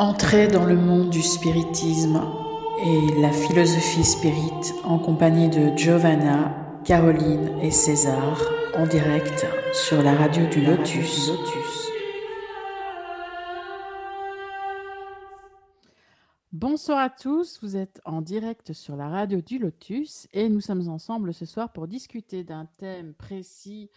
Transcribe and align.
Entrez 0.00 0.48
dans 0.48 0.64
le 0.64 0.76
monde 0.76 1.10
du 1.10 1.20
spiritisme 1.20 2.22
et 2.82 3.20
la 3.20 3.30
philosophie 3.30 4.02
spirit 4.02 4.72
en 4.82 4.98
compagnie 4.98 5.50
de 5.50 5.76
Giovanna, 5.76 6.80
Caroline 6.86 7.58
et 7.60 7.70
César 7.70 8.40
en 8.74 8.86
direct 8.86 9.44
sur 9.74 10.02
la 10.02 10.14
radio 10.14 10.46
du 10.46 10.64
Lotus. 10.64 11.30
Bonsoir 16.50 17.00
à 17.00 17.10
tous, 17.10 17.58
vous 17.60 17.76
êtes 17.76 18.00
en 18.06 18.22
direct 18.22 18.72
sur 18.72 18.96
la 18.96 19.10
radio 19.10 19.42
du 19.42 19.58
Lotus 19.58 20.28
et 20.32 20.48
nous 20.48 20.62
sommes 20.62 20.88
ensemble 20.88 21.34
ce 21.34 21.44
soir 21.44 21.74
pour 21.74 21.86
discuter 21.86 22.42
d'un 22.42 22.64
thème 22.78 23.12
précis 23.12 23.90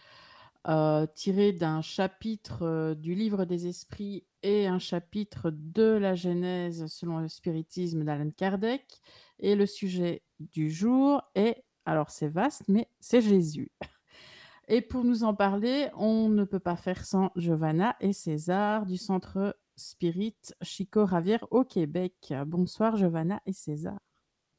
euh, 0.66 1.06
tiré 1.14 1.52
d'un 1.52 1.82
chapitre 1.82 2.60
euh, 2.62 2.94
du 2.94 3.14
livre 3.14 3.44
des 3.44 3.66
esprits 3.66 4.24
et 4.44 4.66
un 4.66 4.78
chapitre 4.78 5.50
de 5.50 5.82
la 5.82 6.14
Genèse 6.14 6.86
selon 6.86 7.18
le 7.18 7.28
spiritisme 7.28 8.04
d'Alan 8.04 8.30
Kardec. 8.30 9.00
Et 9.40 9.56
le 9.56 9.66
sujet 9.66 10.22
du 10.38 10.70
jour 10.70 11.22
est, 11.34 11.64
alors 11.86 12.10
c'est 12.10 12.28
vaste, 12.28 12.62
mais 12.68 12.88
c'est 13.00 13.22
Jésus. 13.22 13.72
Et 14.68 14.80
pour 14.80 15.04
nous 15.04 15.24
en 15.24 15.34
parler, 15.34 15.88
on 15.94 16.30
ne 16.30 16.44
peut 16.44 16.58
pas 16.58 16.76
faire 16.76 17.04
sans 17.04 17.30
Giovanna 17.36 17.96
et 18.00 18.14
César 18.14 18.86
du 18.86 18.96
Centre 18.96 19.54
Spirit 19.76 20.36
Chico 20.62 21.04
Ravière 21.04 21.46
au 21.50 21.64
Québec. 21.64 22.32
Bonsoir 22.46 22.96
Giovanna 22.96 23.42
et 23.44 23.52
César. 23.52 23.98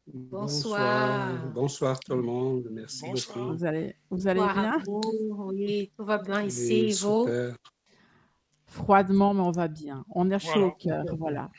Bonsoir. 0.05 1.51
Bonsoir 1.55 1.99
tout 1.99 2.15
le 2.15 2.21
monde. 2.21 2.67
Merci 2.71 3.05
Bonsoir. 3.09 3.37
beaucoup. 3.39 3.57
Vous 3.57 3.65
allez, 3.65 3.95
vous 4.11 4.17
bien? 4.17 4.77
vous. 4.85 5.01
Oui, 5.51 5.91
tout 5.97 6.05
va 6.05 6.19
bien 6.19 6.41
Oui, 6.41 6.47
ici. 6.47 6.91
Vous? 7.01 7.27
Froidement, 8.75 9.33
mais 9.33 9.41
on 9.41 9.51
va 9.51 9.67
bien. 9.69 10.05
On 10.09 10.29
est 10.29 10.39
chaud 10.39 10.49
Voilà. 10.53 10.67
au 10.67 10.71
cœur, 10.71 11.05
voilà. 11.17 11.49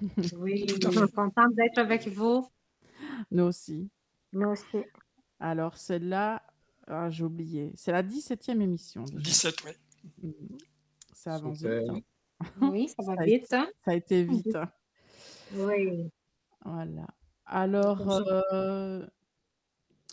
Oui, 0.38 0.66
je 0.68 0.90
suis 0.90 1.12
contente 1.12 1.54
d'être 1.54 1.78
avec 1.78 2.08
vous. 2.08 2.44
Nous 3.30 3.44
aussi. 3.44 3.88
Nous 4.32 4.48
aussi. 4.48 4.78
Alors, 5.38 5.76
celle-là, 5.76 6.42
ah, 6.88 7.08
j'ai 7.10 7.22
oublié. 7.24 7.72
C'est 7.76 7.92
la 7.92 8.02
17e 8.02 8.60
émission. 8.60 9.04
déjà. 9.04 9.18
17, 9.20 9.54
oui. 9.64 9.70
Mhm. 10.22 10.58
Ça 11.12 11.34
avance 11.36 11.58
Super. 11.58 11.92
vite. 11.94 12.04
hein. 12.40 12.68
Oui, 12.70 12.88
ça 12.88 12.94
va 13.14 13.24
vite. 13.24 13.44
été, 13.44 13.56
hein? 13.56 13.68
ça 13.84 13.90
a 13.92 13.94
été 13.94 14.24
vite. 14.24 14.56
hein. 14.56 14.70
Oui. 15.54 16.10
Voilà. 16.64 17.06
Alors, 17.44 18.10
euh, 18.52 19.06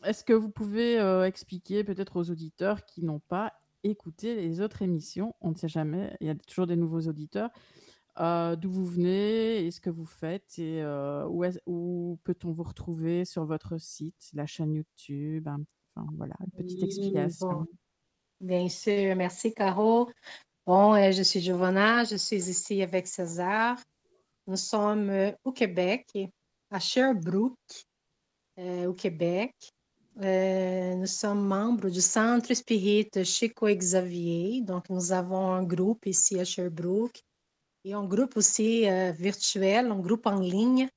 est-ce 0.03 0.23
que 0.23 0.33
vous 0.33 0.49
pouvez 0.49 0.99
euh, 0.99 1.25
expliquer 1.25 1.83
peut-être 1.83 2.15
aux 2.17 2.29
auditeurs 2.29 2.85
qui 2.85 3.03
n'ont 3.03 3.19
pas 3.21 3.53
écouté 3.83 4.35
les 4.35 4.61
autres 4.61 4.81
émissions, 4.81 5.35
on 5.41 5.51
ne 5.51 5.55
sait 5.55 5.67
jamais, 5.67 6.15
il 6.21 6.27
y 6.27 6.29
a 6.29 6.35
toujours 6.35 6.67
des 6.67 6.75
nouveaux 6.75 7.01
auditeurs, 7.01 7.49
euh, 8.19 8.55
d'où 8.55 8.69
vous 8.71 8.85
venez 8.85 9.65
et 9.65 9.71
ce 9.71 9.79
que 9.81 9.89
vous 9.89 10.05
faites 10.05 10.59
et 10.59 10.81
euh, 10.83 11.27
où, 11.65 12.19
peut-on 12.23 12.51
vous 12.51 12.63
retrouver 12.63 13.25
sur 13.25 13.45
votre 13.45 13.77
site, 13.79 14.29
la 14.33 14.45
chaîne 14.45 14.73
YouTube, 14.73 15.47
un- 15.47 15.63
enfin 15.95 16.07
voilà, 16.17 16.35
une 16.43 16.51
petite 16.51 16.79
Oui, 16.79 16.85
explication. 16.85 17.47
bon, 17.51 17.65
bien 18.41 18.69
sûr. 18.69 19.15
Merci, 19.15 19.53
Caro. 19.53 20.09
Bon, 20.65 20.93
euh, 20.95 21.11
je 21.11 21.23
suis 21.23 21.39
Giovanna. 21.41 22.03
Je 22.03 22.15
suis 22.15 22.49
ici 22.49 22.81
avec 22.81 23.07
César. 23.07 23.77
Nous 24.47 24.57
sommes 24.57 25.11
au 25.43 25.51
Québec, 25.51 26.07
à 26.69 26.79
Sherbrooke, 26.79 27.55
euh, 28.59 28.85
au 28.87 28.93
Québec. 28.93 29.53
Euh, 30.21 30.95
nous 30.95 31.07
sommes 31.07 31.43
membres 31.47 31.89
du 31.89 32.01
Centre 32.01 32.53
Spirit 32.53 33.09
Chico 33.23 33.67
Xavier. 33.67 34.61
Donc, 34.61 34.89
nous 34.89 35.11
avons 35.11 35.51
un 35.51 35.63
groupe 35.63 36.05
ici 36.05 36.39
à 36.39 36.45
Sherbrooke 36.45 37.23
et 37.83 37.93
un 37.93 38.05
groupe 38.05 38.37
aussi 38.37 38.87
euh, 38.87 39.11
virtuel, 39.11 39.87
un 39.87 39.99
groupe 39.99 40.27
en 40.27 40.39
ligne 40.39 40.87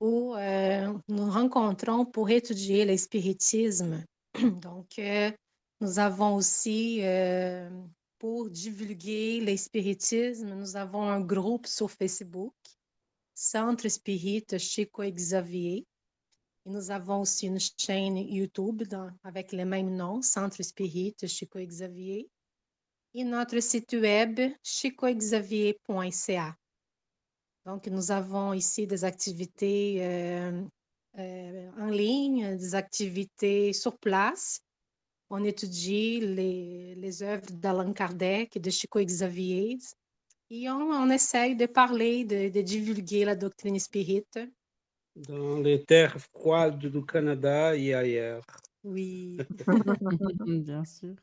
où 0.00 0.34
euh, 0.34 0.94
nous 1.08 1.30
rencontrons 1.30 2.06
pour 2.06 2.30
étudier 2.30 2.86
le 2.86 2.96
spiritisme. 2.96 4.04
Donc, 4.62 4.98
euh, 4.98 5.30
nous 5.80 5.98
avons 5.98 6.34
aussi, 6.34 7.02
pour 8.18 8.50
divulguer 8.50 9.40
le 9.40 9.56
spiritisme, 9.56 10.54
nous 10.54 10.74
avons 10.74 11.02
un 11.02 11.20
groupe 11.20 11.68
sur 11.68 11.88
Facebook, 11.88 12.54
Centre 13.32 13.88
Spirit 13.88 14.46
Chico 14.58 15.02
Xavier. 15.04 15.86
Nous 16.68 16.90
avons 16.90 17.22
aussi 17.22 17.46
une 17.46 17.58
chaîne 17.58 18.18
YouTube 18.18 18.82
avec 19.24 19.52
le 19.52 19.64
même 19.64 19.96
nom, 19.96 20.20
Centre 20.20 20.62
Spirit 20.62 21.16
Chico 21.26 21.58
Xavier. 21.58 22.28
Et 23.14 23.24
notre 23.24 23.58
site 23.60 23.94
web, 23.94 24.38
chicoxavier.ca. 24.62 26.54
Donc, 27.64 27.86
nous 27.86 28.10
avons 28.10 28.52
ici 28.52 28.86
des 28.86 29.02
activités 29.04 29.96
euh, 30.00 30.62
euh, 31.18 31.70
en 31.78 31.86
ligne, 31.86 32.58
des 32.58 32.74
activités 32.74 33.72
sur 33.72 33.98
place. 33.98 34.60
On 35.30 35.44
étudie 35.44 36.20
les, 36.20 37.22
œuvres 37.22 37.50
d'Allan 37.50 37.94
Kardec 37.94 38.56
et 38.56 38.60
de 38.60 38.68
Chico 38.68 39.02
Xavier. 39.02 39.78
Et 40.50 40.68
on, 40.68 40.90
on 40.90 41.08
essaye 41.08 41.56
de 41.56 41.64
parler, 41.64 42.24
de, 42.24 42.50
de 42.50 42.60
divulguer 42.60 43.24
la 43.24 43.36
doctrine 43.36 43.78
spirite. 43.78 44.38
Dans 45.26 45.58
les 45.58 45.82
terres 45.84 46.16
froides 46.32 46.78
du 46.78 47.04
Canada 47.04 47.74
et 47.76 47.94
ailleurs. 47.94 48.44
Oui. 48.84 49.38
Bien 50.46 50.84
sûr. 50.84 51.14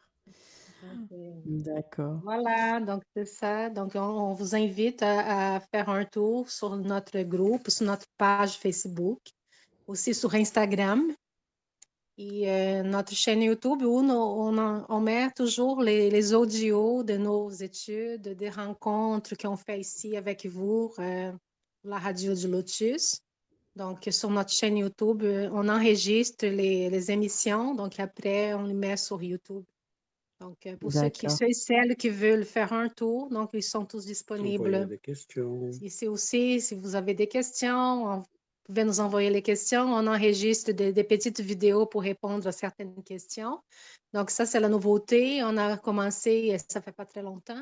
Euh, 1.11 1.31
D'accord. 1.45 2.19
Voilà, 2.23 2.79
donc 2.79 3.01
c'est 3.15 3.25
ça. 3.25 3.69
Donc, 3.69 3.93
on, 3.95 3.99
on 3.99 4.33
vous 4.33 4.55
invite 4.55 5.01
à, 5.01 5.55
à 5.55 5.59
faire 5.59 5.89
un 5.89 6.05
tour 6.05 6.49
sur 6.49 6.75
notre 6.75 7.21
groupe, 7.23 7.69
sur 7.69 7.85
notre 7.85 8.05
page 8.17 8.57
Facebook, 8.57 9.19
aussi 9.87 10.13
sur 10.13 10.33
Instagram 10.35 11.03
et 12.17 12.49
euh, 12.49 12.83
notre 12.83 13.13
chaîne 13.13 13.41
YouTube 13.41 13.81
où 13.81 14.01
nous- 14.01 14.13
on, 14.13 14.57
en- 14.57 14.85
on 14.89 14.99
met 15.01 15.31
toujours 15.31 15.81
les, 15.81 16.09
les 16.09 16.33
audios 16.33 17.03
de 17.03 17.17
nos 17.17 17.49
études, 17.49 18.29
des 18.35 18.49
rencontres 18.49 19.35
qu'on 19.37 19.57
fait 19.57 19.79
ici 19.79 20.15
avec 20.15 20.45
vous, 20.45 20.93
euh, 20.99 21.31
la 21.83 21.97
radio 21.97 22.33
du 22.33 22.47
Lotus. 22.47 23.19
Donc, 23.75 24.07
sur 24.09 24.29
notre 24.29 24.51
chaîne 24.51 24.77
YouTube, 24.77 25.23
euh, 25.23 25.49
on 25.51 25.67
enregistre 25.67 26.45
les, 26.45 26.89
les 26.89 27.11
émissions, 27.11 27.75
donc 27.75 27.99
après, 27.99 28.53
on 28.53 28.63
les 28.63 28.73
met 28.73 28.95
sur 28.97 29.21
YouTube. 29.21 29.63
Donc, 30.39 30.65
euh, 30.65 30.75
pour 30.77 30.91
ceux, 30.91 31.09
qui, 31.09 31.29
ceux 31.29 31.47
et 31.49 31.53
celles 31.53 31.95
qui 31.95 32.09
veulent 32.09 32.45
faire 32.45 32.71
un 32.73 32.87
tour, 32.89 33.29
donc 33.29 33.49
ils 33.53 33.63
sont 33.63 33.85
tous 33.85 34.05
disponibles. 34.05 34.87
des 34.87 34.97
questions. 34.97 35.69
Ici 35.81 36.07
aussi, 36.07 36.61
si 36.61 36.75
vous 36.75 36.95
avez 36.95 37.13
des 37.13 37.27
questions, 37.27 38.05
on- 38.05 38.17
vous 38.67 38.73
pouvez 38.73 38.83
nous 38.83 38.99
envoyer 38.99 39.29
les 39.29 39.41
questions. 39.43 39.83
On 39.83 40.07
enregistre 40.07 40.71
des, 40.71 40.91
des 40.91 41.03
petites 41.03 41.39
vidéos 41.39 41.85
pour 41.85 42.01
répondre 42.01 42.47
à 42.47 42.51
certaines 42.51 43.03
questions. 43.03 43.59
Donc, 44.13 44.29
ça, 44.31 44.45
c'est 44.45 44.59
la 44.59 44.69
nouveauté. 44.69 45.43
On 45.43 45.55
a 45.57 45.77
commencé, 45.77 46.53
euh, 46.53 46.57
ça 46.67 46.81
fait 46.81 46.91
pas 46.91 47.05
très 47.05 47.21
longtemps. 47.21 47.61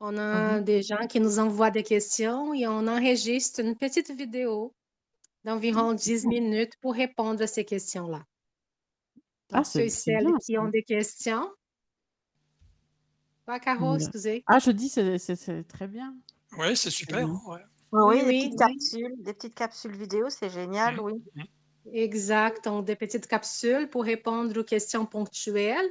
On 0.00 0.16
a 0.18 0.58
Mhm. 0.58 0.64
des 0.64 0.82
gens 0.82 1.06
qui 1.06 1.20
nous 1.20 1.38
envoient 1.38 1.70
des 1.70 1.82
questions 1.84 2.52
et 2.54 2.66
on 2.66 2.86
enregistre 2.88 3.60
une 3.60 3.76
petite 3.76 4.10
vidéo 4.10 4.74
d'environ 5.50 5.94
10 5.94 6.26
minutes 6.26 6.74
pour 6.80 6.92
répondre 6.94 7.40
à 7.42 7.46
ces 7.46 7.64
questions-là. 7.64 8.24
Ah, 9.52 9.62
ceux 9.62 9.80
et 9.82 9.88
celles 9.88 10.26
bien 10.26 10.36
qui 10.44 10.58
ont 10.58 10.68
des 10.68 10.82
questions. 10.82 11.48
Pas 13.46 13.60
Caro, 13.60 13.92
Mm. 13.92 14.00
excusez. 14.00 14.44
Ah, 14.48 14.58
je 14.58 14.72
dis, 14.72 14.88
c'est 14.88 15.62
très 15.68 15.86
bien. 15.86 16.16
Oui, 16.58 16.76
c'est 16.76 16.90
super. 16.90 17.28
ouais. 17.46 17.60
Oui, 17.92 18.18
des 18.18 18.24
oui, 18.26 18.48
petites 18.48 18.52
oui. 18.52 18.56
capsules, 18.58 19.14
des 19.22 19.32
petites 19.34 19.54
capsules 19.54 19.96
vidéo, 19.96 20.28
c'est 20.28 20.50
génial, 20.50 20.96
Mhm, 20.96 21.00
oui. 21.04 21.22
Exact. 21.92 22.64
Donc, 22.64 22.84
des 22.84 22.96
petites 22.96 23.28
capsules 23.28 23.88
pour 23.88 24.02
répondre 24.02 24.58
aux 24.60 24.64
questions 24.64 25.06
ponctuelles. 25.06 25.88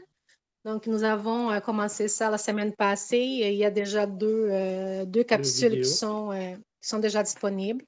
Donc, 0.65 0.87
nous 0.87 1.03
avons 1.03 1.49
euh, 1.51 1.61
commencé 1.61 2.09
ça 2.09 2.29
la 2.29 2.37
semaine 2.37 2.73
passée. 2.75 3.15
et 3.15 3.51
Il 3.53 3.57
y 3.57 3.63
a 3.63 3.71
déjà 3.71 4.05
deux, 4.05 4.47
euh, 4.51 5.05
deux 5.05 5.11
Deux 5.11 5.23
capsules 5.23 5.81
qui 5.81 5.85
sont, 5.89 6.31
euh, 6.33 6.55
qui 6.81 6.89
sont 6.89 6.99
déjà 6.99 7.23
disponibles. 7.23 7.85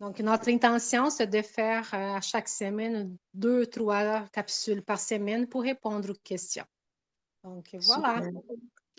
Donc, 0.00 0.18
notre 0.20 0.50
intention, 0.50 1.08
c'est 1.08 1.26
de 1.26 1.40
faire 1.42 1.88
euh, 1.94 2.16
à 2.16 2.20
chaque 2.20 2.48
semaine 2.48 3.16
deux, 3.32 3.64
trois 3.66 4.26
capsules 4.28 4.82
par 4.82 5.00
semaine 5.00 5.46
pour 5.46 5.62
répondre 5.62 6.10
aux 6.10 6.14
questions. 6.22 6.66
Donc, 7.42 7.74
voilà. 7.86 8.20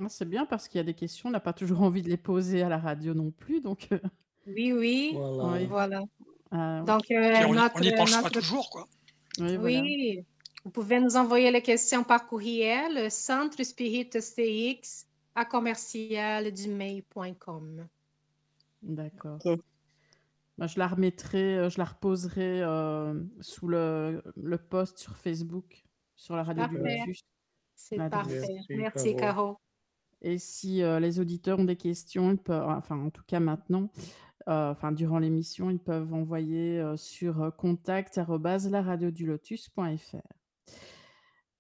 C'est 0.09 0.27
bien 0.27 0.45
parce 0.45 0.67
qu'il 0.67 0.79
y 0.79 0.81
a 0.81 0.83
des 0.83 0.93
questions, 0.95 1.29
on 1.29 1.31
n'a 1.31 1.39
pas 1.39 1.53
toujours 1.53 1.81
envie 1.81 2.01
de 2.01 2.09
les 2.09 2.17
poser 2.17 2.63
à 2.63 2.69
la 2.69 2.77
radio 2.79 3.13
non 3.13 3.29
plus. 3.31 3.61
Donc, 3.61 3.87
euh, 3.91 3.99
Oui, 4.47 4.73
oui. 4.73 5.11
Voilà. 5.13 5.43
oui. 5.53 5.65
Voilà. 5.65 6.01
Oui. 6.51 6.85
Donc, 6.85 7.11
euh, 7.11 7.33
Puis 7.33 7.45
on, 7.45 7.53
y- 7.53 7.57
notre, 7.57 7.75
on 7.75 7.81
y 7.81 7.95
pense 7.95 8.11
pas 8.11 8.17
notre 8.21 8.31
toujours, 8.31 8.69
quoi. 8.69 8.87
Oui, 9.39 9.55
voilà. 9.57 9.81
Oui, 9.81 10.25
vous 10.63 10.71
pouvez 10.71 10.99
nous 10.99 11.15
envoyer 11.15 11.51
les 11.51 11.61
questions 11.61 12.03
par 12.03 12.25
courriel, 12.27 13.11
centre 13.11 13.61
spirit 13.63 14.09
CX 14.09 15.05
à 15.35 15.45
commercial.com. 15.45 17.87
D'accord. 18.81 19.39
Moi, 20.57 20.67
je 20.67 20.79
la 20.79 20.87
remettrai, 20.87 21.57
euh, 21.57 21.69
je 21.69 21.77
la 21.77 21.85
reposerai 21.85 22.63
euh, 22.63 23.13
sous 23.41 23.67
le, 23.67 24.23
le 24.35 24.57
post 24.57 24.97
sur 24.97 25.15
Facebook, 25.15 25.83
sur 26.15 26.35
la 26.35 26.43
radio 26.43 26.65
du. 26.67 26.77
Lotus. 26.77 27.21
C'est 27.75 27.97
parfait. 28.09 28.39
Merci, 28.39 28.75
Merci, 28.75 29.15
Caro. 29.15 29.53
Caro. 29.53 29.59
Et 30.21 30.37
si 30.39 30.81
euh, 30.81 30.99
les 30.99 31.19
auditeurs 31.19 31.59
ont 31.59 31.65
des 31.65 31.75
questions, 31.75 32.31
ils 32.31 32.39
peuvent, 32.39 32.67
enfin, 32.67 32.99
en 32.99 33.11
tout 33.11 33.21
cas 33.27 33.39
maintenant, 33.39 33.91
euh, 34.49 34.71
enfin 34.71 34.91
durant 34.91 35.19
l'émission, 35.19 35.69
ils 35.69 35.77
peuvent 35.79 36.11
envoyer 36.13 36.79
euh, 36.79 36.97
sur 36.97 37.53
contact@laradiodulotus.fr. 37.57 40.15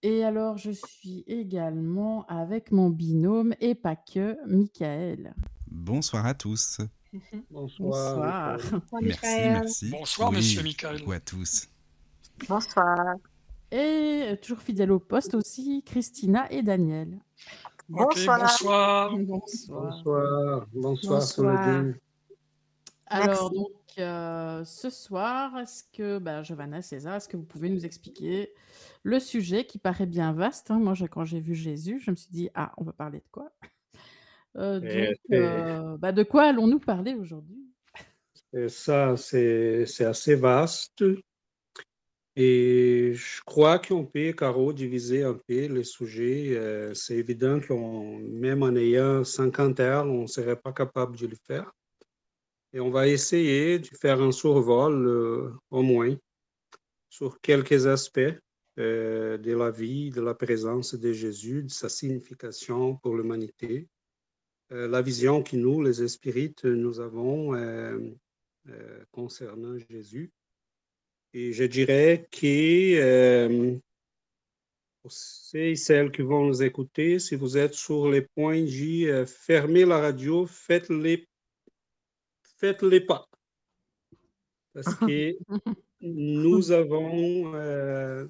Et 0.03 0.23
alors, 0.23 0.57
je 0.57 0.71
suis 0.71 1.23
également 1.27 2.25
avec 2.27 2.71
mon 2.71 2.89
binôme 2.89 3.53
et 3.59 3.75
pas 3.75 3.95
que, 3.95 4.37
Michael. 4.47 5.35
Bonsoir 5.67 6.25
à 6.25 6.33
tous. 6.33 6.79
Bonsoir. 7.49 7.77
Bonsoir. 7.79 8.57
Bonsoir, 8.57 8.81
Merci, 9.01 9.19
Michael. 9.25 9.51
merci. 9.53 9.89
Bonsoir, 9.89 10.31
monsieur 10.31 10.63
Michael. 10.63 10.99
Coucou 10.99 11.11
à 11.13 11.19
tous. 11.19 11.67
Bonsoir. 12.47 13.15
Et 13.71 13.75
euh, 14.29 14.35
toujours 14.41 14.61
fidèle 14.61 14.91
au 14.91 14.99
poste 14.99 15.33
aussi, 15.33 15.83
Christina 15.85 16.49
et 16.51 16.61
Daniel. 16.63 17.19
Bonsoir. 17.89 18.39
bonsoir. 18.41 19.11
Bonsoir. 19.17 19.81
Bonsoir. 19.81 20.67
Bonsoir, 20.73 21.19
Bonsoir. 21.19 21.21
Soledine. 21.23 21.95
Alors, 23.09 23.51
Merci. 23.51 23.55
donc, 23.55 23.71
euh, 23.99 24.65
ce 24.65 24.89
soir, 24.89 25.57
est-ce 25.59 25.83
que, 25.93 26.19
bah, 26.19 26.43
Giovanna, 26.43 26.81
César, 26.81 27.15
est-ce 27.15 27.29
que 27.29 27.37
vous 27.37 27.43
pouvez 27.45 27.69
nous 27.69 27.85
expliquer 27.85 28.51
le 29.03 29.19
sujet 29.21 29.65
qui 29.65 29.77
paraît 29.79 30.05
bien 30.05 30.33
vaste 30.33 30.71
hein? 30.71 30.79
Moi, 30.79 30.93
je- 30.93 31.05
quand 31.05 31.23
j'ai 31.23 31.39
vu 31.39 31.55
Jésus, 31.55 32.01
je 32.03 32.11
me 32.11 32.15
suis 32.17 32.29
dit, 32.31 32.49
ah, 32.53 32.73
on 32.77 32.83
va 32.83 32.91
parler 32.91 33.19
de 33.19 33.27
quoi? 33.31 33.49
Euh, 34.57 34.79
Donc, 34.79 35.17
euh, 35.33 35.97
bah, 35.97 36.11
de 36.11 36.23
quoi 36.23 36.43
allons-nous 36.45 36.79
parler 36.79 37.13
aujourd'hui? 37.13 37.63
Ça, 38.69 39.15
c'est 39.17 39.85
assez 39.99 40.35
vaste. 40.35 41.03
Et 42.35 43.13
je 43.13 43.41
crois 43.45 43.79
qu'on 43.79 44.05
peut, 44.05 44.31
Caro, 44.31 44.71
diviser 44.71 45.23
un 45.23 45.33
peu 45.33 45.65
les 45.67 45.83
sujets. 45.83 46.55
Euh, 46.55 46.93
c'est 46.93 47.15
évident 47.15 47.59
qu'on, 47.59 48.19
même 48.19 48.63
en 48.63 48.75
ayant 48.75 49.23
50 49.23 49.79
heures, 49.79 50.05
on 50.05 50.23
ne 50.23 50.27
serait 50.27 50.55
pas 50.55 50.71
capable 50.71 51.17
de 51.17 51.27
le 51.27 51.35
faire. 51.35 51.71
Et 52.73 52.79
on 52.79 52.89
va 52.89 53.07
essayer 53.07 53.79
de 53.79 53.87
faire 53.87 54.21
un 54.21 54.31
survol, 54.31 55.51
au 55.71 55.81
moins, 55.81 56.15
sur 57.09 57.39
quelques 57.41 57.87
aspects 57.87 58.35
de 58.77 59.55
la 59.55 59.71
vie, 59.71 60.11
de 60.11 60.21
la 60.21 60.35
présence 60.35 60.93
de 60.93 61.11
Jésus, 61.11 61.63
de 61.63 61.71
sa 61.71 61.89
signification 61.89 62.97
pour 62.97 63.15
l'humanité, 63.15 63.87
la 64.69 65.01
vision 65.01 65.43
que 65.43 65.55
nous, 65.55 65.81
les 65.81 66.07
spirites, 66.07 66.65
nous 66.65 66.99
avons 66.99 67.55
euh, 67.55 67.99
euh, 68.69 69.03
concernant 69.11 69.77
Jésus. 69.77 70.31
Et 71.33 71.53
je 71.53 71.63
dirais 71.63 72.27
que 72.31 72.95
euh, 72.99 73.77
pour 75.01 75.11
ceux 75.11 75.67
et 75.67 75.75
celles 75.75 76.11
qui 76.11 76.21
vont 76.21 76.45
nous 76.45 76.63
écouter, 76.63 77.19
si 77.19 77.35
vous 77.35 77.57
êtes 77.57 77.73
sur 77.73 78.09
les 78.09 78.21
points 78.21 78.65
J, 78.65 79.07
euh, 79.07 79.25
fermez 79.25 79.85
la 79.85 79.99
radio, 79.99 80.45
faites-les 80.45 81.27
faites-les 82.57 83.01
pas. 83.01 83.29
Parce 84.73 84.95
que 84.95 85.37
nous 86.01 86.71
avons 86.71 87.53
euh, 87.55 88.27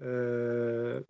euh, 0.00 1.02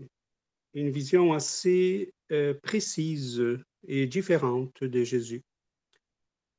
une 0.73 0.91
vision 0.91 1.33
assez 1.33 2.13
euh, 2.33 2.55
précise 2.55 3.43
et 3.87 4.07
différente 4.07 4.83
de 4.83 5.05
Jésus. 5.05 5.43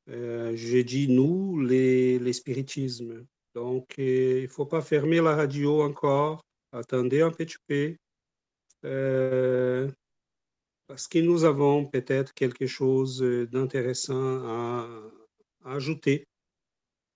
Euh, 0.09 0.55
J'ai 0.55 0.83
dit 0.83 1.07
nous, 1.07 1.59
les, 1.61 2.19
les 2.19 2.33
spiritismes. 2.33 3.25
Donc, 3.53 3.95
euh, 3.99 4.39
il 4.39 4.43
ne 4.43 4.47
faut 4.47 4.65
pas 4.65 4.81
fermer 4.81 5.21
la 5.21 5.35
radio 5.35 5.81
encore. 5.81 6.43
Attendez 6.71 7.21
un 7.21 7.31
petit 7.31 7.57
peu. 7.67 7.95
Euh, 8.83 9.89
parce 10.87 11.07
que 11.07 11.19
nous 11.19 11.45
avons 11.45 11.85
peut-être 11.85 12.33
quelque 12.33 12.67
chose 12.67 13.21
d'intéressant 13.21 14.45
à, 14.45 14.87
à 15.63 15.73
ajouter 15.73 16.27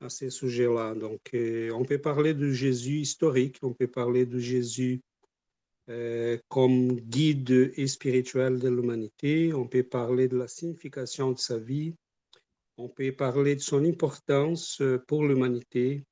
à 0.02 0.10
ces 0.10 0.30
sujets-là. 0.30 0.96
Donc, 0.96 1.20
euh, 1.34 1.72
on 1.72 1.84
peut 1.84 2.00
parler 2.00 2.34
de 2.34 2.52
Jésus 2.52 3.00
historique, 3.02 3.58
on 3.62 3.74
peut 3.74 3.88
parler 3.88 4.26
de 4.26 4.40
Jésus 4.40 5.02
euh, 5.90 6.38
comme 6.50 7.00
guide 7.00 7.72
et 7.76 7.88
spirituel 7.88 8.60
de 8.60 8.70
l'humanité, 8.70 9.54
on 9.56 9.68
peut 9.68 9.82
parler 9.82 10.28
de 10.28 10.38
la 10.38 10.48
signification 10.48 11.32
de 11.32 11.40
sa 11.40 11.58
vie, 11.58 11.96
on 12.78 12.90
peut 12.90 13.12
parler 13.12 13.56
de 13.56 13.62
son 13.62 13.84
importance 13.84 14.82
euh, 14.82 15.00
pour 15.08 15.24
l'humanité. 15.24 16.04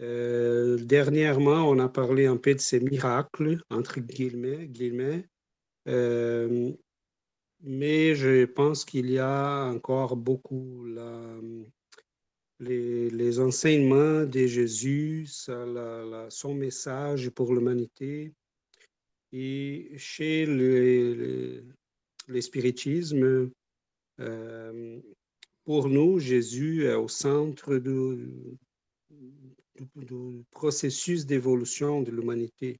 Euh, 0.00 0.76
dernièrement, 0.76 1.68
on 1.68 1.80
a 1.80 1.88
parlé 1.88 2.26
un 2.26 2.36
peu 2.36 2.54
de 2.54 2.60
ses 2.60 2.78
miracles, 2.78 3.60
entre 3.70 3.98
guillemets, 3.98 4.68
mais 7.62 8.14
je 8.14 8.44
pense 8.44 8.84
qu'il 8.84 9.10
y 9.10 9.18
a 9.18 9.64
encore 9.64 10.16
beaucoup 10.16 10.86
les, 12.60 13.40
enseignements 13.40 14.24
de 14.24 14.46
Jésus, 14.46 15.26
son 15.26 16.54
message 16.54 17.30
pour 17.30 17.52
l'humanité. 17.52 18.32
Et 19.32 19.92
chez 19.96 20.46
les, 20.46 21.14
les, 21.14 21.62
euh, 24.20 25.00
pour 25.64 25.88
nous, 25.88 26.18
Jésus 26.18 26.84
est 26.84 26.94
au 26.94 27.08
centre 27.08 27.76
du, 27.76 28.58
du- 29.10 30.44
processus 30.50 31.26
d'évolution 31.26 32.02
de 32.02 32.10
l'humanité. 32.10 32.78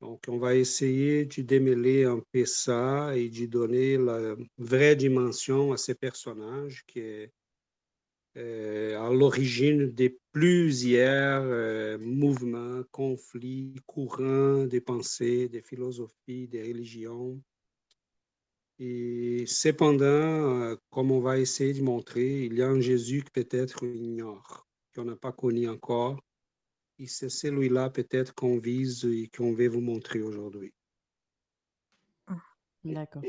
Donc, 0.00 0.24
on 0.28 0.38
va 0.38 0.56
essayer 0.56 1.26
de 1.26 1.42
démêler 1.42 2.04
un 2.04 2.22
peu 2.32 2.46
ça 2.46 3.16
et 3.16 3.28
de 3.28 3.46
donner 3.46 3.98
la 3.98 4.34
vraie 4.56 4.96
dimension 4.96 5.72
à 5.72 5.76
ces 5.76 5.94
personnages 5.94 6.82
qui 6.86 7.00
est 7.00 7.32
à 8.36 9.10
l'origine 9.12 9.92
de 9.92 10.16
plusieurs 10.32 11.42
euh, 11.42 11.98
mouvements, 11.98 12.82
conflits, 12.92 13.74
courants 13.86 14.66
des 14.66 14.80
pensées, 14.80 15.48
des 15.48 15.62
philosophies, 15.62 16.46
des 16.48 16.62
religions. 16.62 17.42
Et 18.78 19.44
cependant, 19.46 20.04
euh, 20.04 20.76
comme 20.90 21.10
on 21.10 21.20
va 21.20 21.38
essayer 21.38 21.74
de 21.74 21.82
montrer, 21.82 22.44
il 22.44 22.54
y 22.54 22.62
a 22.62 22.68
un 22.68 22.80
Jésus 22.80 23.22
que 23.22 23.42
peut-être 23.42 23.82
on 23.82 23.92
ignore, 23.92 24.66
qu'on 24.94 25.04
n'a 25.04 25.16
pas 25.16 25.32
connu 25.32 25.68
encore. 25.68 26.20
Et 26.98 27.06
c'est 27.06 27.30
celui-là 27.30 27.90
peut-être 27.90 28.34
qu'on 28.34 28.58
vise 28.58 29.04
et 29.04 29.28
qu'on 29.28 29.52
veut 29.52 29.68
vous 29.68 29.80
montrer 29.80 30.22
aujourd'hui. 30.22 30.72
D'accord. 32.84 33.22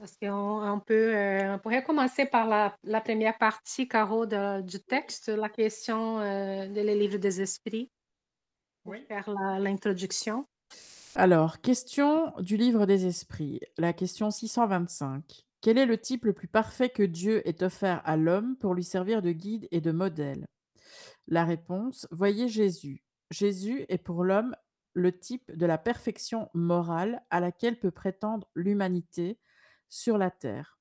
Parce 0.00 0.16
qu'on 0.16 0.66
on 0.66 0.80
peut, 0.80 1.14
euh, 1.14 1.54
on 1.54 1.58
pourrait 1.58 1.84
commencer 1.84 2.24
par 2.24 2.46
la, 2.48 2.74
la 2.84 3.02
première 3.02 3.36
partie, 3.36 3.86
Caro, 3.86 4.24
de- 4.24 4.62
du 4.62 4.80
texte, 4.80 5.28
la 5.28 5.50
question 5.50 6.20
euh, 6.20 6.66
de 6.68 6.80
les 6.80 6.98
livres 6.98 7.18
des 7.18 7.42
esprits, 7.42 7.90
pour 8.82 8.94
faire 9.06 9.28
la- 9.30 9.58
l'introduction. 9.58 10.46
Alors, 11.16 11.60
question 11.60 12.32
du 12.38 12.56
livre 12.56 12.86
des 12.86 13.04
esprits, 13.04 13.60
la 13.76 13.92
question 13.92 14.30
625. 14.30 15.44
Quel 15.60 15.76
est 15.76 15.84
le 15.84 15.98
type 15.98 16.24
le 16.24 16.32
plus 16.32 16.48
parfait 16.48 16.88
que 16.88 17.02
Dieu 17.02 17.46
ait 17.46 17.62
offert 17.62 18.00
à 18.06 18.16
l'homme 18.16 18.56
pour 18.56 18.72
lui 18.72 18.84
servir 18.84 19.20
de 19.20 19.32
guide 19.32 19.68
et 19.70 19.82
de 19.82 19.92
modèle? 19.92 20.46
La 21.28 21.44
réponse, 21.44 22.08
voyez 22.10 22.48
Jésus. 22.48 23.02
Jésus 23.30 23.84
est 23.90 23.98
pour 23.98 24.24
l'homme 24.24 24.56
le 24.94 25.12
type 25.12 25.54
de 25.54 25.66
la 25.66 25.76
perfection 25.76 26.48
morale 26.54 27.22
à 27.28 27.40
laquelle 27.40 27.78
peut 27.78 27.90
prétendre 27.90 28.48
l'humanité 28.54 29.38
sur 29.90 30.16
la 30.16 30.30
terre. 30.30 30.78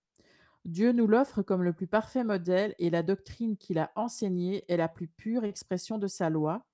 Dieu 0.64 0.92
nous 0.94 1.08
l'offre 1.08 1.42
comme 1.42 1.64
le 1.64 1.74
plus 1.74 1.88
parfait 1.88 2.24
modèle 2.24 2.76
et 2.80 2.90
la 2.90 3.04
doctrine 3.04 3.58
qu'il 3.58 3.80
a 3.80 3.92
enseignée 3.96 4.64
est 4.72 4.78
la 4.78 4.88
plus 4.88 5.08
pure 5.08 5.44
expression 5.44 5.98
de 5.98 6.08
sa 6.08 6.30
loi, 6.30 6.66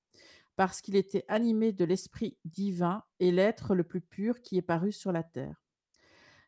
parce 0.56 0.82
qu'il 0.82 0.96
était 0.96 1.26
animé 1.28 1.72
de 1.72 1.86
l'Esprit 1.86 2.38
divin 2.46 3.04
et 3.20 3.32
l'être 3.32 3.76
le 3.76 3.84
plus 3.84 4.02
pur 4.02 4.42
qui 4.42 4.58
est 4.58 4.62
paru 4.62 4.92
sur 4.92 5.12
la 5.12 5.24
terre. 5.24 5.66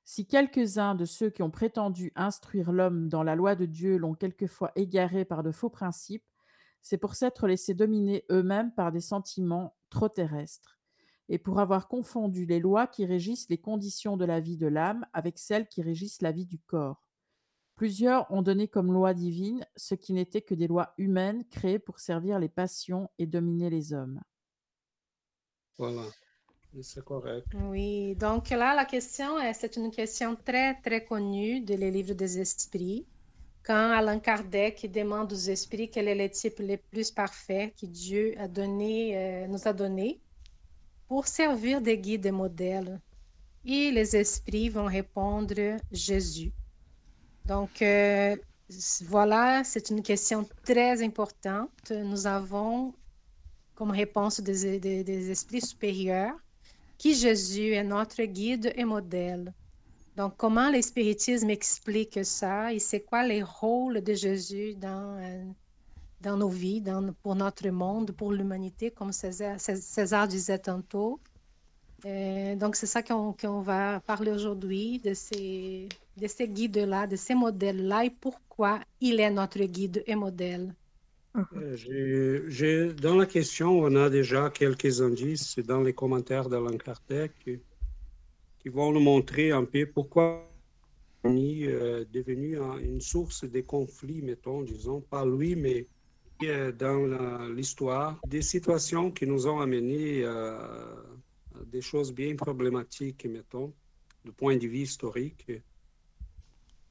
Si 0.05 0.25
quelques-uns 0.25 0.95
de 0.95 1.03
ceux 1.03 1.29
qui 1.29 1.43
ont 1.43 1.51
prétendu 1.51 2.13
instruire 2.15 2.71
l'homme 2.71 3.09
dans 3.09 3.23
la 3.23 3.35
loi 3.35 3.55
de 3.55 3.65
Dieu 3.65 3.97
l'ont 3.97 4.15
quelquefois 4.15 4.71
égaré 4.75 5.25
par 5.25 5.43
de 5.43 5.51
faux 5.51 5.69
principes, 5.69 6.23
c'est 6.81 6.97
pour 6.97 7.15
s'être 7.15 7.47
laissés 7.47 7.73
dominer 7.73 8.23
eux-mêmes 8.31 8.73
par 8.73 8.93
des 8.93 9.01
sentiments 9.01 9.75
trop 9.89 10.07
terrestres, 10.07 10.76
et 11.29 11.37
pour 11.37 11.59
avoir 11.59 11.87
confondu 11.87 12.45
les 12.45 12.59
lois 12.59 12.87
qui 12.87 13.05
régissent 13.05 13.49
les 13.49 13.57
conditions 13.57 14.17
de 14.17 14.25
la 14.25 14.39
vie 14.39 14.57
de 14.57 14.67
l'âme 14.67 15.05
avec 15.13 15.37
celles 15.37 15.67
qui 15.67 15.81
régissent 15.81 16.21
la 16.21 16.31
vie 16.31 16.45
du 16.45 16.59
corps. 16.59 17.03
Plusieurs 17.75 18.31
ont 18.31 18.41
donné 18.41 18.67
comme 18.67 18.91
loi 18.91 19.13
divine 19.13 19.65
ce 19.75 19.93
qui 19.95 20.13
n'était 20.13 20.41
que 20.41 20.55
des 20.55 20.67
lois 20.67 20.93
humaines 20.97 21.43
créées 21.49 21.79
pour 21.79 21.99
servir 21.99 22.39
les 22.39 22.49
passions 22.49 23.09
et 23.19 23.27
dominer 23.27 23.69
les 23.69 23.93
hommes. 23.93 24.19
Voilà, 25.77 26.03
c'est 26.81 27.03
correct. 27.03 27.45
Oui, 27.69 28.15
donc 28.15 28.49
là, 28.49 28.73
la 28.75 28.85
question, 28.85 29.39
est- 29.39 29.53
c'est 29.53 29.75
une 29.77 29.91
question 29.91 30.35
très, 30.35 30.75
très 30.81 31.05
connue 31.05 31.61
de 31.61 31.75
les 31.75 31.91
livres 31.91 32.13
des 32.15 32.39
esprits. 32.39 33.05
Quand 33.63 33.91
Allan 33.91 34.19
Kardec 34.19 34.89
demande 34.91 35.31
aux 35.33 35.35
esprits 35.35 35.89
quel 35.89 36.07
est 36.07 36.15
le 36.15 36.29
type 36.31 36.59
le 36.59 36.77
plus 36.77 37.11
parfait 37.11 37.73
que 37.79 37.85
Dieu 37.85 38.33
a 38.39 38.47
donné, 38.47 39.17
euh, 39.17 39.47
nous 39.47 39.67
a 39.67 39.73
donné 39.73 40.21
pour 41.07 41.27
servir 41.27 41.81
de 41.81 41.93
guide 41.93 42.25
et 42.25 42.31
modèle. 42.31 42.99
Et 43.65 43.91
les 43.91 44.15
esprits 44.15 44.69
vont 44.69 44.85
répondre 44.85 45.77
Jésus. 45.91 46.51
Donc, 47.45 47.81
euh, 47.81 48.35
voilà, 49.05 49.63
c'est 49.63 49.89
une 49.89 50.01
question 50.01 50.47
très 50.63 51.01
importante. 51.01 51.91
Nous 51.91 52.27
avons 52.27 52.93
comme 53.75 53.91
réponse 53.91 54.39
des, 54.41 55.31
esprits 55.31 55.61
supérieurs 55.61 56.35
que 57.01 57.13
Jésus 57.13 57.73
est 57.73 57.83
notre 57.83 58.23
guide 58.23 58.73
et 58.75 58.85
modèle. 58.85 59.53
Donc, 60.15 60.35
comment 60.35 60.69
l'espiritisme 60.69 61.49
explique 61.51 62.25
ça 62.25 62.73
et 62.73 62.79
c'est 62.79 63.01
quoi 63.01 63.23
les 63.23 63.43
rôles 63.43 64.01
de 64.01 64.13
Jésus 64.13 64.73
dans, 64.73 65.19
euh, 65.21 65.43
dans 66.21 66.37
nos 66.37 66.49
vies, 66.49 66.81
dans, 66.81 67.13
pour 67.21 67.35
notre 67.35 67.67
monde, 67.69 68.11
pour 68.11 68.31
l'humanité, 68.33 68.91
comme 68.91 69.11
César, 69.11 69.59
César, 69.59 70.27
disait 70.27 70.59
tantôt. 70.59 71.19
Euh, 72.05 72.55
donc, 72.55 72.75
c'est 72.75 72.85
ça 72.85 73.01
qu'on 73.01 73.33
qu 73.33 73.47
va 73.63 73.99
parler 74.01 74.31
aujourd'hui, 74.31 74.99
de 74.99 75.13
ces, 75.13 75.87
de 76.17 76.27
ces 76.27 76.47
guides-là, 76.47 77.07
de 77.07 77.15
ces 77.15 77.35
modèles-là 77.35 78.05
et 78.05 78.09
pourquoi 78.09 78.79
il 79.01 79.19
est 79.19 79.31
notre 79.31 79.63
guide 79.63 80.03
et 80.05 80.15
modèle. 80.15 80.73
Euh, 81.55 82.93
dans 82.93 83.15
la 83.15 83.25
question, 83.25 83.79
on 83.79 83.95
a 83.95 84.09
déjà 84.09 84.49
quelques 84.49 85.01
indices 85.01 85.59
dans 85.59 85.81
les 85.81 85.93
commentaires 85.93 86.49
d'Alain 86.49 86.77
Kardec 86.77 87.31
qui 88.59 88.69
vont 88.69 88.91
nous 88.91 88.99
montrer 88.99 89.51
un 89.51 89.63
peu 89.63 89.85
pourquoi 89.85 90.49
il 91.25 91.63
est 91.63 91.67
euh, 91.67 92.05
devenu 92.11 92.57
une 92.81 93.01
source 93.01 93.43
de 93.43 93.61
conflits, 93.61 94.21
mettons, 94.21 94.61
disons, 94.61 95.01
pas 95.01 95.25
lui, 95.25 95.55
mais 95.55 95.85
dans 96.77 97.47
l'histoire, 97.49 98.19
des 98.27 98.41
situations 98.41 99.11
qui 99.11 99.25
nous 99.25 99.47
ont 99.47 99.59
amené 99.59 100.23
à 100.25 100.95
des 101.65 101.81
choses 101.81 102.13
bien 102.13 102.35
problématiques, 102.35 103.25
mettons, 103.25 103.73
du 104.23 104.31
point 104.31 104.57
de 104.57 104.67
vue 104.67 104.79
historique. 104.79 105.51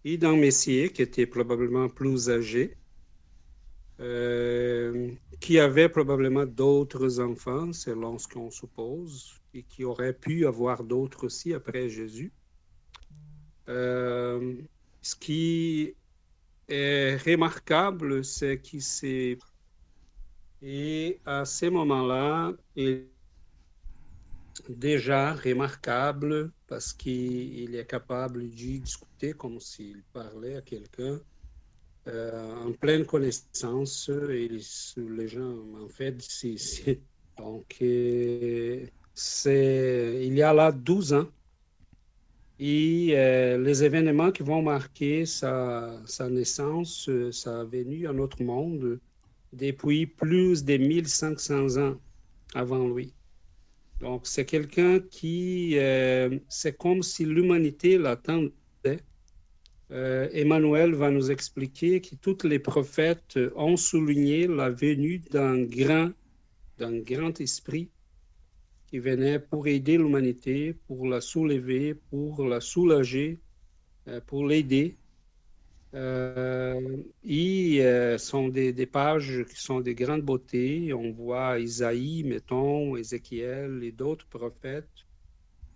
Et 0.05 0.19
dans 0.19 0.37
Messier, 0.37 0.91
qui 0.91 1.03
était 1.03 1.27
probablement 1.27 1.89
plus 1.89 2.31
âgé, 2.31 2.77
euh, 4.01 5.11
qui 5.41 5.59
avait 5.59 5.89
probablement 5.89 6.47
d'autres 6.47 7.21
enfants, 7.21 7.73
selon 7.73 8.19
ce 8.19 8.29
qu'on 8.29 8.51
suppose, 8.51 9.41
et 9.55 9.63
qui 9.63 9.85
aurait 9.85 10.13
pu 10.13 10.47
avoir 10.47 10.85
d'autres 10.85 11.27
aussi 11.27 11.55
après 11.55 11.89
Jésus. 11.89 12.31
Euh, 13.69 14.55
ce 15.03 15.17
qui 15.17 15.95
est 16.69 17.17
remarquable, 17.25 18.25
c'est 18.25 18.61
qu'il 18.61 18.83
s'est... 18.83 19.39
Et 20.63 21.19
à 21.25 21.45
ce 21.45 21.67
moment-là, 21.67 22.53
il 22.75 23.07
déjà 24.69 25.35
remarquable 25.35 26.51
parce 26.67 26.93
qu'il 26.93 27.75
est 27.75 27.87
capable 27.87 28.43
de 28.43 28.55
discuter 28.55 29.33
comme 29.33 29.61
s'il 29.61 30.03
parlait 30.13 30.57
à 30.57 30.63
quelqu'un 30.63 31.21
euh, 32.09 32.55
en 32.65 32.73
pleine 32.73 33.05
connaissance 33.05 34.09
et 34.09 34.49
les, 34.49 35.29
gens, 35.29 35.57
en 35.83 35.89
fait, 35.89 36.17
c'est, 36.21 37.01
donc, 37.37 37.77
euh, 37.83 38.87
c'est, 39.13 40.21
il 40.25 40.35
y 40.35 40.43
a 40.43 40.53
là 40.55 40.71
12 40.71 41.15
ans 41.15 41.29
et 42.59 43.11
euh, 43.13 43.59
les 43.59 43.85
événements 43.85 44.33
qui 44.33 44.43
vont 44.43 44.63
marquer 44.63 45.27
sa, 45.27 46.01
sa, 46.07 46.29
naissance, 46.31 47.11
sa 47.31 47.65
venue 47.65 48.09
à 48.09 48.13
notre 48.13 48.43
monde 48.43 48.99
depuis 49.53 50.07
plus 50.07 50.65
de 50.65 50.77
1500 50.77 51.77
ans 51.79 51.97
avant 52.55 52.89
lui. 52.89 53.13
Donc, 54.01 54.27
c'est 54.27 54.45
quelqu'un 54.45 55.01
qui, 55.01 55.79
c'est 56.49 56.77
comme 56.77 57.03
si 57.03 57.25
l'humanité 57.25 57.97
l'attendait 57.97 58.53
euh, 59.93 60.29
Emmanuel 60.33 60.95
va 60.95 61.11
nous 61.11 61.31
expliquer 61.31 62.01
que 62.01 62.17
tous 62.17 62.45
les 62.45 62.59
prophètes 62.59 63.39
ont 63.55 63.77
souligné 63.77 64.49
la 64.49 64.71
venue 64.71 65.19
d'un 65.31 65.63
grand, 65.63 66.11
d'un 66.79 66.99
grand 66.99 67.41
esprit 67.41 67.89
qui 68.87 68.99
venait 68.99 69.39
pour 69.39 69.67
aider 69.67 69.99
l'humanité, 69.99 70.75
pour 70.87 71.07
la 71.07 71.21
soulever, 71.21 71.95
pour 71.95 72.45
la 72.47 72.61
soulager, 72.61 73.39
euh, 74.09 74.21
pour 74.27 74.47
l'aider. 74.47 74.97
Euh, 75.95 76.97
et 77.25 77.81
sont 78.19 78.49
des, 78.49 78.87
pages 78.87 79.45
qui 79.49 79.61
sont 79.61 79.81
de 79.81 79.93
grande 79.93 80.23
beauté. 80.23 80.93
On 80.93 81.13
voit 81.13 81.59
Isaïe, 81.59 82.23
mettons, 82.25 82.97
Ézéchiel 82.97 83.83
et 83.83 83.93
d'autres 83.93 84.27
prophètes 84.27 85.07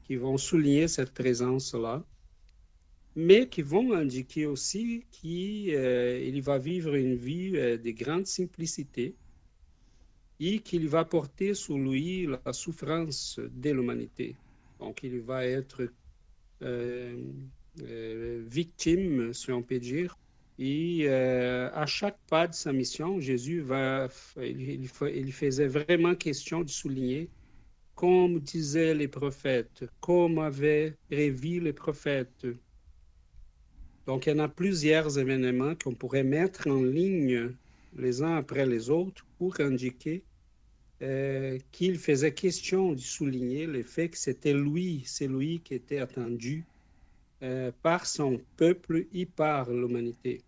qui 0.05 0.17
vont 0.17 0.37
souligner 0.37 0.88
cette 0.88 1.12
présence-là 1.12 2.05
mais 3.17 3.49
qui 3.49 3.62
vont 3.62 3.93
indiquer 3.93 4.47
aussi 4.47 5.05
qu'il 5.11 5.75
euh, 5.75 6.40
va 6.43 6.59
vivre 6.59 6.95
une 6.95 7.17
vie 7.17 7.52
euh, 7.57 7.76
de 7.76 7.90
grande 7.90 8.26
simplicité 8.26 9.17
et 10.41 10.61
qu'il 10.61 10.89
va 10.89 11.05
porter 11.05 11.55
sur 11.55 11.79
lui 11.79 12.27
la 12.27 12.53
souffrance 12.53 13.39
de 13.39 13.71
l'humanité. 13.71 14.35
Donc 14.79 15.03
il 15.03 15.21
va 15.21 15.47
être 15.47 15.83
euh, 16.63 17.15
victime, 18.49 19.33
si 19.35 19.53
on 19.53 19.63
peut 19.63 19.79
dire. 19.79 20.17
Et 20.59 21.09
à 21.09 21.87
chaque 21.87 22.19
pas 22.29 22.47
de 22.47 22.55
sa 22.55 22.71
mission, 22.71 23.19
Jésus 23.19 23.61
va, 23.61 24.09
il, 24.37 25.33
faisait 25.33 25.69
vraiment 25.69 26.15
question 26.15 26.61
de 26.61 26.69
souligner 26.69 27.31
comme 27.95 28.41
disaient 28.41 28.95
les 28.95 29.09
prophètes, 29.09 29.85
comme 30.01 30.39
avaient 30.39 30.97
prévu 31.09 31.61
les 31.61 31.73
prophètes, 31.73 32.47
donc, 34.11 34.27
il 34.27 34.31
y 34.31 34.33
en 34.33 34.41
a 34.41 34.49
plusieurs 34.49 35.21
événements 35.21 35.75
qu'on 35.77 35.95
pourrait 35.95 36.25
mettre 36.25 36.69
en 36.69 36.83
ligne 36.83 37.53
les 37.97 38.23
uns 38.23 38.37
après 38.37 38.67
les 38.67 38.91
autres 38.91 39.25
pour 39.39 39.61
indiquer 39.61 40.25
euh, 41.02 41.59
qu'il 41.73 41.99
faisait 41.99 42.35
question 42.35 42.92
de 42.92 43.00
souligner 43.00 43.66
le 43.66 43.83
fait 43.83 44.11
que 44.11 44.19
c'était 44.19 44.52
lui, 44.52 45.02
c'est 45.07 45.28
lui 45.28 45.61
qui 45.61 45.75
était 45.75 45.99
attendu 45.99 46.64
euh, 47.42 47.73
par 47.83 48.07
son 48.07 48.40
peuple 48.57 49.07
et 49.14 49.25
par 49.25 49.71
l'humanité. 49.71 50.42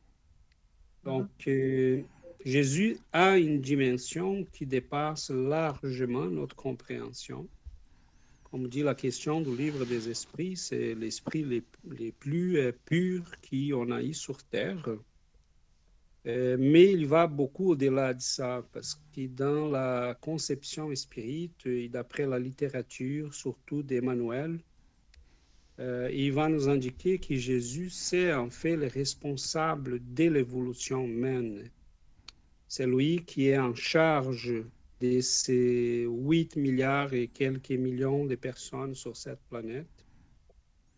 Donc, 1.05 1.31
euh, 1.49 2.03
Jésus 2.45 2.99
a 3.13 3.39
une 3.39 3.61
dimension 3.61 4.45
qui 4.53 4.67
dépasse 4.67 5.31
largement 5.31 6.27
notre 6.27 6.55
compréhension 6.55 7.49
comme 8.53 8.69
dit 8.69 8.83
la 8.83 8.95
question 8.95 9.41
du 9.41 9.57
livre 9.57 9.87
des 9.87 10.11
esprits, 10.11 10.59
c'est 10.59 10.95
l'esprit 10.95 11.43
les, 11.43 11.63
les, 11.91 12.13
plus 12.13 12.71
purs 12.85 13.25
qu'on 13.41 13.91
a 13.91 14.03
eu 14.03 14.13
sur 14.13 14.43
Terre. 14.45 14.91
Euh, 16.27 16.57
mais 16.59 16.93
il 16.93 17.07
va 17.07 17.27
beaucoup 17.27 17.71
au-delà 17.73 18.15
de 18.15 18.21
ça, 18.21 18.65
parce 18.73 18.95
que 19.13 19.27
dans 19.27 19.69
la 19.69 20.17
conception 20.21 20.95
spirite 20.95 21.67
et 21.67 21.89
d'après 21.89 22.27
la 22.27 22.39
littérature, 22.39 23.35
surtout 23.35 23.83
d'Emmanuel, 23.83 24.61
euh, 25.81 26.09
il 26.13 26.33
va 26.33 26.49
nous 26.49 26.69
indiquer 26.69 27.19
que 27.19 27.35
Jésus, 27.35 27.91
c'est 27.91 28.33
en 28.33 28.51
fait 28.51 28.77
le 28.77 28.87
responsable 28.87 30.01
de 30.15 30.29
l'évolution 30.29 31.05
humaine. 31.05 31.71
C'est 32.69 32.87
lui 32.87 33.25
qui 33.25 33.49
est 33.49 33.59
en 33.59 33.75
charge 33.75 34.53
de 35.01 35.21
ces 35.21 36.05
8 36.09 36.55
milliards 36.57 37.13
et 37.13 37.27
quelques 37.27 37.71
millions 37.71 38.25
de 38.27 38.37
personnes 38.37 38.95
sur 38.95 39.17
cette 39.17 39.41
planète, 39.51 40.02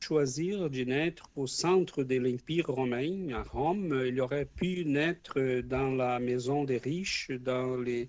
choisir 0.07 0.69
de 0.71 0.85
naître 0.85 1.31
au 1.37 1.47
centre 1.47 2.05
de 2.05 2.17
l'Empire 2.17 2.67
romain, 2.67 3.31
à 3.33 3.43
Rome. 3.43 4.03
Il 4.07 4.21
aurait 4.21 4.51
pu 4.59 4.85
naître 4.85 5.61
dans 5.63 5.91
la 5.95 6.19
maison 6.19 6.65
des 6.65 6.79
riches, 6.79 7.31
dans 7.31 7.77
les 7.77 8.09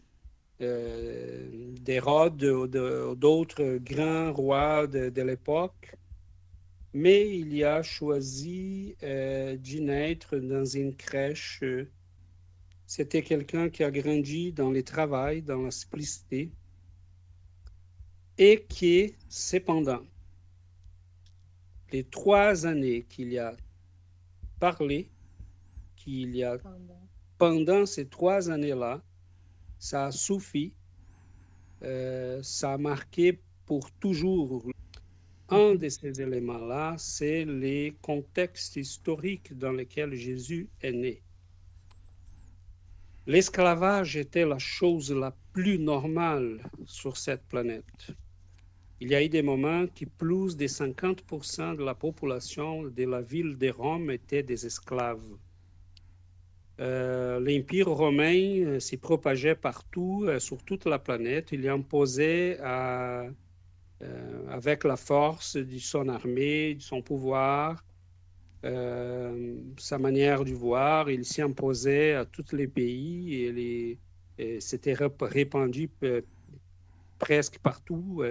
euh, 0.61 1.71
d'Hérode 1.87 2.43
ou 2.43 2.67
d'autres 3.15 3.77
grands 3.91 4.33
rois 4.33 4.87
de, 4.87 5.21
l'époque. 5.21 5.95
Mais 6.93 7.21
il 7.39 7.63
a 7.63 7.81
choisi 7.83 8.95
euh, 9.03 9.57
de 9.57 9.79
naître 9.79 10.37
dans 10.37 10.65
une 10.65 10.95
crèche 10.95 11.63
c'était 12.87 13.23
quelqu'un 13.23 13.69
qui 13.69 13.83
a 13.83 13.89
grandi 13.89 14.51
dans 14.51 14.69
le 14.69 14.83
travail, 14.83 15.41
dans 15.41 15.63
la 15.63 15.71
simplicité, 15.71 16.51
et 18.37 18.63
qui, 18.69 19.15
cependant, 19.27 20.03
les 21.92 22.04
trois 22.04 22.65
années 22.65 23.06
qu'il 23.10 23.38
a 23.39 23.56
parlé, 24.60 25.10
qu'il 25.96 26.36
y 26.36 26.44
a 26.44 26.58
pendant 27.38 27.86
ces 27.86 28.08
trois 28.08 28.50
années-là, 28.50 29.01
ça 29.77 30.08
a 30.08 30.12
suffi, 30.12 30.74
euh, 31.84 32.42
ça 32.42 32.74
a 32.74 32.77
marqué 32.77 33.39
pour 33.65 33.92
toujours. 33.92 34.65
Un 35.50 35.75
de 35.75 35.89
ces 35.89 36.22
éléments-là, 36.22 36.96
c'est 36.98 37.46
les 37.46 37.96
contextes 38.01 38.77
historiques 38.77 39.56
dans 39.56 39.74
lesquels 39.74 40.15
Jésus 40.15 40.68
est 40.82 40.92
né. 40.92 41.22
L'esclavage 43.27 44.18
était 44.18 44.46
la 44.46 44.58
chose 44.58 45.12
la 45.12 45.36
plus 45.54 45.77
normale 45.77 46.68
sur 46.86 47.18
cette 47.18 47.44
planète. 47.44 48.12
Il 48.99 49.09
y 49.11 49.15
a 49.15 49.23
eu 49.23 49.29
des 49.29 49.41
moments 49.41 49.87
qui 49.87 50.05
plus 50.05 50.55
de 50.57 50.67
50% 50.67 51.75
de 51.75 51.83
la 51.83 51.95
population 51.95 52.83
de 52.83 53.03
la 53.03 53.21
ville 53.21 53.57
de 53.57 53.69
Rome 53.69 54.09
étaient 54.11 54.43
des 54.43 54.65
esclaves. 54.65 55.37
Euh, 56.81 57.39
L'Empire 57.39 57.87
romain 57.89 58.35
euh, 58.65 58.79
s'est 58.79 58.97
propagé 58.97 59.55
partout, 59.55 60.25
euh, 60.27 60.39
sur 60.39 60.63
toute 60.63 60.85
la 60.85 60.99
planète. 60.99 61.49
Il 61.51 61.67
imposait 61.69 62.57
à, 62.61 63.25
avec 64.49 64.83
la 64.83 64.97
force 64.97 65.55
de 65.57 65.77
son 65.79 66.09
armée, 66.09 66.75
de 66.75 66.81
son 66.81 67.01
pouvoir, 67.01 67.83
sa 68.63 69.97
manière 69.99 70.43
de 70.43 70.51
voir. 70.53 71.09
Il 71.09 71.25
s'y 71.25 71.41
imposait 71.41 72.13
à 72.13 72.25
tous 72.25 72.53
les 72.53 72.67
pays 72.67 73.35
et, 73.43 73.99
et 74.37 74.59
c'était 74.59 74.95
répandu 75.21 75.89
presque 77.19 77.59
partout. 77.59 78.23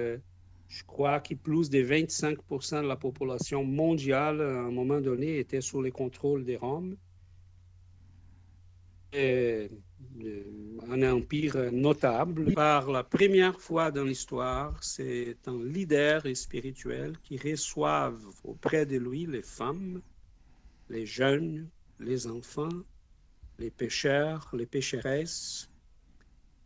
Je 0.74 0.82
crois 0.82 1.20
que 1.20 1.34
plus 1.34 1.70
de 1.70 1.78
25% 1.78 2.82
de 2.82 2.88
la 2.88 2.96
population 2.96 3.62
mondiale, 3.62 4.40
à 4.40 4.62
un 4.62 4.72
moment 4.72 5.00
donné, 5.00 5.38
était 5.38 5.60
sous 5.60 5.80
le 5.80 5.92
contrôle 5.92 6.44
des 6.44 6.56
Roms. 6.56 6.96
Euh, 9.14 9.68
un 10.90 11.02
empire 11.12 11.70
notable. 11.70 12.52
Par 12.54 12.90
la 12.90 13.04
première 13.04 13.60
fois 13.60 13.92
dans 13.92 14.02
l'histoire, 14.02 14.82
c'est 14.82 15.38
un 15.46 15.62
leader 15.62 16.24
spirituel 16.34 17.18
qui 17.22 17.36
reçoit 17.38 18.12
auprès 18.42 18.84
de 18.84 18.96
lui 18.96 19.26
les 19.26 19.42
femmes, 19.42 20.02
les 20.90 21.06
jeunes, 21.06 21.68
les 22.00 22.26
enfants, 22.26 22.82
les 23.60 23.70
pécheurs, 23.70 24.50
les 24.52 24.66
pécheresses, 24.66 25.70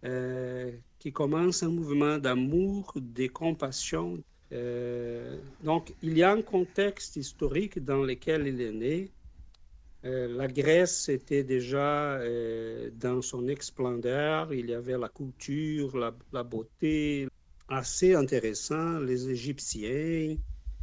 euh, 0.05 0.73
qui 0.99 1.13
commence 1.13 1.63
un 1.63 1.69
mouvement 1.69 2.19
d'amour, 2.19 2.93
de 2.97 3.27
compassion. 3.29 4.19
Euh, 4.53 5.39
donc, 5.63 5.95
il 6.03 6.17
y 6.17 6.23
a 6.23 6.33
un 6.33 6.43
contexte 6.43 7.17
historique 7.17 7.79
dans 7.79 8.03
lequel 8.03 8.47
il 8.47 8.61
est 8.61 8.73
né. 8.73 9.11
Euh, 10.05 10.29
la 10.37 10.47
Grèce 10.47 11.09
était 11.09 11.45
déjà 11.45 12.21
dans 12.95 13.21
son 13.21 13.49
explendeur. 13.49 14.53
Il 14.55 14.71
y 14.71 14.75
avait 14.75 14.99
la 14.99 15.09
culture, 15.09 15.97
la, 15.97 16.15
la 16.33 16.43
beauté, 16.43 17.29
assez 17.69 18.15
intéressant. 18.15 19.01
Les 19.01 19.29
Égyptiens. 19.29 20.37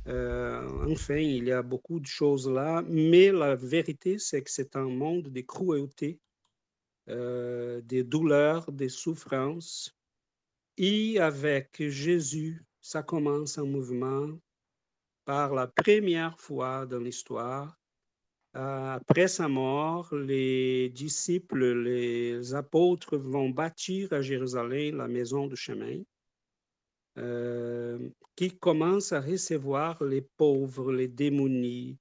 enfin, 0.05 1.17
il 1.17 1.45
y 1.45 1.51
a 1.51 1.61
beaucoup 1.61 1.99
de 1.99 2.07
choses 2.07 2.49
là. 2.49 2.83
Mais 2.87 3.31
la 3.31 3.55
vérité, 3.55 4.19
c'est 4.19 4.41
que 4.41 4.51
c'est 4.51 4.75
un 4.75 4.89
monde 4.89 5.29
de 5.29 5.41
cruauté 5.41 6.19
euh, 7.07 7.81
des 7.81 8.03
douleurs, 8.03 8.71
des 8.71 8.89
souffrances. 8.89 9.94
Et 10.77 11.19
avec 11.19 11.87
Jésus, 11.87 12.61
ça 12.81 13.01
commence 13.01 13.57
un 13.57 13.65
mouvement 13.65 14.29
par 15.23 15.53
la 15.53 15.67
première 15.67 16.39
fois 16.39 16.85
dans 16.85 16.99
l'histoire. 16.99 17.77
Euh, 18.55 18.93
après 18.93 19.27
sa 19.27 19.47
mort, 19.47 20.13
les 20.13 20.89
disciples, 20.89 21.81
les 21.83 22.53
apôtres 22.53 23.17
vont 23.17 23.49
bâtir 23.49 24.13
à 24.13 24.21
Jérusalem 24.21 24.97
la 24.97 25.07
maison 25.07 25.47
du 25.47 25.55
chemin, 25.55 26.01
euh, 27.17 28.09
qui 28.35 28.57
commence 28.57 29.11
à 29.11 29.19
recevoir 29.19 30.01
les 30.03 30.21
pauvres, 30.21 30.93
les 30.93 31.07
démunis, 31.07 31.97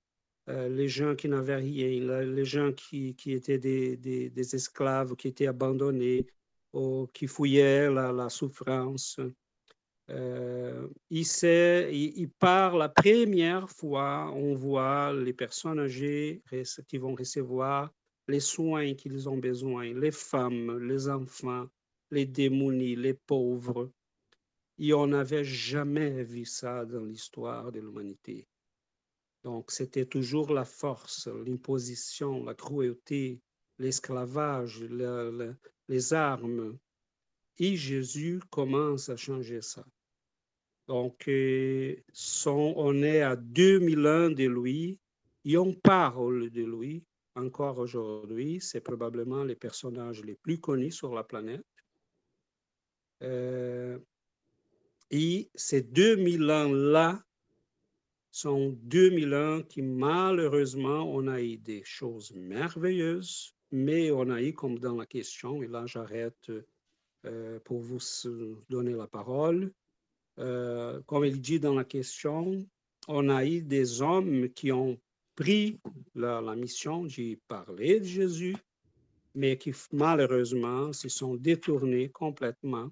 euh, 0.49 0.69
les 0.69 0.89
gens 0.89 1.17
qui 1.17 1.29
n'avaient 1.29 1.57
rien, 1.57 2.23
les 2.23 2.45
gens 2.45 2.73
qui, 2.73 3.17
qui 3.17 3.33
étaient 3.33 3.59
des, 3.59 3.97
des, 3.97 4.31
des, 4.31 4.55
esclaves, 4.55 5.17
qui 5.17 5.29
étaient 5.29 5.47
abandonnés, 5.47 6.27
qui 7.13 7.27
fouillaient 7.27 7.91
la, 7.91 8.29
souffrance. 8.29 9.21
Euh, 10.11 10.87
il, 11.11 11.27
il, 11.93 12.29
par 12.39 12.77
la 12.77 12.89
première 12.89 13.71
fois, 13.71 14.31
on 14.35 14.55
voit 14.55 15.13
les 15.13 15.33
personnes 15.33 15.81
âgées 15.81 16.43
qui 16.89 16.99
vont 16.99 17.15
recevoir 17.15 17.91
les 18.29 18.41
soins 18.41 18.95
qu'ils 18.95 19.29
ont 19.29 19.37
besoin, 19.37 19.93
les 19.93 20.11
femmes, 20.11 20.79
les 20.87 21.09
enfants, 21.09 21.67
les 22.11 22.27
démunis, 22.27 22.97
les 22.97 23.15
pauvres. 23.15 23.91
Et 24.79 24.93
on 24.93 25.07
n'avait 25.07 25.45
jamais 25.45 26.25
vu 26.25 26.45
ça 26.45 26.85
dans 26.85 27.05
l'histoire 27.05 27.71
de 27.71 27.81
l'humanité. 27.81 28.49
Donc, 29.45 29.71
c'était 29.71 30.07
toujours 30.07 30.53
la 30.53 30.65
force, 30.65 31.29
l'imposition, 31.29 32.45
la 32.45 32.55
cruauté, 32.55 33.41
l'esclavage, 33.79 34.81
les 35.89 36.13
armes. 36.13 36.79
Et 37.59 37.77
Jésus 37.77 38.41
commence 38.51 39.09
à 39.09 39.17
changer 39.17 39.61
ça. 39.61 39.85
Donc, 40.87 41.29
euh, 41.29 41.97
on 42.47 43.03
est 43.03 43.23
à 43.23 43.37
2000 43.37 44.07
ans 44.07 44.31
de 44.31 44.45
lui 44.45 44.99
et 45.45 45.57
on 45.57 45.73
parle 45.73 46.51
de 46.51 46.63
lui 46.63 47.05
encore 47.37 47.79
aujourd'hui. 47.79 48.61
C'est 48.61 48.81
probablement 48.81 49.45
les 49.45 49.57
personnages 49.57 50.23
les 50.23 50.35
plus 50.35 50.59
connus 50.59 50.93
sur 50.93 51.15
la 51.15 51.25
planète. 51.25 51.65
Euh, 53.23 53.99
et 55.11 55.49
ces 55.55 55.83
2000 55.83 56.51
ans-là 56.51 57.23
sont 58.31 58.77
2000 58.83 59.35
ans 59.35 59.63
qui, 59.63 59.81
malheureusement, 59.81 61.05
on 61.15 61.29
a 61.29 61.41
eu 61.41 61.57
des 61.57 61.83
choses 61.85 62.33
merveilleuses, 62.35 63.55
mais 63.73 64.11
on 64.11 64.31
a 64.31 64.43
eu, 64.43 64.53
comme 64.53 64.79
dans 64.79 64.97
la 64.97 65.07
question, 65.07 65.63
et 65.63 65.67
là 65.67 65.87
j'arrête 65.87 66.51
euh, 67.27 67.59
pour 67.65 67.81
vous 67.81 67.99
donner 68.69 68.93
la 68.93 69.07
parole, 69.07 69.73
euh, 70.39 71.01
comme 71.07 71.25
il 71.25 71.41
dit 71.41 71.61
dans 71.61 71.75
la 71.75 71.85
question, 71.85 72.67
on 73.09 73.29
a 73.29 73.45
eu 73.45 73.63
des 73.63 74.03
hommes 74.03 74.49
qui 74.51 74.73
ont 74.73 74.99
pris 75.35 75.81
la, 76.15 76.41
mission 76.55 77.05
d'y 77.05 77.37
parler 77.49 78.01
de 78.01 78.05
Jésus, 78.05 78.57
mais 79.35 79.57
qui 79.59 79.73
malheureusement 79.93 80.93
se 80.93 81.09
sont 81.09 81.35
détournés 81.35 82.09
complètement. 82.09 82.91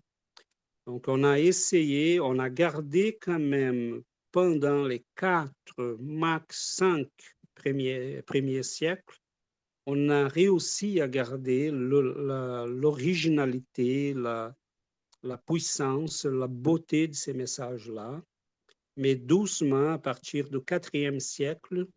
Donc 0.86 1.06
on 1.08 1.22
a 1.24 1.38
essayé, 1.38 2.20
on 2.20 2.38
a 2.38 2.50
gardé 2.50 3.18
quand 3.20 3.38
même 3.38 4.02
pendant 4.32 4.84
les 4.84 5.04
quatre, 5.14 5.96
max 6.00 6.76
cinq 6.76 7.08
premiers, 7.54 8.22
premiers 8.22 8.62
siècles, 8.62 9.21
on 9.86 10.08
a 10.08 10.28
réussi 10.28 11.00
à 11.00 11.08
garder 11.08 11.72
l'originalité, 11.72 14.14
la, 14.14 14.54
puissance, 15.46 16.24
la 16.24 16.46
beauté 16.46 17.08
de 17.08 17.14
ces 17.14 17.32
messages-là. 17.32 18.22
Mais 18.96 19.16
doucement, 19.16 19.92
à 19.92 19.98
partir 19.98 20.48
du 20.50 20.58
IVe 20.92 21.18
siècle, 21.18 21.88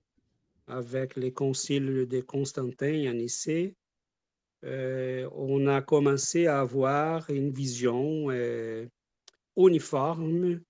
avec 0.68 1.16
les 1.16 1.32
conciles 1.32 2.08
de 2.08 2.22
Constantin 2.22 3.06
à 3.08 3.14
Nicée, 3.14 3.76
euh, 4.64 5.30
on 5.34 5.68
a 5.68 5.82
commencé 5.82 6.48
à 6.48 6.62
avoir 6.62 7.30
une 7.30 7.52
vision 7.52 8.32
euh, 8.32 8.88
uniforme 9.58 10.62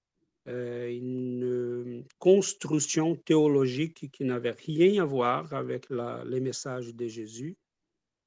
une 0.45 1.43
euh, 1.43 2.03
construction 2.19 3.15
théologique 3.15 4.12
qui 4.12 4.23
n'avait 4.23 4.51
rien 4.51 5.01
à 5.01 5.05
voir 5.05 5.51
avec 5.53 5.88
les 5.89 6.39
messages 6.39 6.93
de 6.93 7.08
Jésus 7.08 7.55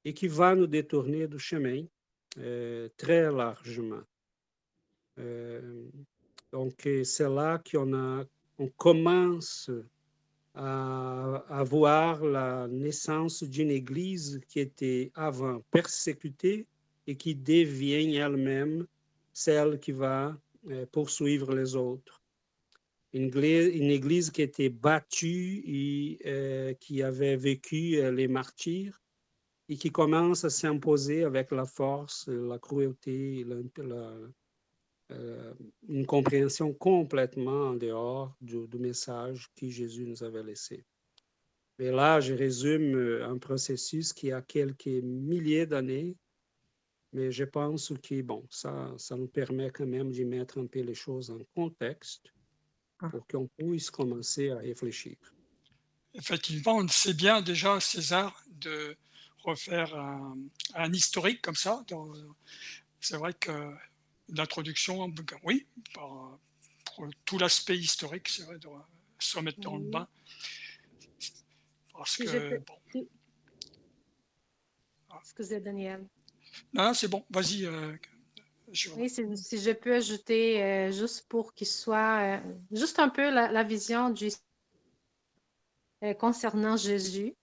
et 0.04 0.12
qui 0.12 0.26
va 0.26 0.54
nous 0.54 0.66
détourner 0.66 1.28
du 1.28 1.38
chemin 1.38 1.85
euh, 2.38 2.88
très 2.96 3.31
largement. 3.31 4.02
donc, 6.52 6.88
c'est 7.04 7.28
là 7.28 7.62
qu'on 7.70 8.68
commence 8.76 9.70
à, 10.54 11.44
à 11.48 11.62
voir 11.62 12.24
la 12.24 12.66
naissance 12.68 13.42
d'une 13.42 13.70
Église 13.70 14.40
qui 14.48 14.61
était 14.61 15.11
avant 15.14 15.61
persécutée 15.70 16.66
et 17.07 17.16
qui 17.16 17.35
devient 17.35 18.16
elle-même 18.16 18.87
celle 19.33 19.78
qui 19.78 19.92
va 19.92 20.26
euh, 20.26 20.33
poursuivre 20.92 21.54
les 21.54 21.76
autres. 21.76 22.22
Une, 23.14 23.90
église 23.90 24.31
qui 24.31 24.42
était 24.42 24.68
battue 24.68 25.62
et 25.64 26.18
euh, 26.26 26.74
qui 26.74 27.02
avait 27.02 27.37
vécu 27.37 27.96
euh, 27.96 28.12
les 28.12 28.28
martyrs 28.28 29.02
et 29.70 29.76
qui 29.76 29.90
commence 29.90 30.44
à 30.44 30.50
s'imposer 30.50 31.24
avec 31.24 31.50
la 31.50 31.64
force, 31.64 32.28
la 32.28 32.59
cruauté, 32.59 33.46
euh, 35.11 35.54
une 35.88 36.04
compréhension 36.04 36.74
complètement 36.74 37.68
en 37.68 37.74
dehors 37.74 38.37
du, 38.42 38.68
du, 38.68 38.78
message 38.78 39.50
que 39.57 39.68
Jésus 39.70 40.07
nous 40.07 40.22
avait 40.22 40.42
laissé. 40.42 40.85
Mais 41.78 41.90
là, 41.90 42.20
je 42.20 42.35
résume 42.35 43.22
un 43.22 43.38
processus 43.38 44.12
qui 44.12 44.33
a 44.33 44.42
quelques 44.42 44.87
milliers 44.87 45.64
d'années 45.64 46.14
mais 47.12 47.30
je 47.32 47.44
pense 47.44 47.92
que, 48.02 48.22
bon, 48.22 48.46
ça, 48.50 48.92
ça 48.98 49.16
nous 49.16 49.28
permet 49.28 49.70
quand 49.70 49.86
même 49.86 50.12
de 50.12 50.24
mettre 50.24 50.58
un 50.58 50.66
peu 50.66 50.80
les 50.80 50.94
choses 50.94 51.30
en 51.30 51.38
contexte 51.54 52.32
ah. 53.00 53.08
pour 53.08 53.26
qu'on 53.26 53.48
puisse 53.56 53.90
commencer 53.90 54.50
à 54.50 54.58
réfléchir. 54.58 55.16
Effectivement, 56.14 56.86
c'est 56.88 57.16
bien 57.16 57.40
déjà, 57.40 57.80
César, 57.80 58.42
de 58.48 58.96
refaire 59.44 59.94
un, 59.94 60.36
un 60.74 60.92
historique 60.92 61.42
comme 61.42 61.54
ça. 61.54 61.84
C'est 63.00 63.16
vrai 63.16 63.32
que 63.34 63.72
l'introduction, 64.28 65.12
oui, 65.44 65.66
pour 65.94 66.38
pour 66.98 67.06
tout 67.24 67.38
l'aspect 67.38 67.78
historique, 67.78 68.28
c'est 68.28 68.42
vrai, 68.42 68.58
de 68.58 68.68
se 69.20 69.36
remettre 69.36 69.60
dans 69.60 69.76
le 69.76 69.88
bain. 69.88 70.08
Parce 71.92 72.16
que, 72.16 72.60
Excusez, 75.20 75.60
Daniel. 75.60 76.06
Non, 76.72 76.94
c'est 76.94 77.08
bon, 77.08 77.24
vas-y. 77.30 77.64
Euh, 77.66 77.96
si, 78.72 79.58
je 79.58 79.72
peux 79.72 79.94
ajouter, 79.94 80.62
euh, 80.62 80.92
juste 80.92 81.26
pour 81.28 81.54
qu'il 81.54 81.66
soit, 81.66 82.38
euh, 82.38 82.38
juste 82.70 82.98
un 82.98 83.08
peu 83.08 83.30
la, 83.30 83.62
vision 83.62 84.10
du, 84.10 84.28
concernant 86.18 86.76
Jésus. 86.76 87.34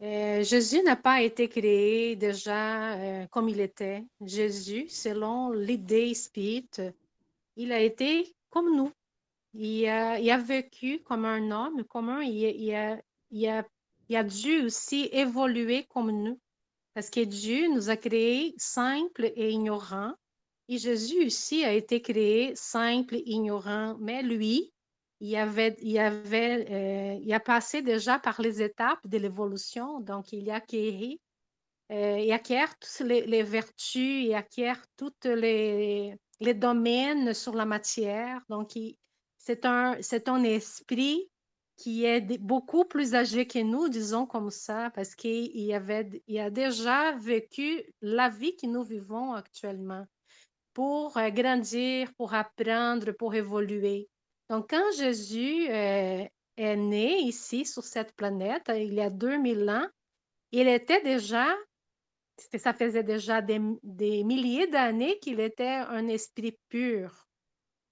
Jésus 0.00 0.82
n'a 0.82 0.96
pas 0.96 1.20
été 1.20 1.48
créé 1.48 2.16
déjà 2.16 3.26
comme 3.28 3.48
il 3.48 3.60
était. 3.60 4.04
Jésus, 4.22 4.88
selon 4.88 5.52
l'idée 5.52 6.14
spirit, 6.14 6.70
il 7.56 7.72
a 7.72 7.80
été 7.80 8.34
comme 8.48 8.74
nous. 8.74 8.92
Il 9.52 9.86
a, 9.88 10.38
vécu 10.38 11.00
comme 11.00 11.24
un 11.24 11.50
homme, 11.50 11.84
comme 11.84 12.08
un, 12.08 12.22
il, 12.22 12.36
il, 12.36 12.74
a, 12.74 12.98
il, 13.30 13.48
a, 13.48 13.66
il 14.08 14.16
a 14.16 14.24
dû 14.24 14.62
aussi 14.64 15.08
évoluer 15.12 15.84
comme 15.90 16.10
nous. 16.12 16.38
Parce 17.00 17.08
que 17.08 17.24
Dieu 17.24 17.66
nous 17.72 17.88
a 17.88 17.96
créés 17.96 18.52
simples 18.58 19.32
et 19.34 19.52
ignorants. 19.52 20.12
Et 20.68 20.76
Jésus 20.76 21.24
aussi 21.24 21.64
a 21.64 21.72
été 21.72 22.02
créé 22.02 22.54
simple 22.54 23.14
et 23.14 23.22
ignorant. 23.24 23.96
Mais 24.00 24.22
lui, 24.22 24.70
il, 25.20 25.34
avait, 25.34 25.78
il, 25.80 25.98
avait, 25.98 26.66
euh, 26.70 27.18
il 27.22 27.32
a 27.32 27.40
passé 27.40 27.80
déjà 27.80 28.18
par 28.18 28.42
les 28.42 28.60
étapes 28.60 29.00
de 29.06 29.16
l'évolution. 29.16 30.00
Donc, 30.00 30.34
il 30.34 30.50
a 30.50 30.60
euh, 31.90 32.18
il 32.18 32.32
acquiert 32.32 32.78
toutes 32.78 33.08
les, 33.08 33.42
vertus, 33.44 34.26
il 34.26 34.34
acquiert 34.34 34.84
tous 34.98 35.14
les, 35.24 36.14
les 36.38 36.54
domaines 36.54 37.32
sur 37.32 37.54
la 37.54 37.64
matière. 37.64 38.42
Donc, 38.50 38.72
c'est 39.38 39.64
un, 39.64 39.96
un 40.26 40.44
esprit 40.44 41.30
qui 41.80 42.04
est 42.04 42.38
beaucoup 42.38 42.84
plus 42.84 43.14
âgé 43.14 43.46
que 43.46 43.58
nous, 43.58 43.88
disons 43.88 44.26
comme 44.26 44.50
ça, 44.50 44.90
parce 44.94 45.14
qu'il 45.14 45.72
avait, 45.72 46.22
il 46.26 46.38
a 46.38 46.50
déjà 46.50 47.12
vécu 47.12 47.82
la 48.02 48.28
vie 48.28 48.54
que 48.54 48.66
nous 48.66 48.82
vivons 48.82 49.32
actuellement 49.32 50.04
pour 50.74 51.16
euh, 51.16 51.30
grandir, 51.30 52.12
pour 52.18 52.34
apprendre, 52.34 53.12
pour 53.12 53.34
évoluer. 53.34 54.10
Donc, 54.50 54.68
quand 54.68 54.92
Jésus 54.98 55.70
euh, 55.70 56.22
est 56.58 56.76
né 56.76 57.20
ici 57.20 57.64
sur 57.64 57.84
cette 57.84 58.14
planète, 58.14 58.70
il 58.74 58.92
y 58.92 59.00
a 59.00 59.08
2000 59.08 59.70
ans, 59.70 59.86
il 60.52 60.68
était 60.68 61.02
déjà, 61.02 61.48
ça 62.58 62.74
faisait 62.74 63.04
déjà 63.04 63.40
des, 63.40 63.58
des 63.82 64.22
milliers 64.22 64.66
d'années 64.66 65.18
qu'il 65.20 65.40
était 65.40 65.80
un 65.88 66.08
esprit 66.08 66.58
pur. 66.68 67.29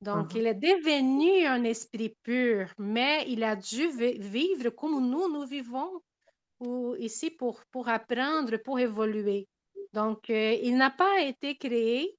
Donc, 0.01 0.35
il 0.35 0.47
est 0.47 0.55
devenu 0.55 1.45
un 1.47 1.65
esprit 1.65 2.15
pur, 2.23 2.73
mais 2.79 3.25
il 3.29 3.43
a 3.43 3.57
dû 3.57 3.89
vivre 3.89 4.71
comme 4.71 5.09
nous, 5.11 5.29
nous 5.29 5.45
vivons 5.45 6.01
ici 6.99 7.31
pour, 7.31 7.63
pour 7.71 7.89
apprendre, 7.89 8.57
pour 8.59 8.79
évoluer. 8.79 9.49
Donc, 9.93 10.31
euh, 10.31 10.57
il 10.63 10.77
n'a 10.77 10.91
pas 10.91 11.23
été 11.23 11.57
créé 11.57 12.17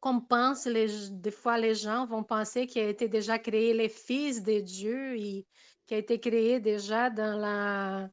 comme 0.00 0.26
pensent 0.26 0.66
les, 0.66 0.86
des 1.10 1.30
fois 1.30 1.56
les 1.56 1.74
gens 1.74 2.04
vont 2.06 2.22
penser 2.22 2.66
qu'il 2.66 2.82
a 2.82 2.88
été 2.88 3.08
déjà 3.08 3.38
créé 3.38 3.72
les 3.72 3.88
fils 3.88 4.42
de 4.42 4.60
Dieu 4.60 5.16
et 5.16 5.46
qui 5.86 5.94
a 5.94 5.96
été 5.96 6.20
créé 6.20 6.60
déjà 6.60 7.08
dans 7.08 7.38
la 7.38 8.10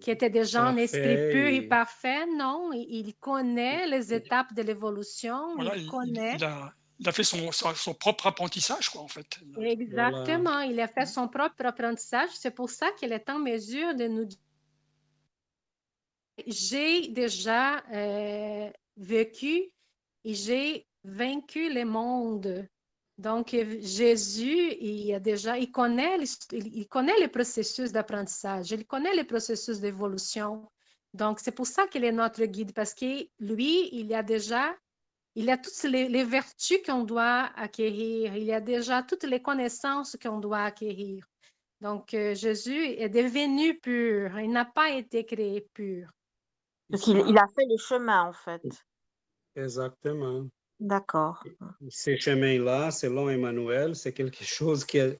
qui 0.00 0.10
était 0.10 0.28
déjà 0.28 0.64
un 0.64 0.76
esprit 0.76 1.30
pur 1.30 1.46
et 1.46 1.62
parfait. 1.62 2.26
Non, 2.36 2.70
il, 2.72 3.14
connaît 3.14 3.86
les 3.86 4.12
étapes 4.12 4.52
de 4.54 4.62
l'évolution. 4.62 5.56
il, 5.60 5.86
connaît 5.86 6.34
il 6.36 6.44
a 6.44 6.74
fait 7.10 7.24
son, 7.24 7.50
son, 7.50 7.94
propre 7.94 8.28
apprentissage, 8.28 8.90
quoi, 8.90 9.00
en 9.00 9.08
fait. 9.08 9.40
Exactement, 9.60 10.60
il 10.60 10.78
a 10.78 10.86
fait 10.86 11.06
son 11.06 11.26
propre 11.26 11.64
apprentissage. 11.64 12.30
C'est 12.34 12.54
pour 12.54 12.70
ça 12.70 12.92
qu'il 12.92 13.12
est 13.12 13.28
en 13.28 13.40
mesure 13.40 13.96
de 13.96 14.06
nous 14.06 14.26
dire 14.26 14.38
j'ai 16.46 17.08
déjà 17.08 17.82
euh, 17.92 18.70
vécu 18.96 19.70
et 20.24 20.34
j'ai 20.34 20.86
vaincu 21.04 21.72
le 21.72 21.84
monde. 21.84 22.66
Donc, 23.18 23.54
Jésus, 23.80 24.74
il 24.80 25.14
a 25.14 25.20
déjà, 25.20 25.58
il 25.58 25.70
connaît, 25.70 26.18
il 26.52 26.88
connaît 26.88 27.18
les 27.20 27.28
processus 27.28 27.92
d'apprentissage, 27.92 28.70
il 28.70 28.86
connaît 28.86 29.14
les 29.14 29.24
processus 29.24 29.80
d'évolution. 29.80 30.68
Donc, 31.12 31.38
c'est 31.40 31.52
pour 31.52 31.66
ça 31.66 31.86
qu'il 31.86 32.04
est 32.04 32.12
notre 32.12 32.44
guide, 32.46 32.72
parce 32.72 32.94
que 32.94 33.28
lui, 33.38 33.90
il 33.92 34.12
a 34.14 34.22
déjà 34.22 34.74
il 35.34 35.46
y 35.46 35.50
a 35.50 35.56
toutes 35.56 35.82
les, 35.84 36.24
vertus 36.24 36.78
qu'on 36.84 37.04
doit 37.04 37.50
acquérir. 37.56 38.36
Il 38.36 38.44
y 38.44 38.52
a 38.52 38.60
déjà 38.60 39.02
toutes 39.02 39.24
les 39.24 39.40
connaissances 39.40 40.16
qu'on 40.22 40.38
doit 40.38 40.64
acquérir. 40.64 41.26
Donc, 41.80 42.14
euh, 42.14 42.34
Jésus 42.34 42.84
est 42.84 43.08
devenu 43.08 43.78
pur. 43.78 44.38
Il 44.38 44.50
n'a 44.50 44.64
pas 44.64 44.90
été 44.90 45.24
créé 45.24 45.66
pur. 45.72 46.10
Parce 46.90 47.02
qu'il 47.02 47.16
il 47.16 47.38
a 47.38 47.46
fait 47.54 47.66
le 47.68 47.78
chemin, 47.78 48.28
en 48.28 48.32
fait. 48.32 48.62
Exactement. 49.56 50.46
D'accord. 50.78 51.42
Ces 51.88 52.18
chemins-là, 52.18 52.90
selon 52.90 53.28
Emmanuel, 53.28 53.96
c'est 53.96 54.12
quelque 54.12 54.44
chose 54.44 54.84
qui 54.84 54.98
est 54.98 55.18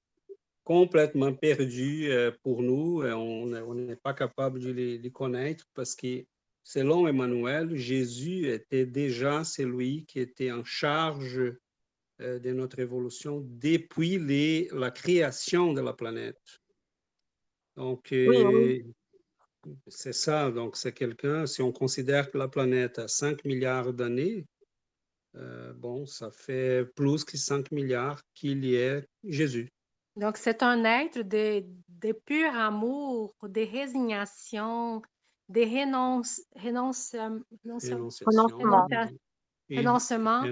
complètement 0.64 1.32
perdu 1.32 2.10
euh, 2.10 2.30
pour 2.42 2.62
nous. 2.62 3.02
On 3.02 3.74
n'est 3.74 3.96
pas 3.96 4.12
capable 4.12 4.60
de 4.60 4.70
les, 4.70 4.98
les 4.98 5.10
connaître 5.10 5.64
parce 5.74 5.94
que 5.94 6.24
Selon 6.64 7.08
Emmanuel, 7.08 7.76
Jésus 7.76 8.48
était 8.48 8.86
déjà 8.86 9.44
celui 9.44 10.04
qui 10.06 10.20
était 10.20 10.52
en 10.52 10.64
charge 10.64 11.40
euh, 12.20 12.38
de 12.38 12.52
notre 12.52 12.78
évolution 12.78 13.42
depuis 13.44 14.18
les, 14.18 14.68
la 14.72 14.90
création 14.90 15.72
de 15.72 15.80
la 15.80 15.92
planète. 15.92 16.60
Donc, 17.76 18.12
euh, 18.12 18.80
c'est 19.88 20.12
ça. 20.12 20.50
Donc, 20.50 20.76
c'est 20.76 20.92
quelqu'un, 20.92 21.46
si 21.46 21.62
on 21.62 21.72
considère 21.72 22.30
que 22.30 22.38
la 22.38 22.48
planète 22.48 22.98
a 22.98 23.08
5 23.08 23.44
milliards 23.44 23.92
d'années, 23.92 24.46
euh, 25.34 25.72
bon, 25.72 26.06
ça 26.06 26.30
fait 26.30 26.84
plus 26.94 27.24
que 27.24 27.36
5 27.36 27.72
milliards 27.72 28.20
qu'il 28.34 28.64
y 28.64 28.74
ait 28.74 29.04
Jésus. 29.24 29.72
Donc, 30.16 30.36
c'est 30.36 30.62
un 30.62 30.84
être 30.84 31.20
de, 31.22 31.64
de 31.88 32.12
pur 32.12 32.54
amour, 32.54 33.34
de 33.42 33.62
résignation, 33.62 35.00
des 35.48 35.64
renonce, 35.64 36.40
renonce, 36.56 37.14
renoncement. 39.70 40.42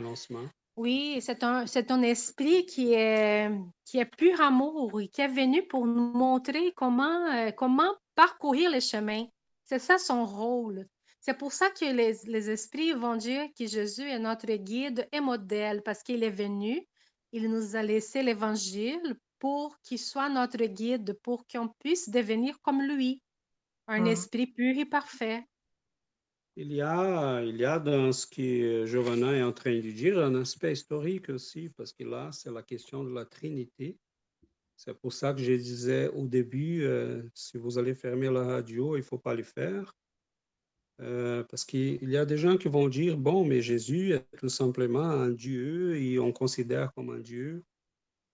Oui, 0.77 1.19
c'est 1.21 1.43
un, 1.43 1.67
c'est 1.67 1.91
un 1.91 2.03
esprit 2.03 2.65
qui 2.65 2.95
est, 2.95 3.51
qui 3.85 3.99
est 3.99 4.07
pur 4.07 4.41
amour, 4.41 5.01
qui 5.13 5.21
est 5.21 5.29
venu 5.29 5.67
pour 5.67 5.87
nous 5.87 6.13
montrer 6.13 6.73
comment, 6.73 7.27
euh, 7.27 7.51
comment 7.51 7.93
parcourir 8.15 8.71
les 8.71 8.81
chemins. 8.81 9.27
C'est 9.65 9.79
ça 9.79 9.99
son 9.99 10.25
rôle. 10.25 10.87
C'est 11.21 11.37
pour 11.37 11.53
ça 11.53 11.69
que 11.71 11.85
les, 11.85 12.17
les, 12.25 12.51
esprits 12.51 12.93
vont 12.93 13.17
dire 13.17 13.47
que 13.59 13.67
Jésus 13.67 14.09
est 14.09 14.19
notre 14.19 14.53
guide 14.55 15.07
et 15.13 15.21
modèle, 15.21 15.83
parce 15.83 16.03
qu'il 16.03 16.25
est 16.25 16.31
venu, 16.31 16.87
il 17.33 17.51
nous 17.51 17.77
a 17.77 17.83
laissé 17.83 18.23
l'évangile 18.23 19.19
pour 19.39 19.79
qu'il 19.83 19.99
soit 19.99 20.31
notre 20.31 20.65
guide, 20.65 21.19
pour 21.23 21.47
qu'on 21.47 21.69
puisse 21.69 22.09
devenir 22.09 22.59
comme 22.63 22.83
lui 22.83 23.21
un 23.91 24.07
ah. 24.07 24.11
esprit 24.11 24.47
pur 24.47 24.79
et 24.79 24.87
parfait. 24.87 25.45
Il 26.57 26.73
y, 26.73 26.81
a, 26.81 27.43
il 27.43 27.57
y 27.57 27.65
a 27.65 27.79
dans 27.79 28.13
ce 28.13 28.27
que 28.27 28.85
Giovanna 28.87 29.33
est 29.35 29.43
en 29.43 29.53
train 29.53 29.75
de 29.75 29.91
dire 29.91 30.19
un 30.19 30.35
aspect 30.35 30.73
historique 30.73 31.31
aussi, 31.31 31.71
parce 31.71 31.93
que 31.93 32.05
là, 32.05 32.31
c'est 32.33 32.51
la 32.51 32.63
question 32.63 33.05
de 33.05 33.15
la 33.15 33.25
Trinité. 33.25 33.97
C'est 34.77 34.95
pour 34.95 35.13
ça 35.13 35.33
que 35.33 35.41
je 35.41 35.53
disais 35.53 36.09
au 36.09 36.27
début, 36.27 36.85
euh, 36.85 37.23
si 37.35 37.57
vous 37.57 37.79
allez 37.79 37.95
fermer 37.95 38.31
la 38.31 38.45
radio, 38.45 38.97
il 38.97 39.01
ne 39.01 39.05
faut 39.05 39.19
pas 39.19 39.35
le 39.35 39.43
faire. 39.43 39.95
Euh, 41.01 41.45
parce 41.45 41.65
qu'il 41.65 42.09
y 42.11 42.17
a 42.17 42.27
des 42.27 42.37
gens 42.37 42.59
qui 42.59 42.69
vont 42.69 42.89
dire, 42.89 43.17
bon, 43.17 43.45
mais 43.45 43.63
Jésus 43.63 44.13
est 44.13 44.27
tout 44.39 44.49
simplement 44.49 45.09
un 45.09 45.31
Dieu 45.31 45.97
et 45.97 46.19
on 46.19 46.33
considère 46.33 46.93
comme 46.93 47.11
un 47.11 47.21
Dieu. 47.21 47.65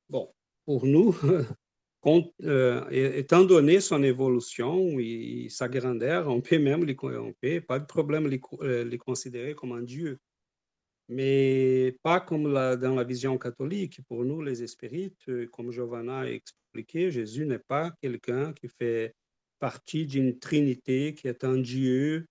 Bon, 0.09 0.33
pour 0.65 0.87
nous, 0.87 1.15
Euh, 2.07 2.89
étant 2.91 3.45
donné 3.45 3.81
son 3.81 4.03
évolution 4.05 4.99
et 5.01 5.49
sa 5.51 5.69
grandeur, 5.69 6.29
on 6.29 6.41
peut 6.41 6.59
même 6.59 6.85
les, 6.85 6.97
on 7.03 7.33
peut, 7.41 7.61
pas 7.61 7.81
de 7.81 7.87
problème 7.87 8.29
les, 8.29 8.41
euh, 8.61 8.85
les 8.85 8.99
considérer 8.99 9.55
comme 9.55 9.73
un 9.73 9.83
Dieu. 9.83 10.19
Mais 11.09 11.97
pas 12.03 12.21
comme 12.21 12.53
dans 12.53 12.95
la 12.95 13.05
vision 13.05 13.39
catholique. 13.39 14.01
Pour 14.09 14.25
nous, 14.25 14.43
les 14.43 14.67
spirites, 14.67 15.29
euh, 15.29 15.49
comme 15.49 15.73
Giovanna 15.73 16.21
a 16.21 16.27
expliqué, 16.27 17.11
Jésus 17.11 17.45
n'est 17.45 17.59
pas 17.59 17.93
quelqu'un 18.01 18.53
qui 18.53 18.69
fait 18.69 19.15
partie 19.59 20.07
d'une 20.07 20.39
trinité, 20.39 21.15
qui 21.15 21.29
est 21.29 21.45
un 21.45 21.59
Dieu 21.59 22.27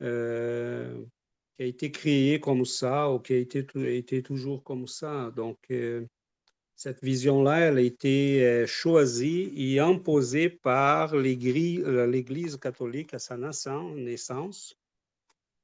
qui 0.00 0.06
a 0.06 1.66
été 1.66 1.90
créé 1.90 2.40
comme 2.40 2.64
ça 2.64 3.10
ou 3.10 3.18
qui 3.18 3.34
a 3.34 3.36
été 3.36 4.22
toujours 4.22 4.62
comme 4.64 4.86
ça. 4.86 5.30
Donc, 5.36 5.58
cette 6.80 7.04
vision-là, 7.04 7.58
elle 7.58 7.76
a 7.76 7.82
été 7.82 8.42
euh, 8.42 8.66
choisie 8.66 9.52
et 9.54 9.80
imposée 9.80 10.48
par 10.48 11.12
euh, 11.12 11.20
l'Église 11.20 12.56
catholique 12.56 13.12
à 13.12 13.18
sa 13.18 13.36
naissance 13.36 14.74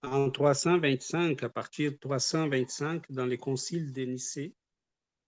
en 0.03 0.29
325, 0.29 1.43
à 1.43 1.49
partir 1.49 1.93
de 1.93 1.97
325, 1.97 3.11
dans 3.11 3.25
les 3.25 3.39
conciles 3.39 3.95
de 3.95 4.03
Nicée. 4.03 4.53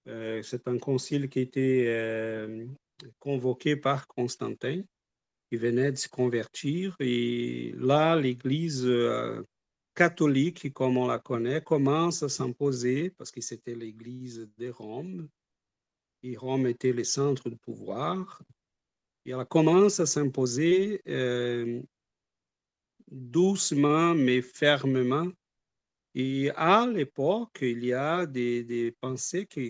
Euh, 0.09 0.43
c'est 0.43 0.69
un 0.69 0.77
concile 0.77 1.31
qui 1.31 1.39
a 1.39 1.43
été 1.43 1.89
euh, 1.89 2.67
convoqué 3.19 3.75
par 3.75 4.07
Constantin, 4.09 4.83
qui 5.49 5.57
venait 5.57 5.93
de 5.93 5.97
se 5.97 6.11
convertir. 6.11 6.97
Et 7.01 7.73
là, 7.79 8.15
l'Église 8.15 8.87
catholique, 9.95 10.71
comme 10.75 10.99
on 10.99 11.07
la 11.07 11.19
connaît, 11.19 11.63
commence 11.63 12.23
à 12.23 12.29
s'imposer 12.29 13.09
parce 13.09 13.31
que 13.31 13.41
c'était 13.41 13.75
l'Église 13.75 14.51
de 14.59 14.69
Rome. 14.69 15.31
Et 16.23 16.37
Rome 16.37 16.67
était 16.67 16.93
le 16.93 17.05
centre 17.05 17.49
de 17.51 17.55
pouvoir. 17.55 18.43
Et 19.25 19.33
elle 19.33 19.45
commence 19.47 20.01
à 20.01 20.07
s'imposer 20.07 21.03
doucement 23.11 24.15
mais 24.15 24.43
fermement 24.43 25.29
et 26.21 26.51
à 26.57 26.85
l'époque, 26.85 27.59
il 27.63 27.85
y 27.85 27.93
a 27.93 28.27
des, 28.27 28.93
pensées 29.01 29.47
que 29.47 29.61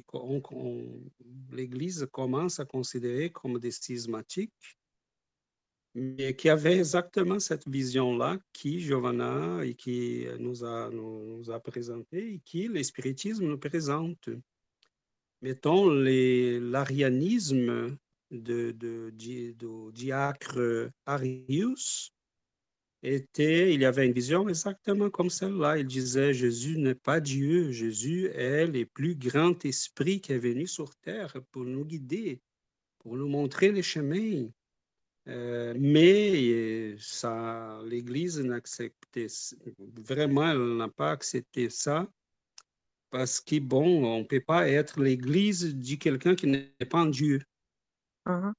l'Église 1.53 2.09
commence 2.11 2.59
à 2.59 2.65
considérer 2.65 3.31
comme 3.31 3.59
des 3.59 3.71
schismatiques, 3.71 4.79
mais 5.95 6.35
qui 6.37 6.49
avaient 6.49 6.79
exactement 6.79 7.39
cette 7.39 7.69
vision-là 7.69 8.39
qui 8.53 8.81
Giovanna 8.81 9.63
et 9.63 9.75
qui 9.75 10.27
nous 10.39 10.65
a, 10.65 10.89
nous, 10.91 11.51
a 11.51 11.61
présenté 11.61 12.35
et 12.35 12.41
qui 12.45 12.69
le 12.69 12.83
spiritisme 12.83 13.45
nous 13.45 13.59
présente. 13.59 14.31
Mettons 15.40 15.88
l'arianisme 15.90 17.96
de, 18.31 18.72
de, 18.72 19.90
diacre 19.92 20.90
Arius, 21.07 22.12
était, 23.03 23.72
il 23.72 23.81
y 23.81 23.85
avait 23.85 24.07
une 24.07 24.12
vision 24.12 24.48
exactement 24.48 25.11
comme 25.11 25.31
celle-là. 25.31 25.79
Il 25.79 25.87
disait, 25.87 26.35
Jésus 26.35 26.79
n'est 26.79 26.94
pas 26.94 27.20
Dieu, 27.20 27.70
Jésus 27.70 28.27
est 28.35 28.66
le 28.66 28.87
plus 28.87 29.14
grand 29.14 29.64
esprit 29.64 30.20
qui 30.20 30.33
est 30.33 30.38
venu 30.38 30.66
sur 30.66 30.94
terre 30.96 31.37
pour 31.53 31.64
nous 31.64 31.85
guider, 31.85 32.40
pour 32.98 33.16
nous 33.16 33.29
montrer 33.29 33.70
les 33.70 33.83
chemins. 33.83 34.48
Euh, 35.29 35.74
mais 35.79 36.96
ça, 36.98 37.81
l'Église 37.85 38.40
n'acceptait 38.40 39.27
vraiment, 39.98 40.51
elle 40.51 40.77
n'a 40.77 40.88
pas 40.88 41.12
accepté 41.12 41.70
ça 41.70 42.09
parce 43.11 43.40
que 43.40 43.59
bon, 43.59 44.05
on 44.05 44.21
ne 44.21 44.25
peut 44.25 44.40
pas 44.40 44.68
être 44.68 45.01
l'Église 45.01 45.75
de 45.75 45.94
quelqu'un 45.97 46.35
qui 46.35 46.47
n'est 46.47 46.87
pas 46.88 46.99
un 46.99 47.07
Dieu. 47.07 47.40
Uh-huh. 48.27 48.53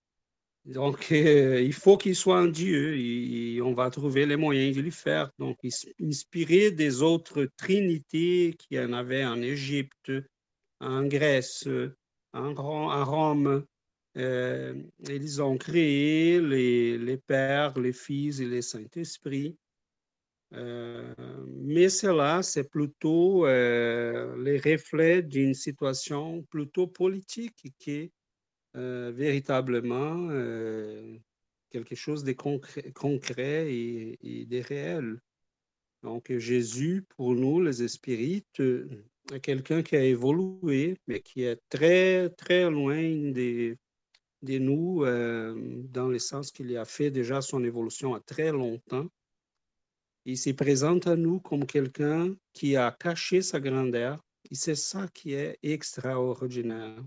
Donc, 0.65 1.11
euh, 1.11 1.61
il 1.61 1.73
faut 1.73 1.97
qu'il 1.97 2.15
soit 2.15 2.39
un 2.39 2.47
Dieu 2.47 2.95
et, 2.97 3.61
on 3.61 3.73
va 3.73 3.89
trouver 3.89 4.25
les 4.25 4.35
moyens 4.35 4.75
de 4.75 4.81
le 4.81 4.91
faire. 4.91 5.31
Donc, 5.39 5.57
inspiré 6.01 6.71
des 6.71 7.01
autres 7.01 7.47
trinités 7.57 8.55
qu'il 8.57 8.77
y 8.77 8.79
en 8.79 8.93
avait 8.93 9.25
en 9.25 9.41
Égypte, 9.41 10.11
en 10.79 11.05
Grèce, 11.05 11.67
en, 12.33 12.53
Rome, 12.53 13.65
euh, 14.17 14.73
ils 15.09 15.41
ont 15.41 15.57
créé 15.57 16.39
les, 16.39 16.97
les, 16.97 17.17
Pères, 17.17 17.77
les 17.79 17.93
Fils 17.93 18.39
et 18.39 18.45
les 18.45 18.61
Saint-Esprit. 18.61 19.57
Euh, 20.53 21.13
mais 21.47 21.89
cela, 21.89 22.41
c'est 22.43 22.69
plutôt 22.69 23.45
les 23.45 24.59
reflets 24.59 25.21
d'une 25.21 25.53
situation 25.53 26.43
plutôt 26.43 26.87
politique 26.87 27.73
qui 27.77 27.91
est 27.91 28.11
euh, 28.75 29.11
véritablement 29.15 30.27
euh, 30.29 31.17
quelque 31.71 31.95
chose 31.95 32.23
de 32.23 32.33
concret, 32.33 33.73
et, 33.73 34.45
de 34.45 34.61
réel. 34.61 35.19
Donc 36.03 36.31
Jésus, 36.37 37.03
pour 37.17 37.33
nous, 37.33 37.61
les 37.61 37.87
spirites, 37.87 38.59
euh, 38.59 38.87
est 39.33 39.39
quelqu'un 39.39 39.81
qui 39.81 39.95
a 39.95 40.03
évolué, 40.03 40.97
mais 41.07 41.19
qui 41.21 41.43
est 41.43 41.59
très, 41.69 42.29
très 42.29 42.69
loin 42.69 43.01
de, 43.01 43.75
de 44.43 44.57
nous, 44.59 45.03
dans 45.89 46.07
le 46.07 46.19
sens 46.19 46.51
qu'il 46.51 46.75
a 46.77 46.85
fait 46.85 47.09
déjà 47.09 47.41
son 47.41 47.63
évolution 47.63 48.13
à 48.13 48.19
très 48.19 48.51
longtemps. 48.51 49.07
Il 50.25 50.37
se 50.37 50.51
présente 50.51 51.07
à 51.07 51.15
nous 51.15 51.39
comme 51.39 51.65
quelqu'un 51.65 52.35
qui 52.53 52.75
a 52.75 52.91
caché 52.91 53.41
sa 53.41 53.59
grandeur, 53.59 54.23
et 54.51 54.55
c'est 54.55 54.75
ça 54.75 55.07
qui 55.07 55.33
est 55.33 55.57
extraordinaire. 55.63 57.03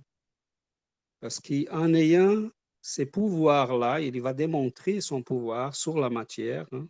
Parce 1.20 1.40
qu'en 1.40 1.94
ayant 1.94 2.50
ces 2.80 3.06
pouvoirs-là, 3.06 4.00
il 4.00 4.20
va 4.20 4.34
démontrer 4.34 5.00
son 5.00 5.22
pouvoir 5.22 5.76
sur 5.76 5.98
la 5.98 6.10
matière. 6.10 6.66
Hein. 6.72 6.88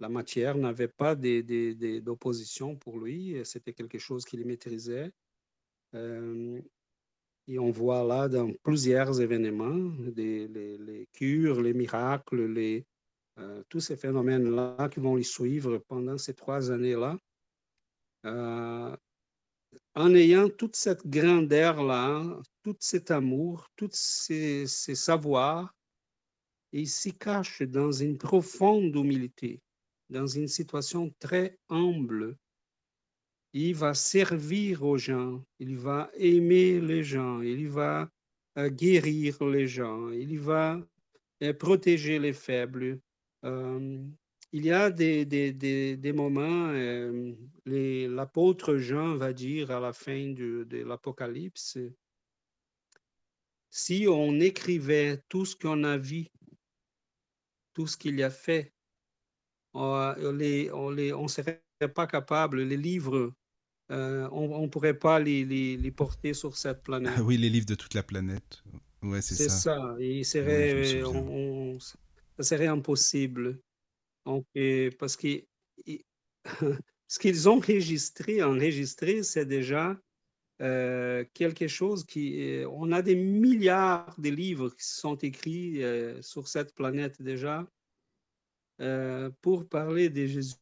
La 0.00 0.08
matière 0.08 0.56
n'avait 0.56 0.88
pas 0.88 1.14
d'opposition 1.14 2.76
pour 2.76 2.98
lui, 2.98 3.40
c'était 3.44 3.72
quelque 3.72 3.98
chose 3.98 4.24
qu'il 4.24 4.44
maîtrisait. 4.44 5.10
Euh, 5.94 6.60
et 7.46 7.58
on 7.58 7.70
voit 7.70 8.04
là 8.04 8.28
dans 8.28 8.52
plusieurs 8.62 9.20
événements, 9.20 9.92
les, 10.16 11.08
cures, 11.12 11.60
les 11.62 11.74
miracles, 11.74 12.46
les, 12.46 12.84
euh, 13.38 13.64
tous 13.68 13.80
ces 13.80 13.96
phénomènes-là 13.96 14.88
qui 14.92 15.00
vont 15.00 15.16
lui 15.16 15.24
suivre 15.24 15.78
pendant 15.78 16.18
ces 16.18 16.34
trois 16.34 16.70
années-là. 16.70 17.18
Euh, 18.26 18.96
en 19.96 20.14
ayant 20.14 20.48
toute 20.48 20.76
cette 20.76 21.06
grandeur-là, 21.06 22.40
tout 22.62 22.76
cet 22.78 23.10
amour, 23.10 23.68
tous 23.74 23.90
ces, 23.92 24.66
savoirs, 24.66 25.74
il 26.72 26.88
s'y 26.88 27.12
cache 27.12 27.62
dans 27.62 27.90
une 27.90 28.18
profonde 28.18 28.94
humilité, 28.94 29.60
dans 30.10 30.28
une 30.28 30.48
situation 30.48 31.12
très 31.18 31.58
humble. 31.68 32.36
Il 33.52 33.74
va 33.74 33.94
servir 33.94 34.84
aux 34.84 34.98
gens, 34.98 35.44
il 35.58 35.76
va 35.76 36.10
aimer 36.14 36.80
les 36.80 37.02
gens, 37.02 37.40
il 37.40 37.68
va 37.68 38.08
euh, 38.58 38.68
guérir 38.68 39.42
les 39.44 39.66
gens, 39.66 40.10
il 40.10 40.38
va 40.38 40.80
protéger 41.58 42.18
les 42.18 42.32
faibles. 42.32 43.00
Euh, 43.44 44.02
il 44.52 44.64
y 44.64 44.70
a 44.70 44.90
des, 44.90 45.24
des, 45.24 45.52
des, 45.96 46.12
moments, 46.12 46.68
euh, 46.68 47.34
l'apôtre 47.66 48.76
Jean 48.76 49.16
va 49.16 49.32
dire 49.32 49.70
à 49.70 49.80
la 49.80 49.92
fin 49.92 50.32
de, 50.32 50.64
de 50.64 50.84
l'Apocalypse, 50.84 51.78
si 53.70 54.06
on 54.08 54.38
écrivait 54.38 55.20
tout 55.28 55.44
ce 55.44 55.56
qu'on 55.56 55.82
a 55.82 55.96
vu, 55.96 56.26
tout 57.72 57.88
ce 57.88 57.96
qu'il 57.96 58.22
a 58.22 58.30
fait, 58.30 58.72
on 59.72 60.14
ne 60.14 61.12
on 61.12 61.26
serait 61.26 61.64
pas 61.92 62.06
capable, 62.06 62.62
les 62.62 62.76
livres, 62.76 63.32
euh, 63.90 64.28
on 64.30 64.62
ne 64.62 64.68
pourrait 64.68 64.98
pas 64.98 65.18
les, 65.18 65.44
les, 65.44 65.76
les, 65.76 65.90
porter 65.90 66.32
sur 66.32 66.56
cette 66.56 66.84
planète. 66.84 67.12
Ah 67.16 67.22
oui, 67.22 67.36
les 67.36 67.50
livres 67.50 67.66
de 67.66 67.74
toute 67.74 67.94
la 67.94 68.04
planète. 68.04 68.62
Ouais, 69.02 69.20
c'est 69.20 69.34
ça. 69.34 69.42
C'est 69.42 69.50
ça. 69.50 69.96
Il 69.98 70.24
serait, 70.24 71.02
ça 72.36 72.42
serait 72.42 72.66
impossible. 72.66 73.60
Parce 74.24 75.16
que 75.16 75.44
ce 77.08 77.18
qu'ils 77.18 77.48
ont 77.48 77.58
enregistré, 77.58 78.42
enregistré, 78.42 79.22
c'est 79.22 79.46
déjà 79.46 79.98
euh, 80.60 81.24
quelque 81.34 81.66
chose 81.68 82.04
qui... 82.04 82.60
Euh, 82.60 82.68
on 82.70 82.92
a 82.92 83.02
des 83.02 83.16
milliards 83.16 84.14
de 84.18 84.30
livres 84.30 84.70
qui 84.70 84.86
sont 84.86 85.16
écrits 85.16 85.82
euh, 85.82 86.20
sur 86.22 86.48
cette 86.48 86.74
planète 86.74 87.20
déjà 87.20 87.66
pour 89.40 89.68
parler 89.68 90.08
de 90.10 90.26
Jésus. 90.26 90.56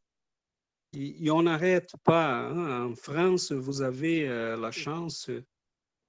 Et, 0.95 1.31
on 1.31 1.45
n'arrête 1.45 1.93
pas. 2.05 2.47
Hein. 2.47 2.91
En 2.91 2.95
France, 2.95 3.53
vous 3.53 3.81
avez 3.81 4.27
la 4.27 4.71
chance 4.71 5.31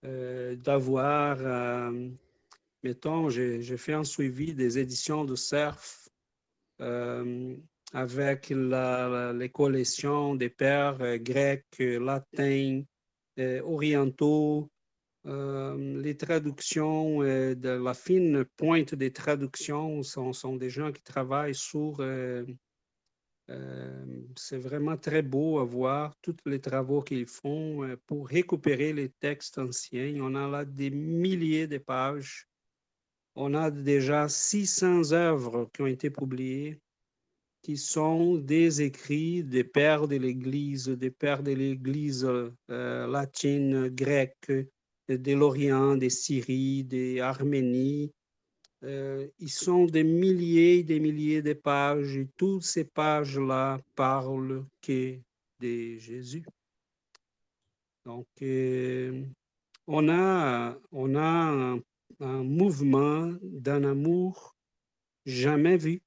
d'avoir, 0.04 1.38
mettons, 2.84 3.30
j'ai 3.30 3.78
fait 3.78 3.94
un 3.94 4.04
suivi 4.04 4.54
des 4.54 4.78
éditions 4.78 5.26
de 5.26 5.36
Cerf 5.36 6.10
euh, 6.82 7.56
avec 7.94 8.50
les 8.50 9.50
collections 9.50 10.36
des 10.36 10.50
pères 10.50 11.02
euh, 11.02 11.18
grecs, 11.18 11.80
latins, 11.80 12.82
euh, 13.40 13.62
orientaux, 13.64 14.70
les 15.26 16.18
traductions, 16.18 17.20
de 17.20 17.82
la 17.82 17.94
fine 17.94 18.44
pointe 18.58 18.94
des 18.94 19.14
traductions 19.14 20.04
sont, 20.04 20.34
sont 20.34 20.58
des 20.58 20.70
gens 20.70 20.92
qui 20.92 21.02
travaillent 21.02 21.56
sur... 21.56 22.04
c'est 24.36 24.58
vraiment 24.58 24.98
très 24.98 25.22
beau 25.22 25.60
à 25.60 25.64
voir 25.64 26.14
tous 26.22 26.36
les 26.46 26.60
travaux 26.60 27.02
qu'ils 27.02 27.26
font 27.26 27.98
pour 28.06 28.28
récupérer 28.28 28.92
les 28.92 29.08
textes 29.08 29.58
anciens. 29.60 30.14
On 30.20 30.36
a 30.36 30.46
là 30.50 30.66
des 30.66 30.90
milliers 30.90 31.68
de 31.68 31.78
pages 31.78 32.50
on 33.36 33.54
a 33.54 33.72
déjà 33.72 34.30
600 34.30 35.12
œuvres 35.12 35.70
qui 35.74 35.82
ont 35.82 35.88
été 35.88 36.10
publiées, 36.10 36.80
qui 37.62 37.78
sont 37.78 38.36
des 38.36 38.82
écrits 38.82 39.44
des 39.44 39.64
pères 39.64 40.08
de 40.08 40.18
l'Église, 40.18 40.90
des 40.90 41.12
pères 41.12 41.44
de 41.44 41.52
l'Église 41.52 42.26
euh, 42.26 43.08
latine, 43.08 43.88
grecque, 43.88 44.52
de 45.08 45.34
l'Orient, 45.34 45.96
des 45.96 46.10
Syrie, 46.10 46.84
des 46.84 47.20
Arménie. 47.20 48.12
Euh, 48.84 49.28
ils 49.40 49.50
sont 49.50 49.86
des 49.86 50.04
milliers 50.04 50.80
et 50.80 50.84
des 50.84 51.00
milliers 51.00 51.42
de 51.42 51.54
pages 51.54 52.18
et 52.18 52.28
toutes 52.36 52.64
ces 52.64 52.84
pages-là 52.84 53.80
parlent 53.96 54.66
que 54.82 55.18
de 55.62 55.98
Jésus. 55.98 56.44
Donc, 58.06 58.28
euh, 58.42 59.24
on 59.88 60.10
a, 60.10 60.78
on 60.92 61.16
a 61.16 61.78
mouvement 62.20 63.34
d'un 63.42 63.84
amour 63.84 64.56
jamais 65.26 65.78
vu 65.78 66.02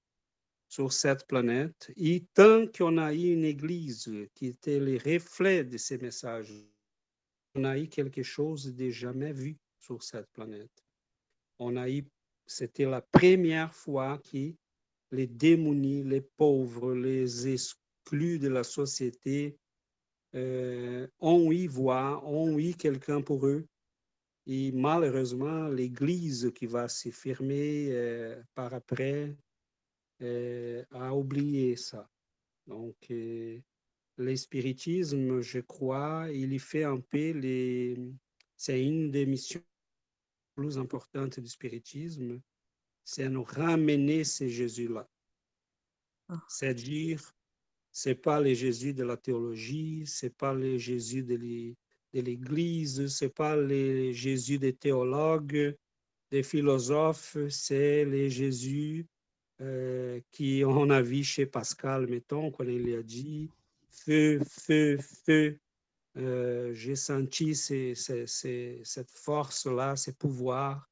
sur 0.69 0.93
cette 0.93 1.27
planète. 1.27 1.91
Et 1.97 2.25
tant 2.35 2.67
qu'on 2.67 2.99
a 2.99 3.15
eu 3.15 3.33
une 3.33 3.45
Église 3.45 4.11
qui 4.35 4.47
était 4.47 4.81
le 4.81 4.97
reflet 4.97 5.65
de 5.65 5.77
ces 5.77 5.99
messages, 5.99 6.53
on 7.55 7.65
a 7.65 7.79
eu 7.79 7.89
quelque 7.89 8.23
chose 8.23 8.75
de 8.75 8.91
jamais 8.91 9.33
vu 9.33 9.57
sur 9.79 10.03
cette 10.03 10.31
planète. 10.33 10.85
On 11.59 11.77
a 11.77 11.89
eu, 11.89 12.05
c'était 12.47 12.85
la 12.85 13.01
première 13.01 13.75
fois 13.75 14.19
que 14.19 14.53
les 15.13 15.27
démunis, 15.27 16.05
les 16.05 16.21
pauvres, 16.21 16.95
les 16.95 17.49
exclus 17.49 18.39
de 18.39 18.49
la 18.49 18.65
société 18.65 19.57
euh, 20.35 21.07
ont 21.21 21.51
eu 21.51 21.67
voix, 21.67 22.23
ont 22.27 22.59
eu 22.59 22.75
quelqu'un 22.75 23.23
pour 23.23 23.47
eux. 23.47 23.67
Et 24.47 24.71
malheureusement, 24.73 25.69
l'Église 25.69 26.53
qui 26.55 26.67
va 26.67 26.89
se 26.89 27.11
fermer 27.11 27.89
euh, 27.91 28.41
par 28.55 28.73
après 28.73 29.37
euh, 30.23 30.85
a 30.93 31.15
oublié 31.15 31.75
ça. 31.77 32.09
Donc, 32.67 32.97
euh, 33.11 33.61
le 34.17 34.35
je 35.43 35.61
crois, 35.61 36.29
il 36.33 36.53
y 36.53 36.59
fait 36.59 36.85
un 36.85 37.01
peu 37.01 37.31
les... 37.33 37.97
C'est 38.57 38.83
une 38.83 39.11
des 39.11 39.27
missions 39.27 39.63
plus 40.55 40.79
importantes 40.79 41.39
du 41.39 41.49
spiritisme, 41.49 42.41
c'est 43.05 43.29
nous 43.29 43.45
ramener 43.45 44.25
ces 44.25 44.49
Jésus-là. 44.49 45.09
Ah. 46.29 46.43
C'est-à-dire, 46.49 47.35
c'est 47.93 48.15
pas 48.15 48.41
les 48.41 48.55
Jésus 48.55 48.95
de 48.95 49.05
la 49.05 49.17
théologie, 49.17 50.05
c'est 50.07 50.35
pas 50.35 50.55
les 50.55 50.79
Jésus 50.79 51.23
de 51.23 51.35
l'Église, 52.13 53.09
c'est 53.09 53.35
pas 53.35 53.57
les 53.57 54.13
Jésus 54.13 54.59
des 54.59 54.73
théologues, 54.73 55.77
des 56.31 56.43
philosophes, 56.43 57.37
c'est 57.51 58.05
les 58.05 58.31
Jésus 58.31 59.07
euh, 59.63 60.21
qui 60.33 60.63
on 60.67 60.91
a 60.91 61.01
vu 61.01 61.25
chez 61.25 61.47
Pascal, 61.47 62.07
mettons, 62.09 62.51
quand 62.51 62.65
il 62.65 62.95
a 62.95 63.03
dit 63.03 63.51
feu, 63.91 64.41
feu, 64.47 64.99
feu. 64.99 65.59
Euh, 66.19 66.73
j'ai 66.73 66.97
senti 66.97 67.55
cette 67.55 69.11
force-là, 69.11 69.97
ce 69.97 70.11
pouvoir. 70.11 70.89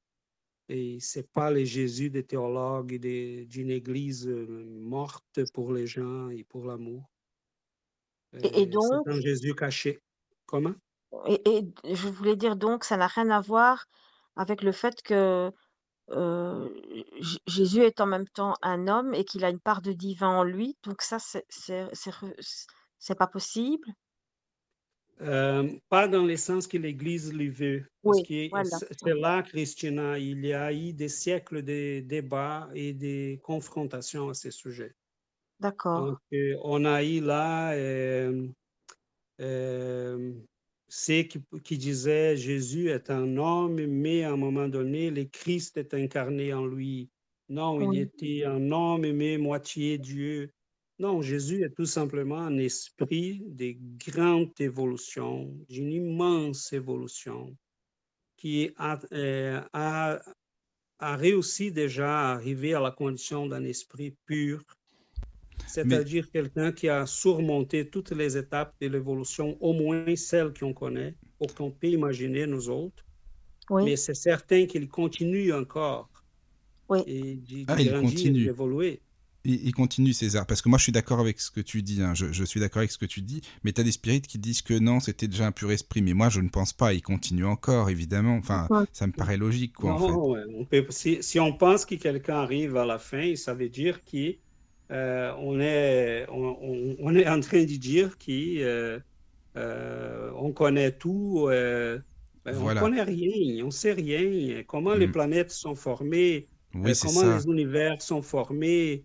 Et 0.68 0.98
ce 1.00 1.18
n'est 1.18 1.26
pas 1.26 1.50
les 1.50 1.66
Jésus 1.66 2.08
des 2.08 2.24
théologues 2.24 2.96
d'une 2.96 3.70
église 3.70 4.26
euh, 4.26 4.80
morte 4.80 5.40
pour 5.52 5.72
les 5.72 5.86
gens 5.86 6.30
et 6.30 6.42
pour 6.44 6.64
l'amour. 6.64 7.04
Et, 8.42 8.66
donc. 8.66 8.82
C'est 9.06 9.12
un 9.12 9.20
Jésus 9.20 9.54
caché. 9.54 10.00
Comment? 10.46 10.74
Et, 11.26 11.58
et, 11.58 11.94
je 11.94 12.08
voulais 12.08 12.36
dire 12.36 12.56
donc, 12.56 12.84
ça 12.84 12.96
n'a 12.96 13.06
rien 13.06 13.30
à 13.30 13.40
voir 13.40 13.86
avec 14.36 14.62
le 14.62 14.72
fait 14.72 15.02
que 15.02 15.50
Jésus 17.46 17.82
est 17.82 18.00
en 18.00 18.06
même 18.06 18.28
temps 18.28 18.54
un 18.62 18.88
homme 18.88 19.14
et 19.14 19.24
qu'il 19.24 19.44
a 19.44 19.50
une 19.50 19.60
part 19.60 19.80
de 19.82 19.92
divin 19.92 20.28
en 20.28 20.44
lui, 20.44 20.76
donc 20.82 21.02
ça, 21.02 21.18
c'est 21.18 21.44
c'est 22.98 23.18
pas 23.18 23.26
possible? 23.26 23.88
pas 25.88 26.08
dans 26.08 26.24
le 26.24 26.36
sens 26.36 26.66
que 26.66 26.76
l'Église 26.76 27.32
le 27.32 27.48
veut, 27.48 27.86
parce 28.02 28.22
que 28.22 28.48
c'est 29.00 29.14
là, 29.14 29.42
Christina, 29.42 30.18
il 30.18 30.44
y 30.44 30.52
a 30.52 30.72
eu 30.72 30.92
des 30.92 31.08
siècles 31.08 31.62
de 31.62 32.00
débats 32.00 32.68
et 32.74 32.92
de 32.92 33.36
confrontations 33.42 34.28
à 34.28 34.34
ce 34.34 34.50
sujet. 34.50 34.94
D'accord. 35.60 36.06
Donc, 36.06 36.18
on 36.62 36.84
a 36.84 37.02
eu 37.04 37.20
là 37.20 37.74
c'est 40.96 41.26
qui, 41.26 41.40
qui 41.64 41.76
disait 41.76 42.36
Jésus 42.36 42.88
est 42.88 43.10
un 43.10 43.36
homme, 43.36 43.84
mais 43.84 44.22
à 44.22 44.32
un 44.32 44.36
moment 44.36 44.68
donné, 44.68 45.10
le 45.10 45.24
Christ 45.24 45.76
est 45.76 45.92
incarné 45.92 46.54
en 46.54 46.66
lui. 46.66 47.10
Non, 47.48 47.90
il 47.92 47.98
était 47.98 48.44
un 48.44 48.70
homme, 48.70 49.10
mais 49.10 49.36
moitié 49.36 49.98
Dieu. 49.98 50.52
Non, 51.00 51.20
Jésus 51.20 51.64
est 51.64 51.74
tout 51.74 51.84
simplement 51.84 52.38
un 52.38 52.58
esprit 52.58 53.42
de 53.44 53.74
grande 54.08 54.52
évolution, 54.60 55.52
d'une 55.68 55.90
immense 55.90 56.72
évolution, 56.72 57.56
qui 58.36 58.70
a, 58.76 59.00
euh, 59.12 59.60
a, 59.72 60.20
a 61.00 61.16
réussi 61.16 61.72
déjà 61.72 62.20
à 62.20 62.34
arriver 62.34 62.72
à 62.72 62.80
la 62.80 62.92
condition 62.92 63.48
d'un 63.48 63.64
esprit 63.64 64.14
pur, 64.26 64.64
c'est-à-dire 65.66 66.30
quelqu'un 66.30 66.72
qui 66.72 66.88
a 66.88 67.06
surmonté 67.06 67.88
toutes 67.88 68.12
les 68.12 68.36
étapes 68.36 68.74
de 68.80 68.88
l'évolution, 68.88 69.56
au 69.60 69.72
moins 69.72 70.16
celles 70.16 70.52
qu'on 70.52 70.72
connaît, 70.72 71.14
ou 71.40 71.46
qu'on 71.46 71.70
peut 71.70 71.88
imaginer 71.88 72.46
nous 72.46 72.68
autres. 72.68 73.04
Mais 73.70 73.96
c'est 73.96 74.14
certain 74.14 74.66
qu'il 74.66 74.88
continue 74.88 75.52
encore. 75.52 76.08
Oui. 76.88 77.00
Et 77.06 77.64
ah, 77.66 77.80
il 77.80 77.92
continue 77.92 78.44
d'évoluer. 78.44 79.00
Il, 79.46 79.74
continue, 79.74 80.14
César, 80.14 80.46
parce 80.46 80.62
que 80.62 80.70
moi 80.70 80.78
je 80.78 80.84
suis 80.84 80.92
d'accord 80.92 81.20
avec 81.20 81.38
ce 81.38 81.50
que 81.50 81.60
tu 81.60 81.82
dis, 81.82 82.00
hein. 82.00 82.14
je, 82.14 82.44
suis 82.44 82.60
d'accord 82.60 82.78
avec 82.78 82.90
ce 82.90 82.96
que 82.96 83.04
tu 83.04 83.20
dis, 83.20 83.42
mais 83.62 83.72
tu 83.72 83.80
as 83.82 83.84
des 83.84 83.92
spirites 83.92 84.26
qui 84.26 84.38
disent 84.38 84.62
que 84.62 84.72
non, 84.72 85.00
c'était 85.00 85.28
déjà 85.28 85.46
un 85.46 85.52
pur 85.52 85.70
esprit, 85.70 86.00
mais 86.00 86.14
moi 86.14 86.30
je 86.30 86.40
ne 86.40 86.48
pense 86.48 86.72
pas, 86.72 86.94
il 86.94 87.02
continue 87.02 87.44
encore, 87.44 87.90
évidemment, 87.90 88.36
enfin, 88.36 88.68
ça 88.94 89.06
me 89.06 89.12
paraît 89.12 89.36
logique. 89.36 89.74
Quoi, 89.74 89.92
en 89.92 90.64
fait. 90.64 90.90
si, 90.90 91.22
si, 91.22 91.38
on 91.40 91.52
pense 91.52 91.84
que 91.84 91.94
quelqu'un 91.96 92.36
arrive 92.36 92.78
à 92.78 92.86
la 92.86 92.98
fin, 92.98 93.36
ça 93.36 93.52
veut 93.52 93.68
dire 93.68 94.02
qu'il 94.04 94.38
euh, 94.90 95.32
on, 95.38 95.60
est, 95.60 96.26
on, 96.30 97.14
est 97.14 97.28
en 97.28 97.40
train 97.40 97.62
de 97.62 97.76
dire 97.76 98.18
qu'on 98.18 98.30
euh, 98.30 98.98
euh, 99.56 100.52
connaît 100.52 100.92
tout. 100.92 101.46
Ben, 101.48 102.54
on 102.58 102.74
ne 102.74 102.78
connaît 102.78 103.02
rien, 103.02 103.62
on 103.62 103.66
ne 103.66 103.70
sait 103.70 103.92
rien. 103.92 104.62
Comment 104.66 104.94
les 104.94 105.06
hmm. 105.06 105.12
planètes 105.12 105.50
sont 105.50 105.74
formées, 105.74 106.48
comment 106.72 107.34
les 107.36 107.46
univers 107.46 108.02
sont 108.02 108.20
formés. 108.20 109.04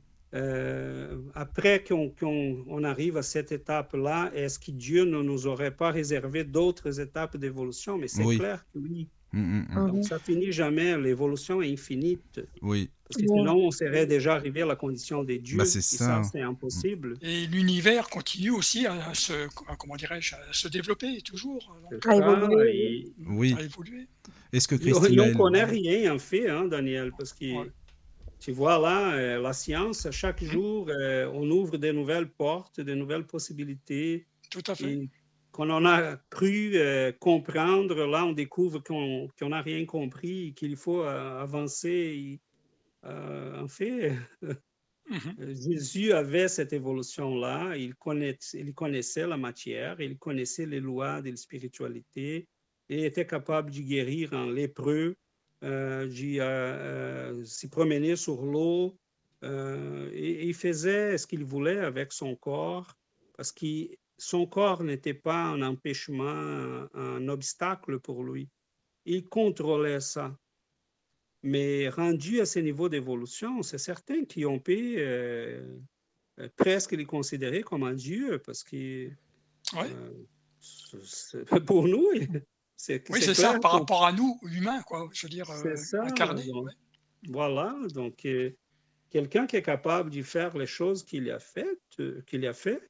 après 1.34 1.84
qu'on 1.84 2.84
arrive 2.84 3.16
à 3.16 3.24
cette 3.24 3.54
étape-là, 3.54 4.32
est-ce 4.36 4.60
que 4.60 4.72
Dieu 4.72 5.06
ne 5.06 5.22
nous 5.22 5.48
aurait 5.48 5.76
pas 5.76 5.92
réservé 5.92 6.44
d'autres 6.44 7.00
étapes 7.00 7.38
d'évolution? 7.38 7.98
Mais 7.98 8.10
c'est 8.10 8.26
clair 8.36 8.66
que 8.74 8.80
oui. 8.80 9.08
Mmh, 9.32 9.62
mmh. 9.70 9.88
Donc, 9.88 10.06
ça 10.06 10.18
finit 10.18 10.52
jamais, 10.52 10.98
l'évolution 10.98 11.62
est 11.62 11.72
infinite. 11.72 12.42
Oui. 12.62 12.90
Parce 13.04 13.22
que 13.22 13.28
sinon, 13.28 13.56
on 13.56 13.72
serait 13.72 14.06
déjà 14.06 14.36
arrivé 14.36 14.62
à 14.62 14.66
la 14.66 14.76
condition 14.76 15.24
des 15.24 15.40
dieux. 15.40 15.58
Bah, 15.58 15.66
c'est 15.66 15.82
ça. 15.82 16.22
c'est 16.32 16.42
impossible. 16.42 17.16
Et 17.22 17.48
l'univers 17.48 18.10
continue 18.10 18.52
aussi 18.52 18.86
à 18.86 19.14
se, 19.14 19.48
comment 19.78 19.96
dirais-je, 19.96 20.36
à 20.36 20.40
se 20.52 20.68
développer 20.68 21.22
toujours. 21.22 21.76
à, 22.08 22.16
évoluer. 22.16 23.12
Oui. 23.28 23.56
à 23.58 23.64
évoluer. 23.64 24.08
Est-ce 24.52 24.68
que 24.68 24.76
Christine... 24.76 25.20
On 25.20 25.28
ne 25.28 25.34
connaît 25.34 25.64
rien, 25.64 26.16
en 26.16 26.20
fait, 26.20 26.50
hein, 26.50 26.66
Daniel, 26.66 27.12
parce 27.18 27.34
que 27.34 27.70
tu 28.40 28.52
vois 28.52 28.80
là, 28.80 29.14
euh, 29.14 29.42
la 29.42 29.54
science, 29.54 30.08
chaque 30.12 30.44
jour, 30.44 30.88
euh, 30.90 31.30
on 31.34 31.50
ouvre 31.52 31.78
de 31.78 31.92
nouvelles 31.92 32.30
portes, 32.30 32.80
de 32.80 32.94
nouvelles 32.94 33.26
possibilités. 33.26 34.26
Tout 34.50 34.64
à 34.68 34.76
fait 34.76 35.10
qu'on 35.60 35.70
en 35.72 35.86
a 35.86 36.16
cru 36.30 36.72
euh, 36.76 37.12
comprendre, 37.20 38.06
là, 38.06 38.26
on 38.26 38.32
découvre 38.32 38.80
qu'on 38.80 39.50
n'a 39.50 39.62
rien 39.62 39.86
compris, 39.86 40.54
qu'il 40.54 40.78
faut 40.78 41.04
euh, 41.04 41.42
avancer. 41.42 42.40
Euh, 43.04 43.62
en 43.62 43.68
fait, 43.68 44.14
mhm. 44.42 45.36
Jésus 45.38 46.14
avait 46.14 46.48
cette 46.48 46.72
évolution-là, 46.72 47.76
il, 47.76 47.94
il, 48.54 48.74
connaissait 48.74 49.28
la 49.28 49.36
matière, 49.36 50.00
il 50.00 50.18
connaissait 50.18 50.66
les 50.66 50.80
lois 50.80 51.22
de 51.22 51.32
la 51.32 51.36
spiritualité, 51.36 52.48
et 52.88 53.04
était 53.04 53.28
capable 53.28 53.70
de 53.70 53.82
guérir 53.82 54.34
un 54.34 54.50
lépreux, 54.50 55.18
de 55.62 57.44
se 57.44 57.68
promener 57.68 58.16
sur 58.16 58.46
l'eau, 58.46 58.98
et, 59.44 60.48
il 60.48 60.54
faisait 60.54 61.18
ce 61.18 61.28
qu'il 61.28 61.44
voulait 61.44 61.80
avec 61.80 62.14
son 62.14 62.34
corps, 62.38 62.96
parce 63.36 63.52
qu'il 63.52 63.98
son 64.20 64.46
corps 64.46 64.84
n'était 64.84 65.14
pas 65.14 65.44
un 65.44 65.62
empêchement, 65.62 66.88
un 66.94 67.28
obstacle 67.30 68.00
pour 68.00 68.24
lui. 68.24 68.50
Il 69.06 69.28
contrôlait 69.28 70.02
ça. 70.02 70.38
Mais 71.42 71.88
rendu 71.88 72.42
à 72.42 72.46
ce 72.46 72.60
niveau 72.60 72.90
d'évolution, 72.90 73.64
c'est 73.64 73.78
certain 73.78 74.26
qu'on 74.26 74.60
peut 74.60 74.96
euh, 74.98 75.78
euh, 76.40 76.50
presque 76.58 76.92
les 76.92 77.06
considérer 77.06 77.64
comme 77.64 77.84
un 77.84 77.94
dieu 77.94 78.40
parce 78.46 78.62
que 78.64 79.10
euh, 79.76 81.60
pour 81.66 81.88
nous, 81.88 82.10
c'est 82.76 83.10
Oui, 83.10 83.22
c'est 83.22 83.34
ça, 83.34 83.58
par 83.60 83.72
rapport 83.72 84.06
à 84.06 84.12
nous, 84.12 84.38
humains, 84.44 84.82
quoi, 84.82 85.10
je 85.14 85.28
veux 85.28 85.30
dire, 85.30 85.50
incarnés. 85.94 86.52
Voilà, 87.28 87.76
donc 87.94 88.28
quelqu'un 89.10 89.48
qui 89.48 89.56
est 89.56 89.62
capable 89.62 90.10
de 90.10 90.22
faire 90.22 90.58
les 90.58 90.66
choses 90.66 91.04
qu'il 91.04 91.32
a 91.32 91.40
faites, 91.40 92.02
qu'il 92.26 92.46
a 92.46 92.54
fait, 92.54 92.89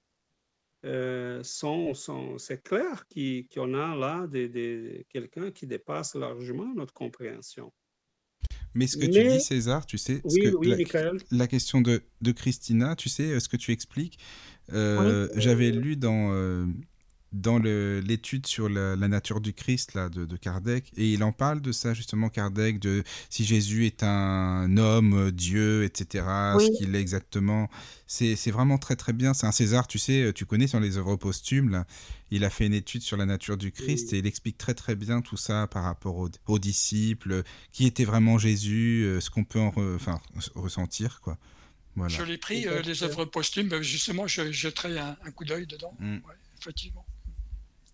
euh, 0.86 1.44
sont, 1.44 1.94
c'est 2.38 2.64
clair 2.64 3.06
qu'on 3.54 3.74
a 3.74 3.96
là 3.96 4.28
des, 4.28 5.06
quelqu'un 5.10 5.52
qui 5.52 5.68
dépasse 5.68 6.16
largement 6.16 6.74
notre 6.74 6.94
compréhension. 6.94 7.74
Mais 8.74 8.88
ce 8.88 8.98
que 8.98 9.06
tu 9.06 9.28
dis, 9.28 9.42
César, 9.42 9.86
tu 9.86 9.98
sais, 9.98 10.22
la, 11.32 11.48
question 11.48 11.82
de, 11.82 12.02
de, 12.22 12.32
Christina, 12.32 12.96
tu 12.96 13.10
sais, 13.10 13.32
euh, 13.32 13.40
ce 13.40 13.50
que 13.50 13.58
tu 13.58 13.72
expliques, 13.72 14.20
euh, 14.72 15.28
j'avais 15.36 15.72
lu 15.72 15.96
dans 15.96 16.32
dans 17.32 17.60
l'étude 17.60 18.48
sur 18.48 18.70
la, 18.70 18.96
nature 18.96 19.42
du 19.42 19.54
Christ 19.54 19.94
là, 19.94 20.10
de, 20.10 20.38
Kardec, 20.38 20.92
et 20.98 21.14
il 21.14 21.24
en 21.24 21.32
parle 21.32 21.62
de 21.62 21.72
ça 21.72 21.94
justement, 21.94 22.30
Kardec, 22.30 22.80
de 22.80 23.04
si 23.30 23.46
Jésus 23.46 23.86
est 23.86 24.04
un 24.04 24.78
homme, 24.78 25.32
Dieu, 25.32 25.84
etc., 25.84 26.26
ce 26.60 26.78
qu'il 26.78 26.96
est 26.96 27.02
exactement. 27.02 27.70
C'est 28.08 28.52
vraiment 28.52 28.80
très 28.80 28.96
très 28.96 29.14
bien. 29.14 29.36
C'est 29.36 29.46
un 29.46 29.52
César, 29.52 29.88
tu 29.88 30.00
sais, 30.00 30.32
tu 30.34 30.46
connais 30.46 30.68
sur 30.68 30.80
les 30.80 30.98
œuvres 30.98 31.16
posthumes, 31.16 31.70
là, 31.70 31.86
il 32.32 32.44
a 32.44 32.50
fait 32.50 32.66
une 32.66 32.74
étude 32.74 33.02
sur 33.02 33.18
la 33.18 33.26
nature 33.26 33.58
du 33.58 33.72
Christ 33.72 34.14
et 34.14 34.20
il 34.20 34.28
explique 34.28 34.58
très 34.58 34.74
très 34.74 34.96
bien 34.96 35.22
tout 35.22 35.38
ça 35.38 35.68
par 35.68 35.84
rapport 35.84 36.30
aux, 36.48 36.60
disciples, 36.60 37.44
qui 37.72 37.86
était 37.86 38.06
vraiment 38.06 38.38
Jésus, 38.38 39.04
euh, 39.04 39.20
ce 39.20 39.30
qu'on 39.30 39.44
peut 39.44 39.60
en 39.60 39.74
enfin, 39.96 40.20
ressentir, 40.56 41.22
quoi. 41.22 41.38
Voilà. 41.96 42.16
Je 42.16 42.24
l'ai 42.24 42.38
pris, 42.38 42.68
euh, 42.68 42.82
les 42.82 43.04
œuvres 43.04 43.26
posthumes, 43.26 43.68
ben, 43.68 43.82
justement, 43.82 44.28
je 44.28 44.52
jetterai 44.52 45.00
un, 45.00 45.18
un 45.26 45.32
coup 45.32 45.44
d'œil 45.44 45.66
dedans, 45.66 45.94
mm. 46.00 46.20
effectivement. 46.60 47.06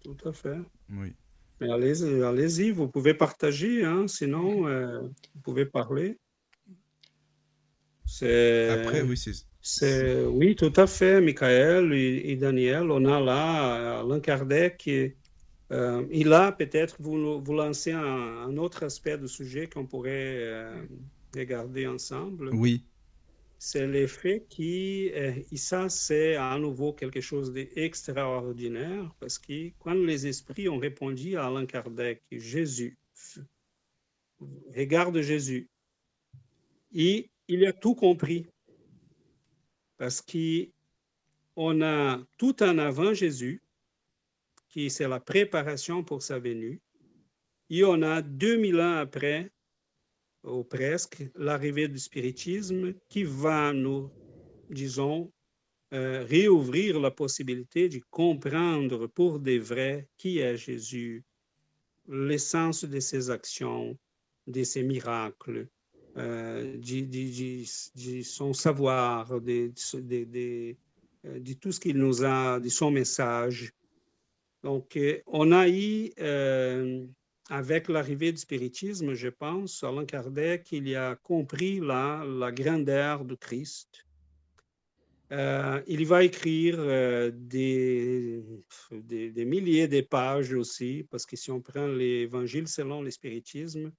Tout 0.06 0.30
à 0.30 0.32
fait. 0.32 0.58
Oui. 0.92 1.14
Mais 1.60 1.72
allez-y, 1.72 2.22
allez 2.22 2.72
vous 2.72 2.88
pouvez 2.88 3.14
partager, 3.14 3.84
hein, 3.84 4.08
sinon 4.08 4.68
euh, 4.68 5.02
vous 5.02 5.42
pouvez 5.42 5.66
parler. 5.66 6.20
Après, 8.22 9.02
oui, 9.02 9.18
c'est. 9.62 10.26
Oui, 10.26 10.56
tout 10.56 10.74
à 10.76 10.86
fait, 10.86 11.20
Michael 11.22 11.92
et, 11.94 12.36
Daniel. 12.36 12.92
On 12.92 13.04
a 13.06 13.20
là 13.20 14.00
Alain 14.02 14.20
Kardec. 14.20 14.88
Euh, 15.72 16.06
il 16.12 16.32
a 16.34 16.52
peut-être 16.52 16.98
vous, 17.00 17.42
vous 17.42 17.54
lancer 17.56 17.92
un, 17.92 18.56
autre 18.58 18.84
aspect 18.84 19.18
du 19.18 19.28
sujet 19.28 19.68
qu'on 19.68 19.88
pourrait 19.88 20.38
euh, 20.38 20.86
regarder 21.36 21.88
ensemble. 21.88 22.54
Oui 22.54 22.84
c'est 23.58 23.88
l'effet 23.88 24.46
qui, 24.50 25.12
euh, 25.14 25.34
et 25.52 25.58
ça 25.58 25.90
c'est 25.90 26.36
à 26.36 26.58
nouveau 26.58 26.94
quelque 26.94 27.22
chose 27.22 27.52
d'extraordinaire, 27.54 29.14
parce 29.20 29.40
que 29.40 29.72
quand 29.80 29.94
les 29.94 30.28
esprits 30.28 30.70
ont 30.70 30.78
répondu 30.78 31.38
à 31.38 31.48
Alain 31.48 31.66
Kardec, 31.66 32.22
Jésus, 32.32 32.98
regarde 34.76 35.20
Jésus, 35.22 35.70
et 36.94 37.30
il 37.48 37.66
a 37.66 37.74
tout 37.74 37.96
compris, 37.96 38.48
parce 39.98 40.22
qu'on 40.22 41.82
a 41.82 42.20
tout 42.38 42.62
en 42.64 42.78
avant 42.78 43.14
Jésus, 43.14 43.62
qui 44.70 44.90
c'est 44.90 45.08
la 45.08 45.20
préparation 45.20 46.04
pour 46.04 46.22
sa 46.22 46.40
venue, 46.40 46.82
et 47.70 47.84
on 47.84 48.02
a 48.02 48.22
2000 48.22 48.80
ans 48.80 48.98
après 48.98 49.52
ou 50.46 50.64
presque, 50.64 51.28
l'arrivée 51.36 51.88
du 51.88 52.00
spiritisme 52.00 52.94
qui 53.10 53.24
va 53.24 53.74
nous, 53.74 54.10
disons, 54.70 55.32
euh, 55.94 56.26
réouvrir 56.28 57.00
la 57.00 57.12
possibilité 57.12 57.90
de 57.90 58.02
comprendre 58.10 59.08
pour 59.08 59.40
de 59.40 59.58
vrai 59.58 60.08
qui 60.18 60.40
est 60.40 60.58
Jésus, 60.58 61.24
l'essence 62.08 62.86
de 62.86 63.00
ses 63.00 63.30
actions, 63.30 63.98
de 64.48 64.64
ses 64.64 64.84
miracles, 64.84 65.68
euh, 66.18 66.78
de, 66.78 68.24
son 68.24 68.54
savoir, 68.54 69.40
de, 69.42 69.72
de, 69.94 70.76
euh, 71.26 71.40
de, 71.40 71.54
tout 71.54 71.72
ce 71.72 71.80
qu'il 71.80 71.98
nous 71.98 72.24
a, 72.24 72.60
de 72.60 72.70
son 72.70 72.92
message. 72.92 73.72
Donc, 74.64 74.98
on 75.28 75.52
a 75.52 75.70
eu 75.70 76.12
avec 77.50 77.90
l'arrivée 77.90 78.32
du 78.32 78.38
spiritisme, 78.40 79.14
je 79.14 79.30
pense, 79.30 79.84
Alain 79.84 80.06
Kardec, 80.06 80.72
il 80.72 80.96
a 80.96 81.16
compris 81.16 81.80
la, 81.80 82.26
la 82.26 82.52
grandeur 82.52 83.24
du 83.24 83.38
Christ. 83.38 84.06
Euh, 85.32 85.82
il 85.88 86.06
va 86.06 86.24
écrire 86.24 86.76
euh, 86.78 87.32
des, 87.34 88.44
milliers 89.46 89.88
de 89.88 90.02
pages 90.02 90.54
aussi, 90.54 91.06
parce 91.10 91.26
que 91.26 91.36
si 91.36 91.50
on 91.52 91.62
prend 91.62 91.88
l'évangile 91.88 92.68
selon 92.68 93.02
le 93.02 93.10
spiritisme, 93.10 93.92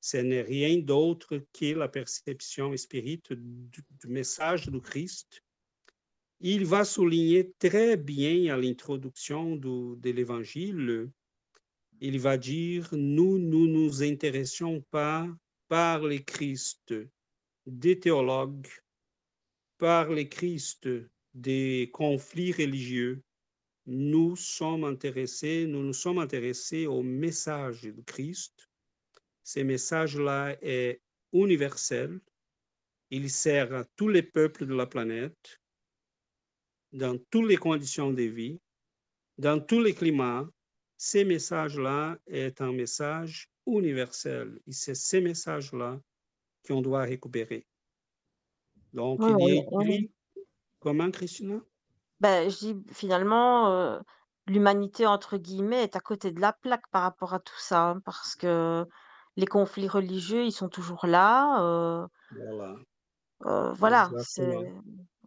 ce 0.00 0.18
n'est 0.18 0.42
rien 0.42 0.78
d'autre 0.78 1.42
que 1.52 1.74
la 1.74 1.88
perception 1.88 2.76
spirite 2.76 3.32
du, 3.32 3.82
message 4.06 4.68
du 4.68 4.80
Christ. 4.80 5.42
Il 6.40 6.66
va 6.66 6.84
souligner 6.84 7.52
très 7.58 7.96
bien 7.96 8.52
à 8.52 8.58
l'introduction 8.58 9.56
de 9.56 10.10
l'évangile 10.10 11.08
il 12.06 12.18
va 12.18 12.36
dire, 12.36 12.86
nous, 12.92 13.38
nous 13.38 13.66
nous 13.66 14.02
intéressons 14.02 14.82
pas 14.90 15.26
par 15.68 16.02
les 16.02 16.22
Christ 16.22 16.94
des 17.64 17.98
théologues, 17.98 18.68
par 19.78 20.10
les 20.10 20.28
Christ 20.28 20.86
des 21.32 21.88
conflits 21.94 22.52
religieux. 22.52 23.22
Nous 23.86 24.36
sommes 24.36 24.84
intéressés, 24.84 25.66
nous 25.66 25.82
nous 25.82 25.94
sommes 25.94 26.18
intéressés 26.18 26.86
au 26.86 27.02
message 27.02 27.80
de 27.80 28.02
Christ. 28.02 28.68
Ce 29.42 29.60
message-là 29.60 30.58
est 30.60 31.00
universel. 31.32 32.20
Il 33.08 33.30
sert 33.30 33.72
à 33.72 33.84
tous 33.96 34.08
les 34.08 34.22
peuples 34.22 34.66
de 34.66 34.74
la 34.74 34.86
planète, 34.86 35.58
dans 36.92 37.16
toutes 37.30 37.48
les 37.48 37.56
conditions 37.56 38.12
de 38.12 38.24
vie, 38.24 38.60
dans 39.38 39.58
tous 39.58 39.80
les 39.80 39.94
climats, 39.94 40.46
ces 40.96 41.24
messages-là 41.24 42.16
est 42.26 42.60
un 42.60 42.72
message 42.72 43.50
universel. 43.66 44.60
Et 44.66 44.72
c'est 44.72 44.94
ces 44.94 45.20
messages-là 45.20 46.00
qu'on 46.66 46.82
doit 46.82 47.02
récupérer. 47.02 47.66
Donc, 48.92 49.20
il 49.22 49.48
est 49.48 49.58
écrit, 49.58 50.12
comment, 50.80 51.10
Christina? 51.10 51.60
Ben, 52.20 52.48
je 52.48 52.58
dis 52.58 52.76
finalement, 52.92 53.70
euh, 53.70 53.98
l'humanité, 54.46 55.06
entre 55.06 55.36
guillemets, 55.36 55.82
est 55.82 55.96
à 55.96 56.00
côté 56.00 56.30
de 56.30 56.40
la 56.40 56.52
plaque 56.52 56.88
par 56.90 57.02
rapport 57.02 57.34
à 57.34 57.40
tout 57.40 57.58
ça, 57.58 57.90
hein, 57.90 58.00
parce 58.04 58.36
que 58.36 58.86
les 59.36 59.46
conflits 59.46 59.88
religieux, 59.88 60.44
ils 60.44 60.52
sont 60.52 60.68
toujours 60.68 61.06
là. 61.06 61.60
Euh, 61.62 62.06
voilà. 62.30 62.76
Euh, 63.46 63.72
voilà, 63.72 64.10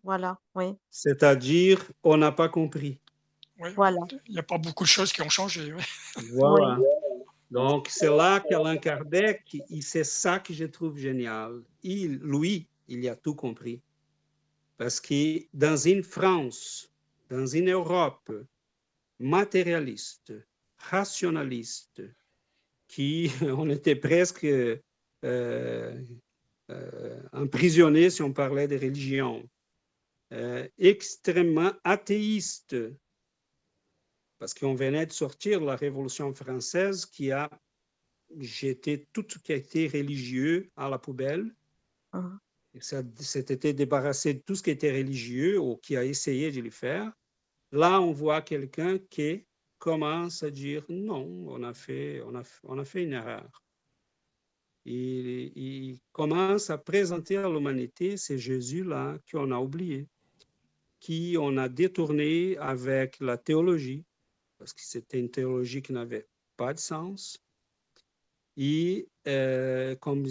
voilà, 0.03 0.39
oui. 0.55 0.73
C'est-à-dire, 0.89 1.83
on 2.03 2.17
n'a 2.17 2.31
pas 2.31 2.47
compris. 2.47 3.01
Voilà. 3.75 3.99
Il 4.27 4.33
n'y 4.33 4.39
a 4.39 4.43
pas 4.43 4.57
beaucoup 4.57 4.83
de 4.83 4.89
choses 4.89 5.11
qui 5.11 5.21
ont 5.21 5.29
changé. 5.29 5.73
Voilà. 6.33 6.77
Donc, 7.49 7.87
c'est 7.89 8.09
là 8.09 8.39
qu'Alain 8.41 8.77
Kardec, 8.77 9.43
c'est 9.81 10.03
ça 10.03 10.39
que 10.39 10.53
je 10.53 10.65
trouve 10.65 10.97
génial. 10.97 11.61
Il, 11.81 12.17
lui, 12.17 12.67
il 12.87 13.07
a 13.07 13.15
tout 13.15 13.35
compris. 13.35 13.81
Parce 14.77 14.99
que 14.99 15.43
dans 15.53 15.77
une 15.77 16.03
France, 16.03 16.91
dans 17.29 17.47
une 17.47 17.71
Europe 17.71 18.31
matérialiste, 19.19 20.33
rationaliste, 20.77 22.03
qui 22.87 23.31
on 23.41 23.69
était 23.69 23.95
presque 23.95 24.45
euh, 24.45 24.77
euh, 25.23 27.21
emprisonné 27.33 28.09
si 28.09 28.21
on 28.21 28.33
parlait 28.33 28.67
de 28.67 28.77
religion, 28.77 29.47
euh, 30.33 30.67
extrêmement 30.77 31.71
athéiste, 31.83 32.75
parce 34.39 34.53
qu'on 34.53 34.75
venait 34.75 35.05
de 35.05 35.11
sortir 35.11 35.61
la 35.61 35.75
Révolution 35.75 36.33
française 36.33 37.05
qui 37.05 37.31
a 37.31 37.49
jeté 38.39 39.07
tout 39.13 39.25
ce 39.27 39.39
qui 39.39 39.53
été 39.53 39.87
religieux 39.87 40.69
à 40.75 40.89
la 40.89 40.99
poubelle. 40.99 41.53
Uh 42.13 42.37
C'était 42.79 43.73
débarrassé 43.73 44.35
de 44.35 44.39
tout 44.39 44.55
ce 44.55 44.63
qui 44.63 44.69
était 44.69 44.95
religieux 44.95 45.59
ou 45.59 45.77
qui 45.77 45.95
a 45.97 46.03
essayé 46.03 46.51
de 46.51 46.61
le 46.61 46.69
faire. 46.69 47.11
Là, 47.71 47.99
on 48.01 48.11
voit 48.11 48.41
quelqu'un 48.41 48.97
qui 49.09 49.45
commence 49.79 50.43
à 50.43 50.51
dire 50.51 50.83
non, 50.89 51.25
on 51.47 51.63
a 51.63 51.73
fait, 51.73 52.21
on 52.21 52.35
a, 52.35 52.43
on 52.63 52.77
a 52.77 52.85
fait 52.85 53.03
une 53.03 53.13
erreur. 53.13 53.63
Il, 54.85 55.51
il 55.55 55.99
commence 56.11 56.69
à 56.69 56.77
présenter 56.77 57.37
à 57.37 57.49
l'humanité 57.49 58.15
ces 58.15 58.37
Jésus-là 58.37 59.17
qu'on 59.29 59.51
a 59.51 59.59
oublié, 59.59 60.07
qui 60.99 61.35
on 61.39 61.57
a 61.57 61.67
détourné 61.67 62.57
avec 62.57 63.19
la 63.19 63.37
théologie, 63.37 64.05
parce 64.57 64.73
que 64.73 64.81
c'était 64.81 65.19
une 65.19 65.31
théologie 65.31 65.81
qui 65.81 65.93
n'avait 65.93 66.27
pas 66.55 66.73
de 66.73 66.79
sens. 66.79 67.37
Et 68.57 69.07
euh, 69.27 69.95
comme 69.97 70.25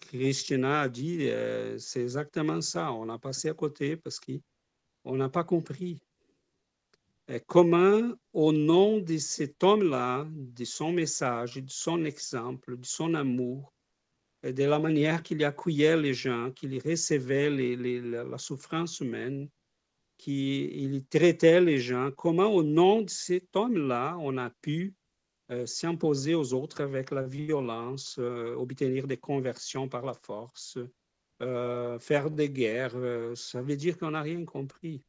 Christina 0.00 0.82
a 0.82 0.88
dit, 0.88 1.28
euh, 1.30 1.78
c'est 1.78 2.02
exactement 2.02 2.60
ça. 2.60 2.92
On 2.92 3.08
a 3.08 3.18
passé 3.18 3.48
à 3.48 3.54
côté 3.54 3.96
parce 3.96 4.20
qu'on 4.20 5.16
n'a 5.16 5.30
pas 5.30 5.44
compris 5.44 5.98
euh, 7.30 7.40
comment, 7.46 8.12
au 8.34 8.52
nom 8.52 8.98
de 8.98 9.16
cet 9.16 9.64
homme-là, 9.64 10.26
de 10.30 10.64
son 10.64 10.92
message, 10.92 11.56
de 11.56 11.70
son 11.70 12.04
exemple, 12.04 12.76
de 12.76 12.84
son 12.84 13.14
amour, 13.14 13.72
de 14.42 14.64
la 14.64 14.78
manière 14.78 15.22
qu'il 15.22 15.42
accueillait 15.42 15.96
les 15.96 16.14
gens, 16.14 16.52
qu'il 16.52 16.78
recevait 16.78 17.50
la 17.50 18.38
souffrance 18.38 19.00
humaine, 19.00 19.48
qu'il 20.18 21.04
traitait 21.06 21.60
les 21.60 21.78
gens, 21.78 22.10
comment 22.16 22.48
au 22.48 22.62
nom 22.62 23.02
de 23.02 23.10
cet 23.10 23.54
homme-là, 23.54 24.16
on 24.20 24.36
a 24.38 24.50
pu 24.50 24.94
euh, 25.52 25.64
s'imposer 25.64 26.34
aux 26.34 26.54
autres 26.54 26.82
avec 26.82 27.12
la 27.12 27.22
violence, 27.22 28.16
euh, 28.18 28.56
obtenir 28.56 29.06
des 29.06 29.16
conversions 29.16 29.88
par 29.88 30.04
la 30.04 30.14
force, 30.14 30.76
euh, 31.40 32.00
faire 32.00 32.32
des 32.32 32.50
guerres. 32.50 32.96
ça 33.36 33.62
veut 33.62 33.76
dire 33.76 33.96
qu'on 33.96 34.10
n'a 34.10 34.22
rien 34.22 34.44
compris. 34.44 35.02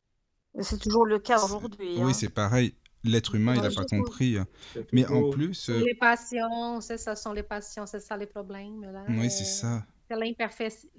C'est 0.60 0.80
toujours 0.80 1.05
le 1.05 1.18
cas 1.18 1.43
aujourd'hui. 1.43 1.95
Oui, 1.97 2.12
hein. 2.12 2.14
c'est 2.14 2.30
pareil. 2.30 2.76
l'être 3.03 3.34
humain, 3.34 3.55
il 3.55 3.62
n'a 3.62 3.72
pas 3.72 3.86
compris. 3.86 4.38
Mais 4.91 5.08
en 5.08 5.30
plus. 5.32 5.70
Les 5.70 5.95
passions, 5.95 6.82
c'est 6.82 6.97
ça, 6.97 7.16
sont 7.16 7.34
les 7.34 7.43
passions, 7.43 7.88
c'est 7.88 7.99
ça 7.99 8.16
les 8.16 8.28
problèmes. 8.28 8.82
Là. 8.82 9.05
Oui, 9.10 9.32
c'est 9.32 9.43
ça. 9.43 9.86
C'est 10.08 10.18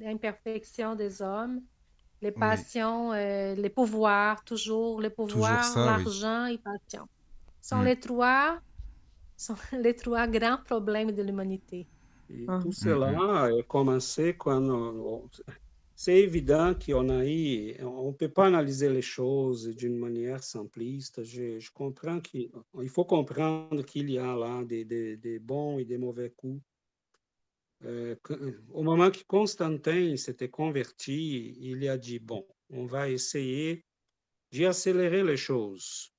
l'imperfection 0.00 0.96
des 0.96 1.22
hommes, 1.22 1.62
les 2.20 2.32
passions, 2.32 3.12
les 3.12 3.70
pouvoirs, 3.70 4.44
toujours, 4.44 5.00
les 5.00 5.10
pouvoirs, 5.10 5.72
l'argent 5.76 6.46
et 6.46 6.58
passion. 6.58 7.08
Sont 7.60 7.78
mm. 7.78 7.84
les 7.84 8.00
trois 8.00 8.58
sont 9.38 9.54
les 9.72 9.94
trois 9.94 10.26
grands 10.26 10.58
problèmes 10.58 11.12
de 11.12 11.22
l'humanité. 11.22 11.86
Et 12.30 12.44
ah. 12.48 12.58
tout 12.62 12.72
cela 12.72 13.44
a 13.44 13.62
commencé 13.66 14.34
quand 14.36 15.30
c'est 15.94 16.18
évident 16.18 16.74
qu'on 16.74 17.08
a 17.08 17.24
eu, 17.26 17.74
on 17.82 18.08
ne 18.08 18.12
peut 18.12 18.28
pas 18.28 18.46
analyser 18.46 18.88
les 18.88 19.02
choses 19.02 19.68
d'une 19.74 19.96
manière 19.96 20.44
simpliste. 20.44 21.24
Je, 21.24 21.58
je 21.58 21.72
comprends 21.72 22.20
qu'il 22.20 22.50
faut 22.88 23.04
comprendre 23.04 23.82
qu'il 23.82 24.10
y 24.10 24.18
a 24.18 24.36
là 24.36 24.62
des, 24.64 24.84
des, 24.84 25.16
des, 25.16 25.38
bons 25.38 25.78
et 25.78 25.84
des 25.84 25.98
mauvais 25.98 26.30
coups. 26.30 26.60
Euh, 27.84 28.16
au 28.72 28.82
moment 28.82 29.10
que 29.10 29.22
Constantin 29.26 30.16
s'était 30.16 30.48
converti, 30.48 31.56
il 31.60 31.88
a 31.88 31.96
dit, 31.96 32.18
bon, 32.18 32.46
on 32.70 32.86
va 32.86 33.08
essayer 33.08 33.84
d'accélérer 34.52 35.22
les 35.22 35.36
choses. 35.36 36.12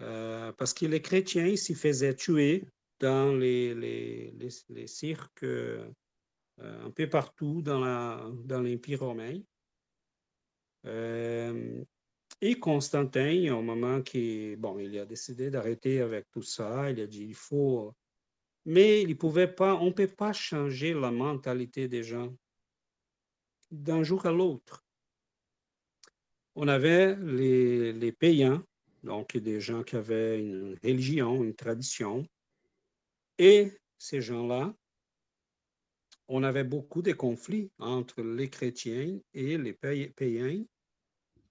Euh, 0.00 0.52
parce 0.52 0.74
que 0.74 0.86
les 0.86 1.00
chrétiens 1.00 1.54
s'y 1.56 1.74
faisaient 1.74 2.14
tuer 2.14 2.64
dans 3.00 3.34
les, 3.34 4.32
cirques 4.86 5.44
euh, 5.44 5.88
un 6.58 6.90
peu 6.90 7.08
partout 7.08 7.62
dans, 7.62 7.78
l'Empire 8.48 9.00
romain. 9.00 9.40
Et 12.40 12.58
Constantin, 12.58 13.54
au 13.54 13.62
moment 13.62 14.02
qui, 14.02 14.56
bon, 14.56 14.78
il 14.78 14.98
a 14.98 15.06
décidé 15.06 15.50
d'arrêter 15.50 16.00
avec 16.00 16.30
tout 16.30 16.42
ça, 16.42 16.90
il 16.90 17.00
a 17.00 17.06
dit 17.06 17.24
il 17.24 17.34
faut, 17.34 17.94
mais 18.64 19.02
pas, 19.54 19.74
on 19.76 19.86
ne 19.86 19.90
peut 19.92 20.08
pas 20.08 20.32
changer 20.32 20.94
la 20.94 21.10
mentalité 21.10 21.88
des 21.88 22.02
gens 22.02 22.34
d'un 23.70 24.02
jour 24.02 24.24
à 24.26 24.32
l'autre. 24.32 24.84
On 26.54 26.68
avait 26.68 27.16
les, 27.16 27.92
les 27.92 28.12
donc 29.02 29.36
des 29.36 29.60
gens 29.60 29.82
qui 29.82 29.96
avaient 29.96 30.40
une 30.40 30.78
religion, 30.82 31.42
une 31.42 31.54
tradition. 31.54 32.26
Et 33.38 33.72
ces 33.98 34.20
gens-là, 34.20 34.74
on 36.28 36.42
avait 36.42 36.64
beaucoup 36.64 37.02
de 37.02 37.12
conflits 37.12 37.70
entre 37.78 38.22
les 38.22 38.48
chrétiens 38.48 39.18
et 39.34 39.58
les 39.58 39.74
païens. 39.74 40.64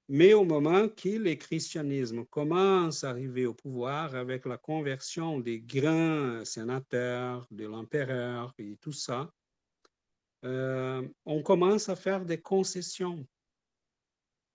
Mais 0.09 0.33
au 0.33 0.43
moment 0.43 0.89
que 0.89 1.09
le 1.09 1.35
christianisme 1.35 2.25
commence 2.25 3.03
à 3.03 3.11
arriver 3.11 3.45
au 3.45 3.53
pouvoir 3.53 4.15
avec 4.15 4.45
la 4.45 4.57
conversion 4.57 5.39
des 5.39 5.61
grands 5.61 6.43
sénateurs, 6.43 7.47
de 7.51 7.65
l'empereur 7.65 8.53
et 8.57 8.77
tout 8.81 8.91
ça, 8.91 9.31
euh, 10.43 11.07
on 11.25 11.41
commence 11.41 11.87
à 11.87 11.95
faire 11.95 12.25
des 12.25 12.41
concessions 12.41 13.25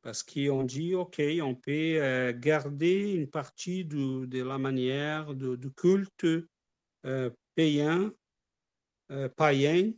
parce 0.03 0.23
qu'ils 0.23 0.65
dit, 0.67 0.95
OK, 0.95 1.21
on 1.43 1.55
peut 1.55 1.71
euh, 2.01 2.33
garder 2.35 3.13
une 3.13 3.29
partie 3.29 3.85
de 3.85 4.43
la 4.43 4.59
manière 4.59 5.35
de, 5.35 5.69
culte 5.69 6.27
euh, 7.05 7.31
païen, 7.55 8.13
euh, 9.11 9.29
païen. 9.29 9.93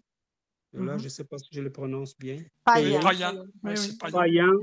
Là, 0.72 0.96
mm-hmm. 0.96 0.98
je 0.98 1.05
ne 1.05 1.09
sais 1.09 1.24
pas 1.24 1.38
si 1.38 1.48
je 1.53 1.61
le 1.61 1.70
prononce 1.70 2.16
bien. 2.18 2.42
Païen. 2.64 3.01
Païen. 3.98 4.57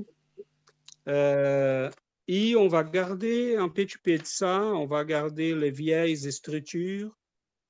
Et 1.08 2.56
on 2.56 2.68
va 2.68 2.84
garder 2.84 3.56
un 3.56 3.70
petit 3.70 3.98
peu 3.98 4.18
de 4.18 4.26
ça, 4.26 4.62
on 4.62 4.86
va 4.86 5.06
garder 5.06 5.56
les 5.56 5.72
vieilles 5.72 6.32
structures, 6.32 7.18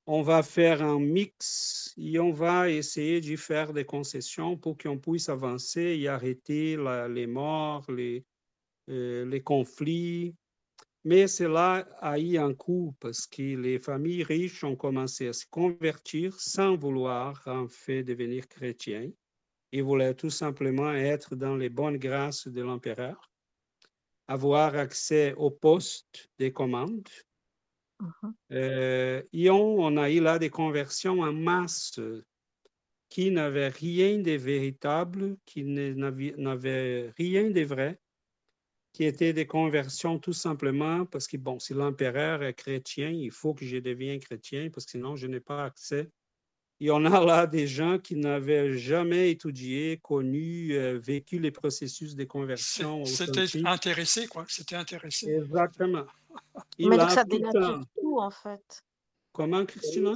on 0.06 0.22
va 0.22 0.42
faire 0.42 0.82
un 0.82 0.98
mix 0.98 1.94
et 1.98 2.18
on 2.18 2.32
va 2.32 2.70
essayer 2.70 3.20
de 3.20 3.36
faire 3.36 3.72
des 3.72 3.84
concessions 3.84 4.56
pour 4.56 4.78
qu'on 4.78 4.98
puisse 4.98 5.28
avancer 5.28 5.98
et 6.00 6.08
arrêter 6.08 6.78
les 7.10 7.26
morts, 7.26 7.84
les, 7.90 8.24
euh, 8.88 9.26
les 9.26 9.42
conflits. 9.42 10.34
Mais 11.04 11.26
cela 11.28 11.86
a 12.00 12.18
eu 12.18 12.38
un 12.38 12.54
coût 12.54 12.94
parce 13.00 13.26
que 13.26 13.56
les 13.56 13.78
familles 13.78 14.24
riches 14.24 14.64
ont 14.64 14.76
commencé 14.76 15.28
à 15.28 15.32
se 15.32 15.46
convertir 15.46 16.40
sans 16.40 16.76
vouloir 16.76 17.42
en 17.46 17.68
fait 17.68 18.02
devenir 18.02 18.48
chrétiens. 18.48 19.10
Ils 19.72 19.82
voulaient 19.82 20.14
tout 20.14 20.30
simplement 20.30 20.92
être 20.92 21.36
dans 21.36 21.56
les 21.56 21.68
bonnes 21.68 21.98
grâces 21.98 22.48
de 22.48 22.62
l'empereur, 22.62 23.30
avoir 24.26 24.74
accès 24.76 25.34
au 25.34 25.50
poste 25.50 26.30
des 26.38 26.52
commandes 26.52 27.08
Uh-huh. 28.00 28.32
Euh, 28.52 29.22
et 29.32 29.50
on, 29.50 29.96
a 29.96 30.10
eu 30.10 30.20
là 30.20 30.38
des 30.38 30.50
conversions 30.50 31.20
en 31.20 31.32
masse 31.32 31.98
qui 33.08 33.30
n'avaient 33.30 33.68
rien 33.68 34.18
de 34.18 34.32
véritable, 34.32 35.36
qui 35.44 35.64
n'avaient 35.64 37.12
rien 37.18 37.50
de 37.50 37.62
vrai, 37.62 37.98
qui 38.92 39.04
étaient 39.04 39.32
des 39.32 39.46
conversions 39.46 40.18
tout 40.18 40.32
simplement 40.32 41.06
parce 41.06 41.26
que, 41.26 41.36
bon, 41.36 41.58
si 41.58 41.74
l'empereur 41.74 42.42
est 42.42 42.54
chrétien, 42.54 43.10
il 43.10 43.32
faut 43.32 43.54
que 43.54 43.64
je 43.64 43.78
devienne 43.78 44.20
chrétien 44.20 44.70
parce 44.70 44.84
que 44.84 44.92
sinon 44.92 45.16
je 45.16 45.26
n'ai 45.26 45.40
pas 45.40 45.64
accès. 45.64 46.08
Et 46.80 46.90
on 46.92 47.04
a 47.04 47.24
là 47.24 47.46
des 47.46 47.66
gens 47.66 47.98
qui 47.98 48.14
n'avaient 48.14 48.76
jamais 48.78 49.30
étudié, 49.30 49.98
connu, 50.00 50.72
euh, 50.72 50.98
vécu 50.98 51.40
les 51.40 51.50
processus 51.50 52.14
de 52.14 52.24
conversion. 52.24 53.04
C'était 53.04 53.46
intéressé, 53.64 54.28
quoi. 54.28 54.44
C'était 54.48 54.76
intéressé. 54.76 55.28
Exactement. 55.32 56.04
Mais 56.78 56.96
donc 56.96 57.10
ça 57.10 57.24
dénature 57.24 57.80
tout, 58.00 58.18
en 58.18 58.30
fait. 58.30 58.84
Comment, 59.32 59.64
Christina? 59.66 60.14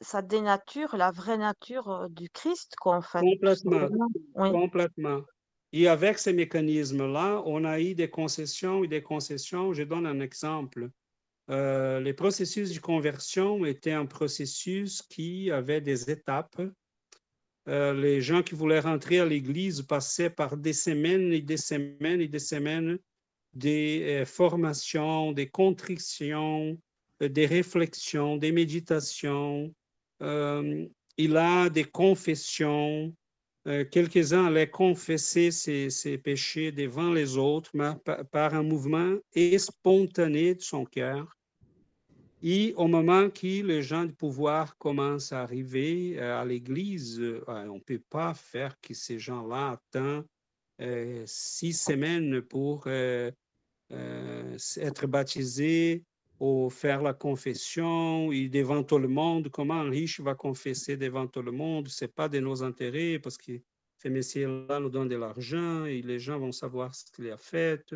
Ça, 0.00 0.22
dénature 0.22 0.96
la 0.96 1.10
vraie 1.10 1.38
nature 1.38 1.90
euh, 1.90 2.08
du 2.08 2.28
Christ, 2.30 2.74
quoi, 2.80 2.96
en 2.96 3.02
fait. 3.02 3.20
Complètement. 3.20 3.88
Complètement. 4.34 5.22
Et 5.72 5.86
avec 5.86 6.18
ces 6.18 6.32
mécanismes-là, 6.32 7.42
on 7.46 7.64
a 7.64 7.80
eu 7.80 7.94
des 7.94 8.10
concessions 8.10 8.82
et 8.82 8.88
des 8.88 9.02
concessions. 9.02 9.72
Je 9.72 9.84
donne 9.84 10.06
un 10.06 10.20
exemple. 10.20 10.90
Euh, 11.50 11.98
les 12.00 12.12
processus 12.12 12.72
de 12.72 12.78
conversion 12.78 13.64
étaient 13.64 13.92
un 13.92 14.06
processus 14.06 15.02
qui 15.02 15.50
avait 15.50 15.80
des 15.80 16.10
étapes. 16.10 16.62
Euh, 17.68 17.92
les 17.92 18.20
gens 18.20 18.42
qui 18.42 18.54
voulaient 18.54 18.80
rentrer 18.80 19.18
à 19.18 19.26
l'Église 19.26 19.82
passaient 19.82 20.30
par 20.30 20.56
des 20.56 20.72
semaines 20.72 21.32
et 21.32 21.40
des 21.40 21.56
semaines 21.56 22.20
et 22.20 22.28
des 22.28 22.38
semaines 22.38 22.98
des 23.52 24.20
euh, 24.20 24.24
formations, 24.24 25.32
des 25.32 25.48
contrictions, 25.48 26.78
euh, 27.22 27.28
des 27.28 27.46
réflexions, 27.46 28.36
des 28.36 28.52
méditations. 28.52 29.72
Il 31.16 31.36
a 31.36 31.68
des 31.68 31.84
confessions. 31.84 33.14
Quelques-uns 33.64 34.46
allaient 34.46 34.70
confesser 34.70 35.50
ses, 35.50 36.18
péchés 36.18 36.72
devant 36.72 37.12
les 37.12 37.36
autres 37.36 37.70
par, 38.04 38.24
par, 38.26 38.54
un 38.54 38.62
mouvement 38.62 39.16
spontané 39.58 40.54
de 40.54 40.62
son 40.62 40.84
cœur. 40.84 41.39
Et 42.42 42.72
au 42.76 42.86
moment 42.86 43.28
que 43.28 43.62
les 43.62 43.82
gens 43.82 44.04
du 44.04 44.14
pouvoir 44.14 44.78
commencent 44.78 45.32
à 45.32 45.42
arriver 45.42 46.18
à 46.18 46.44
l'Église, 46.44 47.20
on 47.46 47.74
ne 47.74 47.80
peut 47.80 48.02
pas 48.08 48.32
faire 48.32 48.80
que 48.80 48.94
ces 48.94 49.18
gens-là 49.18 49.72
attendent 49.72 50.26
six 51.26 51.74
semaines 51.74 52.40
pour 52.40 52.84
euh, 52.86 53.30
être 54.76 55.06
baptisé 55.06 56.02
ou 56.38 56.70
faire 56.70 57.02
la 57.02 57.12
confession 57.12 58.32
et 58.32 58.48
devant 58.48 58.82
tout 58.82 58.98
le 58.98 59.08
monde. 59.08 59.50
Comment 59.50 59.74
un 59.74 59.90
riche 59.90 60.20
va 60.20 60.34
confesser 60.34 60.96
devant 60.96 61.26
tout 61.26 61.42
le 61.42 61.52
monde? 61.52 61.88
Ce 61.88 62.04
n'est 62.04 62.10
pas 62.10 62.30
de 62.30 62.40
nos 62.40 62.62
intérêts 62.62 63.18
parce 63.18 63.36
que 63.36 63.60
ces 63.98 64.08
messieurs-là 64.08 64.80
nous 64.80 64.88
donnent 64.88 65.08
de 65.08 65.16
l'argent 65.16 65.84
et 65.84 66.00
les 66.00 66.18
gens 66.18 66.38
vont 66.38 66.52
savoir 66.52 66.94
ce 66.94 67.04
qu'il 67.12 67.30
a 67.30 67.36
fait. 67.36 67.94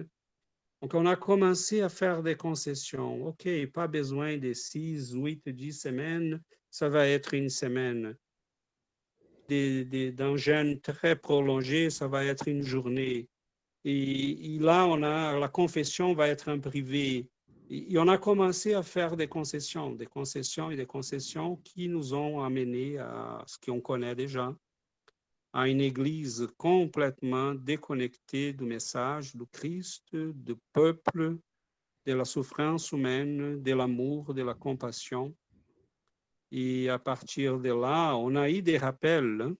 Donc, 0.85 0.93
on 0.93 1.07
a 1.07 1.17
commencé 1.17 1.81
à 1.81 1.89
faire 1.89 2.23
des 2.23 2.37
concessions. 2.37 3.29
OK, 3.29 3.49
pas 3.73 3.87
besoin 3.87 4.37
de 4.37 4.53
six, 4.53 5.15
huit, 5.15 5.49
dix 5.49 5.81
semaines, 5.81 6.43
ça 6.71 6.91
va 6.91 7.09
être 7.09 7.33
une 7.33 7.49
semaine. 7.49 8.15
D'un 9.49 10.37
jeûne 10.37 10.79
très 10.83 11.17
prolongé, 11.17 11.89
ça 11.89 12.07
va 12.07 12.27
être 12.27 12.49
une 12.49 12.61
journée. 12.61 13.31
Et, 13.87 14.59
là, 14.61 14.87
on 14.87 15.03
a, 15.03 15.39
la 15.39 15.49
confession 15.49 16.13
va 16.13 16.29
être 16.29 16.51
en 16.51 16.61
privé. 16.61 17.31
Et, 17.71 17.99
on 17.99 18.09
a 18.09 18.19
commencé 18.19 18.75
à 18.75 18.83
faire 18.83 19.17
des 19.17 19.27
concessions, 19.27 19.93
des 19.93 20.05
concessions 20.05 20.71
et 20.71 20.77
des 20.77 20.85
concessions 20.85 21.57
qui 21.65 21.89
nous 21.89 22.13
ont 22.13 22.45
amenés 22.45 22.99
à 22.99 23.43
ce 23.47 23.57
qu'on 23.57 23.81
connaît 23.81 24.15
déjà, 24.15 24.55
à 25.55 25.69
une 25.69 25.81
église 25.81 26.47
complètement 26.59 27.55
déconnectée 27.55 28.53
du 28.53 28.65
message 28.65 29.35
du 29.35 29.47
Christ, 29.47 30.05
du 30.15 30.55
peuple, 30.75 31.39
de 32.05 32.13
la 32.13 32.27
souffrance 32.27 32.93
humaine, 32.93 33.63
de 33.63 33.73
l'amour, 33.73 34.35
de 34.35 34.43
la 34.43 34.53
compassion. 34.53 35.35
Et 36.51 36.91
à 36.91 36.99
partir 36.99 37.59
de 37.59 37.71
là, 37.71 38.15
on 38.17 38.37
a 38.37 38.51
eu 38.51 38.61
des 38.61 38.77
rappels 38.77 39.55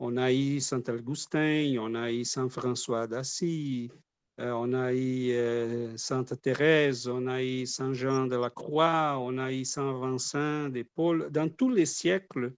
on 0.00 0.16
a 0.16 0.32
eu 0.32 0.60
Saint 0.60 0.82
Augustin, 0.88 1.76
on 1.78 1.94
a 1.94 2.10
eu 2.10 2.24
Saint 2.24 2.48
François 2.48 3.06
d'Assise, 3.06 3.90
on 4.36 4.74
a 4.74 4.92
eu 4.92 5.96
Sainte 5.96 6.40
Thérèse, 6.42 7.06
on 7.06 7.26
a 7.26 7.42
eu 7.42 7.64
Saint 7.64 7.94
Jean 7.94 8.26
de 8.26 8.36
la 8.36 8.50
Croix, 8.50 9.16
on 9.18 9.38
a 9.38 9.52
eu 9.52 9.64
Saint 9.64 9.92
Vincent 9.92 10.68
de 10.68 10.82
Paul. 10.82 11.30
Dans 11.30 11.48
tous 11.48 11.70
les 11.70 11.86
siècles, 11.86 12.52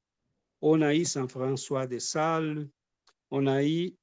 on 0.61 0.83
a 0.83 0.95
eu 0.95 1.05
Saint 1.05 1.29
François 1.29 1.87
de 1.87 1.99
Sales, 1.99 2.69
on 3.31 3.47
a 3.47 3.65
eu 3.65 3.95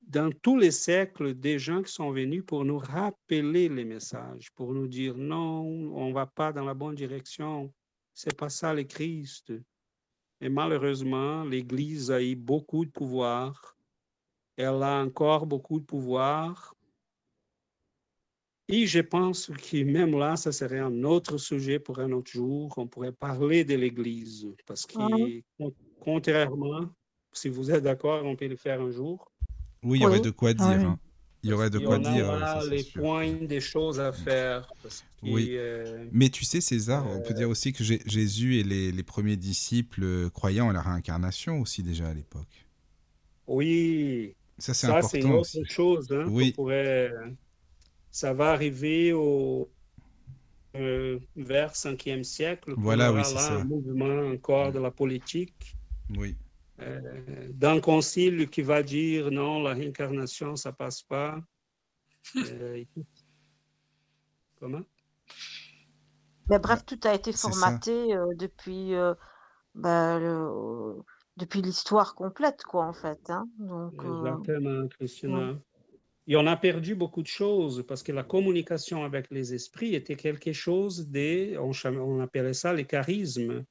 dans 0.00 0.30
tous 0.42 0.56
les 0.56 0.70
siècles 0.70 1.34
des 1.34 1.58
gens 1.58 1.82
qui 1.82 1.92
sont 1.92 2.10
venus 2.10 2.42
pour 2.46 2.64
nous 2.64 2.78
rappeler 2.78 3.68
les 3.68 3.84
messages, 3.84 4.50
pour 4.52 4.72
nous 4.72 4.88
dire 4.88 5.16
non, 5.16 5.62
on 5.94 6.08
ne 6.08 6.14
va 6.14 6.26
pas 6.26 6.52
dans 6.52 6.64
la 6.64 6.74
bonne 6.74 6.94
direction, 6.94 7.72
c'est 8.14 8.36
pas 8.36 8.48
ça 8.48 8.74
le 8.74 8.84
Christ. 8.84 9.52
Et 10.40 10.48
malheureusement, 10.48 11.44
l'Église 11.44 12.10
a 12.10 12.22
eu 12.22 12.34
beaucoup 12.34 12.84
de 12.84 12.90
pouvoir, 12.90 13.76
elle 14.56 14.82
a 14.82 15.02
encore 15.02 15.46
beaucoup 15.46 15.78
de 15.78 15.84
pouvoir. 15.84 16.74
Et 18.72 18.86
je 18.86 19.00
pense 19.00 19.46
que 19.46 19.82
même 19.82 20.16
là, 20.16 20.36
ça 20.36 20.52
serait 20.52 20.78
un 20.78 21.02
autre 21.02 21.38
sujet 21.38 21.80
pour 21.80 21.98
un 21.98 22.12
autre 22.12 22.30
jour. 22.30 22.72
On 22.76 22.86
pourrait 22.86 23.12
parler 23.12 23.64
de 23.64 23.74
l'Église, 23.74 24.46
parce 24.66 24.86
que 24.86 25.42
contrairement, 26.00 26.88
si 27.32 27.48
vous 27.48 27.70
êtes 27.70 27.82
d'accord, 27.82 28.24
on 28.24 28.36
peut 28.36 28.46
le 28.46 28.56
faire 28.56 28.80
un 28.80 28.90
jour. 28.90 29.32
Oui, 29.82 29.98
il 29.98 30.02
y 30.02 30.06
aurait 30.06 30.20
de 30.20 30.30
quoi 30.30 30.54
dire. 30.54 30.66
Hein. 30.66 30.98
Il 31.42 31.50
y 31.50 31.52
aurait 31.52 31.70
de 31.70 31.78
quoi 31.78 31.98
dire. 31.98 32.28
On 32.28 32.42
a 32.42 32.64
les 32.66 32.84
points 32.84 33.32
des 33.32 33.60
choses 33.60 33.98
à 33.98 34.12
faire. 34.12 34.70
oui. 35.22 35.50
Euh, 35.52 36.06
Mais 36.12 36.28
tu 36.28 36.44
sais, 36.44 36.60
César, 36.60 37.06
on 37.08 37.20
peut 37.22 37.34
dire 37.34 37.48
euh, 37.48 37.50
aussi 37.50 37.72
que 37.72 37.82
Jésus 37.82 38.58
et 38.58 38.62
les, 38.62 39.02
premiers 39.02 39.36
disciples 39.36 40.04
euh, 40.04 40.30
croyant 40.30 40.68
à 40.68 40.72
la 40.72 40.82
réincarnation 40.82 41.60
aussi 41.60 41.82
déjà 41.82 42.08
à 42.08 42.14
l'époque. 42.14 42.66
Oui. 43.46 44.34
Ça, 44.58 44.74
c'est 44.74 44.86
important. 44.86 45.08
Ça, 45.08 45.12
c'est 45.12 45.20
une 45.22 45.32
autre 45.32 45.70
chose. 45.72 46.12
Hein, 46.12 46.26
oui. 46.28 46.52
Pourrait... 46.52 47.10
Ça 48.10 48.32
va 48.32 48.50
arriver 48.50 49.12
au 49.12 49.70
vers 50.72 51.72
5e 51.72 52.22
siècle. 52.22 52.74
Voilà, 52.76 53.12
oui, 53.12 53.22
c'est 53.24 53.38
ça. 53.38 53.54
un 53.54 53.64
mouvement 53.64 54.30
encore 54.32 54.72
de 54.72 54.78
la 54.78 54.90
politique. 54.90 55.76
Oui. 56.16 56.36
Euh, 56.82 57.48
d'un 57.52 57.80
concile 57.80 58.48
qui 58.48 58.62
va 58.62 58.82
dire 58.82 59.30
non, 59.30 59.62
la 59.62 59.74
réincarnation, 59.74 60.56
ça 60.56 60.72
passe 60.72 61.02
pas. 61.02 61.38
Euh, 62.36 62.84
comment? 64.60 64.82
Mais 66.50 66.58
bref, 66.58 66.84
tout 66.84 67.00
a 67.04 67.14
été 67.14 67.32
formaté 67.32 68.14
euh, 68.14 68.26
depuis, 68.36 68.92
bah, 69.74 70.20
depuis 71.38 71.62
l'histoire 71.62 72.14
complète, 72.14 72.62
quoi, 72.64 72.84
en 72.86 72.92
fait. 72.92 73.30
Hein. 73.30 73.48
Donc, 73.58 73.94
Exactement, 73.94 74.86
Christina. 74.88 75.58
Et 76.26 76.36
on 76.36 76.46
a 76.46 76.56
perdu 76.56 76.94
beaucoup 76.94 77.22
de 77.22 77.26
choses 77.26 77.84
parce 77.88 78.02
que 78.02 78.12
la 78.12 78.22
communication 78.22 79.04
avec 79.04 79.30
les 79.30 79.54
esprits 79.54 79.94
était 79.94 80.16
quelque 80.16 80.52
chose 80.52 81.08
de, 81.08 81.56
on, 81.58 81.72
on 81.98 82.20
appelait 82.20 82.54
ça 82.54 82.72
les 82.72 82.84
charismes 82.84 83.64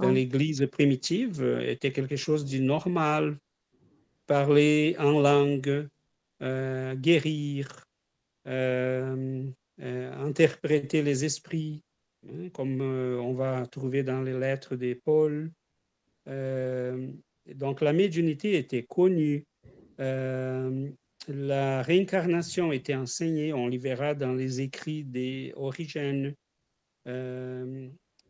dans 0.00 0.10
l'Église 0.10 0.66
primitive 0.70 1.42
était 1.62 1.92
quelque 1.92 2.16
chose 2.16 2.44
de 2.44 2.58
normal. 2.58 3.38
Parler 4.26 4.96
en 4.98 5.20
langue, 5.20 5.88
euh, 6.42 6.94
guérir, 6.94 7.84
euh, 8.46 9.44
euh, 9.80 10.24
interpréter 10.24 11.02
les 11.02 11.24
esprits, 11.24 11.82
hein, 12.26 12.48
comme 12.50 12.80
on 12.80 13.34
va 13.34 13.66
trouver 13.66 14.02
dans 14.02 14.22
les 14.22 14.38
lettres 14.38 14.76
de 14.76 14.94
Paul. 14.94 15.50
donc 16.26 17.80
la 17.80 17.92
médiumnité 17.92 18.56
était 18.56 18.84
connue. 18.84 19.44
La 21.32 21.82
réincarnation 21.82 22.72
était 22.72 22.94
enseignée, 22.94 23.52
on 23.52 23.68
le 23.68 23.78
verra 23.78 24.14
dans 24.14 24.34
les 24.34 24.60
écrits 24.60 25.04
des 25.04 25.52
origines 25.56 26.34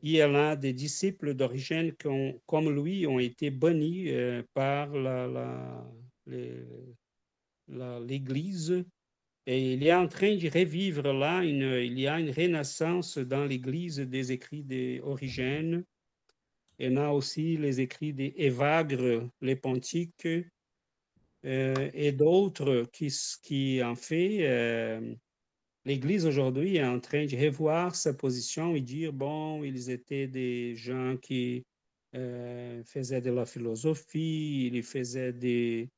il 0.02 0.12
y 0.12 0.22
en 0.24 0.34
a 0.34 0.56
des 0.56 0.72
disciples 0.72 1.34
d'origine 1.34 1.94
qui, 1.94 2.08
comme 2.46 2.70
lui, 2.70 3.06
ont 3.06 3.18
été 3.18 3.50
bannis 3.50 4.08
euh, 4.08 4.42
par 4.54 4.88
l'Église. 8.00 8.84
Et 9.46 9.72
il 9.74 9.86
est 9.86 9.94
en 9.94 10.06
train 10.06 10.36
de 10.36 10.48
revivre 10.48 11.12
là, 11.12 11.42
une, 11.42 11.82
il 11.82 11.98
y 11.98 12.06
a 12.06 12.20
une 12.20 12.30
renaissance 12.30 13.18
dans 13.18 13.44
l'Église 13.44 13.98
des 13.98 14.32
écrits 14.32 14.62
d'origine. 14.62 15.84
Il 16.78 16.92
y 16.92 16.96
a 16.96 17.12
aussi 17.12 17.56
les 17.56 17.80
écrits 17.80 18.12
d'Évagre, 18.12 19.28
les 19.42 19.56
Pontiques, 19.56 20.28
euh, 21.46 21.90
et 21.94 22.12
d'autres 22.12 22.86
qui, 22.92 23.82
en 23.82 23.94
fait, 23.94 24.38
euh, 24.42 25.14
l'Église 25.84 26.26
aujourd'hui 26.26 26.76
est 26.76 26.84
en 26.84 27.00
train 27.00 27.24
de 27.24 27.36
revoir 27.36 27.94
sa 27.94 28.12
position 28.12 28.74
et 28.74 28.80
dire, 28.80 29.12
bon, 29.12 29.64
ils 29.64 29.90
étaient 29.90 30.26
des 30.26 30.76
gens 30.76 31.16
qui 31.16 31.64
euh, 32.14 32.82
faisaient 32.84 33.22
de 33.22 33.30
la 33.30 33.46
philosophie, 33.46 34.70
ils 34.72 34.82
faisaient 34.82 35.32
des... 35.32 35.88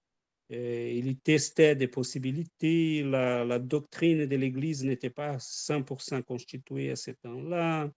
Ils 0.54 1.16
testaient 1.18 1.76
des 1.76 1.88
possibilités, 1.88 3.02
la, 3.02 3.42
la 3.42 3.58
doctrine 3.58 4.26
de 4.26 4.36
l'Église 4.36 4.84
n'était 4.84 5.08
pas 5.08 5.38
100% 5.38 6.22
constituée 6.24 6.90
à 6.90 6.96
ce 6.96 7.12
temps-là. 7.12 7.90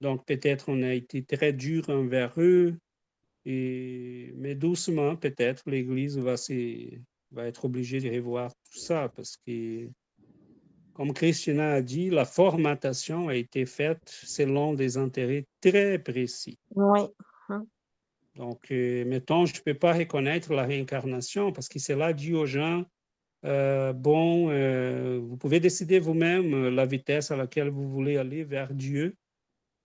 Donc 0.00 0.24
peut-être 0.24 0.70
on 0.70 0.82
a 0.82 0.94
été 0.94 1.22
très 1.24 1.52
dur 1.52 1.90
envers 1.90 2.32
eux, 2.38 2.78
et, 3.44 4.32
mais 4.36 4.54
doucement 4.54 5.16
peut-être 5.16 5.62
l'Église 5.66 6.18
va, 6.18 6.34
va 7.32 7.46
être 7.46 7.64
obligée 7.64 8.00
de 8.00 8.10
revoir 8.14 8.52
tout 8.52 8.78
ça 8.78 9.10
parce 9.14 9.36
que 9.36 9.88
comme 10.94 11.12
Christina 11.12 11.72
a 11.72 11.82
dit, 11.82 12.08
la 12.08 12.24
formatation 12.24 13.28
a 13.28 13.34
été 13.34 13.66
faite 13.66 14.08
selon 14.08 14.74
des 14.74 14.96
intérêts 14.96 15.44
très 15.60 15.98
précis. 15.98 16.56
Oui. 16.76 17.00
Donc, 18.36 18.70
euh, 18.70 19.04
mettons, 19.04 19.46
je 19.46 19.54
ne 19.54 19.60
peux 19.60 19.78
pas 19.78 19.92
reconnaître 19.92 20.54
la 20.54 20.64
réincarnation 20.64 21.52
parce 21.52 21.68
que 21.68 21.78
c'est 21.78 21.96
là 21.96 22.12
dit 22.12 22.34
aux 22.34 22.46
gens, 22.46 22.84
euh, 23.44 23.92
bon, 23.92 24.50
euh, 24.50 25.20
vous 25.22 25.36
pouvez 25.36 25.60
décider 25.60 25.98
vous-même 25.98 26.68
la 26.68 26.86
vitesse 26.86 27.30
à 27.30 27.36
laquelle 27.36 27.68
vous 27.68 27.88
voulez 27.88 28.16
aller 28.16 28.44
vers 28.44 28.72
Dieu. 28.72 29.16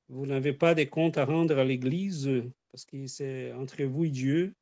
Vous 0.09 0.25
n'avez 0.25 0.53
pas 0.53 0.73
de 0.73 0.83
comptes 0.83 1.17
à 1.17 1.25
rendre 1.25 1.57
à 1.57 1.63
l'Église 1.63 2.29
parce 2.71 2.85
que 2.85 3.07
c'est 3.07 3.51
entre 3.53 3.83
vous 3.83 4.05
et 4.05 4.09
Dieu. 4.09 4.53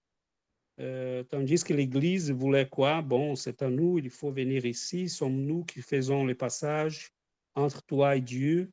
Euh, 0.80 1.24
tandis 1.24 1.64
que 1.64 1.74
l'Église 1.74 2.32
voulait 2.32 2.70
quoi? 2.70 3.01
Bon, 3.01 3.36
c'est 3.36 3.64
à 3.64 3.70
nous, 3.70 3.97
il 3.97 4.10
faut 4.12 4.32
venir 4.32 4.66
ici, 4.66 5.10
sommes-nous 5.10 5.64
qui 5.64 5.82
faisons 5.82 6.24
le 6.24 6.36
passage 6.36 7.12
entre 7.55 7.82
toi 7.84 8.16
et 8.16 8.22
Dieu 8.22 8.70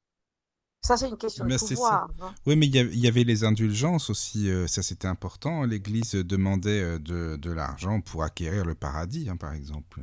ça, 0.85 0.99
c'est 0.99 1.09
une 1.09 1.17
question 1.17 1.47
de 1.47 1.57
pouvoir. 1.57 2.11
Hein. 2.21 2.35
Oui, 2.45 2.57
mais 2.57 2.67
il 2.67 2.99
y, 2.99 3.09
avait 3.09 3.25
les 3.25 3.43
indulgences 3.43 4.11
aussi, 4.11 4.51
euh, 4.51 4.67
ça 4.67 4.83
c'était 4.83 5.09
important. 5.09 5.65
L'Église 5.65 6.15
demandait 6.15 6.83
euh, 6.83 6.99
de, 6.99 7.37
de 7.37 7.51
l'argent 7.51 8.03
pour 8.03 8.23
acquérir 8.23 8.67
le 8.67 8.75
paradis, 8.75 9.31
hein, 9.31 9.39
par 9.39 9.55
exemple. 9.55 10.01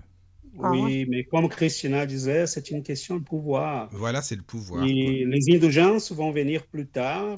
Ah 0.60 0.72
oui, 0.72 1.06
mais 1.08 1.24
comme 1.24 1.48
Christina 1.50 2.08
disait, 2.08 2.48
c'est 2.48 2.72
une 2.72 2.82
question 2.82 3.18
de 3.18 3.24
pouvoir. 3.24 3.90
Voilà, 3.92 4.24
c'est 4.24 4.36
le 4.36 4.42
pouvoir. 4.42 4.84
Et 4.84 5.24
les 5.24 5.56
indulgences 5.56 6.12
vont 6.12 6.32
venir 6.32 6.66
plus 6.66 6.88
tard. 6.88 7.38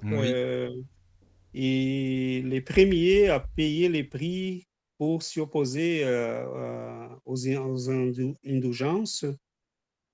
Et 1.54 2.42
les 2.46 2.62
premiers 2.62 3.30
à 3.30 3.40
payer 3.40 3.88
les 3.90 4.04
prix 4.04 4.68
pour 4.98 5.22
s'y 5.22 5.40
opposer 5.40 6.04
euh, 6.04 6.46
euh, 6.56 7.10
aux, 7.26 7.90
indulgences, 7.90 9.26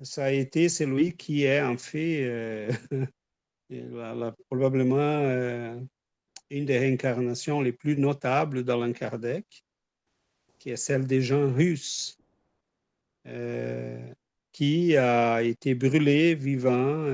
ça 0.01 0.25
a 0.25 0.31
été 0.31 0.67
celui 0.69 1.15
qui 1.15 1.43
est 1.43 1.61
en 1.61 1.77
fait 1.77 2.23
euh, 2.23 2.71
probablement 4.49 5.79
une 6.49 6.65
des 6.65 6.77
réincarnations 6.77 7.61
les 7.61 7.73
plus 7.73 7.97
notables 7.97 8.63
d'Alain 8.63 8.91
Kardec, 8.91 9.63
qui 10.57 10.71
est 10.71 10.77
celle 10.77 11.05
des 11.05 11.21
gens 11.21 11.53
russes, 11.53 12.17
qui 14.51 14.97
a 14.97 15.41
été 15.43 15.75
brûlé 15.75 16.35
vivant 16.35 17.05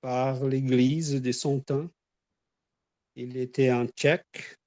par 0.00 0.44
l'Église 0.46 1.20
de 1.20 1.32
son 1.32 1.60
temps 1.60 1.88
il 3.16 3.36
était 3.36 3.68
un 3.68 3.86
tchèque 3.86 4.58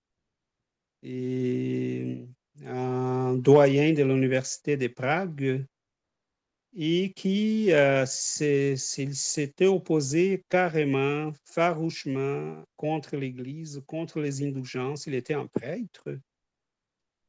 et 1.03 2.25
un 2.65 3.35
doyen 3.35 3.93
de 3.93 4.03
l'université 4.03 4.77
de 4.77 4.87
Prague 4.87 5.65
et 6.77 7.13
qui 7.13 7.71
euh, 7.71 8.05
s'était 8.05 9.65
opposé 9.65 10.43
carrément, 10.49 11.31
farouchement 11.45 12.63
contre 12.75 13.15
l'Église, 13.15 13.81
contre 13.87 14.19
les 14.19 14.43
indulgences. 14.43 15.07
Il 15.07 15.13
était 15.13 15.33
un 15.33 15.47
prêtre 15.47 16.19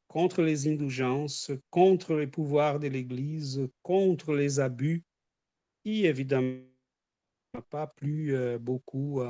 contre 0.08 0.42
les 0.42 0.66
indulgences, 0.68 1.52
contre 1.70 2.14
les 2.14 2.26
pouvoirs 2.26 2.80
de 2.80 2.88
l'Église, 2.88 3.68
contre 3.82 4.34
les 4.34 4.60
abus, 4.60 5.04
et 5.84 6.04
évidemment 6.06 6.62
pas 7.70 7.86
plus 7.86 8.34
euh, 8.34 8.58
beaucoup 8.58 9.22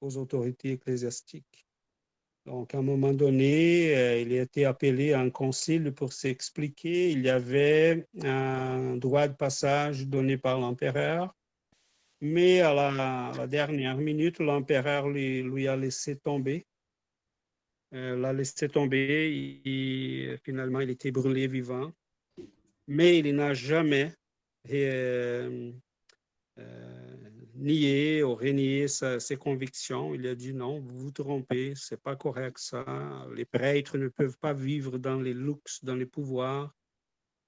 aux 0.00 0.16
autorités 0.16 0.72
ecclésiastiques. 0.72 1.66
Donc, 2.46 2.74
à 2.76 2.78
un 2.78 2.82
moment 2.82 3.12
donné, 3.12 3.96
euh, 3.96 4.20
il 4.20 4.32
a 4.38 4.42
été 4.42 4.64
appelé 4.64 5.12
à 5.12 5.20
un 5.20 5.30
concile 5.30 5.92
pour 5.92 6.12
s'expliquer. 6.12 7.10
Il 7.10 7.22
y 7.22 7.28
avait 7.28 8.06
un 8.22 8.96
droit 8.96 9.26
de 9.26 9.34
passage 9.34 10.06
donné 10.06 10.38
par 10.38 10.60
l'empereur, 10.60 11.34
mais 12.20 12.60
à 12.60 12.72
la, 12.72 13.46
dernière 13.48 13.96
minute, 13.96 14.38
l'empereur 14.38 15.08
lui, 15.08 15.66
a 15.66 15.76
laissé 15.76 16.16
tomber. 16.16 16.66
Euh, 17.94 18.16
l'a 18.16 18.32
laissé 18.32 18.68
tomber 18.68 19.60
et 19.64 20.36
finalement, 20.44 20.80
il 20.80 20.90
était 20.90 21.10
brûlé 21.10 21.48
vivant. 21.48 21.92
Mais 22.86 23.18
il 23.18 23.34
n'a 23.34 23.54
jamais 23.54 24.12
euh, 24.72 25.72
nier 27.56 28.22
ou 28.22 28.34
renier 28.34 28.88
ses 28.88 29.36
convictions. 29.36 30.14
Il 30.14 30.26
a 30.26 30.34
dit 30.34 30.54
non, 30.54 30.80
vous 30.80 30.98
vous 30.98 31.10
trompez, 31.10 31.74
c'est 31.74 32.00
pas 32.00 32.16
correct 32.16 32.58
ça. 32.58 33.26
Les 33.34 33.44
prêtres 33.44 33.98
ne 33.98 34.08
peuvent 34.08 34.38
pas 34.38 34.52
vivre 34.52 34.98
dans 34.98 35.20
les 35.20 35.34
luxes, 35.34 35.84
dans 35.84 35.94
les 35.94 36.06
pouvoirs. 36.06 36.74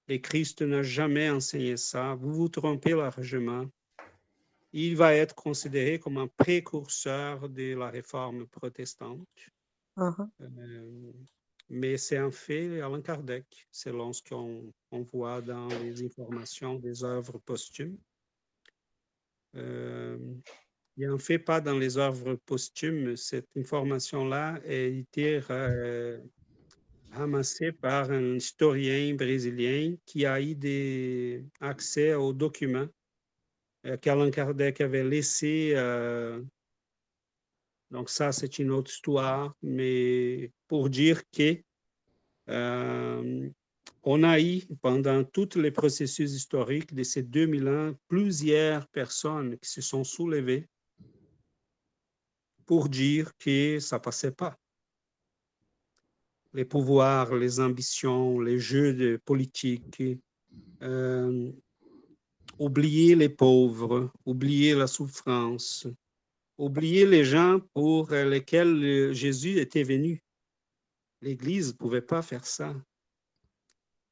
Et 0.08 0.20
Christ 0.20 0.62
n'a 0.62 0.82
jamais 0.82 1.28
enseigné 1.28 1.76
ça. 1.76 2.14
Vous 2.14 2.32
vous 2.32 2.48
trompez 2.48 2.94
largement. 2.94 3.66
Il 4.72 4.96
va 4.96 5.14
être 5.14 5.34
considéré 5.34 5.98
comme 5.98 6.18
un 6.18 6.28
précurseur 6.28 7.48
de 7.48 7.74
la 7.74 7.90
réforme 7.90 8.46
protestante. 8.46 9.28
Uh-huh. 9.96 10.28
Euh, 10.40 11.12
mais 11.68 11.96
c'est 11.98 12.16
un 12.16 12.30
fait 12.30 12.80
Alain 12.80 13.02
Kardec, 13.02 13.66
selon 13.70 14.12
ce 14.12 14.22
qu'on 14.22 15.02
voit 15.12 15.42
dans 15.42 15.68
les 15.68 16.02
informations 16.02 16.76
des 16.76 17.04
œuvres 17.04 17.38
posthumes. 17.38 17.98
Euh, 19.56 20.18
il 20.96 21.08
n'en 21.08 21.18
fait 21.18 21.38
pas 21.38 21.60
dans 21.60 21.78
les 21.78 21.96
œuvres 21.96 22.34
posthumes. 22.46 23.16
Cette 23.16 23.48
information-là 23.56 24.60
a 24.64 24.72
été 24.72 25.40
euh, 25.50 26.18
ramassée 27.12 27.72
par 27.72 28.10
un 28.10 28.36
historien 28.36 29.14
brésilien 29.14 29.94
qui 30.04 30.26
a 30.26 30.40
eu 30.40 31.44
accès 31.60 32.14
aux 32.14 32.32
documents 32.32 32.88
euh, 33.86 33.96
qu'Alain 33.96 34.30
Kardec 34.30 34.80
avait 34.80 35.04
laissés. 35.04 35.74
donc 37.90 38.10
ça, 38.10 38.32
c'est 38.32 38.58
une 38.58 38.70
autre 38.70 38.90
histoire, 38.90 39.54
mais 39.62 40.50
pour 40.66 40.90
dire 40.90 41.22
que 41.30 41.62
on 44.10 44.22
a 44.22 44.40
eu, 44.40 44.62
pendant 44.80 45.22
tous 45.22 45.56
les 45.56 45.70
processus 45.70 46.32
historiques 46.32 46.94
de 46.94 47.02
ces 47.02 47.22
2000 47.22 47.68
ans, 47.68 47.94
plusieurs 48.08 48.88
personnes 48.88 49.58
qui 49.58 49.68
se 49.68 49.82
sont 49.82 50.02
soulevées 50.02 50.66
pour 52.64 52.88
dire 52.88 53.36
que 53.36 53.78
ça 53.80 53.98
passait 53.98 54.32
pas. 54.32 54.58
Les 56.54 56.64
pouvoirs, 56.64 57.34
les 57.34 57.60
ambitions, 57.60 58.40
les 58.40 58.58
jeux 58.58 58.94
de 58.94 59.20
politique, 59.26 60.02
euh, 60.80 61.52
oublier 62.58 63.14
les 63.14 63.28
pauvres, 63.28 64.10
oublier 64.24 64.74
la 64.74 64.86
souffrance, 64.86 65.86
oublier 66.56 67.04
les 67.04 67.26
gens 67.26 67.60
pour 67.74 68.10
lesquels 68.10 69.12
Jésus 69.12 69.58
était 69.58 69.82
venu. 69.82 70.22
L'Église 71.20 71.72
ne 71.74 71.76
pouvait 71.76 72.00
pas 72.00 72.22
faire 72.22 72.46
ça. 72.46 72.74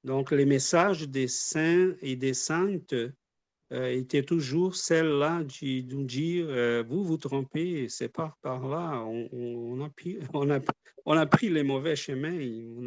Donc, 0.06 0.30
les 0.30 0.46
messages 0.46 1.08
des 1.08 1.26
saints 1.26 1.94
et 2.00 2.14
des 2.14 2.32
saintes 2.32 2.94
euh, 3.72 3.88
étaient 3.88 4.22
toujours 4.22 4.76
celles-là 4.76 5.42
de 5.42 5.94
nous 5.94 6.04
dire 6.04 6.46
euh, 6.48 6.84
Vous 6.88 7.02
vous 7.02 7.16
trompez, 7.16 7.88
c'est 7.88 8.08
pas 8.08 8.38
par 8.40 8.68
là. 8.68 9.04
On, 9.04 9.80
a 9.80 9.90
pris, 9.90 10.18
on, 10.32 10.48
a, 10.48 10.60
on, 11.06 11.16
a, 11.16 11.26
pris 11.26 11.48
les 11.48 11.64
mauvais 11.64 11.96
chemins, 11.96 12.38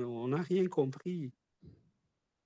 on 0.02 0.30
n'a 0.30 0.42
rien 0.42 0.66
compris. 0.68 1.30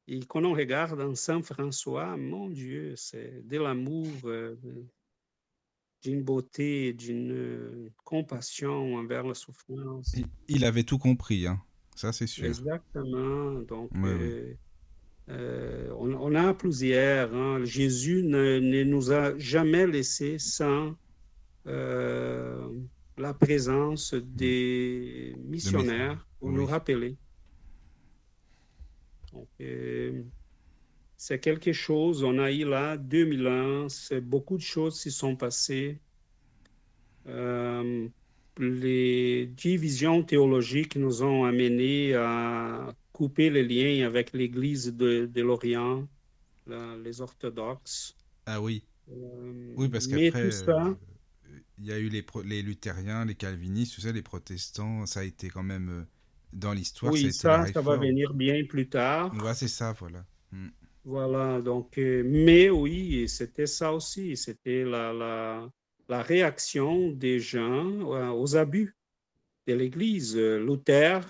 Et 0.07 0.21
quand 0.21 0.43
on 0.43 0.53
regarde 0.53 0.99
en 0.99 1.13
Saint 1.13 1.43
François, 1.43 2.17
mon 2.17 2.49
Dieu, 2.49 2.95
c'est 2.97 3.47
de 3.47 3.59
l'amour, 3.59 4.07
euh, 4.25 4.55
d'une 6.01 6.23
beauté, 6.23 6.93
d'une 6.93 7.91
compassion 8.03 8.95
envers 8.95 9.23
la 9.23 9.35
souffrance. 9.35 10.15
Il, 10.47 10.65
avait 10.65 10.83
tout 10.83 10.97
compris, 10.97 11.45
hein. 11.45 11.61
Ça, 11.95 12.11
c'est 12.11 12.27
sûr. 12.27 12.45
Exactement. 12.45 13.61
Donc, 13.61 13.91
euh, 15.29 15.89
on, 15.97 16.35
a 16.35 16.53
plusieurs. 16.53 17.33
Hein. 17.33 17.63
Jésus 17.63 18.23
ne, 18.23 18.83
nous 18.83 19.11
a 19.11 19.37
jamais 19.37 19.87
laissé 19.87 20.37
sans 20.37 20.95
euh, 21.67 22.67
la 23.17 23.33
présence 23.33 24.13
des 24.13 25.35
missionnaires 25.45 26.27
pour 26.39 26.51
nous 26.51 26.65
rappeler. 26.65 27.15
Euh, 29.61 30.23
c'est 31.15 31.39
quelque 31.39 31.71
chose, 31.71 32.23
on 32.23 32.37
a 32.37 32.51
eu 32.51 32.65
là 32.65 32.97
2000 32.97 33.47
ans, 33.47 33.89
c'est 33.89 34.21
beaucoup 34.21 34.57
de 34.57 34.61
choses 34.61 35.01
qui 35.01 35.09
sont 35.09 35.35
passées. 35.35 35.99
Les 38.57 39.47
divisions 39.47 40.23
théologiques 40.23 40.95
nous 40.95 41.23
ont 41.23 41.45
amenés 41.45 42.13
à 42.13 42.93
couper 43.11 43.49
les 43.49 43.63
liens 43.63 44.05
avec 44.05 44.33
l'Église 44.33 44.93
de, 44.93 45.25
de 45.25 45.41
l'Orient, 45.41 46.07
les 46.67 47.21
orthodoxes. 47.21 48.15
Ah 48.45 48.61
oui. 48.61 48.83
Euh, 49.11 49.73
oui, 49.75 49.89
parce 49.89 50.07
qu'après, 50.07 50.49
euh, 50.69 50.95
il 51.77 51.85
y 51.85 51.91
a 51.91 51.99
eu 51.99 52.09
les, 52.09 52.25
les 52.45 52.61
luthériens, 52.61 53.25
les 53.25 53.35
calvinistes, 53.35 53.95
tout 53.95 54.01
ça, 54.01 54.11
les 54.11 54.21
protestants, 54.21 55.05
ça 55.05 55.21
a 55.21 55.23
été 55.23 55.49
quand 55.49 55.63
même 55.63 55.89
euh, 55.89 56.03
dans 56.53 56.73
l'histoire. 56.73 57.11
Oui, 57.11 57.33
ça, 57.33 57.65
ça, 57.67 57.81
va 57.81 57.97
venir 57.97 58.33
bien 58.33 58.63
plus 58.65 58.87
tard. 58.87 59.33
Ouais, 59.43 59.53
c'est 59.53 59.67
ça, 59.67 59.93
voilà. 59.99 60.25
Hmm. 60.51 60.69
Voilà, 61.05 61.61
donc, 61.61 61.97
mais 61.97 62.69
oui, 62.69 63.27
c'était 63.27 63.65
ça 63.65 63.91
aussi, 63.91 64.37
c'était 64.37 64.85
la, 64.85 65.11
la, 65.11 65.69
la, 66.09 66.21
réaction 66.21 67.11
des 67.11 67.39
gens 67.39 68.33
aux 68.33 68.55
abus 68.55 68.95
de 69.67 69.73
l'Église. 69.73 70.37
Luther 70.37 71.21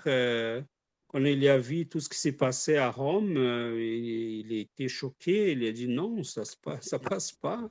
quand 1.14 1.24
il 1.24 1.48
a 1.48 1.58
vu 1.58 1.86
tout 1.86 2.00
ce 2.00 2.08
qui 2.08 2.18
s'est 2.18 2.32
passé 2.32 2.76
à 2.76 2.90
Rome, 2.90 3.36
euh, 3.36 3.80
il, 3.80 4.52
a 4.52 4.56
été 4.56 4.88
choqué. 4.88 5.52
Il 5.52 5.64
a 5.64 5.70
dit 5.70 5.86
non, 5.86 6.24
ça 6.24 6.40
ne 6.40 6.98
passe, 6.98 7.30
pas. 7.30 7.70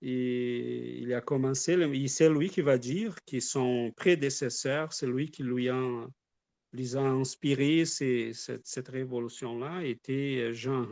Et 0.00 1.00
il 1.00 1.12
a 1.12 1.22
commencé, 1.22 1.76
c'est 2.06 2.30
lui 2.30 2.48
qui 2.48 2.60
va 2.60 2.78
dire 2.78 3.16
que 3.26 3.40
son 3.40 3.90
prédécesseur, 3.96 4.92
c'est 4.92 5.08
lui 5.08 5.28
qui 5.32 5.42
lui 5.42 5.70
a, 5.70 6.06
inspiré 6.94 7.84
cette, 7.84 8.88
révolution-là, 8.88 9.82
était 9.82 10.52
Jean 10.52 10.84
euh, 10.84 10.86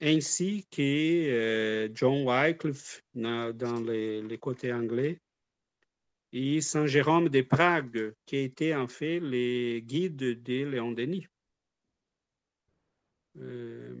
ainsi 0.00 0.66
que 0.70 0.80
euh, 0.80 1.88
John 1.94 2.26
Wycliffe 2.26 3.02
dans 3.14 3.84
les, 3.86 4.38
côtés 4.38 4.72
anglais 4.72 5.20
et 6.32 6.60
Saint 6.60 6.86
Jérôme 6.86 7.28
de 7.28 7.42
Prague, 7.42 8.14
qui 8.24 8.36
été 8.36 8.74
en 8.74 8.88
fait 8.88 9.20
les 9.20 9.82
guides 9.82 10.16
de 10.16 10.64
Léon 10.64 10.92
Denis. 10.92 11.26
Euh, 13.38 13.94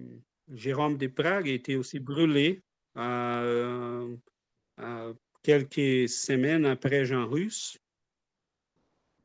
Jérôme 0.52 0.96
de 0.96 1.06
Prague 1.08 1.48
a 1.48 1.52
été 1.52 1.76
aussi 1.76 1.98
brûlé 1.98 2.62
quelques 5.42 6.08
semaines 6.08 6.64
après 6.64 7.04
Jean 7.04 7.26
Russe, 7.26 7.78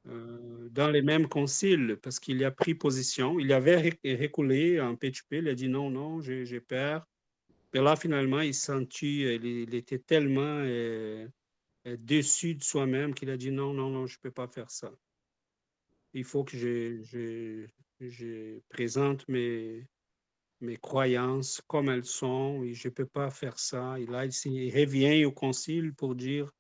euh, 0.08 0.68
dans 0.72 0.90
les 0.90 1.02
mêmes 1.02 1.28
conciles, 1.28 1.98
parce 2.02 2.20
qu'il 2.20 2.44
a 2.44 2.52
pris 2.52 2.74
position. 2.74 3.40
Il 3.40 3.54
avait 3.54 4.00
reculé 4.04 4.80
en 4.82 4.96
PHP, 4.96 5.34
il 5.34 5.48
a 5.48 5.56
dit 5.56 5.68
non, 5.68 5.90
non, 5.90 6.22
j'ai 6.22 6.62
peur. 6.62 7.06
Mais 7.74 7.82
là, 7.82 7.96
finalement, 7.96 8.42
il 8.42 8.54
sentit, 8.54 9.22
il, 9.22 9.74
était 9.76 10.00
tellement 10.00 10.42
euh, 10.66 11.28
déçu 11.86 12.56
de 12.56 12.64
soi-même 12.64 13.14
qu'il 13.14 13.30
a 13.30 13.38
dit 13.38 13.52
non, 13.52 13.74
non, 13.74 13.90
non, 13.90 14.08
je 14.08 14.18
ne 14.18 14.22
peux 14.22 14.32
pas 14.32 14.48
faire 14.48 14.70
ça. 14.70 14.92
Il 16.14 16.24
faut 16.24 16.44
que 16.44 16.58
je, 16.58 17.68
présente 18.70 19.28
mes, 19.30 19.88
mes 20.62 20.78
croyances 20.78 21.62
comme 21.68 21.90
elles 21.90 22.06
sont 22.06 22.64
je 22.72 22.88
ne 22.88 22.94
peux 22.94 23.06
pas 23.06 23.30
faire 23.30 23.58
ça. 23.60 24.00
Et 24.00 24.06
là, 24.06 24.26
il, 24.26 24.76
revient 24.76 25.26
au 25.26 25.32
concile 25.32 25.94
pour 25.94 26.16
dire 26.16 26.52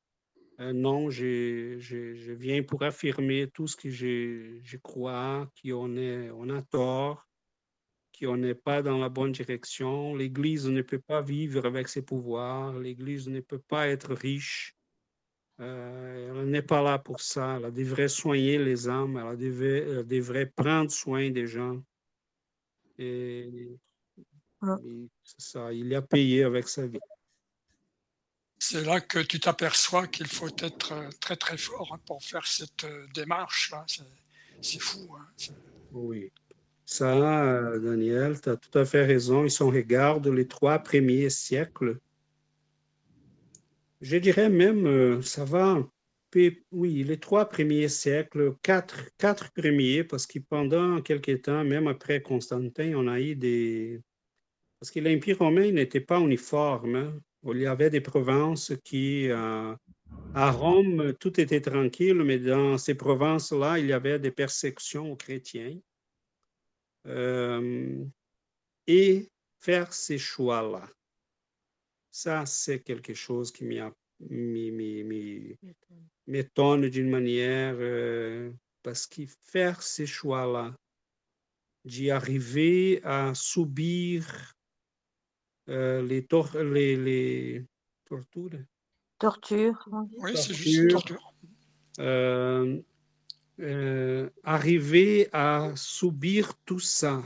euh, 0.61 0.73
non, 0.73 1.09
je, 1.09 1.77
je, 1.79 2.31
viens 2.33 2.61
pour 2.61 2.83
affirmer 2.83 3.49
tout 3.51 3.67
ce 3.67 3.75
que 3.75 3.89
je, 3.89 4.59
je 4.63 4.77
crois, 4.77 5.49
qu'on 5.61 5.97
on 5.97 6.49
a 6.49 6.61
tort, 6.61 7.27
qu'on 8.19 8.37
n'est 8.37 8.55
pas 8.55 8.83
dans 8.83 8.99
la 8.99 9.09
bonne 9.09 9.31
direction. 9.31 10.15
L'Église 10.15 10.67
ne 10.67 10.83
peut 10.83 10.99
pas 10.99 11.21
vivre 11.21 11.65
avec 11.65 11.87
ses 11.87 12.03
pouvoirs, 12.03 12.77
l'Église 12.77 13.27
ne 13.27 13.39
peut 13.39 13.59
pas 13.67 13.87
être 13.87 14.13
riche, 14.13 14.77
euh, 15.61 16.41
elle 16.41 16.49
n'est 16.49 16.61
pas 16.61 16.81
là 16.81 16.97
pour 16.99 17.21
ça. 17.21 17.59
Elle 17.63 17.71
devrait 17.71 18.07
soigner 18.07 18.57
les 18.57 18.87
âmes. 18.87 19.17
Elle 19.17 19.37
devrait, 19.37 20.03
devrait 20.03 20.47
prendre 20.47 20.91
soin 20.91 21.29
des 21.29 21.45
gens. 21.45 21.81
Et, 22.97 23.77
ah. 24.61 24.77
ça, 25.23 25.73
il 25.73 25.93
a 25.95 26.01
payé 26.01 26.43
avec 26.43 26.67
sa 26.67 26.87
vie. 26.87 26.99
C'est 28.61 28.85
là 28.85 29.01
que 29.01 29.17
tu 29.17 29.39
t'aperçois 29.39 30.05
qu'il 30.05 30.27
faut 30.27 30.49
être 30.59 30.93
euh, 30.93 31.09
très 31.19 31.35
très 31.35 31.57
fort 31.57 31.91
hein, 31.93 31.99
pour 32.05 32.23
faire 32.23 32.45
cette 32.45 32.83
euh, 32.83 33.07
démarche. 33.13 33.71
là. 33.71 33.83
C'est 34.61 34.79
fou. 34.79 35.09
Hein. 35.17 35.53
Oui. 35.91 36.31
Ça, 36.85 37.15
Daniel, 37.79 38.39
tu 38.39 38.49
as 38.49 38.57
tout 38.57 38.77
à 38.77 38.85
fait 38.85 39.03
raison. 39.03 39.45
Ils 39.45 39.51
sont 39.51 39.71
regarde 39.71 40.27
les 40.27 40.47
trois 40.47 40.77
premiers 40.77 41.29
siècles, 41.29 41.97
je 44.01 44.17
dirais 44.17 44.49
même, 44.49 45.21
ça 45.21 45.45
va, 45.45 45.77
oui, 46.71 47.03
les 47.03 47.19
trois 47.19 47.47
premiers 47.47 47.89
siècles, 47.89 48.55
quatre, 48.61 49.09
quatre 49.17 49.51
premiers, 49.53 50.03
parce 50.03 50.27
que 50.27 50.39
pendant 50.39 51.01
quelques 51.01 51.43
temps, 51.43 51.63
même 51.63 51.87
après 51.87 52.21
Constantin, 52.21 52.93
on 52.95 53.07
a 53.07 53.19
eu 53.19 53.35
des... 53.35 54.01
Parce 54.79 54.91
que 54.91 54.99
l'Empire 54.99 55.39
romain 55.39 55.71
n'était 55.71 55.99
pas 56.01 56.19
uniforme. 56.19 56.95
Hein. 56.95 57.21
Il 57.43 57.57
y 57.57 57.65
avait 57.65 57.89
des 57.89 58.01
provinces 58.01 58.73
qui, 58.83 59.29
euh, 59.29 59.75
à 60.35 60.51
Rome, 60.51 61.13
tout 61.19 61.39
était 61.39 61.61
tranquille, 61.61 62.23
mais 62.23 62.37
dans 62.37 62.77
ces 62.77 62.95
provinces-là, 62.95 63.79
il 63.79 63.87
y 63.87 63.93
avait 63.93 64.19
des 64.19 64.31
persécutions 64.31 65.11
aux 65.11 65.15
chrétiens. 65.15 65.79
Euh, 67.07 68.03
et 68.85 69.31
faire 69.59 69.91
ces 69.91 70.19
choix-là, 70.19 70.87
ça, 72.11 72.45
c'est 72.45 72.81
quelque 72.81 73.13
chose 73.15 73.51
qui 73.51 73.65
m'étonne 76.27 76.89
d'une 76.89 77.09
manière 77.09 77.75
euh, 77.79 78.51
parce 78.83 79.07
que 79.07 79.23
faire 79.45 79.81
ces 79.81 80.05
choix-là, 80.05 80.75
d'y 81.85 82.11
arriver 82.11 83.01
à 83.03 83.33
subir 83.33 84.53
euh, 85.69 86.01
les, 86.01 86.25
les, 86.63 86.95
les 86.95 87.65
tortures. 88.05 88.49
Torture. 89.19 89.89
Oui, 90.17 90.31
c'est 90.35 90.53
juste 90.53 90.89
torture. 90.91 91.33
Euh, 93.59 94.29
arriver 94.43 95.29
à 95.33 95.71
subir 95.75 96.53
tout 96.65 96.79
ça 96.79 97.21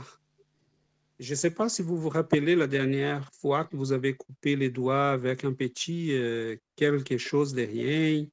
je 1.18 1.30
ne 1.30 1.36
sais 1.36 1.50
pas 1.50 1.68
si 1.68 1.82
vous 1.82 1.96
vous 1.96 2.08
rappelez 2.08 2.56
la 2.56 2.66
dernière 2.66 3.30
fois 3.32 3.64
que 3.64 3.76
vous 3.76 3.92
avez 3.92 4.14
coupé 4.14 4.56
les 4.56 4.70
doigts 4.70 5.10
avec 5.10 5.44
un 5.44 5.52
petit 5.52 6.12
euh, 6.12 6.56
quelque 6.76 7.16
chose 7.16 7.54
de 7.54 7.62
rien, 7.62 8.26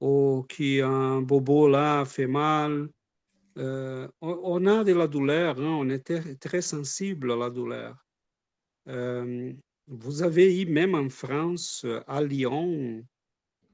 ou 0.00 0.44
qu'un 0.48 1.20
bobo 1.20 1.68
là 1.68 2.04
fait 2.04 2.26
mal. 2.26 2.88
Euh, 3.58 4.08
on, 4.20 4.66
a 4.66 4.82
de 4.82 4.92
la 4.92 5.06
douleur, 5.06 5.58
hein, 5.60 5.76
on 5.80 5.88
est 5.90 6.38
très 6.38 6.62
sensible 6.62 7.32
à 7.32 7.36
la 7.36 7.50
douleur. 7.50 8.01
Euh, 8.88 9.52
vous 9.86 10.22
avez 10.22 10.60
eu 10.60 10.66
même 10.66 10.94
en 10.94 11.08
France, 11.08 11.86
à 12.06 12.22
Lyon, 12.22 13.04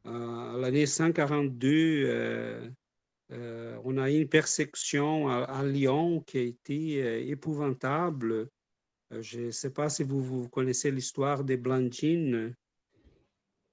à 0.05 0.55
l'année 0.59 0.87
142, 0.87 2.73
euh, 3.31 3.77
on 3.85 3.99
a 3.99 4.11
eu 4.11 4.23
une 4.23 4.29
persécution 4.29 5.29
à, 5.29 5.63
Lyon 5.65 6.23
qui 6.27 6.39
a 6.39 6.43
été 6.43 7.03
euh, 7.03 7.21
épouvantable. 7.27 8.49
Euh, 9.13 9.23
je 9.23 9.41
ne 9.41 9.51
sais 9.51 9.71
pas 9.71 9.91
si 9.91 10.03
vous, 10.03 10.49
connaissez 10.49 10.91
l'histoire 10.91 11.45
des 11.45 11.59
Blandines. 11.59 12.55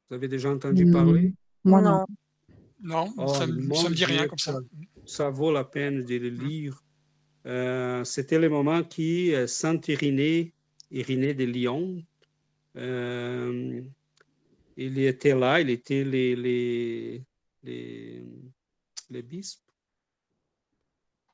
Vous 0.09 0.15
avez 0.15 0.27
déjà 0.27 0.51
entendu 0.51 0.91
parler? 0.91 1.33
Moi, 1.63 1.81
non. 1.81 2.05
Non, 2.81 3.13
oh, 3.17 3.33
ça 3.33 3.47
ne 3.47 3.53
me 3.53 3.93
dit 3.93 4.05
rien 4.05 4.27
comme 4.27 4.37
ça. 4.37 4.59
Ça 5.05 5.29
vaut 5.29 5.51
la 5.51 5.63
peine 5.63 6.03
de 6.03 6.15
le 6.17 6.29
lire. 6.29 6.83
C'était 8.05 8.37
le 8.37 8.49
moment 8.49 8.83
qui 8.83 9.33
Saint 9.47 9.79
Irénée, 10.95 11.33
de 11.33 11.45
Lyon, 11.45 12.03
il 14.77 14.99
était 14.99 15.35
là, 15.35 15.61
il 15.61 15.69
était 15.69 16.03
les, 16.03 16.35
les, 16.35 17.23
les 17.63 18.23
les 19.09 19.21
bisps. 19.21 19.63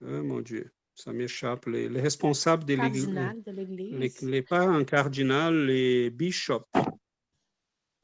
Oh, 0.01 0.23
mon 0.23 0.41
Dieu, 0.41 0.71
ça 0.95 1.13
m'échappe. 1.13 1.65
Les, 1.67 1.87
responsables 1.87 2.65
de 2.65 2.75
l'Église. 2.75 4.23
Les, 4.23 4.41
pas 4.41 4.61
un 4.61 4.83
cardinal, 4.83 5.65
les 5.65 6.09
bishops. 6.09 6.65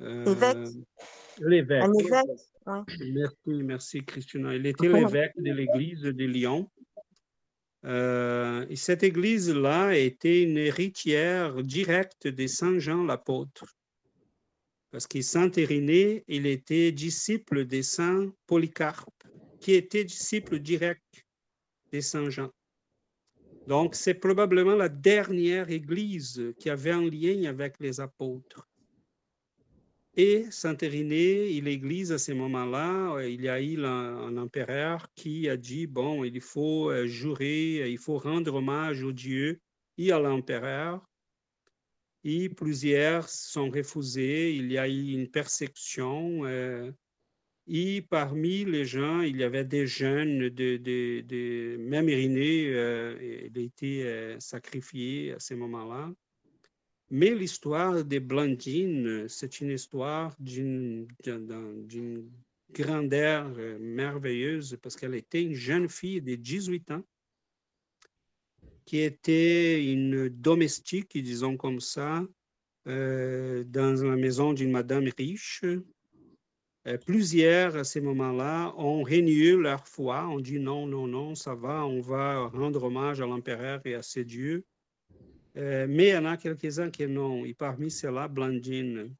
Euh, 0.01 0.65
l'évêque. 1.39 1.85
Merci, 2.65 3.63
merci, 3.63 4.05
Christina. 4.05 4.55
Il 4.55 4.65
était 4.65 4.89
l'évêque 4.89 5.33
de 5.37 5.51
l'Église 5.51 6.01
de 6.01 6.25
Lyon. 6.25 6.69
Euh, 7.87 8.65
et 8.69 8.75
cette 8.75 9.03
église-là 9.03 9.97
était 9.97 10.43
une 10.43 10.57
héritière 10.57 11.63
directe 11.63 12.27
de 12.27 12.45
Saint 12.45 12.79
Jean 12.79 13.05
l'apôtre. 13.05 13.65
Parce 14.91 15.07
qu'il 15.07 15.23
Saint 15.23 15.51
Irénée, 15.55 16.23
il 16.27 16.45
était 16.45 16.91
disciple 16.91 17.65
de 17.65 17.81
Saint 17.81 18.33
Polycarpe 18.45 19.23
qui 19.61 19.73
était 19.73 20.03
disciple 20.03 20.59
direct 20.59 21.25
de 21.93 22.01
Saint 22.01 22.29
Jean. 22.29 22.51
Donc, 23.67 23.95
c'est 23.95 24.13
probablement 24.13 24.75
la 24.75 24.89
dernière 24.89 25.69
église 25.69 26.53
qui 26.59 26.69
avait 26.69 26.91
un 26.91 27.09
lien 27.09 27.49
avec 27.49 27.79
les 27.79 27.99
apôtres. 27.99 28.66
Et 30.19 30.49
Saint 30.49 30.75
Irénée, 30.81 31.61
l'église 31.61 32.11
à 32.11 32.17
ce 32.17 32.31
moment-là, 32.31 33.23
il 33.23 33.41
y 33.41 33.49
a 33.49 33.61
eu 33.61 33.85
un, 33.85 34.35
empereur 34.37 35.07
qui 35.13 35.47
a 35.47 35.57
dit, 35.57 35.85
bon, 35.85 36.23
il 36.23 36.41
faut 36.41 36.89
euh, 36.89 37.05
jurer, 37.05 37.87
il 37.89 37.99
faut 37.99 38.17
rendre 38.17 38.55
hommage 38.55 39.03
au 39.03 39.11
Dieu 39.11 39.61
et 39.99 40.11
à 40.11 40.19
l'empereur. 40.19 41.07
Et 42.23 42.49
plusieurs 42.49 43.29
sont 43.29 43.69
refusés, 43.69 44.55
il 44.55 44.71
y 44.71 44.79
a 44.79 44.87
eu 44.87 45.13
une 45.13 45.29
persécution. 45.29 46.45
Euh, 46.45 46.91
et 47.67 48.01
parmi 48.01 48.65
les 48.65 48.85
gens, 48.85 49.21
il 49.21 49.37
y 49.37 49.43
avait 49.43 49.65
des 49.65 49.85
jeunes, 49.85 50.49
de, 50.49 50.77
de, 50.77 51.21
de 51.21 51.77
même 51.77 52.09
Irénée, 52.09 52.69
euh, 52.73 53.45
il 53.51 53.57
a 53.57 53.61
été 53.61 54.03
euh, 54.03 54.39
sacrifié 54.39 55.33
à 55.33 55.39
ce 55.39 55.53
moment-là. 55.53 56.11
Mais 57.09 57.33
l'histoire 57.33 58.03
des 58.03 58.19
Blandines, 58.19 59.27
c'est 59.29 59.61
une 59.61 59.71
histoire 59.71 60.35
d'une 60.39 61.07
grandeur 62.71 63.53
euh, 63.57 63.77
merveilleuse 63.79 64.77
parce 64.81 64.95
qu'elle 64.95 65.15
était 65.15 65.41
une 65.41 65.53
jeune 65.53 65.87
fille 65.87 66.21
de 66.21 66.35
18 66.35 66.91
ans 66.91 67.03
qui 68.85 68.99
était 68.99 69.83
une 69.83 70.29
domestique, 70.29 71.17
disons 71.21 71.57
comme 71.57 71.81
ça, 71.81 72.25
dans 72.85 74.01
la 74.01 74.15
maison 74.15 74.53
d'une 74.53 74.71
madame 74.71 75.09
riche 75.17 75.61
euh, 76.87 76.97
plusieurs, 76.97 77.75
à 77.75 77.83
ce 77.83 77.99
moment-là, 77.99 78.73
ont 78.77 79.03
renié 79.03 79.57
leur 79.57 79.85
foi, 79.85 80.25
ont 80.27 80.39
dit 80.39 80.59
non, 80.59 80.87
non, 80.87 81.05
non, 81.05 81.35
ça 81.35 81.53
va, 81.53 81.85
on 81.85 81.99
va 81.99 82.47
rendre 82.47 82.83
hommage 82.83 83.19
à 83.19 83.25
l'empereur 83.25 83.81
et 83.83 83.93
à 83.93 84.01
ses 84.01 84.23
dieux. 84.23 84.65
Euh, 85.57 85.87
mais 85.89 86.09
il 86.09 86.13
y 86.13 86.17
en 86.17 86.25
a 86.25 86.37
quelques-uns 86.37 86.91
qui 86.91 87.07
non. 87.07 87.45
Et 87.45 87.53
parmi 87.53 87.89
ceux-là, 87.89 88.27
Blandine, 88.27 89.13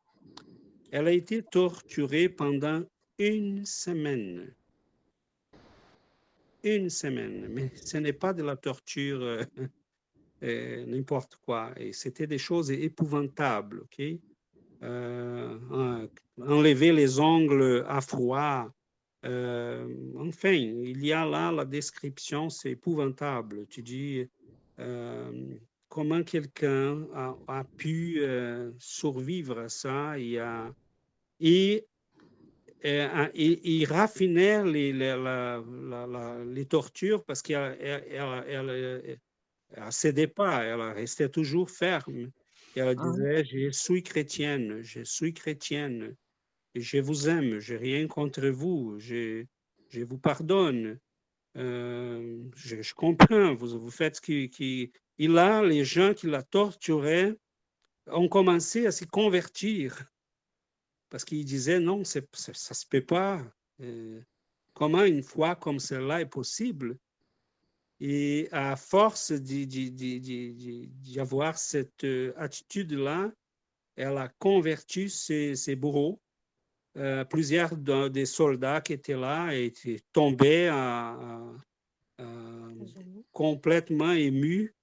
elle 0.92 1.08
a 1.08 1.12
été 1.12 1.42
torturée 1.42 2.30
pendant 2.30 2.84
une 3.18 3.66
semaine. 3.66 4.54
Une 6.64 6.90
semaine. 6.90 7.48
Mais 7.50 7.72
ce 7.76 7.98
n'est 7.98 8.14
pas 8.14 8.34
de 8.34 8.44
la 8.44 8.56
torture 8.56 9.20
euh, 10.44 10.86
n'importe 10.86 11.38
quoi. 11.38 11.72
Et 11.78 11.94
c'était 11.94 12.28
des 12.28 12.38
choses 12.38 12.72
épouvantables, 12.72 13.82
OK? 13.82 14.02
Euh, 14.84 16.08
enlever 16.40 16.92
les 16.92 17.20
ongles 17.20 17.84
à 17.88 18.00
froid. 18.02 18.72
Euh, 19.26 19.88
enfin, 20.18 20.52
il 20.52 21.04
y 21.04 21.12
a 21.12 21.26
là 21.26 21.52
la 21.52 21.66
description, 21.66 22.50
c'est 22.50 22.72
épouvantable. 22.72 23.66
Tu 23.68 23.82
dis 23.82 24.30
euh, 24.80 25.58
comment 25.90 26.24
quelqu'un 26.24 27.08
a, 27.48 27.64
pu 27.78 28.22
survivre 28.80 29.60
à 29.60 29.70
ça 29.70 30.18
et, 30.20 30.40
et, 31.40 31.86
et, 32.84 33.86
raffiner 33.86 34.64
les, 34.64 34.94
les, 34.94 36.66
tortures 36.66 37.24
parce 37.24 37.42
qu'elle 37.42 37.78
elle, 37.80 39.20
elle, 39.76 39.92
cédait 39.92 40.28
pas, 40.28 40.64
elle 40.64 40.82
restait 40.82 41.30
toujours 41.30 41.70
ferme 41.70 42.32
elle 42.80 42.96
ah 42.98 43.12
disait, 43.12 43.44
je 43.46 43.72
suis 43.72 44.04
chrétienne, 44.04 44.82
je 44.82 45.02
suis 45.02 45.34
chrétienne, 45.34 46.16
je 46.76 47.00
vous 47.00 47.30
aime, 47.30 47.60
je 47.60 47.74
n'ai 47.74 47.80
rien 47.80 48.08
contre 48.08 48.48
vous, 48.48 48.96
je, 49.00 49.46
je 49.90 50.02
vous 50.02 50.18
pardonne. 50.18 51.00
Euh, 51.58 52.44
je, 52.56 52.94
comprends, 52.94 53.56
vous, 53.56 53.80
vous 53.80 53.90
faites 53.90 54.18
ce 54.18 54.22
qui, 54.22 54.50
qui... 54.50 54.92
Et 55.20 55.28
là, 55.28 55.64
les 55.64 55.84
gens 55.84 56.14
qui 56.14 56.28
la 56.28 56.44
torturaient 56.44 57.36
ont 58.08 58.28
commencé 58.28 58.86
à 58.86 58.92
se 58.92 59.06
convertir 59.06 60.12
parce 61.10 61.24
qu'ils 61.24 61.46
disaient 61.46 61.80
non, 61.80 62.04
ça 62.04 62.20
ne 62.20 62.54
se 62.54 62.86
peut 62.88 63.06
pas. 63.06 63.42
Euh, 63.82 64.22
comment 64.74 65.04
une 65.04 65.24
foi 65.24 65.56
comme 65.56 65.80
celle-là 65.80 66.22
est 66.22 66.26
possible? 66.26 66.98
Et 68.00 68.48
à 68.52 68.76
force 68.76 69.32
d'avoir 69.32 71.58
cette 71.58 72.04
euh, 72.04 72.34
attitude-là, 72.38 73.32
elle 73.96 74.18
a 74.18 74.28
converti 74.40 75.10
ses, 75.10 75.76
bourreaux 75.76 76.22
euh, 76.98 77.26
plusieurs 77.26 77.76
des 77.76 78.26
soldats 78.26 78.82
qui 78.82 78.94
étaient 78.94 79.18
là 79.18 79.56
étaient 79.56 80.02
tombés 80.14 80.70
complètement 83.32 84.12
émus. 84.12 84.76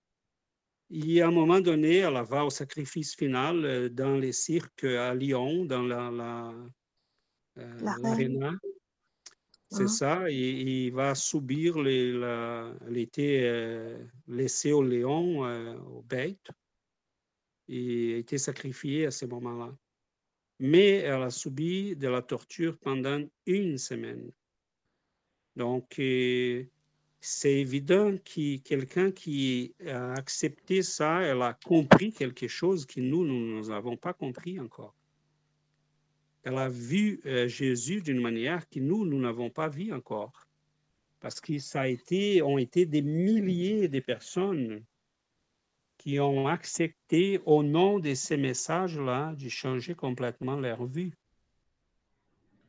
Et 0.97 1.21
à 1.21 1.29
un 1.29 1.31
moment 1.31 1.61
donné, 1.61 1.99
elle 1.99 2.23
va 2.23 2.45
au 2.45 2.51
sacrifice 2.51 3.17
final 3.17 3.65
euh, 3.65 3.89
dans 3.89 4.17
les 4.17 4.33
cirques 4.33 4.85
à 4.85 5.15
Lyon, 5.15 5.65
dans 5.65 5.83
la, 5.83 6.55
l'aréna. 7.57 8.53
C'est 9.71 9.83
hein? 9.83 9.89
ça, 9.89 10.31
il, 10.31 10.69
il, 10.69 10.93
va 10.93 11.15
subir 11.15 11.79
les, 11.81 12.11
il 12.89 12.99
était 12.99 13.41
euh, 13.43 13.99
laissé 14.29 14.73
au 14.73 14.83
lion, 14.83 15.41
au 15.97 16.03
bête, 16.03 16.51
et 17.69 18.15
a 18.15 18.17
été 18.19 18.39
sacrifié 18.39 19.07
à 19.07 19.11
ce 19.11 19.27
moment-là 19.27 19.75
mais 20.59 20.97
elle 20.99 21.23
a 21.23 21.31
subi 21.31 21.97
de 21.97 22.09
la 22.09 22.23
torture 22.23 22.79
pendant 22.79 23.23
une 23.47 23.79
semaine. 23.79 24.31
Donc, 25.57 25.99
euh, 25.99 26.65
c'est 27.27 27.55
évident 27.55 28.19
que 28.19 28.59
quelqu'un 28.59 29.11
qui 29.11 29.75
a 29.87 30.13
accepté 30.13 30.83
ça, 30.83 31.23
elle 31.23 31.41
a 31.41 31.55
compris 31.65 32.13
quelque 32.13 32.49
chose 32.49 32.85
que 32.85 33.01
nous, 33.01 33.25
nous 33.25 33.67
n'avons 33.67 33.97
pas 33.97 34.13
compris 34.13 34.61
encore. 34.61 34.95
Elle 36.43 36.59
a 36.59 36.69
vu 36.69 37.23
euh, 37.25 37.49
Jésus 37.49 38.03
d'une 38.03 38.21
manière 38.21 38.69
que 38.69 38.79
nous, 38.79 39.07
nous 39.07 39.19
n'avons 39.19 39.49
pas 39.49 39.69
vu 39.69 39.91
encore. 39.95 40.47
Parce 41.21 41.41
que 41.41 41.59
ça 41.59 41.83
a 41.83 41.89
été, 41.89 42.43
ont 42.43 42.59
été 42.59 42.85
des 42.85 43.01
milliers 43.01 43.89
de 43.89 44.01
personnes 44.01 44.85
qui 45.97 46.21
ont 46.21 46.47
accepté 46.47 47.41
au 47.47 47.63
nom 47.63 48.01
de 48.01 48.13
ces 48.13 48.37
messages-là 48.37 49.35
de 49.35 49.49
changer 49.49 49.95
complètement 49.95 50.57
leur 50.57 50.85
vie. 50.85 51.15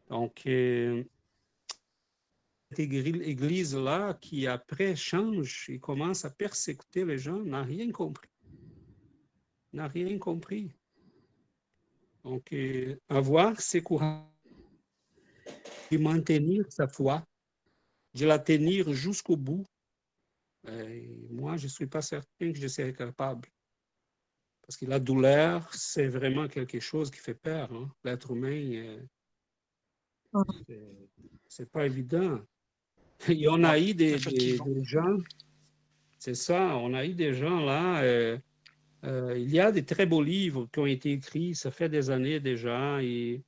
Donc, 0.08 0.44
euh, 0.48 1.04
église-là 2.80 4.14
qui 4.22 4.48
après 4.48 4.96
change 4.96 5.68
et 5.70 5.80
commence 5.80 6.26
à 6.26 6.30
persécuter 6.30 7.06
les 7.06 7.18
gens 7.18 7.44
n'a 7.44 7.64
rien 7.64 7.92
compris. 7.92 8.30
N'a 9.74 9.88
rien 9.88 10.18
compris. 10.18 10.72
Donc, 12.24 12.52
euh, 12.54 13.00
avoir 13.10 13.60
ce 13.60 13.78
courage 13.80 14.24
de 15.92 15.98
maintenir 15.98 16.66
sa 16.70 16.88
foi, 16.88 17.24
de 18.14 18.26
la 18.26 18.40
tenir 18.40 18.92
jusqu'au 18.94 19.38
bout, 19.38 19.66
moi, 21.30 21.58
je 21.58 21.66
ne 21.66 21.70
suis 21.70 21.88
pas 21.88 22.02
certain 22.02 22.52
que 22.52 22.58
je 22.58 22.68
serais 22.68 22.94
capable. 22.94 23.48
Parce 24.62 24.78
que 24.78 24.86
la 24.86 25.00
douleur, 25.00 25.72
c'est 25.74 26.08
vraiment 26.08 26.48
quelque 26.48 26.80
chose 26.80 27.12
qui 27.12 27.20
fait 27.20 27.36
peur. 27.36 27.72
Hein. 27.72 27.92
L'être 28.04 28.32
humain, 28.32 28.98
euh, 30.34 31.06
c'est 31.48 31.70
pas 31.70 31.86
évident. 31.86 32.42
Il 33.30 33.40
y 33.40 33.48
en 33.48 33.64
a 33.64 33.80
eu 33.80 33.94
des, 33.94 34.18
gens, 34.18 35.18
c'est 36.20 36.36
ça, 36.36 36.78
on 36.78 36.94
a 36.94 37.06
eu 37.06 37.14
des 37.14 37.34
gens 37.34 37.60
là. 37.64 38.02
Euh, 38.04 38.38
euh, 39.04 39.38
il 39.38 39.52
y 39.52 39.60
a 39.60 39.72
des 39.72 39.86
très 39.86 40.06
beaux 40.06 40.24
livres 40.24 40.68
qui 40.72 40.80
ont 40.80 40.86
été 40.86 41.12
écrits, 41.12 41.56
ça 41.56 41.72
fait 41.72 41.90
des 41.90 42.10
années 42.10 42.40
déjà. 42.40 43.02
Et, 43.02 43.42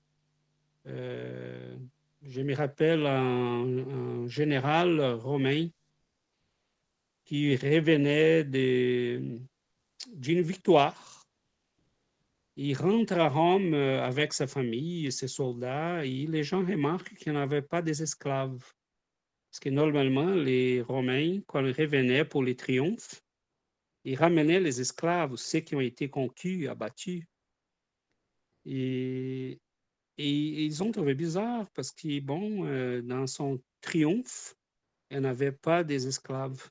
je 0.86 2.41
me 2.41 2.55
rappelle 2.55 3.05
un 3.05 4.28
général 4.28 5.01
romain 5.01 5.67
qui 7.28 7.55
revenait 7.57 8.45
d'une 8.45 9.41
victoire. 10.41 11.25
Il 12.55 12.73
rentre 12.75 13.13
à 13.19 13.28
Rome 13.28 13.73
euh, 13.73 14.01
avec 14.01 14.34
sa 14.34 14.47
famille, 14.47 15.11
ses 15.11 15.28
soldats, 15.28 16.05
et 16.05 16.25
les 16.25 16.43
gens 16.43 16.65
remarquent 16.65 17.13
qu'il 17.15 17.34
n'y 17.34 17.38
avait 17.38 17.61
pas 17.61 17.82
des 17.82 18.01
esclaves. 18.01 18.63
Parce 19.50 19.60
que 19.60 19.70
normalement, 19.70 20.30
les 20.30 20.82
Romains, 20.82 21.39
quand 21.48 21.66
ils 21.66 21.72
revenaient 21.72 22.26
pour 22.26 22.43
les 22.43 22.56
triomphes, 22.56 23.24
ils 24.04 24.16
ramenaient 24.16 24.60
les 24.60 24.82
esclaves, 24.82 25.36
ceux 25.36 25.60
qui 25.60 25.76
ont 25.76 25.82
été 25.82 26.10
conquis, 26.10 26.68
abattus. 26.68 27.26
Et, 28.66 29.60
ils 30.18 30.84
ont 30.84 30.91
trouvé 30.91 31.14
bizarre 31.14 31.70
parce 31.72 31.91
que, 31.91 32.20
bon, 32.20 32.66
euh, 32.66 33.02
dans 33.02 33.28
son 33.28 33.62
triomphe, 33.82 34.56
il 35.12 35.20
n'y 35.20 35.28
avait 35.28 35.52
pas 35.52 35.84
des 35.84 36.08
esclaves. 36.08 36.70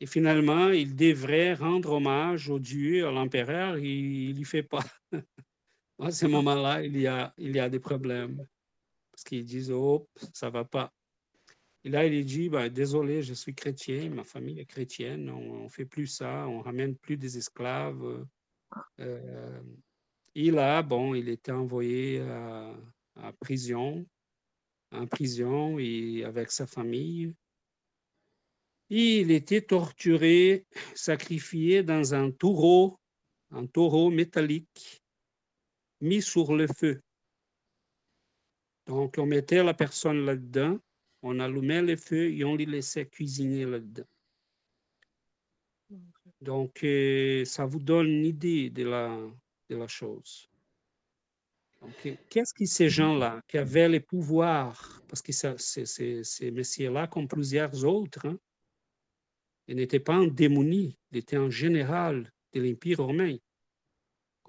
Et 0.00 0.06
finalement, 0.06 0.70
il 0.70 0.96
devrait 0.96 1.54
rendre 1.54 1.92
hommage 1.92 2.48
au 2.48 2.58
Dieu, 2.58 3.06
à 3.06 3.10
l'empereur, 3.10 3.76
et 3.76 3.92
il 3.92 4.34
n'y 4.34 4.44
fait 4.44 4.62
pas. 4.62 4.84
à 6.00 6.10
ce 6.10 6.26
moment-là, 6.26 6.82
il 6.82 6.96
il 7.38 7.56
y 7.56 7.60
a 7.60 7.68
des 7.68 7.80
problèmes. 7.80 8.46
Parce 9.12 9.24
qu'ils 9.24 9.44
disent, 9.44 9.70
oh, 9.70 10.08
ça 10.32 10.46
ne 10.46 10.52
va 10.52 10.64
pas. 10.64 10.92
Et 11.84 11.88
là, 11.88 12.04
il 12.06 12.24
dit, 12.26 12.48
bah, 12.50 12.68
désolé, 12.68 13.22
je 13.22 13.32
suis 13.32 13.54
chrétien, 13.54 14.10
ma 14.10 14.24
famille 14.24 14.60
est 14.60 14.66
chrétienne, 14.66 15.30
on 15.30 15.64
ne 15.64 15.68
fait 15.68 15.86
plus 15.86 16.06
ça, 16.06 16.46
on 16.46 16.60
ramène 16.60 16.94
plus 16.94 17.16
des 17.16 17.38
esclaves. 17.38 18.26
Euh, 19.00 19.62
et 20.34 20.50
là, 20.50 20.82
bon, 20.82 21.14
il 21.14 21.28
était 21.28 21.52
envoyé 21.52 22.20
à, 22.20 23.32
prison, 23.40 24.06
en 24.92 25.06
prison 25.06 25.78
et 25.78 26.24
avec 26.24 26.52
sa 26.52 26.66
famille. 26.66 27.34
Il 28.90 29.30
était 29.30 29.62
torturé, 29.62 30.66
sacrifié 30.94 31.82
dans 31.82 32.12
un 32.12 32.30
taureau, 32.30 32.98
un 33.52 33.66
taureau 33.66 34.10
métallique, 34.10 35.02
mis 36.00 36.20
sur 36.20 36.54
le 36.54 36.66
feu. 36.66 37.00
Donc, 38.86 39.14
on 39.18 39.26
mettait 39.26 39.62
la 39.62 39.74
personne 39.74 40.26
là-dedans, 40.26 40.78
on 41.22 41.38
allumait 41.40 41.82
le 41.82 41.96
feu 41.96 42.32
et 42.32 42.44
on 42.44 42.56
les 42.56 42.66
laissait 42.66 43.06
cuisiner 43.06 43.64
là-dedans. 43.64 44.06
Donc, 46.40 46.82
euh, 46.84 47.44
ça 47.44 47.66
vous 47.66 47.80
donne 47.80 48.06
une 48.08 48.24
idée 48.24 48.70
de 48.70 48.84
la, 48.84 49.86
chose. 49.86 50.48
Qu'est-ce 52.28 52.52
que 52.54 52.64
ces 52.64 52.88
gens-là 52.88 53.40
qui 53.48 53.58
avaient 53.58 53.88
le 53.88 54.00
pouvoir, 54.00 55.02
parce 55.08 55.22
que 55.22 55.32
ces 55.32 56.50
messieurs-là, 56.50 57.06
comme 57.06 57.28
plusieurs 57.28 57.84
autres, 57.84 58.26
hein, 58.26 58.38
il 59.66 59.76
n'était 59.76 60.00
pas 60.00 60.16
en 60.16 60.26
démonie, 60.26 60.98
il 61.12 61.18
était 61.18 61.36
en 61.36 61.50
général 61.50 62.32
de 62.52 62.60
l'Empire 62.60 62.98
romain. 62.98 63.36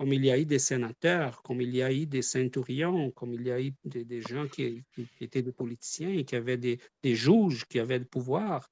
Comme 0.02 0.14
il 0.14 0.26
y 0.26 0.32
a 0.32 0.40
eu 0.40 0.46
des 0.46 0.58
sénateurs, 0.58 1.44
comme 1.44 1.62
il 1.62 1.76
y 1.76 1.84
a 1.84 1.94
eu 1.94 2.08
des 2.08 2.24
centurions, 2.24 3.12
comme 3.12 3.36
il 3.36 3.46
y 3.46 3.52
a 3.52 3.62
eu 3.62 3.72
des, 3.86 4.22
gens 4.22 4.48
qui, 4.48 4.84
étaient 5.20 5.44
des 5.44 5.52
politiciens, 5.52 6.24
qui 6.24 6.36
avaient 6.36 6.58
des, 6.58 6.80
des 7.04 7.14
juges, 7.14 7.66
qui 7.66 7.78
avaient 7.78 8.00
le 8.00 8.06
pouvoir, 8.06 8.68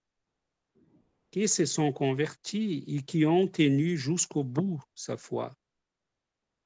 qui 1.30 1.48
se 1.48 1.66
sont 1.66 1.94
convertis 1.94 2.84
et 2.88 3.04
qui 3.04 3.28
ont 3.28 3.48
tenu 3.48 3.96
jusqu'au 3.96 4.44
bout 4.44 4.82
sa 4.96 5.18
foi. 5.18 5.56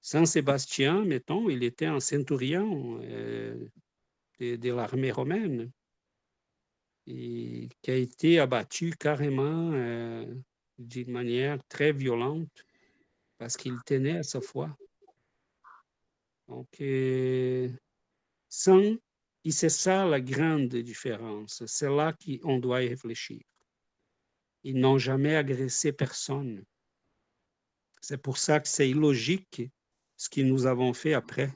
Saint 0.01 0.25
Sébastien, 0.25 1.03
mettons, 1.03 1.49
il 1.49 1.61
était 1.65 1.87
un 1.87 1.99
centurion 1.99 3.01
euh, 3.01 3.67
de 4.39 4.71
l'armée 4.71 5.11
romaine 5.11 5.73
et 7.05 7.67
qui 7.81 7.91
a 7.91 7.95
été 7.95 8.39
abattu 8.39 8.93
carrément 8.97 9.71
euh, 9.73 10.33
d'une 10.77 11.11
manière 11.11 11.61
très 11.67 11.91
violente 11.91 12.65
parce 13.43 13.57
qu'il 13.57 13.77
tenait 13.85 14.19
à 14.19 14.23
sa 14.23 14.39
foi. 14.39 14.73
Donc, 16.47 16.69
euh, 16.79 17.67
sans, 18.47 18.95
et 19.43 19.51
c'est 19.51 19.67
ça 19.67 20.05
la 20.05 20.21
grande 20.21 20.73
différence, 20.73 21.61
c'est 21.65 21.89
là 21.89 22.13
qu'on 22.13 22.59
doit 22.59 22.77
réfléchir. 22.77 23.41
Ils 24.63 24.79
n'ont 24.79 24.97
jamais 24.97 25.35
agressé 25.35 25.91
personne. 25.91 26.63
C'est 27.99 28.17
pour 28.17 28.37
ça 28.37 28.61
que 28.61 28.69
c'est 28.69 28.89
illogique 28.89 29.69
ce 30.15 30.29
que 30.29 30.39
nous 30.39 30.65
avons 30.65 30.93
fait 30.93 31.13
après. 31.13 31.53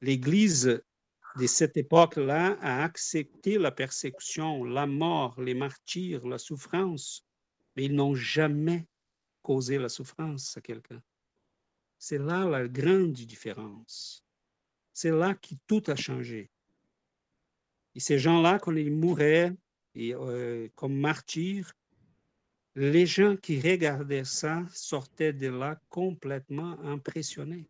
L'Église 0.00 0.82
de 1.36 1.46
cette 1.46 1.76
époque-là 1.76 2.58
a 2.60 2.82
accepté 2.82 3.56
la 3.56 3.70
persécution, 3.70 4.64
la 4.64 4.88
mort, 4.88 5.40
les 5.40 5.54
martyrs, 5.54 6.26
la 6.26 6.38
souffrance, 6.38 7.24
mais 7.76 7.84
ils 7.84 7.94
n'ont 7.94 8.16
jamais 8.16 8.88
causé 9.42 9.78
la 9.78 9.88
souffrance 9.88 10.56
à 10.56 10.60
quelqu'un. 10.60 11.02
C'est 11.98 12.18
là 12.18 12.44
la 12.44 12.66
grande 12.68 13.12
différence. 13.12 14.24
C'est 14.92 15.10
là 15.10 15.34
que 15.34 15.54
tout 15.66 15.82
a 15.86 15.96
changé. 15.96 16.50
Et 17.94 18.00
ces 18.00 18.18
gens-là, 18.18 18.58
quand 18.58 18.74
ils 18.74 18.92
mouraient 18.92 19.54
et, 19.94 20.14
euh, 20.14 20.68
comme 20.74 20.98
martyrs, 20.98 21.72
les 22.74 23.04
gens 23.04 23.36
qui 23.36 23.60
regardaient 23.60 24.24
ça 24.24 24.64
sortaient 24.72 25.34
de 25.34 25.48
là 25.48 25.78
complètement 25.90 26.80
impressionnés 26.80 27.68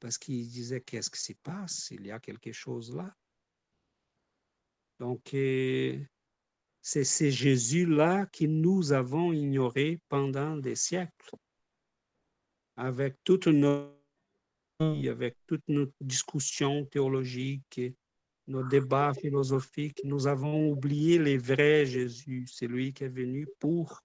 parce 0.00 0.18
qu'il 0.18 0.48
disait 0.48 0.80
qu'est-ce 0.80 1.10
qui 1.10 1.20
se 1.20 1.32
passe, 1.32 1.90
il 1.90 2.06
y 2.06 2.10
a 2.10 2.20
quelque 2.20 2.52
chose 2.52 2.94
là. 2.94 3.14
Donc, 4.98 5.34
euh, 5.34 5.98
c'est 6.88 7.02
ces 7.02 7.32
Jésus-là 7.32 8.26
que 8.26 8.44
nous 8.44 8.92
avons 8.92 9.32
ignoré 9.32 9.98
pendant 10.08 10.56
des 10.56 10.76
siècles, 10.76 11.34
avec 12.76 13.16
toute 13.24 13.48
nos 13.48 13.90
avec 15.08 15.34
toute 15.48 15.64
notre 15.66 15.94
discussion 16.00 16.84
théologique 16.84 17.76
et 17.78 17.96
nos 18.46 18.62
débats 18.62 19.12
philosophiques, 19.14 20.00
nous 20.04 20.28
avons 20.28 20.68
oublié 20.70 21.18
les 21.18 21.38
vrais 21.38 21.86
Jésus, 21.86 22.46
c'est 22.46 22.68
lui 22.68 22.92
qui 22.92 23.02
est 23.02 23.08
venu 23.08 23.48
pour 23.58 24.04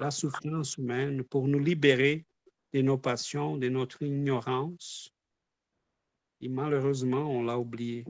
la 0.00 0.10
souffrance 0.10 0.78
humaine, 0.78 1.22
pour 1.22 1.46
nous 1.46 1.60
libérer 1.60 2.26
de 2.72 2.82
nos 2.82 2.98
passions, 2.98 3.56
de 3.56 3.68
notre 3.68 4.02
ignorance. 4.02 5.12
Et 6.40 6.48
malheureusement, 6.48 7.30
on 7.30 7.44
l'a 7.44 7.56
oublié. 7.56 8.04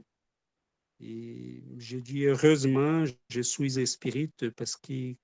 Et 1.01 1.63
je 1.79 1.99
dis 1.99 2.25
heureusement, 2.25 3.05
je 3.29 3.41
suis 3.41 3.79
esprit 3.79 4.31
parce 4.57 4.77
que 4.77 5.15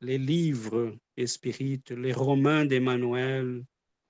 les 0.00 0.18
livres 0.18 0.96
esprit, 1.16 1.82
les 1.90 2.12
romans 2.12 2.64
d'Emmanuel, 2.64 3.64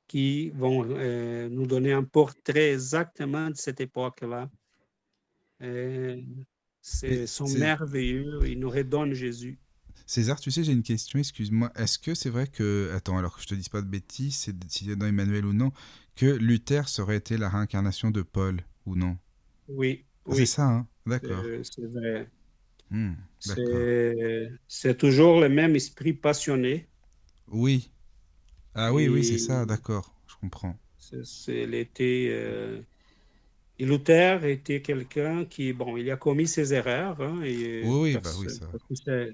qui 0.06 0.50
vont 0.50 0.84
euh, 0.88 1.48
nous 1.48 1.66
donner 1.66 1.92
un 1.92 2.02
portrait 2.02 2.72
exactement 2.72 3.48
de 3.50 3.56
cette 3.56 3.80
époque-là. 3.80 4.50
Euh, 5.62 6.20
sont 6.82 7.48
merveilleux, 7.58 8.40
ils 8.44 8.58
nous 8.58 8.70
redonnent 8.70 9.14
Jésus. 9.14 9.58
César, 10.06 10.40
tu 10.40 10.50
sais, 10.50 10.64
j'ai 10.64 10.72
une 10.72 10.82
question, 10.82 11.20
excuse-moi. 11.20 11.70
Est-ce 11.76 11.98
que 11.98 12.14
c'est 12.14 12.30
vrai 12.30 12.48
que, 12.48 12.90
attends, 12.92 13.18
alors 13.18 13.36
que 13.36 13.42
je 13.42 13.46
te 13.46 13.54
dise 13.54 13.68
pas 13.68 13.82
de 13.82 13.86
bêtises, 13.86 14.36
c'est 14.36 14.96
dans 14.96 15.06
Emmanuel 15.06 15.44
ou 15.44 15.52
non, 15.52 15.70
que 16.16 16.26
Luther 16.26 16.88
serait 16.88 17.16
été 17.16 17.36
la 17.36 17.48
réincarnation 17.48 18.10
de 18.10 18.22
Paul 18.22 18.62
ou 18.86 18.96
non? 18.96 19.16
Oui. 19.68 20.04
Ah, 20.30 20.34
c'est 20.34 20.46
ça, 20.46 20.66
hein 20.66 20.86
d'accord. 21.06 21.44
c'est 21.62 21.86
vrai. 21.86 22.28
Hmm, 22.90 23.12
c'est 24.68 24.98
toujours 24.98 25.40
le 25.40 25.48
même 25.48 25.76
esprit 25.76 26.12
passionné. 26.12 26.86
Oui. 27.48 27.90
Ah 28.74 28.92
oui, 28.92 29.08
oui, 29.08 29.24
c'est 29.24 29.38
ça, 29.38 29.66
d'accord, 29.66 30.14
je 30.26 30.34
comprends. 30.36 30.76
C'est 31.24 31.66
l'été. 31.66 32.28
Euh, 32.30 32.80
et 33.78 33.86
Luther 33.86 34.44
était 34.44 34.82
quelqu'un 34.82 35.44
qui, 35.44 35.72
bon, 35.72 35.96
il 35.96 36.10
a 36.10 36.16
commis 36.16 36.46
ses 36.46 36.74
erreurs. 36.74 37.20
Hein, 37.20 37.40
et, 37.42 37.82
oui, 37.84 38.14
oui, 38.14 38.18
bah 38.22 38.30
oui, 38.38 38.48
ça. 38.50 38.66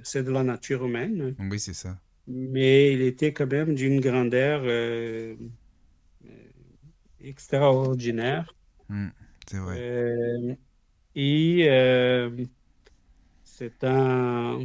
C'est 0.02 0.22
de 0.22 0.30
la 0.30 0.42
nature 0.42 0.86
humaine. 0.86 1.34
Oui, 1.38 1.58
c'est 1.58 1.74
ça. 1.74 1.98
Mais 2.28 2.92
il 2.92 3.02
était 3.02 3.32
quand 3.32 3.50
même 3.50 3.74
d'une 3.74 4.00
grandeur 4.00 4.62
euh, 4.64 5.34
extraordinaire. 7.20 8.54
Hmm, 8.88 9.08
c'est 9.48 9.58
vrai. 9.58 9.78
Euh, 9.80 10.54
et 11.16 11.68
c'est 13.44 13.82
un 13.84 14.60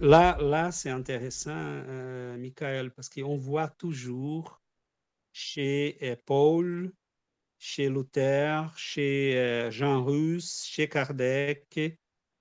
là, 0.00 0.36
là 0.40 0.72
c'est 0.72 0.90
intéressant, 0.90 1.50
euh, 1.54 2.36
Michael, 2.36 2.90
parce 2.92 3.08
qu'on 3.08 3.36
voit 3.36 3.68
toujours 3.68 4.60
chez 5.32 5.98
euh, 6.02 6.16
Paul, 6.26 6.92
chez 7.58 7.88
Luther, 7.88 8.76
chez 8.76 9.38
euh, 9.38 9.70
Jean 9.70 10.04
Rus, 10.04 10.64
chez 10.66 10.88
Kardec, 10.88 11.98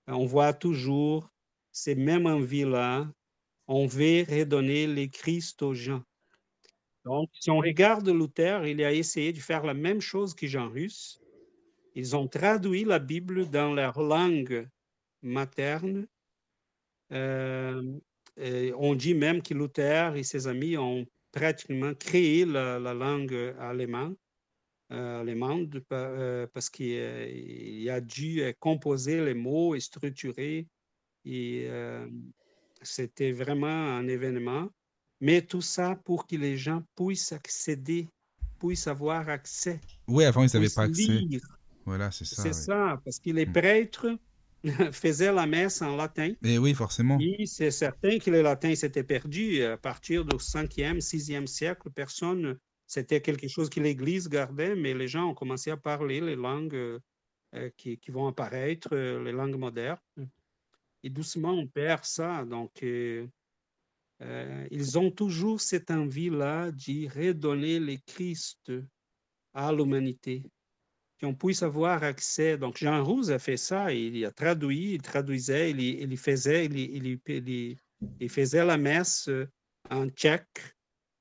on 0.07 0.25
voit 0.25 0.53
toujours 0.53 1.29
ces 1.71 1.95
mêmes 1.95 2.25
envies-là. 2.25 3.09
On 3.67 3.85
veut 3.87 4.25
redonner 4.27 4.87
les 4.87 5.09
Christ 5.09 5.61
aux 5.61 5.73
gens. 5.73 6.03
Donc, 7.05 7.29
si 7.39 7.49
on 7.49 7.59
regarde 7.59 8.09
Luther, 8.09 8.65
il 8.67 8.83
a 8.83 8.91
essayé 8.91 9.31
de 9.31 9.39
faire 9.39 9.63
la 9.63 9.73
même 9.73 10.01
chose 10.01 10.35
que 10.35 10.47
Jean 10.47 10.69
Rus. 10.69 11.20
Ils 11.93 12.15
ont 12.15 12.27
traduit 12.27 12.85
la 12.85 12.99
Bible 12.99 13.49
dans 13.49 13.73
leur 13.73 14.01
langue 14.01 14.67
materne 15.21 16.07
euh, 18.39 18.71
on 18.77 18.95
dit 18.95 19.13
même 19.13 19.41
que 19.41 19.53
Luther 19.53 20.15
et 20.15 20.23
ses 20.23 20.47
amis 20.47 20.77
ont 20.77 21.05
pratiquement 21.31 21.93
créé 21.93 22.45
la, 22.45 22.79
langue 22.79 23.53
allemande, 23.59 24.15
euh, 24.91 25.21
allemande 25.21 25.83
euh, 25.91 26.47
parce 26.53 26.69
qu'il 26.69 27.89
a 27.89 28.01
dû 28.01 28.41
composer 28.59 29.23
les 29.23 29.33
mots 29.33 29.75
et 29.75 29.79
structurer. 29.79 30.67
Et 31.25 31.69
c'était 32.81 33.31
vraiment 33.31 33.67
un 33.67 34.07
événement. 34.07 34.69
Mais 35.19 35.43
tout 35.43 35.61
ça 35.61 35.95
pour 36.03 36.25
que 36.25 36.35
les 36.35 36.57
gens 36.57 36.81
puissent 36.95 37.31
accéder, 37.31 38.07
puissent 38.59 38.87
avoir 38.87 39.29
accès. 39.29 39.79
Oui, 40.07 40.23
avant, 40.23 40.43
ils 40.43 40.49
n'avaient 40.51 40.73
pas 40.73 40.83
accès. 40.83 41.21
Voilà, 41.85 42.11
c'est 42.11 42.25
ça. 42.25 42.43
C'est 42.43 42.53
ça, 42.53 43.01
parce 43.03 43.19
que 43.19 43.31
les 43.31 43.45
mm. 43.45 43.53
prêtres 43.53 44.07
faisait 44.91 45.31
la 45.31 45.45
messe 45.47 45.81
en 45.81 45.95
latin. 45.95 46.33
Et 46.43 46.57
oui, 46.57 46.73
forcément. 46.73 47.17
c'est 47.45 47.71
certain 47.71 48.19
que 48.19 48.29
le 48.29 48.41
latin 48.41 48.75
s'était 48.75 49.03
perdu 49.03 49.63
à 49.63 49.77
partir 49.77 50.25
du 50.25 50.35
5e, 50.37 50.99
6e 50.99 51.47
siècle. 51.47 51.89
Personne, 51.93 52.57
c'était 52.85 53.21
quelque 53.21 53.47
chose 53.47 53.69
que 53.69 53.79
l'Église 53.79 54.29
gardait, 54.29 54.75
mais 54.75 54.93
les 54.93 55.07
gens 55.07 55.29
ont 55.29 55.33
commencé 55.33 55.71
à 55.71 55.77
parler 55.77 56.21
les 56.21 56.35
langues 56.35 56.99
euh, 57.55 57.69
qui, 57.75 57.99
vont 58.09 58.27
apparaître, 58.27 58.89
euh, 58.93 59.23
les 59.23 59.31
langues 59.31 59.57
modernes. 59.57 59.99
Et 61.03 61.09
doucement, 61.09 61.51
on 61.51 61.67
perd 61.67 62.05
ça. 62.05 62.45
Donc, 62.45 62.83
euh, 62.83 63.27
ils 64.69 64.99
ont 64.99 65.09
toujours 65.09 65.59
cette 65.59 65.89
envie-là 65.89 66.71
de 66.71 67.09
redonner 67.09 67.79
le 67.79 67.97
Christ 68.05 68.71
à 69.53 69.71
l'humanité 69.71 70.43
qu'on 71.21 71.33
puisse 71.35 71.61
avoir 71.61 72.03
accès. 72.03 72.57
Donc, 72.57 72.77
Jean 72.77 73.03
Rouse 73.03 73.31
a 73.31 73.39
fait 73.39 73.57
ça, 73.57 73.93
il 73.93 74.25
a 74.25 74.31
traduit, 74.31 74.93
il 74.93 75.01
traduisait, 75.01 75.71
il, 75.71 75.79
il 75.79 76.17
faisait, 76.17 76.65
il, 76.65 77.77
il, 78.19 78.29
faisait 78.29 78.65
la 78.65 78.77
messe 78.77 79.27
euh, 79.29 79.47
en 79.89 80.07
tchèque 80.07 80.75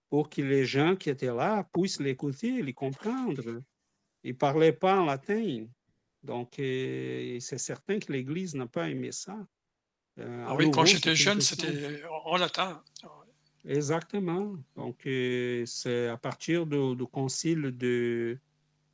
pour 0.09 0.31
que 0.31 0.41
les 0.41 0.65
gens 0.65 0.97
qui 0.97 1.11
étaient 1.11 1.35
là 1.35 1.69
puissent 1.73 2.01
l'écouter, 2.01 2.63
les 2.63 2.73
comprendre. 2.73 3.63
Il 4.25 4.33
ne 4.33 4.37
parlait 4.37 4.73
pas 4.73 4.99
en 5.01 5.05
latin. 5.05 5.67
Donc, 6.23 6.59
euh, 6.59 7.39
c'est 7.41 7.59
certain 7.59 7.99
que 7.99 8.13
l'Église 8.13 8.55
n'a 8.55 8.67
pas 8.67 8.89
aimé 8.89 9.13
ça. 9.13 9.37
Euh, 10.19 10.45
ah 10.49 10.55
oui, 10.57 10.71
quand 10.71 10.85
j'étais 10.85 11.15
jeune, 11.15 11.41
c'était 11.41 12.03
en 12.25 12.37
latin. 12.37 12.83
Exactement. 13.67 14.57
Donc, 14.75 15.01
c'est 15.05 16.09
à 16.09 16.17
partir 16.17 16.67
du, 16.67 16.97
du 16.97 17.07
concile 17.07 17.77
de 17.77 18.39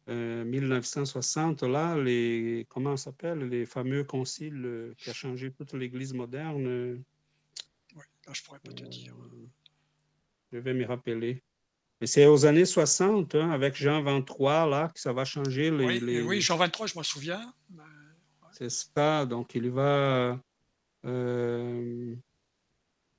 1960, 0.08 1.62
euh, 1.62 1.68
là, 1.68 1.96
les, 1.96 2.66
comment 2.68 2.96
s'appelle, 2.96 3.48
les 3.48 3.66
fameux 3.66 4.04
conciles 4.04 4.64
euh, 4.64 4.94
qui 4.98 5.10
a 5.10 5.12
changé 5.12 5.50
toute 5.50 5.72
l'Église 5.74 6.12
moderne. 6.12 6.66
Euh, 6.66 6.96
oui, 7.96 8.04
là, 8.26 8.32
je 8.32 8.42
pourrais 8.42 8.60
pas 8.60 8.72
te 8.72 8.84
dire. 8.84 9.14
je 10.52 10.58
vais 10.58 10.74
me 10.74 10.86
rappeler. 10.86 11.42
Mais 12.00 12.06
c'est 12.06 12.26
aux 12.26 12.46
années 12.46 12.66
60, 12.66 13.34
hein, 13.34 13.50
avec 13.50 13.74
Jean 13.74 14.02
23, 14.02 14.66
là, 14.66 14.88
que 14.94 15.00
ça 15.00 15.12
va 15.12 15.24
changer. 15.24 15.70
Les, 15.70 16.00
oui, 16.00 16.20
oui, 16.20 16.40
Jean 16.40 16.56
23, 16.56 16.86
je 16.86 16.94
m'en 16.94 17.02
souviens. 17.02 17.52
C'est 18.52 18.70
ça, 18.70 19.26
donc 19.26 19.54
il 19.54 19.70
va 19.70 20.40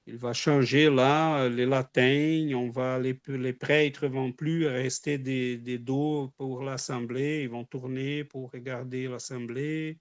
il 0.08 0.16
va 0.16 0.32
changer 0.34 0.90
là 0.90 1.50
les 1.50 1.66
latins, 1.66 2.50
on 2.56 2.70
va, 2.70 2.98
les, 2.98 3.20
les 3.28 3.54
prêtres 3.54 4.08
vont 4.08 4.32
plus 4.32 4.66
rester 4.66 5.18
des, 5.18 5.58
des 5.58 5.78
dos 5.78 6.34
pour 6.38 6.64
l'assemblée, 6.64 7.44
ils 7.44 7.50
vont 7.50 7.66
tourner 7.66 8.24
pour 8.24 8.50
regarder 8.52 9.08
l'assemblée. 9.08 10.00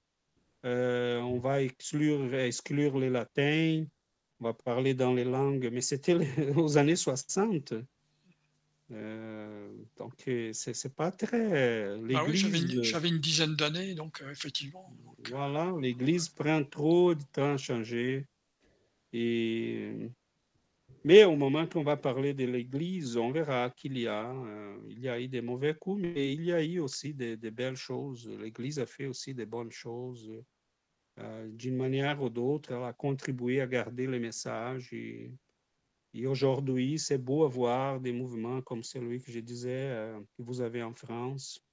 Euh, 0.64 1.20
on 1.20 1.38
va 1.38 1.62
exclure, 1.62 2.32
exclure 2.34 2.98
les 2.98 3.10
latins, 3.10 3.84
on 4.40 4.44
va 4.44 4.54
parler 4.54 4.94
dans 4.94 5.12
les 5.12 5.24
langues, 5.24 5.70
mais 5.72 5.80
c'était 5.80 6.16
aux 6.56 6.78
années 6.78 6.96
60. 6.96 7.74
Euh, 8.92 9.68
donc, 9.96 10.14
euh, 10.28 10.52
c'est 10.52 10.94
pas 10.94 11.10
très. 11.10 11.98
Ah 12.14 12.24
oui, 12.24 12.36
j'avais 12.82 13.08
une, 13.08 13.18
dizaine 13.18 13.56
d'années, 13.56 13.94
donc 13.94 14.22
effectivement. 14.30 14.88
Voilà, 15.28 15.72
l'Église 15.80 16.28
prend 16.28 16.62
trop 16.62 17.14
de 17.14 17.22
temps 17.32 17.54
à 17.54 17.56
changer. 17.56 18.26
Mais 21.06 21.22
au 21.22 21.36
moment 21.36 21.68
qu'on 21.68 21.84
va 21.84 21.96
parler 21.96 22.34
de 22.34 22.44
l'Église, 22.44 23.16
on 23.16 23.30
verra 23.30 23.70
qu'il 23.70 23.96
y 23.96 24.08
a, 24.08 24.28
euh, 24.28 24.76
y 24.88 25.08
a 25.08 25.20
eu 25.20 25.28
des 25.28 25.40
mauvais 25.40 25.72
coups, 25.74 26.02
mais 26.02 26.32
il 26.34 26.44
y 26.44 26.52
a 26.52 26.60
eu 26.64 26.80
aussi 26.80 27.14
des, 27.14 27.36
belles 27.36 27.76
choses. 27.76 28.28
L'Église 28.28 28.80
a 28.80 28.86
fait 28.86 29.06
aussi 29.06 29.32
des 29.32 29.46
bonnes 29.46 29.70
choses. 29.70 30.28
Euh, 31.20 31.48
d'une 31.52 31.76
manière 31.76 32.20
ou 32.20 32.28
d'autre, 32.28 32.72
elle 32.72 32.82
a 32.82 32.92
contribué 32.92 33.60
à 33.60 33.68
garder 33.68 34.06
le 34.06 34.18
message. 34.18 34.92
Et, 34.92 35.30
aujourd'hui, 36.26 36.98
c'est 36.98 37.18
beau 37.18 37.44
avoir 37.44 38.00
des 38.00 38.12
mouvements 38.12 38.60
comme 38.62 38.82
celui 38.82 39.20
que 39.22 39.30
je 39.30 39.38
disais 39.38 39.90
euh, 39.90 40.18
que 40.36 40.42
vous 40.42 40.60
avez 40.60 40.82
en 40.82 40.92
France, 40.92 41.64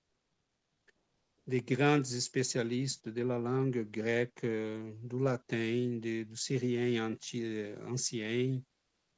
des 1.45 1.61
grands 1.61 2.03
spécialistes 2.03 3.09
de 3.09 3.21
la 3.23 3.37
langue 3.37 3.89
grecque, 3.91 4.43
euh, 4.45 4.93
du 5.03 5.19
latin, 5.21 5.99
du 6.01 6.27
syrien 6.35 7.15
euh, 7.35 7.75
ancien, 7.89 8.61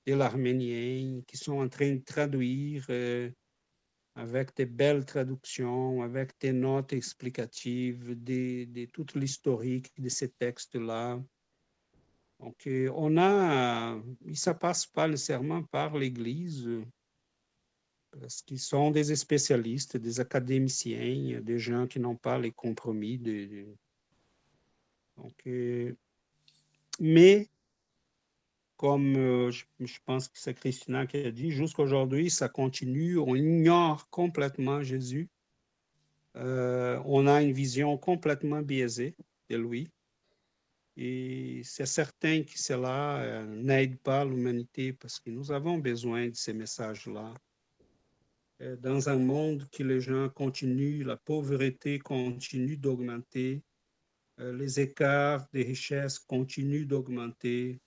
de 0.08 0.14
l'arménien, 0.14 1.22
qui 1.28 1.38
sont 1.38 1.60
en 1.60 1.70
train 1.70 1.94
de 1.96 2.04
traduire 2.04 2.86
euh, 2.90 3.30
avec 4.16 4.56
des 4.56 4.66
belles 4.66 5.06
traductions, 5.06 6.02
avec 6.02 6.32
des 6.40 6.54
notes 6.54 6.94
explicatives 6.94 8.16
de, 8.24 8.86
toute 8.86 9.14
l'historique 9.16 9.92
de 10.00 10.10
ces 10.10 10.30
textes-là. 10.30 11.22
Donc, 12.40 12.68
on 12.94 13.18
a, 13.18 14.02
ça 14.34 14.54
passe 14.54 14.86
pas 14.86 15.08
nécessairement 15.08 15.64
par 15.64 15.98
l'Église, 15.98 16.68
parce 18.20 18.42
qu'ils 18.42 18.60
sont 18.60 18.92
des 18.92 19.16
spécialistes, 19.16 19.98
des 19.98 20.20
académiciens, 20.20 21.42
des 21.42 21.60
gens 21.60 21.88
qui 21.88 22.00
n'ont 22.00 22.16
pas 22.16 22.38
les 22.38 22.52
compromis. 22.52 23.18
Donc, 25.18 25.34
euh, 25.48 25.94
mais, 27.00 27.50
comme 28.78 29.16
euh, 29.18 29.52
je, 29.52 30.00
pense 30.06 30.28
que 30.28 30.38
c'est 30.38 30.54
Christina 30.54 31.06
qui 31.08 31.18
a 31.18 31.32
dit, 31.32 31.52
jusqu'à 31.52 31.84
aujourd'hui, 31.84 32.30
ça 32.30 32.50
continue, 32.50 33.18
on 33.18 33.36
ignore 33.36 34.10
complètement 34.10 34.82
Jésus. 34.82 35.30
Euh, 36.36 37.02
on 37.06 37.28
a 37.28 37.42
une 37.42 37.54
vision 37.54 37.98
complètement 37.98 38.62
biaisée 38.62 39.16
de 39.50 39.58
lui. 39.58 39.90
Et 40.98 41.62
c'est 41.66 41.86
certain 41.86 42.44
que 42.44 42.58
cela 42.58 43.44
n'aide 43.48 43.98
pas 44.00 44.24
l'humanité 44.24 44.94
parce 44.94 45.20
que 45.20 45.30
nous 45.30 45.52
avons 45.52 45.78
besoin 45.78 46.30
de 46.30 46.36
ces 46.36 46.54
messages-là 46.54 47.34
dans 48.60 49.10
un 49.10 49.18
monde 49.18 49.68
que 49.72 49.84
les 49.84 50.00
gens 50.00 50.30
continuent, 50.30 51.04
la 51.06 51.18
pauvreté 51.18 52.00
continue 52.00 52.78
d'augmenter, 52.78 53.62
euh, 54.40 54.56
les 54.56 54.80
écarts 54.80 55.48
des 55.54 55.64
richesses 55.64 56.20
continuent 56.20 56.88
d'augmenter, 56.88 57.80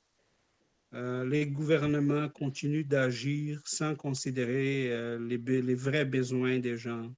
euh, 0.94 1.24
les 1.24 1.46
gouvernements 1.46 2.28
continuent 2.28 2.86
d'agir 2.86 3.60
sans 3.64 3.94
considérer 3.94 5.18
les, 5.18 5.74
vrais 5.74 6.04
besoins 6.04 6.58
des 6.58 6.76
gens. 6.76 7.12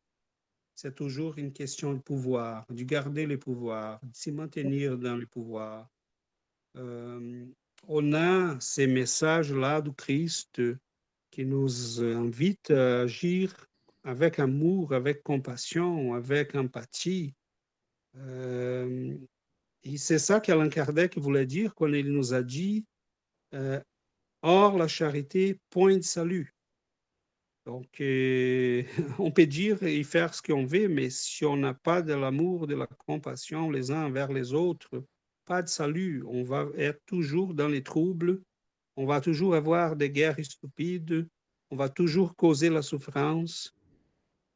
C'est 0.74 0.94
toujours 0.94 1.36
une 1.38 1.52
question 1.52 1.94
de 1.94 2.00
pouvoir, 2.00 2.64
de 2.70 2.82
garder 2.82 3.26
les 3.26 3.36
pouvoirs, 3.36 4.00
de 4.02 4.14
s'y 4.14 4.32
maintenir 4.32 4.96
dans 4.96 5.16
le 5.16 5.26
pouvoir. 5.26 5.88
on 6.74 8.12
a 8.12 8.58
ces 8.60 8.86
messages-là 8.86 9.80
du 9.80 9.92
Christ 9.92 10.60
qui 11.30 11.44
nous 11.44 12.02
invite 12.02 12.70
à 12.70 13.02
agir 13.02 13.54
avec 14.04 14.38
amour, 14.38 14.92
avec 14.94 15.22
compassion, 15.22 16.14
avec 16.14 16.54
empathie. 16.54 17.34
Euh, 18.16 19.16
et 19.84 19.96
c'est 19.96 20.18
ça 20.18 20.40
qu'Alain 20.40 20.68
Kardec 20.68 21.16
voulait 21.18 21.46
dire 21.46 21.74
quand 21.74 21.86
il 21.86 22.12
nous 22.12 22.34
a 22.34 22.42
dit 22.42 22.84
euh, 23.54 23.80
Or, 24.42 24.78
la 24.78 24.88
charité, 24.88 25.58
point 25.68 25.98
de 25.98 26.02
salut. 26.02 26.54
Donc, 27.66 28.00
euh, 28.00 28.82
on 29.18 29.30
peut 29.30 29.46
dire 29.46 29.82
et 29.82 30.02
faire 30.02 30.34
ce 30.34 30.42
qu'on 30.42 30.64
veut, 30.64 30.88
mais 30.88 31.10
si 31.10 31.44
on 31.44 31.56
n'a 31.56 31.74
pas 31.74 32.00
de 32.00 32.14
l'amour, 32.14 32.66
de 32.66 32.74
la 32.74 32.86
compassion 32.86 33.70
les 33.70 33.90
uns 33.90 34.06
envers 34.06 34.32
les 34.32 34.54
autres, 34.54 35.04
pas 35.44 35.62
de 35.62 35.68
salut. 35.68 36.24
On 36.26 36.42
va 36.42 36.66
être 36.76 37.00
toujours 37.06 37.54
dans 37.54 37.68
les 37.68 37.82
troubles, 37.82 38.40
on 38.96 39.06
va 39.06 39.20
toujours 39.20 39.54
avoir 39.54 39.96
des 39.96 40.10
guerres 40.10 40.36
stupides, 40.42 41.28
on 41.70 41.76
va 41.76 41.88
toujours 41.88 42.34
causer 42.36 42.68
la 42.68 42.82
souffrance. 42.82 43.74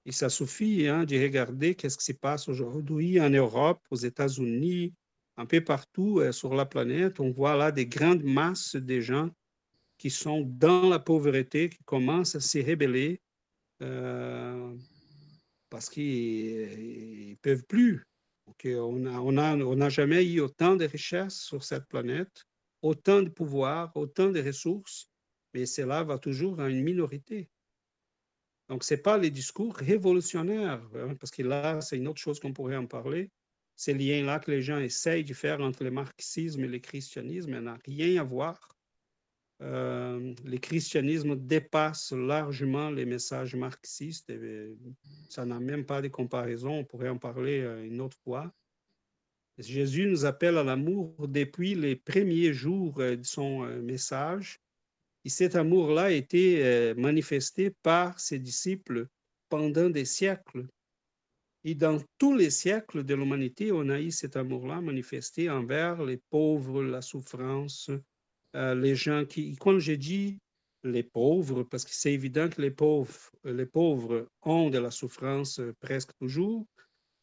Et 0.07 0.13
ça 0.13 0.29
suffit 0.29 0.87
hein, 0.87 1.05
de 1.05 1.19
regarder 1.19 1.75
qu'est-ce 1.75 1.97
qui 1.97 2.05
se 2.05 2.13
passe 2.13 2.49
aujourd'hui 2.49 3.21
en 3.21 3.31
Europe, 3.31 3.81
aux 3.91 3.97
États-Unis, 3.97 4.93
un 5.37 5.47
peu 5.47 5.63
partout 5.63 6.21
euh, 6.21 6.31
sur 6.33 6.55
la 6.55 6.67
planète. 6.67 7.21
On 7.21 7.31
voit 7.31 7.57
là 7.57 7.73
des 7.73 7.87
grandes 7.87 8.23
masses 8.23 8.77
de 8.77 9.01
gens 9.01 9.31
qui 9.97 10.11
sont 10.11 10.43
dans 10.43 10.91
la 10.91 10.99
pauvreté, 10.99 11.71
qui 11.71 11.83
commencent 11.85 12.35
à 12.35 12.41
se 12.41 12.59
rebeller 12.59 13.21
euh, 13.83 14.75
parce 15.71 15.89
qu'ils 15.89 17.31
ne 17.31 17.35
peuvent 17.37 17.65
plus. 17.65 18.05
on 18.65 18.99
n'a 18.99 19.23
on 19.23 19.37
a, 19.39 19.57
on 19.57 19.89
jamais 19.89 20.25
eu 20.25 20.41
autant 20.41 20.77
de 20.77 20.85
richesses 20.85 21.41
sur 21.41 21.65
cette 21.65 21.87
planète 21.87 22.45
autant 22.85 23.23
de 23.23 23.31
pouvoir, 23.31 23.97
autant 23.97 24.29
de 24.29 24.43
ressources, 24.43 25.11
mais 25.55 25.65
cela 25.65 26.05
va 26.05 26.19
toujours 26.19 26.61
à 26.61 26.69
une 26.69 26.83
minorité. 26.83 27.49
Donc, 28.69 28.85
ce 28.85 28.93
n'est 28.93 29.01
pas 29.01 29.17
les 29.17 29.31
discours 29.31 29.75
révolutionnaires, 29.75 30.83
hein, 30.95 31.15
parce 31.19 31.31
que 31.31 31.43
là, 31.43 31.81
c'est 31.81 31.97
une 31.97 32.09
autre 32.09 32.21
chose 32.21 32.39
qu'on 32.39 32.53
pourrait 32.53 32.77
en 32.77 32.87
parler. 32.87 33.31
Ces 33.75 33.95
liens-là 33.95 34.39
que 34.39 34.51
les 34.51 34.61
gens 34.61 34.79
essayent 34.79 35.25
de 35.25 35.33
faire 35.33 35.61
entre 35.61 35.83
le 35.83 35.91
marxisme 35.91 36.63
et 36.65 36.69
le 36.69 36.79
christianisme 36.79 37.59
n'a 37.59 37.79
rien 37.87 38.21
à 38.21 38.25
voir. 38.25 38.77
Euh, 39.63 40.35
le 40.45 40.59
christianisme 40.59 41.37
dépasse 41.37 42.13
largement 42.13 42.91
les 42.91 43.07
messages 43.07 43.55
marxistes. 43.55 44.29
Et 44.29 44.77
ça 45.31 45.47
n'a 45.47 45.59
même 45.59 45.87
pas 45.87 46.03
de 46.03 46.09
comparaison. 46.09 46.81
On 46.81 46.85
pourrait 46.85 47.09
en 47.09 47.19
parler 47.19 47.61
euh, 47.61 47.85
une 47.85 48.01
autre 48.03 48.19
fois. 48.19 48.53
Jésus 49.59 50.07
nous 50.07 50.25
appelle 50.25 50.59
à 50.59 50.65
l'amour 50.65 51.15
depuis 51.29 51.77
les 51.77 51.95
premiers 51.95 52.53
jours 52.53 52.99
euh, 52.99 53.17
de 53.17 53.23
son 53.23 53.65
euh, 53.65 53.81
message. 53.81 54.59
Et 55.25 55.29
cet 55.29 55.55
amour-là 55.55 56.05
a 56.05 56.11
été 56.11 56.65
euh, 56.65 56.95
manifesté 56.97 57.71
par 57.71 58.19
ses 58.19 58.41
disciples 58.41 59.07
pendant 59.49 59.89
des 59.89 60.05
siècles. 60.05 60.67
Et 61.63 61.75
dans 61.75 62.03
tous 62.19 62.37
les 62.37 62.51
siècles 62.51 63.05
de 63.05 63.15
l'humanité, 63.15 63.71
on 63.73 63.89
a 63.89 64.01
eu 64.01 64.11
cet 64.11 64.37
amour-là 64.37 64.81
manifesté 64.81 65.49
envers 65.49 66.05
les 66.05 66.21
pauvres, 66.31 66.83
la 66.83 67.01
souffrance, 67.01 67.91
les 68.53 68.95
gens 68.95 69.25
qui, 69.25 69.57
quand 69.57 69.79
j'ai 69.79 69.97
dit 69.97 70.39
les 70.83 71.03
pauvres, 71.03 71.63
parce 71.63 71.87
que 71.87 71.95
c'est 71.95 72.13
évident 72.13 72.51
que 72.51 72.61
les 72.61 72.71
pauvres, 72.71 73.31
les 73.45 73.65
pauvres 73.65 74.29
ont 74.43 74.69
de 74.69 74.79
la 74.79 74.91
souffrance 74.91 75.59
presque 75.81 76.11
toujours, 76.21 76.67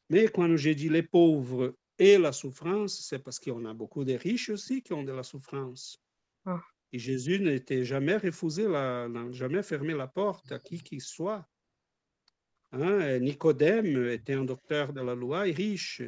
mais 0.10 0.28
quand 0.28 0.58
j'ai 0.58 0.74
dit 0.74 0.90
les 0.90 1.04
pauvres 1.04 1.76
et 2.02 2.18
la 2.18 2.32
souffrance, 2.32 3.00
c'est 3.00 3.20
parce 3.20 3.40
qu'on 3.40 3.64
a 3.66 3.76
beaucoup 3.76 4.04
de 4.04 4.14
riches 4.14 4.50
aussi 4.50 4.82
qui 4.82 4.92
ont 4.92 5.04
de 5.04 5.12
la 5.12 5.22
souffrance. 5.22 6.02
Ah. 6.46 6.60
Et 6.92 6.98
Jésus 6.98 7.40
n'était 7.40 7.86
jamais 7.86 8.18
refusé, 8.18 8.68
n'a 8.68 9.32
jamais 9.32 9.62
fermé 9.62 9.94
la 9.94 10.08
porte 10.08 10.52
à 10.52 10.58
qui 10.58 10.80
qu'il 10.82 11.00
soit. 11.00 11.48
Hein? 12.72 13.20
Nicodème 13.20 14.08
était 14.08 14.34
un 14.34 14.46
docteur 14.46 14.94
de 14.94 15.02
la 15.02 15.14
loi 15.14 15.48
et 15.48 15.52
riche. 15.52 16.02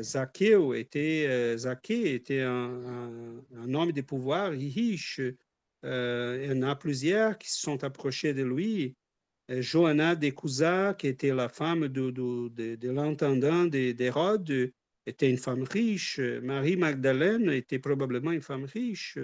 Zachéo 0.00 0.74
était, 0.74 1.26
euh, 1.28 1.74
était 1.90 2.42
un, 2.42 3.74
homme 3.74 3.90
de 3.90 4.00
pouvoir 4.00 4.52
et 4.52 4.68
riche. 4.68 5.20
Euh, 5.84 6.40
il 6.40 6.56
y 6.56 6.58
en 6.60 6.62
a 6.62 6.76
plusieurs 6.76 7.36
qui 7.36 7.50
se 7.50 7.60
sont 7.60 7.82
approchés 7.82 8.32
de 8.32 8.44
lui. 8.44 8.94
Johanna 9.48 10.14
de 10.14 10.30
Cusa, 10.30 10.94
qui 10.94 11.08
était 11.08 11.34
la 11.34 11.48
femme 11.48 11.88
de, 11.88 12.12
de, 12.12 12.48
de, 12.48 12.76
de 12.76 12.90
l'intendant 12.90 13.64
d'Hérode, 13.64 14.72
était 15.06 15.30
une 15.30 15.38
femme 15.38 15.64
riche. 15.64 16.18
Marie 16.18 16.76
Magdalène 16.76 17.50
était 17.50 17.78
probablement 17.78 18.32
une 18.32 18.42
femme 18.42 18.64
riche. 18.64 19.18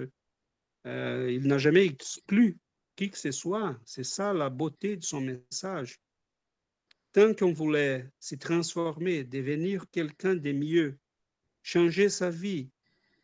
Euh, 0.85 1.31
il 1.31 1.47
n'a 1.47 1.57
jamais 1.57 1.85
exclu 1.85 2.57
qui 2.95 3.09
que 3.09 3.17
ce 3.17 3.31
soit. 3.31 3.79
C'est 3.85 4.03
ça 4.03 4.33
la 4.33 4.49
beauté 4.49 4.97
de 4.97 5.03
son 5.03 5.21
message. 5.21 5.99
Tant 7.11 7.33
qu'on 7.33 7.53
voulait 7.53 8.09
se 8.19 8.35
transformer, 8.35 9.23
devenir 9.23 9.89
quelqu'un 9.89 10.35
de 10.35 10.51
mieux, 10.51 10.97
changer 11.63 12.09
sa 12.09 12.29
vie, 12.29 12.69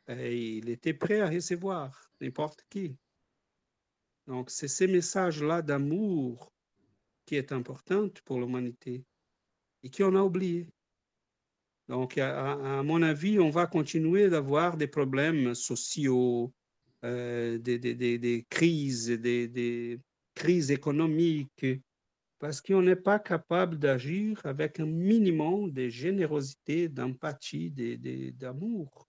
ben, 0.07 0.19
il 0.19 0.69
était 0.69 0.93
prêt 0.93 1.21
à 1.21 1.29
recevoir 1.29 2.11
n'importe 2.21 2.65
qui. 2.69 2.95
Donc, 4.27 4.49
c'est 4.49 4.67
ces 4.67 4.87
messages-là 4.87 5.61
d'amour 5.61 6.51
qui 7.25 7.35
est 7.35 7.51
important 7.51 8.09
pour 8.23 8.39
l'humanité 8.39 9.03
et 9.83 9.89
qui 9.89 10.03
on 10.03 10.15
a 10.15 10.21
oublié. 10.21 10.67
Donc, 11.87 12.17
à, 12.17 12.81
mon 12.83 13.01
avis, 13.03 13.39
on 13.39 13.49
va 13.49 13.67
continuer 13.67 14.29
d'avoir 14.29 14.75
des 14.75 14.87
problèmes 14.87 15.53
sociaux, 15.53 16.51
euh, 17.03 17.59
des, 17.59 18.45
crises, 18.49 19.09
des, 19.09 19.99
crises 20.33 20.71
économiques, 20.71 21.65
parce 22.39 22.59
qu'on 22.59 22.81
n'est 22.81 22.95
pas 22.95 23.19
capable 23.19 23.77
d'agir 23.77 24.41
avec 24.43 24.79
un 24.79 24.87
minimum 24.87 25.71
de 25.71 25.87
générosité, 25.87 26.89
d'empathie, 26.89 27.71
d'amour. 28.31 29.07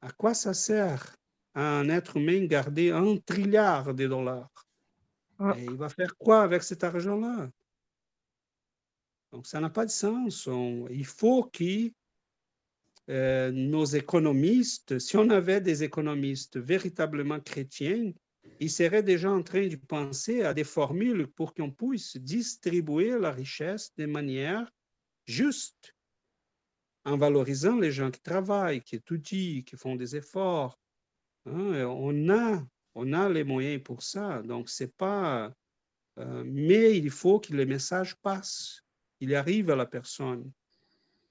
À 0.00 0.10
quoi 0.12 0.34
ça 0.34 0.54
sert 0.54 1.16
à 1.54 1.78
un 1.78 1.88
être 1.88 2.16
humain 2.16 2.46
garder 2.46 2.90
un 2.90 3.16
trilliard 3.18 3.94
de 3.94 4.06
dollars? 4.06 4.50
Ah. 5.38 5.54
Et 5.58 5.64
il 5.64 5.76
va 5.76 5.90
faire 5.90 6.16
quoi 6.16 6.42
avec 6.42 6.62
cet 6.62 6.82
argent-là? 6.82 7.50
Donc, 9.36 9.46
ça 9.46 9.60
n'a 9.60 9.68
pas 9.68 9.84
de 9.84 9.90
sens. 9.90 10.48
il 10.90 11.04
faut 11.04 11.44
que 11.44 11.92
euh, 13.10 13.50
nos 13.50 13.84
économistes, 13.84 14.98
si 14.98 15.18
on 15.18 15.28
avait 15.28 15.60
des 15.60 15.82
économistes 15.82 16.56
véritablement 16.56 17.38
chrétiens, 17.40 18.12
ils 18.60 18.70
seraient 18.70 19.02
déjà 19.02 19.30
en 19.30 19.42
train 19.42 19.66
de 19.66 19.76
penser 19.76 20.40
à 20.40 20.54
des 20.54 20.64
formules 20.64 21.26
pour 21.26 21.52
qu'on 21.52 21.70
puisse 21.70 22.16
distribuer 22.16 23.18
la 23.18 23.30
richesse 23.30 23.92
de 23.98 24.06
manière 24.06 24.72
juste, 25.26 25.94
en 27.04 27.18
valorisant 27.18 27.76
les 27.78 27.92
gens 27.92 28.10
qui 28.10 28.22
travaillent, 28.22 28.80
qui 28.80 28.96
étudient, 28.96 29.60
qui 29.64 29.76
font 29.76 29.96
des 29.96 30.16
efforts. 30.16 30.80
Hein. 31.44 31.84
on, 31.84 32.30
a, 32.30 32.66
on 32.94 33.12
a 33.12 33.28
les 33.28 33.44
moyens 33.44 33.82
pour 33.82 34.02
ça. 34.02 34.40
Donc, 34.40 34.70
c'est 34.70 34.96
pas. 34.96 35.52
Euh, 36.18 36.42
mais 36.46 36.96
il 36.96 37.10
faut 37.10 37.38
que 37.38 37.52
les 37.52 37.66
messages 37.66 38.16
passent 38.22 38.85
il 39.20 39.34
arrive 39.34 39.70
à 39.70 39.76
la 39.76 39.86
personne. 39.86 40.50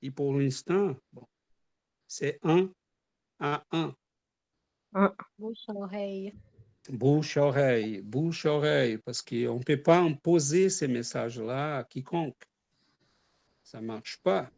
Et 0.02 0.12
pour 0.12 0.34
l'instant, 0.34 0.96
bon, 1.14 1.28
c'est 2.08 2.40
un 2.44 2.70
à 3.40 3.64
un. 3.72 3.96
Bouche 5.38 5.68
à 5.68 5.74
oreille. 5.74 6.34
Bouche-oreille, 6.90 8.02
bouche-oreille, 8.02 8.98
parce 9.00 9.22
qu'on 9.22 9.58
ne 9.58 9.64
peut 9.64 9.82
pas 9.82 9.98
imposer 9.98 10.70
ces 10.70 10.88
messages-là 10.88 11.80
à 11.80 11.84
quiconque. 11.84 12.44
Ça 13.64 13.82
ne 13.82 13.88
marche 13.88 14.22
pas. 14.22 14.50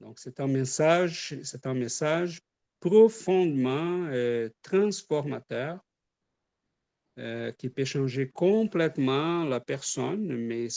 Donc, 0.00 0.18
c'est 0.18 0.40
un 0.40 0.48
message, 0.48 1.38
c'est 1.44 1.66
un 1.66 1.74
message 1.74 2.40
profondément 2.80 4.08
euh, 4.08 4.48
transformateur 4.62 5.78
euh, 7.18 7.52
qui 7.52 7.68
peut 7.68 7.84
changer 7.84 8.30
complètement 8.30 9.44
la 9.44 9.60
personne, 9.60 10.36
mais 10.36 10.68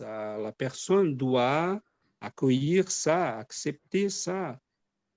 la 0.00 0.52
personne 0.56 1.16
doit 1.16 1.80
accueillir 2.20 2.90
ça, 2.90 3.38
accepter 3.38 4.08
ça 4.08 4.58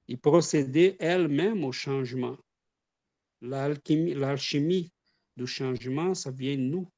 et 0.08 0.18
procéder 0.18 0.96
elle-même 1.00 1.64
au 1.64 1.72
changement. 1.72 2.38
L'alchimie 3.42 4.92
du 5.36 5.48
changement, 5.48 6.14
ça 6.14 6.32
vient 6.32 6.56
de 6.56 6.62
nous. 6.62 6.92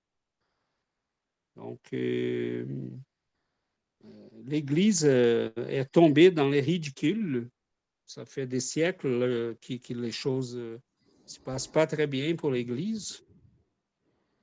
Donc, 1.56 1.82
euh, 1.94 2.66
l'Église 4.46 5.06
euh, 5.06 5.50
est 5.68 5.92
tombée 5.92 6.32
dans 6.32 6.48
les 6.48 6.62
ridicules. 6.62 7.50
Ça 8.06 8.26
fait 8.26 8.48
des 8.48 8.62
siècles 8.62 9.08
euh, 9.08 9.54
que, 9.62 9.94
les 9.94 10.12
choses 10.12 10.56
ne 10.56 10.78
se 11.26 11.40
passent 11.40 11.68
pas 11.68 11.86
très 11.86 12.08
bien 12.08 12.36
pour 12.36 12.52
l'Église. 12.52 13.24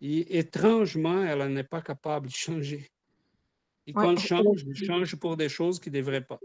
Et 0.00 0.38
étrangement, 0.38 1.22
elle 1.22 1.52
n'est 1.52 1.64
pas 1.64 1.82
capable 1.82 2.26
de 2.28 2.32
changer. 2.32 2.90
Et 3.86 3.92
quand 3.92 4.10
elle 4.10 4.18
change, 4.18 4.64
elle 4.66 4.76
change 4.76 5.16
pour 5.16 5.36
des 5.36 5.48
choses 5.48 5.80
qui 5.80 5.90
ne 5.90 5.96
devraient 5.96 6.24
pas. 6.24 6.38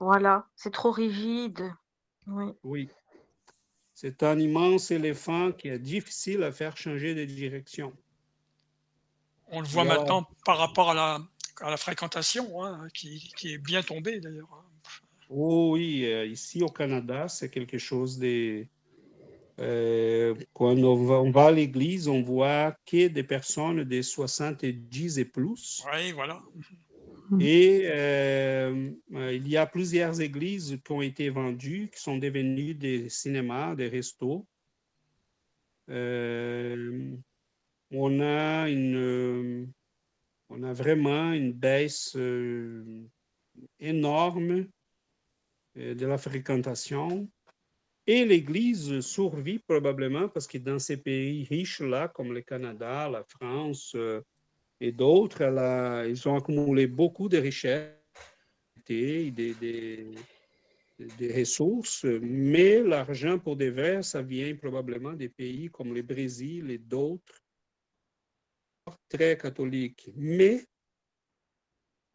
Voilà, 0.00 0.46
c'est 0.56 0.72
trop 0.72 0.90
rigide. 0.90 1.72
Oui. 2.26 2.52
oui. 2.64 2.88
C'est 3.94 4.22
un 4.22 4.38
immense 4.38 4.90
éléphant 4.90 5.52
qui 5.52 5.68
est 5.68 5.78
difficile 5.78 6.42
à 6.42 6.52
faire 6.52 6.76
changer 6.76 7.14
de 7.14 7.24
direction. 7.26 7.92
On 9.48 9.60
le 9.60 9.66
voit 9.66 9.84
maintenant 9.84 10.26
par 10.46 10.56
rapport 10.58 10.90
à 10.90 10.94
la, 10.94 11.20
à 11.60 11.70
la 11.70 11.76
fréquentation, 11.76 12.64
hein, 12.64 12.88
qui, 12.94 13.30
qui, 13.36 13.52
est 13.52 13.58
bien 13.58 13.82
tombée 13.82 14.20
d'ailleurs. 14.20 14.64
Oh, 15.28 15.72
oui, 15.74 16.06
euh, 16.06 16.24
ici 16.24 16.62
au 16.62 16.68
Canada, 16.68 17.28
c'est 17.28 17.50
quelque 17.50 17.78
chose 17.78 18.18
de... 18.18 18.66
Euh, 19.60 20.34
quand 20.54 20.76
on 20.76 21.04
va, 21.04 21.20
on 21.20 21.30
va 21.30 21.46
à 21.46 21.50
l'église, 21.50 22.08
on 22.08 22.22
voit 22.22 22.76
que 22.86 23.08
des 23.08 23.24
personnes 23.24 23.84
de 23.84 24.02
70 24.02 25.18
et 25.18 25.24
plus. 25.24 25.84
Oui, 25.92 26.12
voilà. 26.12 26.42
Et 27.38 27.82
euh, 27.84 28.90
il 29.12 29.46
y 29.46 29.56
a 29.56 29.66
plusieurs 29.66 30.20
églises 30.20 30.78
qui 30.84 30.92
ont 30.92 31.02
été 31.02 31.30
vendues, 31.30 31.88
qui 31.94 32.00
sont 32.00 32.18
devenues 32.18 32.74
des 32.74 33.08
cinémas, 33.08 33.76
des 33.76 33.88
restos. 33.88 34.46
Euh, 35.88 37.14
on 37.92 38.20
a 38.20 38.68
une, 38.68 39.72
on 40.48 40.62
a 40.62 40.72
vraiment 40.72 41.32
une 41.32 41.52
baisse 41.52 42.16
euh, 42.16 43.04
énorme 43.78 44.66
de 45.76 46.06
la 46.06 46.18
fréquentation. 46.18 47.28
Et 48.12 48.24
l'Église 48.24 49.02
survit 49.02 49.60
probablement 49.60 50.28
parce 50.28 50.48
que 50.48 50.58
dans 50.58 50.80
ces 50.80 50.96
pays 50.96 51.44
riches-là, 51.44 52.08
comme 52.08 52.32
le 52.32 52.40
Canada, 52.40 53.08
la 53.08 53.22
France, 53.22 53.96
et 54.80 54.90
d'autres, 54.90 55.42
ils 56.08 56.28
ont 56.28 56.34
accumulé 56.34 56.88
beaucoup 56.88 57.28
de 57.28 57.38
richesses, 57.38 57.94
des, 58.84 60.10
ressources, 61.38 62.04
mais 62.20 62.82
l'argent 62.82 63.38
pour 63.38 63.54
des 63.54 63.70
verres, 63.70 64.04
ça 64.04 64.22
vient 64.22 64.56
probablement 64.56 65.12
des 65.12 65.28
pays 65.28 65.68
comme 65.68 65.94
le 65.94 66.02
Brésil 66.02 66.68
et 66.72 66.78
d'autres, 66.78 67.44
très 69.08 69.38
catholiques. 69.38 70.10
Mais 70.16 70.64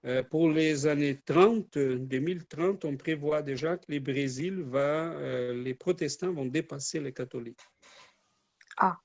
euh, 0.05 0.23
pour 0.23 0.49
les 0.49 0.85
années 0.87 1.19
30, 1.25 1.77
2030, 1.77 2.85
on 2.85 2.97
prévoit 2.97 3.41
déjà 3.41 3.77
que 3.77 3.85
le 3.91 3.99
Brésil 3.99 4.61
va, 4.61 5.11
euh, 5.13 5.53
les 5.63 5.73
protestants 5.73 6.31
vont 6.31 6.45
dépasser 6.45 6.99
les 6.99 7.13
catholiques. 7.13 7.61
Ah 8.77 8.99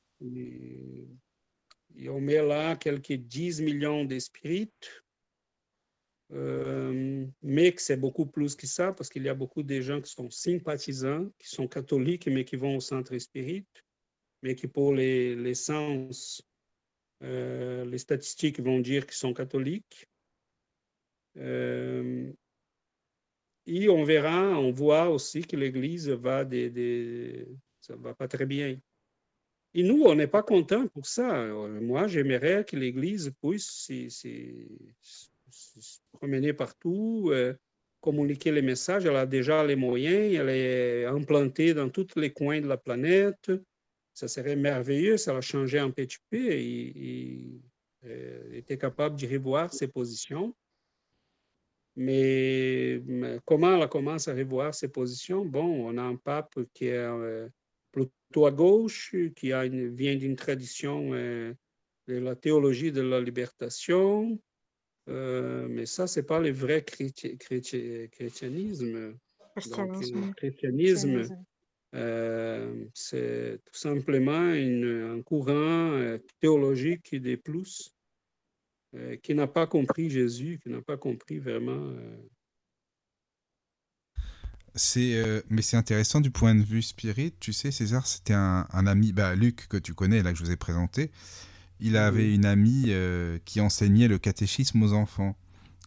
et 1.96 2.08
on 2.08 2.20
met 2.20 2.42
là 2.42 2.76
quelques 2.76 3.12
10 3.12 3.62
millions 3.62 4.04
d'esprits, 4.04 4.70
euh, 6.32 7.26
mais 7.42 7.72
que 7.72 7.82
c'est 7.82 7.96
beaucoup 7.96 8.26
plus 8.26 8.54
que 8.54 8.66
ça, 8.66 8.92
parce 8.92 9.08
qu'il 9.08 9.24
y 9.24 9.28
a 9.28 9.34
beaucoup 9.34 9.62
de 9.62 9.80
gens 9.80 10.00
qui 10.00 10.12
sont 10.12 10.30
sympathisants, 10.30 11.28
qui 11.38 11.48
sont 11.48 11.66
catholiques, 11.66 12.26
mais 12.26 12.44
qui 12.44 12.56
vont 12.56 12.76
au 12.76 12.80
centre 12.80 13.16
spirit, 13.18 13.66
mais 14.42 14.54
qui 14.54 14.68
pour 14.68 14.94
les, 14.94 15.34
les 15.34 15.54
sens, 15.54 16.42
euh, 17.22 17.84
les 17.84 17.98
statistiques 17.98 18.60
vont 18.60 18.80
dire 18.80 19.06
qu'ils 19.06 19.16
sont 19.16 19.34
catholiques. 19.34 20.08
Euh, 21.36 22.32
et 23.66 23.88
on 23.88 24.04
verra, 24.04 24.58
on 24.58 24.72
voit 24.72 25.08
aussi 25.10 25.42
que 25.42 25.56
l'Église 25.56 26.08
va 26.08 26.44
des, 26.44 27.46
ça 27.80 27.94
va 27.96 28.14
pas 28.14 28.28
très 28.28 28.46
bien. 28.46 28.78
Et 29.74 29.82
nous, 29.82 30.02
on 30.02 30.14
n'est 30.14 30.26
pas 30.26 30.42
content 30.42 30.88
pour 30.88 31.06
ça. 31.06 31.46
Moi, 31.46 32.08
j'aimerais 32.08 32.64
que 32.64 32.76
l'Église 32.76 33.32
puisse 33.40 33.68
se, 33.68 35.28
promener 36.12 36.52
partout, 36.52 37.28
euh, 37.30 37.54
communiquer 38.00 38.50
les 38.50 38.62
messages. 38.62 39.06
Elle 39.06 39.16
a 39.16 39.26
déjà 39.26 39.64
les 39.64 39.76
moyens, 39.76 40.34
elle 40.34 40.48
est 40.48 41.04
implantée 41.04 41.74
dans 41.74 41.88
tous 41.88 42.08
les 42.16 42.32
coins 42.32 42.60
de 42.60 42.66
la 42.66 42.76
planète. 42.76 43.52
Ça 44.12 44.26
serait 44.26 44.56
merveilleux, 44.56 45.16
ça 45.16 45.36
a 45.36 45.40
changé 45.40 45.78
un 45.78 45.90
petit 45.90 46.18
peu 46.28 46.50
et, 46.50 47.60
euh, 48.04 48.52
était 48.52 48.78
capable 48.78 49.20
de 49.20 49.26
revoir 49.26 49.72
ses 49.72 49.86
positions. 49.86 50.54
Mais, 52.00 53.02
comment 53.44 53.76
elle 53.76 53.86
commence 53.90 54.26
à 54.26 54.34
revoir 54.34 54.74
ses 54.74 54.88
positions? 54.88 55.44
Bon, 55.44 55.86
on 55.86 55.98
a 55.98 56.02
un 56.02 56.16
pape 56.16 56.58
qui 56.72 56.86
est 56.86 56.96
euh, 56.96 57.46
plutôt 57.92 58.46
à 58.46 58.50
gauche, 58.50 59.14
qui 59.36 59.52
a 59.52 59.66
une, 59.66 59.94
vient 59.94 60.16
d'une 60.16 60.34
tradition 60.34 61.10
euh, 61.12 61.52
de 62.08 62.14
la 62.14 62.34
théologie 62.36 62.90
de 62.90 63.02
la 63.02 63.20
libération. 63.20 64.40
Euh, 65.10 65.68
mais 65.68 65.84
ça, 65.84 66.06
ce 66.06 66.20
n'est 66.20 66.26
pas 66.26 66.40
le 66.40 66.52
vrai 66.52 66.82
chrétianisme. 66.82 68.08
le 69.56 70.32
chrétianisme, 70.32 71.28
euh, 71.94 72.86
c'est 72.94 73.60
tout 73.62 73.78
simplement 73.78 74.54
une, 74.54 75.18
un 75.18 75.20
courant 75.20 76.16
théologique 76.40 77.14
des 77.14 77.36
plus 77.36 77.94
qui 79.22 79.34
n'a 79.34 79.46
pas 79.46 79.66
compris 79.66 80.10
Jésus, 80.10 80.58
qui 80.62 80.68
n'a 80.68 80.82
pas 80.82 80.96
compris 80.96 81.38
vraiment 81.38 81.92
c'est, 84.74 85.14
euh, 85.14 85.40
mais 85.48 85.62
c'est 85.62 85.76
intéressant 85.76 86.20
du 86.20 86.30
point 86.30 86.54
de 86.54 86.62
vue 86.62 86.82
spirit. 86.82 87.34
Tu 87.40 87.52
sais, 87.52 87.70
César, 87.70 88.06
c'était 88.06 88.34
un, 88.34 88.66
ami, 88.72 89.12
bah, 89.12 89.34
Luc, 89.34 89.68
que 89.68 89.76
tu 89.76 89.94
connais, 89.94 90.22
là, 90.22 90.32
que 90.32 90.38
je 90.38 90.44
vous 90.44 90.50
ai 90.50 90.56
présenté. 90.56 91.10
Il 91.80 91.96
avait 91.96 92.34
une 92.34 92.44
amie 92.44 92.86
euh, 92.88 93.38
qui 93.44 93.60
enseignait 93.60 94.08
le 94.08 94.18
catéchisme 94.18 94.82
aux 94.82 94.92
enfants. 94.92 95.36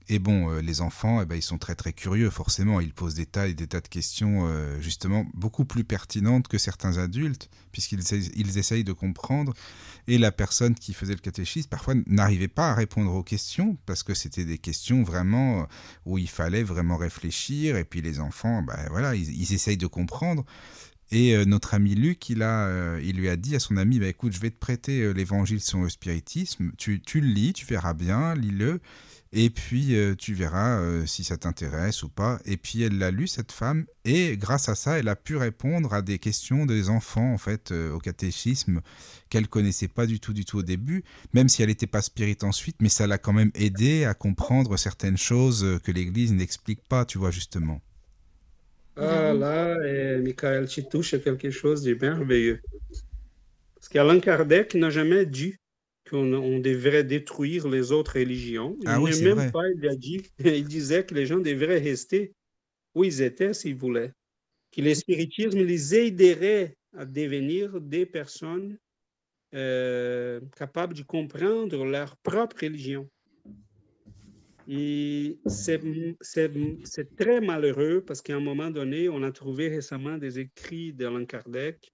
Et 0.10 0.20
bon, 0.20 0.50
euh, 0.50 0.62
les 0.62 0.82
enfants, 0.82 1.22
eh 1.22 1.26
ben, 1.26 1.36
ils 1.36 1.42
sont 1.42 1.58
très 1.58 1.76
très 1.76 1.94
curieux, 1.94 2.30
forcément. 2.30 2.82
Ils 2.82 2.94
posent 2.94 3.16
des 3.16 3.26
tas 3.26 3.48
et 3.48 3.54
des 3.54 3.68
tas 3.68 3.80
de 3.80 3.88
questions, 3.88 4.48
euh, 4.48 4.80
justement, 4.82 5.26
beaucoup 5.34 5.64
plus 5.64 5.86
pertinentes 5.86 6.50
que 6.50 6.58
certains 6.58 6.98
adultes, 6.98 7.50
puisqu'ils 7.72 8.02
ils 8.36 8.58
essayent 8.58 8.84
de 8.84 8.92
comprendre. 8.92 9.54
Et 10.08 10.18
la 10.18 10.34
personne 10.34 10.76
qui 10.76 10.94
faisait 10.94 11.14
le 11.14 11.20
catéchisme, 11.20 11.70
parfois, 11.70 11.94
n'arrivait 12.06 12.50
pas 12.50 12.72
à 12.72 12.74
répondre 12.74 13.14
aux 13.14 13.24
questions, 13.24 13.78
parce 13.86 14.04
que 14.04 14.14
c'était 14.14 14.44
des 14.44 14.58
questions 14.58 15.04
vraiment 15.04 15.62
euh, 15.62 15.66
où 16.06 16.18
il 16.18 16.30
fallait 16.30 16.64
vraiment 16.64 16.98
réfléchir. 16.98 17.78
Et 17.78 17.86
puis 17.86 18.02
les 18.02 18.20
enfants, 18.20 18.62
ben, 18.62 18.88
voilà, 18.90 19.16
ils, 19.16 19.54
essayent 19.54 19.78
de 19.78 19.88
comprendre. 19.88 20.44
Et 21.12 21.46
notre 21.46 21.76
ami 21.76 21.94
Luc, 21.94 22.30
il, 22.30 22.42
a, 22.42 22.98
il 23.00 23.18
lui 23.18 23.30
a 23.30 23.36
dit 23.36 23.56
à 23.56 23.60
son 23.60 23.78
ami, 23.78 24.00
bah, 24.00 24.08
écoute, 24.08 24.34
je 24.34 24.40
vais 24.40 24.50
te 24.50 24.58
prêter 24.58 25.14
l'évangile 25.14 25.62
sur 25.62 25.80
le 25.80 25.90
spiritisme, 25.90 26.72
tu, 26.78 27.02
tu 27.02 27.22
le 27.22 27.28
lis, 27.28 27.54
tu 27.54 27.68
verras 27.68 27.94
bien, 27.94 28.34
lis-le. 28.34 28.82
Et 29.36 29.50
puis, 29.50 29.96
euh, 29.96 30.14
tu 30.16 30.36
verras 30.36 30.80
euh, 30.80 31.08
si 31.08 31.24
ça 31.24 31.38
t'intéresse 31.38 32.04
ou 32.04 32.10
pas. 32.10 32.40
Et 32.46 32.56
puis, 32.56 32.84
elle 32.84 33.00
l'a 33.00 33.10
lu, 33.10 33.26
cette 33.26 33.52
femme, 33.52 33.86
et 34.06 34.38
grâce 34.38 34.70
à 34.70 34.76
ça, 34.76 35.00
elle 35.00 35.08
a 35.08 35.16
pu 35.16 35.38
répondre 35.38 35.92
à 35.92 36.04
des 36.04 36.20
questions 36.20 36.68
des 36.68 36.90
enfants, 36.90 37.34
en 37.34 37.40
fait, 37.40 37.72
euh, 37.72 37.92
au 37.94 37.98
catéchisme, 37.98 38.82
qu'elle 39.32 39.48
connaissait 39.48 39.88
pas 39.88 40.06
du 40.06 40.20
tout, 40.20 40.34
du 40.34 40.46
tout 40.46 40.60
au 40.60 40.62
début, 40.62 41.04
même 41.34 41.50
si 41.50 41.64
elle 41.64 41.70
n'était 41.70 41.88
pas 41.88 42.04
spirite 42.04 42.44
ensuite, 42.44 42.76
mais 42.80 42.90
ça 42.90 43.08
l'a 43.08 43.18
quand 43.18 43.34
même 43.34 43.50
aidé 43.56 44.06
à 44.06 44.14
comprendre 44.14 44.78
certaines 44.78 45.18
choses 45.18 45.80
que 45.84 45.92
l'Église 45.92 46.32
n'explique 46.32 46.88
pas, 46.88 47.04
tu 47.04 47.18
vois, 47.18 47.32
justement. 47.32 47.82
Ah 48.96 49.34
là, 49.34 49.76
et 49.84 50.20
Michael, 50.20 50.68
tu 50.68 50.84
touches 50.84 51.16
à 51.16 51.18
quelque 51.18 51.50
chose 51.50 51.82
de 51.82 51.96
merveilleux. 52.00 52.62
Parce 53.74 53.90
qu'Alain 53.90 54.20
Kardec 54.20 54.76
n'a 54.76 54.92
jamais 54.92 55.26
dit 55.26 55.56
qu'on 56.14 56.60
devrait 56.60 57.04
détruire 57.04 57.68
les 57.68 57.92
autres 57.92 58.20
religions. 58.20 58.78
Ah 58.86 59.00
il 59.00 59.24
même 59.24 59.52
pas, 59.52 59.68
il, 59.76 59.88
a 59.88 59.96
dit, 59.96 60.22
il 60.46 60.66
disait 60.66 61.04
que 61.04 61.16
les 61.16 61.26
gens 61.26 61.40
devraient 61.40 61.80
rester 61.80 62.34
où 62.94 63.04
ils 63.04 63.22
étaient 63.24 63.54
s'ils 63.56 63.76
voulaient. 63.76 64.12
Que 64.72 64.82
le 64.82 64.94
spiritisme 64.94 65.64
les 65.64 65.96
aiderait 65.96 66.78
à 66.96 67.06
devenir 67.06 67.82
des 67.82 68.06
personnes 68.06 68.78
euh, 69.56 70.40
capables 70.56 70.94
de 70.94 71.02
comprendre 71.02 71.84
leur 71.84 72.16
propre 72.18 72.58
religion. 72.62 73.10
Et 74.68 75.40
c'est 75.48 75.82
très 77.18 77.42
malheureux 77.42 78.04
parce 78.06 78.22
qu'à 78.22 78.36
un 78.36 78.40
moment 78.40 78.70
donné, 78.70 79.10
on 79.10 79.24
a 79.24 79.32
trouvé 79.32 79.68
récemment 79.68 80.18
des 80.18 80.40
écrits 80.40 80.94
d'Alain 80.94 81.26
Kardec. 81.26 81.93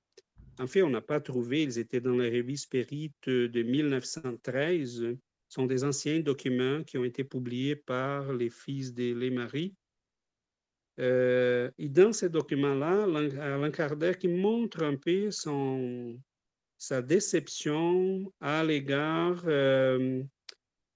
En 0.59 0.67
fait, 0.67 0.83
on 0.83 0.89
n'a 0.89 1.01
pas 1.01 1.21
trouvé, 1.21 1.63
ils 1.63 1.79
étaient 1.79 2.01
dans 2.01 2.15
la 2.15 2.25
revue 2.25 2.57
Spirit 2.57 3.13
de 3.25 3.63
1913. 3.63 5.01
Ce 5.01 5.15
sont 5.47 5.65
des 5.65 5.85
anciens 5.85 6.19
documents 6.19 6.83
qui 6.83 6.97
ont 6.97 7.05
été 7.05 7.23
publiés 7.23 7.77
par 7.77 8.33
les 8.33 8.49
fils 8.49 8.93
de 8.93 9.13
Les 9.13 9.71
Euh, 10.99 11.71
et 11.77 11.87
dans 11.87 12.11
ces 12.11 12.29
documents-là, 12.29 13.03
Alain 13.41 13.71
Kardec 13.71 14.25
montre 14.25 14.83
un 14.83 14.97
peu 14.97 15.31
son, 15.31 16.19
sa 16.77 17.01
déception 17.01 18.29
à 18.41 18.61
l'égard 18.61 19.41
euh, 19.45 20.21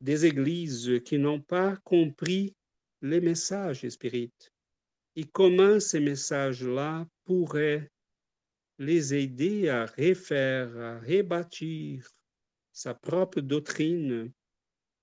des 0.02 0.26
églises 0.26 1.02
qui 1.06 1.18
n'ont 1.18 1.40
pas 1.40 1.78
compris 1.86 2.54
les 3.02 3.22
messages 3.22 3.88
spirites. 3.88 4.52
Et 5.16 5.24
comment 5.24 5.80
ces 5.80 6.02
messages-là 6.02 7.08
pourraient 7.24 7.90
les 8.80 9.14
aider 9.14 9.70
à 9.70 9.86
refaire, 9.86 10.76
à 10.78 11.00
rebâtir 11.00 12.08
sa 12.72 12.94
propre 12.94 13.42
doctrine 13.42 14.32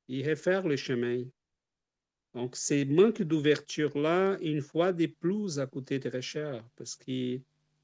et 0.08 0.28
refaire 0.28 0.66
le 0.66 0.76
chemin. 0.76 1.24
Donc, 2.34 2.56
ces 2.56 2.84
manques 2.84 3.22
d'ouverture-là, 3.22 4.38
une 4.40 4.60
fois 4.62 4.92
des 4.92 5.08
plus 5.08 5.58
à 5.58 5.66
côté 5.66 5.98
très 5.98 6.22
cher, 6.22 6.64
parce 6.76 6.94
que 6.96 7.40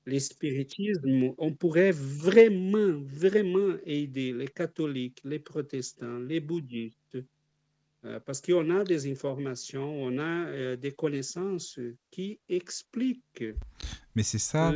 l'espiritisme, 0.06 1.34
on 1.38 1.52
pourrait 1.52 1.92
vraiment, 1.92 3.00
vraiment 3.02 3.76
aider 3.84 4.32
les 4.32 4.48
catholiques, 4.48 5.20
les 5.24 5.40
protestants, 5.40 6.18
les 6.20 6.40
bouddhistes, 6.40 6.98
parce 8.24 8.40
qu'on 8.40 8.70
a 8.70 8.84
des 8.84 9.10
informations, 9.10 10.02
on 10.02 10.18
a 10.18 10.46
euh, 10.46 10.76
des 10.76 10.92
connaissances 10.92 11.78
qui 12.10 12.38
expliquent. 12.48 13.44
Mais 14.14 14.22
c'est 14.22 14.38
ça, 14.38 14.74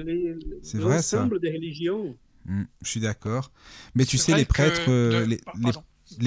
c'est 0.62 0.78
vrai 0.78 1.02
ça. 1.02 1.18
L'ensemble 1.18 1.40
des 1.40 1.50
religions. 1.50 2.16
Mmh, 2.44 2.62
je 2.82 2.88
suis 2.88 3.00
d'accord. 3.00 3.52
Mais 3.94 4.04
tu 4.04 4.18
sais, 4.18 4.34
les 4.34 4.44
prêtres, 4.44 4.88
euh, 4.88 5.26
les, 5.26 5.40
les 5.62 5.72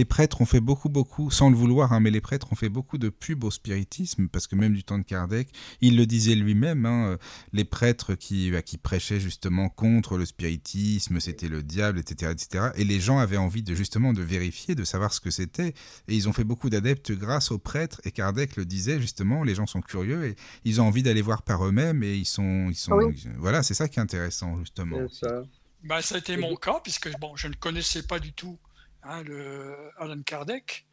prêtres 0.05 0.41
ont 0.41 0.45
fait 0.45 0.60
beaucoup, 0.60 0.89
beaucoup, 0.89 1.31
sans 1.31 1.49
le 1.49 1.55
vouloir, 1.55 1.93
hein, 1.93 1.99
mais 1.99 2.11
les 2.11 2.22
prêtres 2.22 2.47
ont 2.51 2.55
fait 2.55 2.69
beaucoup 2.69 2.97
de 2.97 3.10
pubs 3.10 3.43
au 3.43 3.51
spiritisme, 3.51 4.27
parce 4.27 4.47
que 4.47 4.55
même 4.55 4.73
du 4.73 4.84
temps 4.84 4.97
de 4.97 5.03
Kardec, 5.03 5.49
il 5.81 5.97
le 5.97 6.05
disait 6.05 6.35
lui-même, 6.35 6.85
hein, 6.85 7.07
euh, 7.07 7.18
les 7.51 7.65
prêtres 7.65 8.15
qui, 8.15 8.51
bah, 8.51 8.61
qui 8.61 8.77
prêchaient 8.77 9.19
justement 9.19 9.69
contre 9.69 10.18
le 10.18 10.26
spiritisme, 10.26 11.19
c'était 11.19 11.47
le 11.47 11.64
diable, 11.64 11.99
etc., 11.99 12.31
etc. 12.31 12.69
Et 12.76 12.84
les 12.84 12.99
gens 12.99 13.18
avaient 13.18 13.38
envie 13.38 13.64
de 13.64 13.76
justement 13.76 14.14
de 14.14 14.22
vérifier, 14.22 14.76
de 14.76 14.84
savoir 14.84 15.14
ce 15.14 15.19
que 15.19 15.31
c'était, 15.31 15.69
et 16.07 16.15
ils 16.15 16.30
ont 16.30 16.34
fait 16.34 16.43
beaucoup 16.43 16.69
d'adeptes 16.69 17.11
grâce 17.11 17.51
aux 17.51 17.60
prêtres. 17.60 18.01
Et 18.05 18.11
Kardec 18.11 18.55
le 18.55 18.65
disait 18.65 18.99
justement, 18.99 19.43
les 19.43 19.55
gens 19.55 19.65
sont 19.65 19.81
curieux 19.81 20.26
et 20.26 20.35
ils 20.65 20.81
ont 20.81 20.85
envie 20.85 21.03
d'aller 21.03 21.22
voir 21.22 21.43
par 21.43 21.65
eux-mêmes, 21.65 22.03
et 22.03 22.15
ils 22.15 22.26
sont, 22.26 22.68
ils 22.69 22.76
sont, 22.76 22.97
voilà, 23.38 23.64
c'est 23.64 23.73
ça 23.73 23.88
qui 23.88 23.99
est 23.99 24.03
intéressant 24.03 24.57
justement. 24.60 25.07
Ça. 25.10 25.43
Bah, 25.84 26.01
ça 26.01 26.15
a 26.15 26.18
été 26.19 26.38
mon 26.38 26.55
cas, 26.55 26.80
puisque 26.81 27.11
bon, 27.19 27.35
je 27.35 27.47
ne 27.47 27.55
connaissais 27.55 28.03
pas 28.03 28.19
du 28.19 28.31
tout 28.31 28.57
Hein, 29.03 29.23
le 29.23 29.75
Alan 29.97 30.21
Kardec. 30.21 30.85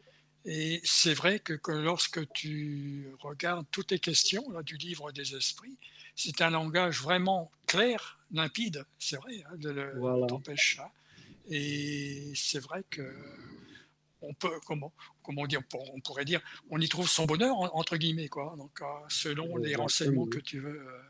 Et 0.44 0.80
c'est 0.84 1.14
vrai 1.14 1.38
que, 1.38 1.54
lorsque 1.70 2.30
tu 2.32 3.08
regardes 3.20 3.66
toutes 3.70 3.90
les 3.90 3.98
questions 3.98 4.50
là, 4.50 4.62
du 4.62 4.76
livre 4.76 5.12
des 5.12 5.34
esprits, 5.34 5.76
c'est 6.16 6.40
un 6.40 6.50
langage 6.50 7.00
vraiment 7.02 7.50
clair, 7.66 8.18
limpide, 8.32 8.84
c'est 8.98 9.16
vrai, 9.16 9.42
hein, 9.46 9.56
de 9.56 10.26
t'empêche 10.26 10.76
ça. 10.76 10.90
Et 11.50 12.32
c'est 12.34 12.60
vrai 12.60 12.84
que 12.88 13.14
on 14.22 14.32
peut, 14.34 14.50
comment, 14.66 14.92
comment 15.22 15.46
dire, 15.46 15.60
on 15.72 16.00
pourrait 16.00 16.24
dire, 16.24 16.40
on 16.70 16.80
y 16.80 16.88
trouve 16.88 17.08
son 17.08 17.26
bonheur 17.26 17.56
entre 17.74 17.96
guillemets, 17.96 18.28
quoi. 18.28 18.54
Donc, 18.56 18.80
euh, 18.82 18.84
selon 19.08 19.56
les 19.56 19.74
renseignements 19.74 20.26
que 20.26 20.38
tu 20.38 20.60
veux. 20.60 20.80
Euh, 20.80 21.00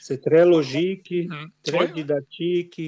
c'est 0.00 0.22
très 0.22 0.44
logique, 0.44 1.12
hum, 1.30 1.50
très 1.62 1.88
didactique 1.88 2.80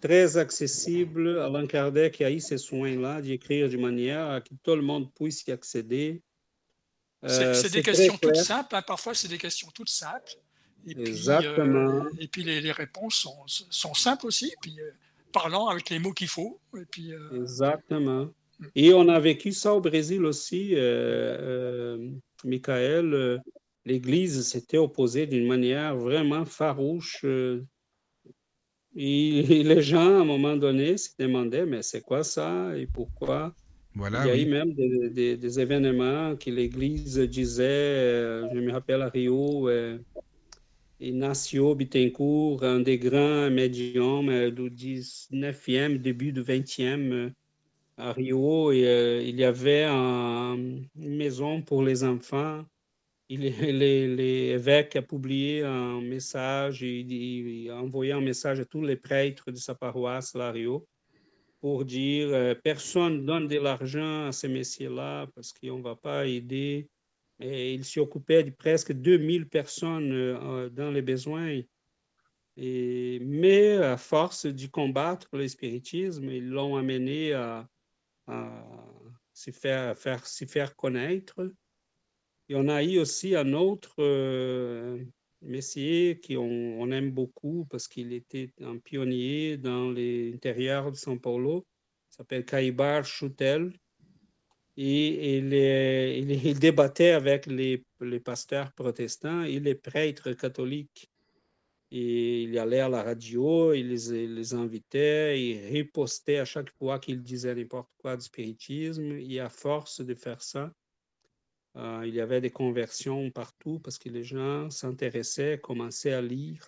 très 0.00 0.36
accessible. 0.36 1.38
Allan 1.38 1.66
Kardec 1.66 2.20
a 2.20 2.30
eu 2.30 2.40
ce 2.40 2.56
soin-là 2.56 3.20
d'écrire 3.20 3.68
de 3.68 3.76
manière 3.76 4.30
à 4.30 4.40
que 4.40 4.54
tout 4.62 4.74
le 4.74 4.82
monde 4.82 5.12
puisse 5.14 5.44
y 5.46 5.52
accéder. 5.52 6.22
c'est 7.26 7.44
euh, 7.44 7.68
des 7.68 7.82
questions 7.82 8.16
toutes 8.18 8.36
simples, 8.36 8.76
hein. 8.76 8.82
parfois 8.82 9.14
c'est 9.14 9.28
des 9.28 9.38
questions 9.38 9.68
toutes 9.74 9.88
simples. 9.88 10.32
Et 10.86 10.94
puis, 10.94 11.08
Exactement. 11.08 12.04
Euh, 12.04 12.10
et 12.20 12.28
puis 12.28 12.44
les, 12.44 12.60
les 12.60 12.72
réponses 12.72 13.14
sont, 13.16 13.66
sont, 13.70 13.94
simples 13.94 14.26
aussi, 14.26 14.52
puis 14.60 14.78
euh, 14.78 14.90
parlant 15.32 15.66
avec 15.66 15.90
les 15.90 15.98
mots 15.98 16.12
qu'il 16.12 16.28
faut. 16.28 16.60
Et 16.76 16.84
puis, 16.84 17.12
Exactement. 17.34 18.26
Mm. 18.58 18.66
Et 18.74 18.94
on 18.94 19.08
a 19.08 19.18
vécu 19.18 19.52
ça 19.52 19.74
au 19.74 19.80
Brésil 19.80 20.24
aussi, 20.24 20.74
Michael. 22.44 23.42
L'Église 23.84 24.46
s'était 24.48 24.78
opposée 24.78 25.26
d'une 25.26 25.46
manière 25.46 25.96
vraiment 25.96 26.44
farouche 26.44 27.24
et 28.98 29.62
les 29.62 29.82
gens, 29.82 30.18
à 30.18 30.20
un 30.20 30.24
moment 30.24 30.56
donné, 30.56 30.96
se 30.96 31.10
demandaient, 31.18 31.66
mais 31.66 31.82
c'est 31.82 32.00
quoi 32.00 32.24
ça 32.24 32.76
et 32.76 32.86
pourquoi? 32.86 33.54
Voilà, 33.94 34.24
Il 34.24 34.28
y 34.28 34.30
a 34.30 34.36
eu 34.36 34.46
même 34.46 34.74
des, 34.74 35.36
des, 35.36 35.60
événements 35.60 36.36
que 36.36 36.50
l'Église 36.50 37.18
disait, 37.18 37.64
euh, 37.64 38.48
je 38.54 38.60
me 38.60 38.72
rappelle 38.72 39.00
à 39.00 39.08
Rio, 39.08 39.68
euh, 39.68 39.98
Ignacio 41.00 41.74
Bittencourt, 41.74 42.62
un 42.62 42.80
des 42.80 42.98
grands 42.98 43.50
médiums 43.50 44.28
euh, 44.28 44.50
du 44.50 44.70
19e, 44.70 45.98
début 45.98 46.32
du 46.32 46.42
20e, 46.42 47.32
à 47.96 48.12
Rio, 48.12 48.70
et, 48.72 49.24
il 49.26 49.36
y 49.36 49.44
avait 49.44 49.84
une 49.84 50.86
maison 50.94 51.62
pour 51.62 51.82
les 51.82 52.04
enfants 52.04 52.64
l'évêque 53.28 54.96
a 54.96 55.02
publié 55.02 55.62
un 55.62 56.00
message, 56.00 56.82
il, 56.82 57.70
a 57.70 57.76
envoyé 57.76 58.12
un 58.12 58.20
message 58.20 58.60
à 58.60 58.64
tous 58.64 58.82
les 58.82 58.96
prêtres 58.96 59.50
de 59.50 59.56
sa 59.56 59.74
paroisse, 59.74 60.34
Lario, 60.34 60.86
pour 61.60 61.84
dire 61.84 62.28
euh, 62.30 62.54
personne 62.54 63.24
donne 63.24 63.48
de 63.48 63.58
l'argent 63.58 64.26
à 64.26 64.32
ces 64.32 64.48
messieurs-là 64.48 65.26
parce 65.34 65.52
qu'on 65.52 65.78
ne 65.78 65.82
va 65.82 65.96
pas 65.96 66.26
aider. 66.26 66.88
Et 67.40 67.74
il 67.74 67.84
s'occupait 67.84 68.44
de 68.44 68.50
presque 68.50 68.92
2000 68.92 69.48
personnes 69.48 70.12
euh, 70.12 70.68
dans 70.70 70.90
les 70.90 71.02
besoins. 71.02 71.60
Mais 72.56 73.76
à 73.76 73.98
force 73.98 74.46
de 74.46 74.66
combattre 74.68 75.28
le 75.36 75.46
spiritisme, 75.46 76.30
ils 76.30 76.48
l'ont 76.48 76.76
amené 76.76 77.34
à, 77.34 77.68
à 78.26 78.64
se 79.34 79.50
faire, 79.50 79.96
faire, 79.98 80.26
faire 80.26 80.74
connaître. 80.74 81.52
Et 82.48 82.54
on 82.54 82.68
a 82.68 82.82
eu 82.82 82.98
aussi 82.98 83.34
un 83.34 83.52
autre 83.54 83.96
euh, 83.98 84.98
messier 85.42 86.20
qui 86.20 86.36
on, 86.36 86.90
aime 86.92 87.10
beaucoup 87.10 87.66
parce 87.70 87.88
qu'il 87.88 88.12
était 88.12 88.52
un 88.60 88.78
pionnier 88.78 89.56
dans 89.56 89.90
l'intérieur 89.90 90.92
de 90.92 90.96
São 90.96 91.18
Paulo. 91.18 91.66
Il 92.10 92.16
s'appelle 92.16 92.44
Caibar 92.44 93.04
Chutel. 93.04 93.72
Et 94.78 95.38
il, 95.38 95.52
il, 95.54 96.58
débattait 96.58 97.12
avec 97.12 97.46
les, 97.46 97.84
pasteurs 98.22 98.72
protestants 98.72 99.42
et 99.42 99.58
les 99.58 99.74
prêtres 99.74 100.32
catholiques. 100.32 101.10
Et 101.90 102.42
il 102.42 102.58
allait 102.58 102.80
à 102.80 102.88
la 102.88 103.02
radio, 103.02 103.72
il 103.72 103.88
les, 103.88 104.26
les 104.26 104.54
invitait, 104.54 105.40
il 105.40 105.66
ripostait 105.66 106.38
à 106.38 106.44
chaque 106.44 106.70
fois 106.76 106.98
qu'il 106.98 107.22
disait 107.22 107.54
n'importe 107.54 107.88
quoi 107.96 108.16
du 108.16 108.24
spiritisme. 108.24 109.12
Et 109.12 109.40
à 109.40 109.48
force 109.48 110.02
de 110.02 110.14
faire 110.14 110.42
ça, 110.42 110.70
euh, 111.76 112.04
il 112.06 112.14
y 112.14 112.20
avait 112.20 112.40
des 112.40 112.50
conversions 112.50 113.30
partout 113.30 113.78
parce 113.80 113.98
que 113.98 114.08
les 114.08 114.24
gens 114.24 114.70
s'intéressaient, 114.70 115.58
commençaient 115.58 116.12
à 116.12 116.22
lire. 116.22 116.66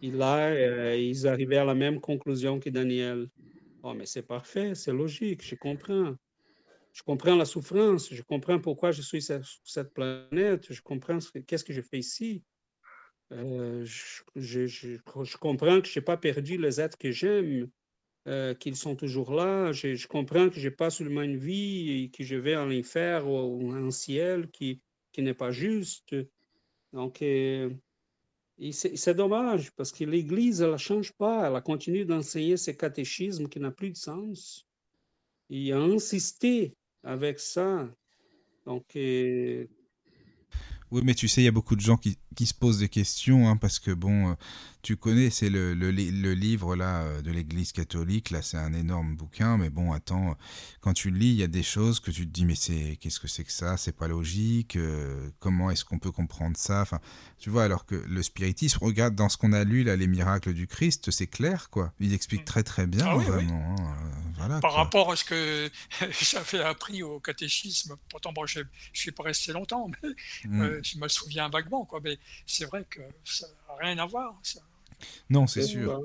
Et 0.00 0.10
là, 0.10 0.48
euh, 0.48 0.96
ils 0.96 1.26
arrivaient 1.26 1.58
à 1.58 1.64
la 1.64 1.74
même 1.74 2.00
conclusion 2.00 2.58
que 2.58 2.70
Daniel. 2.70 3.28
Oh, 3.82 3.92
mais 3.92 4.06
c'est 4.06 4.22
parfait, 4.22 4.74
c'est 4.74 4.92
logique, 4.92 5.44
je 5.44 5.54
comprends. 5.56 6.14
Je 6.92 7.02
comprends 7.02 7.34
la 7.34 7.44
souffrance, 7.44 8.12
je 8.14 8.22
comprends 8.22 8.60
pourquoi 8.60 8.92
je 8.92 9.02
suis 9.02 9.20
sur 9.20 9.40
cette 9.64 9.92
planète, 9.92 10.72
je 10.72 10.80
comprends 10.80 11.18
qu'est-ce 11.46 11.64
que 11.64 11.72
je 11.72 11.82
fais 11.82 11.98
ici. 11.98 12.42
Euh, 13.32 13.84
je, 13.84 14.66
je, 14.66 14.96
comprends 15.38 15.80
que 15.80 15.88
je 15.88 15.98
n'ai 15.98 16.04
pas 16.04 16.16
perdu 16.16 16.56
les 16.56 16.80
êtres 16.80 16.96
que 16.96 17.10
j'aime. 17.10 17.68
Euh, 18.26 18.54
qu'ils 18.54 18.76
sont 18.76 18.96
toujours 18.96 19.34
là. 19.34 19.72
Je, 19.72 20.06
comprends 20.06 20.48
que 20.48 20.58
je 20.58 20.70
pas 20.70 20.88
seulement 20.88 21.20
une 21.20 21.36
vie 21.36 22.04
et 22.04 22.10
que 22.10 22.24
je 22.24 22.36
vais 22.36 22.56
en 22.56 22.70
enfer 22.70 23.28
ou 23.28 23.70
un 23.72 23.90
ciel 23.90 24.48
qui, 24.50 24.80
qui 25.12 25.20
n'est 25.20 25.34
pas 25.34 25.50
juste. 25.50 26.16
Donc, 26.94 27.20
euh, 27.20 27.68
c'est 28.72 29.14
dommage 29.14 29.72
parce 29.72 29.92
que 29.92 30.04
l'Église, 30.04 30.62
elle 30.62 30.72
ne 30.72 30.76
change 30.78 31.12
pas. 31.12 31.50
Elle 31.50 31.62
continue 31.62 32.06
d'enseigner 32.06 32.56
ce 32.56 32.70
catéchisme 32.70 33.46
qui 33.46 33.60
n'a 33.60 33.70
plus 33.70 33.90
de 33.90 33.96
sens. 33.96 34.66
Et 35.50 35.72
a 35.72 35.78
insisté 35.78 36.74
avec 37.02 37.38
ça. 37.38 37.86
Donc, 38.64 38.96
euh, 38.96 39.66
oui, 40.90 41.02
mais 41.04 41.14
tu 41.14 41.28
sais, 41.28 41.42
il 41.42 41.44
y 41.44 41.48
a 41.48 41.52
beaucoup 41.52 41.76
de 41.76 41.80
gens 41.80 41.98
qui, 41.98 42.16
qui 42.34 42.46
se 42.46 42.54
posent 42.54 42.78
des 42.78 42.88
questions, 42.88 43.48
hein, 43.48 43.56
parce 43.56 43.78
que 43.78 43.90
bon, 43.90 44.30
euh, 44.30 44.34
tu 44.84 44.96
connais, 44.96 45.30
c'est 45.30 45.48
le, 45.48 45.72
le, 45.72 45.90
livre 45.90 46.76
là 46.76 47.02
euh, 47.02 47.22
de 47.22 47.30
l'Église 47.30 47.72
catholique, 47.72 48.30
là 48.30 48.42
c'est 48.42 48.58
un 48.58 48.74
énorme 48.74 49.16
bouquin, 49.16 49.56
mais 49.56 49.70
bon, 49.70 49.92
attends, 49.92 50.36
quand 50.80 50.92
tu 50.92 51.10
le 51.10 51.18
lis, 51.18 51.30
il 51.30 51.36
y 51.36 51.42
a 51.42 51.48
des 51.48 51.62
choses 51.62 52.00
que 52.00 52.10
tu 52.10 52.26
te 52.26 52.30
dis, 52.30 52.44
mais 52.44 52.54
c'est 52.54 52.98
qu'est-ce 53.00 53.18
que 53.18 53.26
c'est 53.26 53.44
que 53.44 53.52
ça? 53.52 53.78
C'est 53.78 53.96
pas 53.96 54.08
logique. 54.08 54.76
Euh, 54.76 55.30
comment 55.38 55.70
est-ce 55.70 55.84
qu'on 55.84 55.98
peut 55.98 56.12
comprendre 56.12 56.56
ça? 56.58 56.82
Enfin, 56.82 57.00
tu 57.38 57.48
vois, 57.48 57.64
alors 57.64 57.86
que 57.86 57.94
le 57.94 58.22
spiritisme, 58.22 58.78
regarde 58.82 59.14
dans 59.14 59.30
ce 59.30 59.38
qu'on 59.38 59.52
a 59.54 59.64
lu 59.64 59.84
là, 59.84 59.96
les 59.96 60.06
miracles 60.06 60.52
du 60.52 60.66
Christ, 60.66 61.10
c'est 61.10 61.26
clair, 61.26 61.70
quoi. 61.70 61.94
Il 61.98 62.12
explique 62.12 62.42
mm. 62.42 62.44
très 62.44 62.62
très 62.62 62.86
bien, 62.86 63.06
ah 63.06 63.16
vraiment. 63.16 63.76
Hein, 63.78 63.94
voilà, 64.36 64.60
Par 64.60 64.74
rapport 64.74 65.12
à 65.12 65.16
ce 65.16 65.24
que 65.24 65.70
j'avais 66.20 66.62
appris 66.62 67.02
au 67.02 67.20
catéchisme, 67.20 67.96
pourtant 68.10 68.32
bon, 68.34 68.44
je 68.44 68.60
ne 68.60 68.64
suis 68.92 69.12
pas 69.12 69.22
resté 69.22 69.52
longtemps, 69.52 69.90
mais 70.02 70.68
mm. 70.68 70.84
je 70.84 70.98
me 70.98 71.08
souviens 71.08 71.48
vaguement, 71.48 71.86
quoi. 71.86 72.00
Mais 72.04 72.18
c'est 72.46 72.64
vrai 72.66 72.84
que 72.88 73.00
ça 73.24 73.46
n'a 73.68 73.74
rien 73.76 73.98
à 73.98 74.06
voir. 74.06 74.40
Non, 75.30 75.46
c'est 75.46 75.62
sûr. 75.62 76.02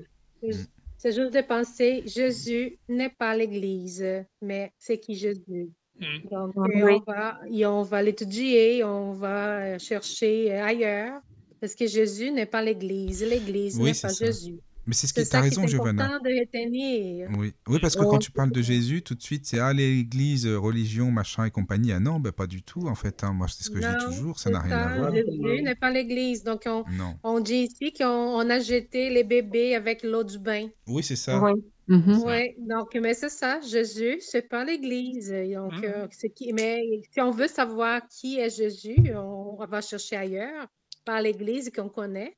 C'est 0.98 1.14
juste 1.14 1.34
de 1.34 1.42
penser, 1.42 2.04
Jésus 2.06 2.78
n'est 2.90 3.10
pas 3.10 3.36
l'Église, 3.36 4.06
mais 4.42 4.74
c'est 4.78 5.00
qui 5.00 5.16
Jésus. 5.16 5.70
Mm. 6.00 6.30
Donc, 6.30 6.54
on 6.58 7.00
va, 7.08 7.40
on 7.50 7.84
va 7.84 8.04
l'étudier, 8.04 8.84
on 8.84 9.14
va 9.14 9.78
chercher 9.80 10.52
ailleurs, 10.52 11.22
parce 11.62 11.76
que 11.76 11.88
Jésus 11.88 12.32
n'est 12.32 12.46
pas 12.46 12.62
l'Église. 12.62 13.24
L'Église 13.24 13.80
n'est 13.80 13.94
pas 13.94 14.10
Jésus. 14.10 14.60
Mais 14.86 14.94
c'est 14.94 15.08
ce 15.08 15.14
qui 15.14 15.22
as 15.36 15.42
raison, 15.42 15.68
Giovanna. 15.68 16.20
de 16.20 17.38
Oui. 17.38 17.54
oui, 17.68 17.80
parce 17.80 17.96
que 17.96 18.04
quand 18.04 18.18
tu 18.18 18.32
parles 18.32 18.52
de 18.52 18.62
Jésus, 18.62 19.02
tout 19.02 19.16
de 19.16 19.22
suite, 19.22 19.46
c'est 19.46 19.60
ah, 19.60 19.74
l'église, 19.74 20.48
euh, 20.48 20.58
religion, 20.58 21.12
machin 21.12 21.46
et 21.46 21.52
compagnie. 21.52 21.92
Ah 21.92 22.00
non, 22.00 22.20
ben, 22.20 22.32
pas 22.32 22.48
du 22.48 22.64
tout, 22.64 22.88
en 22.88 22.96
fait. 22.96 23.24
Hein. 23.24 23.34
Moi, 23.34 23.48
c'est 23.48 23.64
ce 23.64 23.70
que 23.70 23.82
je 23.82 23.88
dis 23.88 24.06
toujours, 24.06 24.40
ça 24.40 24.50
n'a 24.50 24.60
rien 24.60 24.78
à 24.78 24.98
voir. 24.98 25.14
Jésus 25.14 25.62
n'est 25.62 25.76
pas 25.76 25.92
l'église. 25.92 26.44
Donc, 26.44 26.64
on, 26.66 26.84
on, 27.24 27.40
dit 27.40 27.70
ici 27.70 27.94
qu'on 27.94 28.50
a 28.50 28.60
jeté 28.60 29.10
les 29.10 29.24
bébés 29.24 29.76
avec 29.76 30.04
l'eau 30.04 30.24
du 30.24 30.40
bain. 30.40 30.68
Oui, 30.88 31.04
c'est 31.04 31.16
ça. 31.16 31.42
Oui. 31.42 31.52
Mm-hmm. 31.90 32.68
donc, 32.68 32.94
mais 33.02 33.16
c'est 33.16 33.30
ça, 33.30 33.60
Jésus, 33.62 34.18
c'est 34.22 34.48
pas 34.48 34.64
l'Église. 34.64 35.32
Donc, 35.32 35.74
mm-hmm. 35.74 36.26
euh, 36.26 36.30
qui, 36.36 36.54
mais 36.54 37.02
si 37.12 37.20
on 37.20 37.32
veut 37.32 37.48
savoir 37.48 38.02
qui 38.08 38.38
est 38.38 38.56
Jésus, 38.56 39.12
on, 39.16 39.58
on 39.60 39.66
va 39.66 39.82
chercher 39.82 40.16
ailleurs, 40.16 40.68
pas 41.04 41.20
l'Église 41.20 41.72
qu'on 41.76 41.90
connaît. 41.90 42.38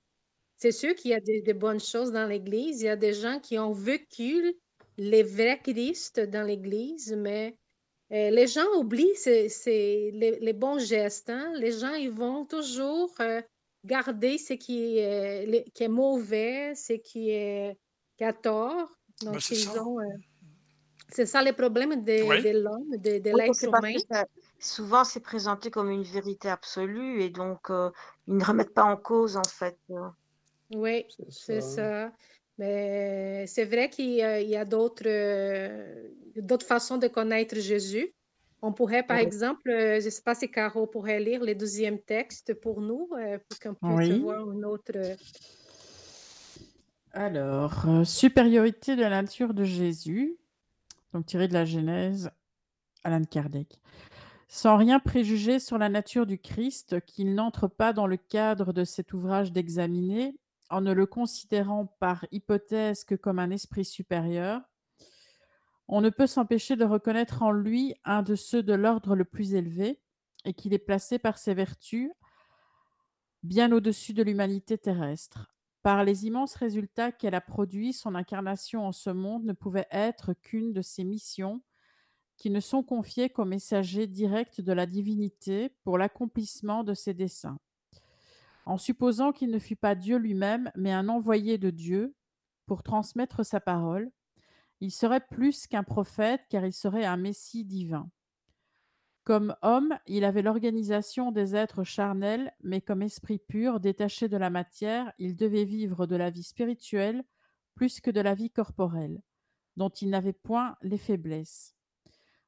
C'est 0.61 0.71
sûr 0.71 0.93
qu'il 0.93 1.09
y 1.09 1.15
a 1.15 1.19
des, 1.19 1.53
bonnes 1.55 1.79
choses 1.79 2.11
dans 2.11 2.27
l'Église. 2.27 2.81
Il 2.81 2.85
y 2.85 2.89
a 2.89 2.95
des 2.95 3.13
gens 3.13 3.39
qui 3.39 3.57
ont 3.57 3.71
vécu 3.71 4.53
les 4.95 5.23
vrais 5.23 5.59
Christ 5.59 6.19
dans 6.19 6.43
l'Église, 6.43 7.15
mais 7.17 7.57
euh, 8.11 8.29
les 8.29 8.45
gens 8.45 8.67
oublient 8.77 9.17
les, 9.25 10.53
bons 10.53 10.77
gestes. 10.77 11.31
Hein. 11.31 11.51
Les 11.55 11.71
gens, 11.71 11.95
ils 11.95 12.11
vont 12.11 12.45
toujours 12.45 13.11
euh, 13.21 13.41
garder 13.83 14.37
ce 14.37 14.53
qui 14.53 14.99
est, 14.99 15.67
qui 15.73 15.83
est 15.83 15.87
mauvais, 15.87 16.75
ce 16.75 16.93
qui 16.93 17.31
est 17.31 17.75
qui 18.15 18.23
a 18.23 18.31
tort. 18.31 18.87
Donc, 19.23 19.33
ben, 19.33 19.39
ils 19.49 19.69
ont. 19.79 19.99
Euh, 19.99 20.03
c'est 21.09 21.25
ça 21.25 21.41
le 21.41 21.53
problème 21.53 22.03
de, 22.03 22.51
l'homme, 22.53 22.97
de, 22.97 23.17
de 23.17 23.35
l'être 23.35 23.65
humain. 23.65 24.27
souvent, 24.59 25.03
c'est 25.05 25.21
présenté 25.21 25.71
comme 25.71 25.89
une 25.89 26.03
vérité 26.03 26.49
absolue 26.49 27.23
et 27.23 27.31
donc 27.31 27.61
ils 28.27 28.37
ne 28.37 28.45
remettent 28.45 28.75
pas 28.75 28.85
en 28.85 28.95
cause, 28.95 29.37
en 29.37 29.43
fait. 29.43 29.77
Oui, 30.73 31.05
c'est 31.29 31.61
ça. 31.61 32.11
Mais 32.57 33.47
c'est 33.47 33.65
vrai 33.65 33.89
qu'il 33.89 34.13
y 34.13 34.55
a, 34.55 34.65
d'autres 34.65 35.03
euh, 35.07 36.09
d'autres 36.35 36.65
façons 36.65 36.97
de 36.97 37.07
connaître 37.07 37.55
Jésus. 37.55 38.13
On 38.61 38.71
pourrait, 38.71 39.01
par 39.01 39.17
exemple, 39.17 39.71
euh, 39.71 39.99
je 39.99 40.05
ne 40.05 40.09
sais 40.11 40.21
pas 40.21 40.35
si 40.35 40.51
Caro 40.51 40.85
pourrait 40.85 41.19
lire 41.19 41.43
le 41.43 41.55
deuxième 41.55 41.99
texte 41.99 42.53
pour 42.53 42.81
nous, 42.81 43.09
euh, 43.17 43.39
pour 43.49 43.59
qu'on 43.59 43.97
puisse 43.97 44.17
voir 44.19 44.51
une 44.51 44.65
autre. 44.65 44.91
Alors, 47.13 48.05
supériorité 48.05 48.95
de 48.95 49.01
la 49.01 49.09
nature 49.09 49.55
de 49.55 49.63
Jésus, 49.63 50.37
donc 51.13 51.25
tiré 51.25 51.47
de 51.47 51.53
la 51.53 51.65
Genèse, 51.65 52.29
Alan 53.03 53.23
Kardec. 53.23 53.79
Sans 54.47 54.77
rien 54.77 54.99
préjuger 54.99 55.59
sur 55.59 55.77
la 55.77 55.89
nature 55.89 56.27
du 56.27 56.37
Christ, 56.37 57.03
qu'il 57.05 57.33
n'entre 57.33 57.67
pas 57.67 57.93
dans 57.93 58.05
le 58.05 58.17
cadre 58.17 58.73
de 58.73 58.83
cet 58.83 59.13
ouvrage 59.13 59.51
d'examiner, 59.51 60.35
en 60.71 60.81
ne 60.81 60.93
le 60.93 61.05
considérant 61.05 61.85
par 61.99 62.25
hypothèse 62.31 63.03
que 63.03 63.15
comme 63.15 63.39
un 63.39 63.51
esprit 63.51 63.85
supérieur, 63.85 64.61
on 65.87 66.01
ne 66.01 66.09
peut 66.09 66.27
s'empêcher 66.27 66.77
de 66.77 66.85
reconnaître 66.85 67.43
en 67.43 67.51
lui 67.51 67.93
un 68.05 68.23
de 68.23 68.35
ceux 68.35 68.63
de 68.63 68.73
l'ordre 68.73 69.15
le 69.15 69.25
plus 69.25 69.53
élevé, 69.53 69.99
et 70.45 70.53
qu'il 70.53 70.73
est 70.73 70.79
placé 70.79 71.19
par 71.19 71.37
ses 71.37 71.53
vertus 71.53 72.09
bien 73.43 73.71
au-dessus 73.71 74.13
de 74.13 74.23
l'humanité 74.23 74.77
terrestre. 74.77 75.53
Par 75.83 76.03
les 76.03 76.25
immenses 76.25 76.55
résultats 76.55 77.11
qu'elle 77.11 77.35
a 77.35 77.41
produits, 77.41 77.91
son 77.91 78.15
incarnation 78.15 78.87
en 78.87 78.91
ce 78.91 79.09
monde 79.09 79.43
ne 79.45 79.53
pouvait 79.53 79.87
être 79.91 80.33
qu'une 80.33 80.73
de 80.73 80.81
ses 80.81 81.03
missions 81.03 81.61
qui 82.37 82.49
ne 82.49 82.59
sont 82.59 82.83
confiées 82.83 83.29
qu'aux 83.29 83.45
messagers 83.45 84.07
directs 84.07 84.61
de 84.61 84.73
la 84.73 84.85
divinité 84.85 85.69
pour 85.83 85.97
l'accomplissement 85.97 86.83
de 86.83 86.93
ses 86.93 87.13
desseins 87.13 87.59
en 88.65 88.77
supposant 88.77 89.31
qu'il 89.31 89.51
ne 89.51 89.59
fût 89.59 89.75
pas 89.75 89.95
Dieu 89.95 90.17
lui-même, 90.17 90.71
mais 90.75 90.91
un 90.91 91.09
envoyé 91.09 91.57
de 91.57 91.69
Dieu 91.69 92.15
pour 92.65 92.83
transmettre 92.83 93.45
sa 93.45 93.59
parole, 93.59 94.11
il 94.79 94.91
serait 94.91 95.25
plus 95.25 95.67
qu'un 95.67 95.83
prophète 95.83 96.41
car 96.49 96.65
il 96.65 96.73
serait 96.73 97.05
un 97.05 97.17
Messie 97.17 97.65
divin. 97.65 98.09
Comme 99.23 99.55
homme, 99.61 99.97
il 100.07 100.25
avait 100.25 100.41
l'organisation 100.41 101.31
des 101.31 101.55
êtres 101.55 101.83
charnels, 101.83 102.53
mais 102.63 102.81
comme 102.81 103.03
esprit 103.03 103.37
pur, 103.37 103.79
détaché 103.79 104.27
de 104.27 104.37
la 104.37 104.49
matière, 104.49 105.13
il 105.19 105.35
devait 105.35 105.65
vivre 105.65 106.07
de 106.07 106.15
la 106.15 106.31
vie 106.31 106.43
spirituelle 106.43 107.23
plus 107.75 108.01
que 108.01 108.09
de 108.09 108.19
la 108.19 108.33
vie 108.33 108.49
corporelle, 108.49 109.21
dont 109.77 109.89
il 109.89 110.09
n'avait 110.09 110.33
point 110.33 110.75
les 110.81 110.97
faiblesses. 110.97 111.75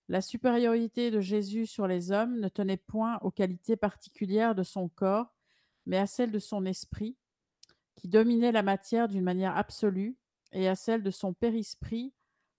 La 0.09 0.21
supériorité 0.21 1.11
de 1.11 1.21
Jésus 1.21 1.67
sur 1.67 1.87
les 1.87 2.11
hommes 2.11 2.39
ne 2.39 2.49
tenait 2.49 2.77
point 2.77 3.19
aux 3.21 3.31
qualités 3.31 3.77
particulières 3.77 4.55
de 4.55 4.63
son 4.63 4.89
corps, 4.89 5.33
mais 5.85 5.97
à 5.97 6.05
celle 6.05 6.31
de 6.31 6.39
son 6.39 6.65
esprit, 6.65 7.17
qui 7.95 8.07
dominait 8.07 8.51
la 8.51 8.63
matière 8.63 9.07
d'une 9.07 9.23
manière 9.23 9.55
absolue, 9.55 10.17
et 10.51 10.67
à 10.67 10.75
celle 10.75 11.03
de 11.03 11.11
son 11.11 11.33
périsprit, 11.33 12.13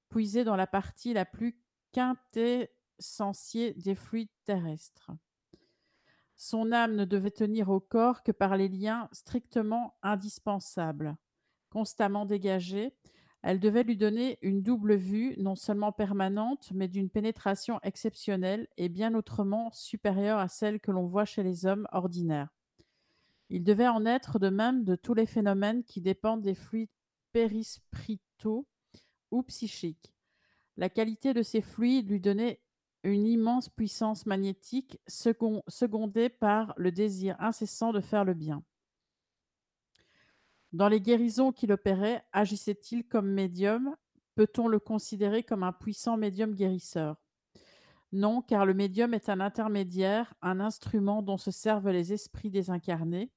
puisé 0.09 0.45
dans 0.45 0.57
la 0.57 0.67
partie 0.67 1.13
la 1.13 1.25
plus 1.25 1.59
quintessentielle 1.93 3.75
des 3.77 3.95
fluides 3.95 4.29
terrestres. 4.45 5.11
Son 6.37 6.73
âme 6.73 6.97
ne 6.97 7.05
devait 7.05 7.31
tenir 7.31 7.71
au 7.71 7.81
corps 7.81 8.23
que 8.23 8.33
par 8.33 8.57
les 8.57 8.69
liens 8.69 9.09
strictement 9.13 9.97
indispensables. 10.03 11.17
Constamment 11.71 12.27
dégagée, 12.27 12.95
elle 13.43 13.61
devait 13.61 13.83
lui 13.83 13.97
donner 13.97 14.39
une 14.41 14.63
double 14.63 14.95
vue, 14.95 15.35
non 15.37 15.55
seulement 15.55 15.93
permanente, 15.93 16.71
mais 16.73 16.89
d'une 16.89 17.11
pénétration 17.11 17.79
exceptionnelle 17.83 18.69
et 18.79 18.89
bien 18.89 19.15
autrement 19.15 19.71
supérieure 19.73 20.39
à 20.39 20.49
celle 20.49 20.81
que 20.81 20.91
l'on 20.91 21.07
voit 21.07 21.27
chez 21.27 21.43
les 21.43 21.67
hommes 21.67 21.87
ordinaires. 21.93 22.54
Il 23.51 23.63
devait 23.63 23.89
en 23.89 24.07
être 24.07 24.39
de 24.39 24.49
même 24.49 24.85
de 24.85 24.97
tous 24.97 25.15
les 25.15 25.27
phénomènes 25.27 25.85
qui 25.85 26.01
dépendent 26.01 26.43
des 26.43 26.55
fluides 26.55 26.89
périspritaux 27.33 28.67
ou 29.31 29.43
psychiques. 29.43 30.15
La 30.77 30.89
qualité 30.89 31.35
de 31.35 31.43
ces 31.43 31.61
fluides 31.61 32.11
lui 32.11 32.21
donnait 32.21 32.61
une 33.05 33.27
immense 33.27 33.69
puissance 33.69 34.27
magnétique 34.27 34.99
secondée 35.07 36.29
par 36.31 36.75
le 36.77 36.91
désir 36.91 37.37
incessant 37.39 37.93
de 37.93 38.01
faire 38.01 38.25
le 38.25 38.35
bien. 38.35 38.65
Dans 40.73 40.89
les 40.89 41.01
guérisons 41.01 41.53
qu'il 41.53 41.71
opérait, 41.71 42.25
agissait-il 42.33 43.07
comme 43.07 43.31
médium? 43.31 43.95
Peut-on 44.35 44.67
le 44.67 44.81
considérer 44.81 45.45
comme 45.45 45.63
un 45.63 45.73
puissant 45.73 46.17
médium 46.17 46.55
guérisseur? 46.55 47.24
Non, 48.15 48.41
car 48.41 48.65
le 48.65 48.73
médium 48.73 49.13
est 49.13 49.29
un 49.29 49.41
intermédiaire, 49.41 50.33
un 50.41 50.59
instrument 50.61 51.21
dont 51.21 51.37
se 51.37 51.51
servent 51.51 51.91
les 51.91 52.15
esprits 52.15 52.51
désincarnés, 52.51 53.31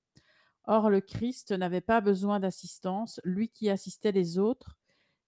Or, 0.69 0.89
le 0.89 0.99
Christ 0.99 1.53
n'avait 1.53 1.81
pas 1.81 2.01
besoin 2.01 2.41
d'assistance, 2.41 3.21
lui 3.23 3.49
qui 3.49 3.69
assistait 3.69 4.11
les 4.11 4.37
autres. 4.37 4.77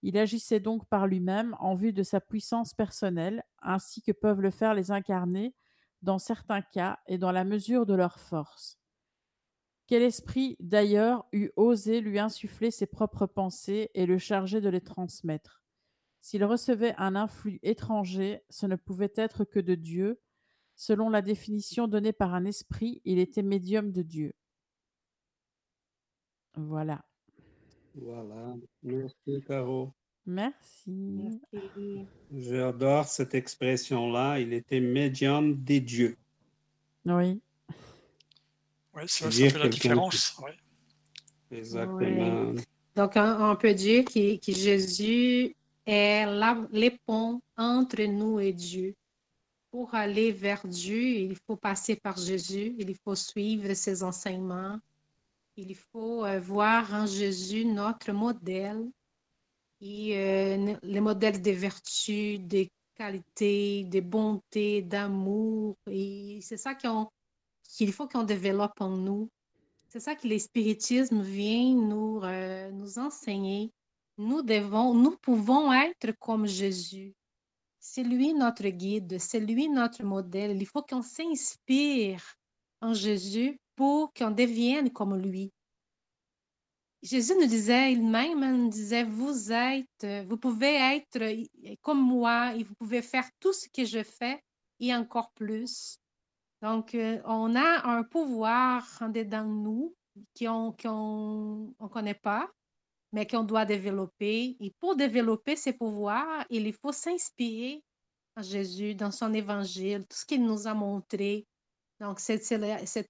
Il 0.02 0.18
agissait 0.18 0.60
donc 0.60 0.86
par 0.88 1.06
lui-même 1.06 1.56
en 1.60 1.74
vue 1.74 1.94
de 1.94 2.02
sa 2.02 2.20
puissance 2.20 2.74
personnelle, 2.74 3.42
ainsi 3.62 4.02
que 4.02 4.12
peuvent 4.12 4.42
le 4.42 4.50
faire 4.50 4.74
les 4.74 4.90
incarnés 4.90 5.54
dans 6.02 6.18
certains 6.18 6.62
cas 6.62 6.98
et 7.06 7.18
dans 7.18 7.32
la 7.32 7.44
mesure 7.44 7.86
de 7.86 7.94
leur 7.94 8.20
force. 8.20 8.78
Quel 9.86 10.02
esprit, 10.02 10.56
d'ailleurs, 10.60 11.26
eût 11.32 11.50
osé 11.56 12.00
lui 12.00 12.18
insuffler 12.18 12.70
ses 12.70 12.86
propres 12.86 13.26
pensées 13.26 13.90
et 13.94 14.06
le 14.06 14.18
charger 14.18 14.60
de 14.60 14.68
les 14.68 14.82
transmettre? 14.82 15.59
S'il 16.20 16.44
recevait 16.44 16.94
un 16.98 17.16
influx 17.16 17.58
étranger, 17.62 18.42
ce 18.50 18.66
ne 18.66 18.76
pouvait 18.76 19.12
être 19.16 19.44
que 19.44 19.58
de 19.58 19.74
Dieu. 19.74 20.20
Selon 20.76 21.10
la 21.10 21.22
définition 21.22 21.88
donnée 21.88 22.12
par 22.12 22.34
un 22.34 22.44
esprit, 22.44 23.00
il 23.04 23.18
était 23.18 23.42
médium 23.42 23.92
de 23.92 24.02
Dieu. 24.02 24.32
Voilà. 26.54 27.04
Voilà. 27.94 28.54
Merci, 28.82 29.44
Caro. 29.46 29.92
Merci. 30.26 31.40
J'adore 32.32 33.06
cette 33.06 33.34
expression-là. 33.34 34.38
Il 34.38 34.52
était 34.52 34.80
médium 34.80 35.56
des 35.62 35.80
dieux. 35.80 36.16
Oui. 37.06 37.40
Oui, 38.94 39.02
ça, 39.06 39.30
ça 39.30 39.50
fait 39.50 39.58
la 39.58 39.68
différence. 39.68 40.40
Exactement. 41.50 42.54
Donc, 42.96 43.12
on, 43.16 43.56
peut 43.56 43.74
dire 43.74 44.04
que, 44.04 44.36
que 44.36 44.52
Jésus 44.52 45.56
est 45.86 46.26
le 46.26 46.90
pont 47.06 47.40
entre 47.56 48.02
nous 48.02 48.40
et 48.40 48.52
Dieu. 48.52 48.94
Pour 49.70 49.94
aller 49.94 50.32
vers 50.32 50.66
Dieu, 50.66 51.00
il 51.00 51.36
faut 51.46 51.56
passer 51.56 51.96
par 51.96 52.16
Jésus, 52.16 52.74
il 52.78 52.94
faut 52.96 53.14
suivre 53.14 53.72
ses 53.74 54.02
enseignements, 54.02 54.78
il 55.56 55.74
faut 55.76 56.24
euh, 56.24 56.40
voir 56.40 56.92
en 56.92 57.06
Jésus 57.06 57.64
notre 57.64 58.12
modèle 58.12 58.90
et 59.80 60.16
euh, 60.16 60.76
les 60.82 61.00
modèles 61.00 61.40
de 61.40 61.50
vertu, 61.52 62.38
de 62.38 62.66
qualité, 62.94 63.84
de 63.84 64.00
bonté, 64.00 64.82
d'amour. 64.82 65.76
Et 65.86 66.40
c'est 66.42 66.56
ça 66.56 66.74
qu'il 66.74 67.92
faut 67.92 68.08
qu'on 68.08 68.24
développe 68.24 68.80
en 68.80 68.90
nous. 68.90 69.30
C'est 69.88 70.00
ça 70.00 70.14
que 70.14 70.28
l'espiritisme 70.28 71.22
vient 71.22 71.74
nous, 71.74 72.20
euh, 72.22 72.70
nous 72.70 72.98
enseigner. 72.98 73.72
Nous 74.20 74.42
devons, 74.42 74.92
nous 74.92 75.16
pouvons 75.16 75.72
être 75.72 76.12
comme 76.18 76.44
Jésus. 76.46 77.14
C'est 77.78 78.02
lui 78.02 78.34
notre 78.34 78.68
guide, 78.68 79.18
c'est 79.18 79.40
lui 79.40 79.66
notre 79.66 80.04
modèle. 80.04 80.60
Il 80.60 80.66
faut 80.66 80.82
qu'on 80.82 81.00
s'inspire 81.00 82.22
en 82.82 82.92
Jésus 82.92 83.58
pour 83.74 84.12
qu'on 84.12 84.30
devienne 84.30 84.90
comme 84.90 85.16
lui. 85.16 85.50
Jésus 87.02 87.32
nous 87.40 87.46
disait, 87.46 87.94
il-même 87.94 88.64
nous 88.64 88.68
disait, 88.68 89.04
vous 89.04 89.50
êtes, 89.52 90.06
vous 90.28 90.36
pouvez 90.36 90.74
être 90.74 91.78
comme 91.80 92.02
moi 92.02 92.54
et 92.54 92.62
vous 92.62 92.74
pouvez 92.74 93.00
faire 93.00 93.26
tout 93.40 93.54
ce 93.54 93.70
que 93.70 93.86
je 93.86 94.02
fais 94.02 94.38
et 94.80 94.94
encore 94.94 95.30
plus. 95.32 95.98
Donc, 96.60 96.94
euh, 96.94 97.22
on 97.24 97.56
a 97.56 97.88
un 97.88 98.02
pouvoir 98.02 98.86
en 99.00 99.08
dedans 99.08 99.46
de 99.46 99.50
nous 99.50 99.94
qu'on 100.38 100.74
ne 101.80 101.88
connaît 101.88 102.12
pas, 102.12 102.50
mais 103.12 103.26
qu'on 103.26 103.44
doit 103.44 103.64
développer. 103.64 104.56
Et 104.60 104.72
pour 104.80 104.96
développer 104.96 105.56
ces 105.56 105.72
pouvoirs, 105.72 106.44
il 106.50 106.72
faut 106.72 106.92
s'inspirer 106.92 107.82
en 108.36 108.42
Jésus, 108.42 108.94
dans 108.94 109.10
son 109.10 109.34
évangile, 109.34 110.06
tout 110.08 110.16
ce 110.16 110.24
qu'il 110.24 110.44
nous 110.44 110.66
a 110.66 110.74
montré, 110.74 111.46
donc, 112.00 112.18
c'est 112.18 112.40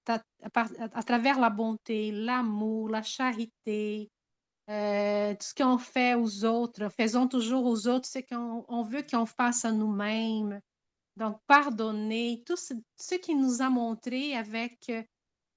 à, 0.09 0.21
à, 0.93 1.03
travers 1.05 1.39
la 1.39 1.49
bonté, 1.49 2.11
l'amour, 2.11 2.89
la 2.89 3.03
charité, 3.03 4.11
euh, 4.69 5.33
tout 5.35 5.47
ce 5.47 5.55
qu'on 5.55 5.79
fait 5.79 6.15
aux 6.15 6.45
autres, 6.45 6.89
faisons 6.89 7.29
toujours 7.29 7.67
aux 7.67 7.87
autres 7.87 8.09
ce 8.09 8.19
qu'on 8.19 8.83
veut 8.83 9.05
qu'on 9.09 9.27
fasse 9.27 9.65
à 9.65 9.71
nous-mêmes. 9.71 10.61
Donc, 11.17 11.39
pardonner, 11.47 12.43
tout 12.45 12.57
ce, 12.57 12.75
ce 12.97 13.15
qu'il 13.15 13.41
nous 13.41 13.63
a 13.63 13.71
montré 13.71 14.35
avec, 14.35 14.91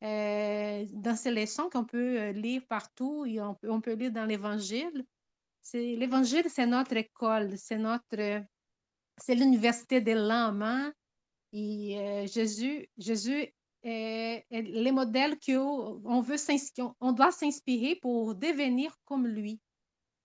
euh, 0.03 0.85
dans 0.91 1.15
ces 1.15 1.31
leçons 1.31 1.69
qu'on 1.71 1.85
peut 1.85 2.19
euh, 2.19 2.31
lire 2.33 2.61
partout 2.67 3.25
et 3.25 3.39
on, 3.39 3.55
peut 3.55 3.93
lire 3.93 4.11
dans 4.11 4.25
l'Évangile. 4.25 5.05
L'Évangile, 5.73 6.45
c'est 6.49 6.65
notre 6.65 6.97
école, 6.97 7.57
c'est 7.57 7.77
notre, 7.77 8.43
c'est 9.17 9.35
l'université 9.35 10.01
de 10.01 10.11
l'âme. 10.11 10.61
Hein? 10.61 10.93
Et 11.53 11.97
euh, 11.97 12.27
Jésus, 12.27 12.89
Jésus 12.97 13.47
est, 13.83 14.45
les 14.51 14.91
modèles 14.91 15.37
qu'on 15.39 16.21
veut 16.21 16.37
on 16.99 17.13
doit 17.13 17.31
s'inspirer 17.31 17.95
pour 17.95 18.35
devenir 18.35 18.93
comme 19.05 19.25
lui. 19.25 19.61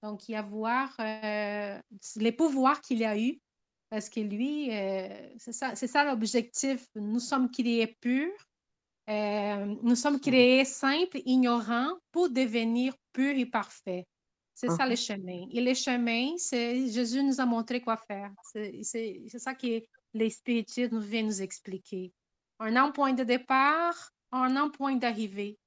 Donc, 0.02 0.28
y 0.28 0.34
avoir 0.34 0.92
euh, 0.98 1.78
les 2.16 2.32
pouvoirs 2.32 2.80
qu'il 2.80 3.04
a 3.04 3.16
eu, 3.16 3.38
parce 3.90 4.08
que 4.08 4.20
lui, 4.20 4.70
c'est 5.38 5.52
ça, 5.52 5.76
ça 5.76 6.04
l'objectif. 6.04 6.84
Nous 6.96 7.20
sommes 7.20 7.50
créés 7.50 7.96
purs, 8.00 8.47
nous 9.08 9.96
sommes 9.96 10.20
créés 10.20 10.64
simples, 10.64 11.20
ignorants, 11.24 11.94
pour 12.12 12.28
devenir 12.28 12.94
purs 13.12 13.36
et 13.36 13.46
parfaits. 13.46 14.06
C'est 14.54 14.70
ça 14.70 14.86
le 14.86 14.96
chemin. 14.96 15.46
Et 15.52 15.60
le 15.60 15.72
chemin, 15.72 16.36
c'est 16.36 16.88
Jésus 16.90 17.22
nous 17.22 17.40
a 17.40 17.46
montré 17.46 17.80
quoi 17.80 17.96
faire. 17.96 18.32
C'est 18.82 19.28
ça 19.38 19.54
qui 19.54 19.74
est 19.74 19.88
les 20.14 20.30
spiritismes 20.30 20.98
viennent 21.00 21.26
nous 21.26 21.42
expliquer. 21.42 22.12
On 22.58 22.74
a 22.74 22.82
un 22.82 22.90
point 22.90 23.12
de 23.12 23.24
départ, 23.24 24.10
on 24.32 24.56
a 24.56 24.60
un 24.60 24.68
point 24.68 24.96
d'arrivée, 24.96 25.58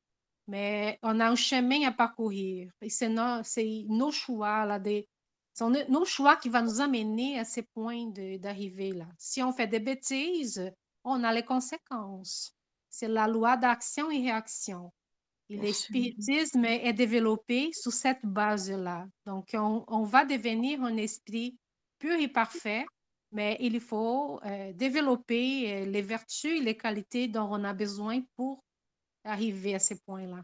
mais 0.48 1.00
on 1.04 1.20
a 1.20 1.30
un 1.30 1.36
chemin 1.36 1.88
à 1.88 1.92
parcourir. 1.92 2.72
Et 2.82 2.90
c'est 2.90 3.10
nos, 3.10 3.42
nos, 3.88 4.12
choix, 4.12 4.66
là, 4.66 4.80
des, 4.80 5.08
nos 5.60 6.06
choix 6.06 6.36
qui 6.36 6.50
vont 6.50 6.64
nous 6.64 6.82
amener 6.82 7.40
à 7.40 7.46
ces 7.46 7.64
points 7.64 8.12
d'arrivée. 8.40 8.92
là. 8.92 9.08
Si 9.18 9.42
on 9.42 9.54
fait 9.54 9.68
des 9.68 9.80
bêtises, 9.80 10.72
on 11.04 11.24
a 11.24 11.34
les 11.34 11.44
conséquences. 11.44 12.56
C'est 12.92 13.08
la 13.08 13.28
loi 13.28 13.58
d'action 13.58 14.12
et 14.12 14.22
réaction. 14.22 14.94
Et 15.50 15.58
l'espiritisme 15.58 16.64
est 16.64 16.94
développé 16.94 17.72
sous 17.74 17.92
cette 17.92 18.24
base-là. 18.24 19.08
Donc, 19.26 19.50
on, 19.54 19.84
on, 19.88 20.04
va 20.04 20.24
devenir 20.24 20.84
un 20.84 20.96
esprit 20.98 21.58
pur 21.98 22.14
et 22.14 22.28
parfait 22.28 22.86
mais 23.32 23.58
il 23.60 23.80
faut 23.80 24.42
euh, 24.44 24.74
développer 24.74 25.74
euh, 25.74 25.86
les 25.86 26.02
vertus 26.02 26.60
et 26.60 26.64
les 26.64 26.76
qualités 26.76 27.28
dont 27.28 27.48
on 27.50 27.64
a 27.64 27.74
besoin 27.74 28.22
pour 28.36 28.64
arriver 29.24 29.76
à 29.76 29.80
ces 29.80 30.00
points-là. 30.02 30.44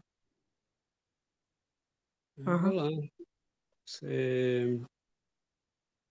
Uh-huh. 2.38 2.60
Voilà. 2.60 2.90
C'est... 3.84 4.78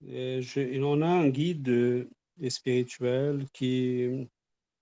Je... 0.01 0.83
On 0.83 1.01
a 1.01 1.07
un 1.07 1.29
guide 1.29 2.07
spirituel 2.49 3.47
qui 3.51 4.27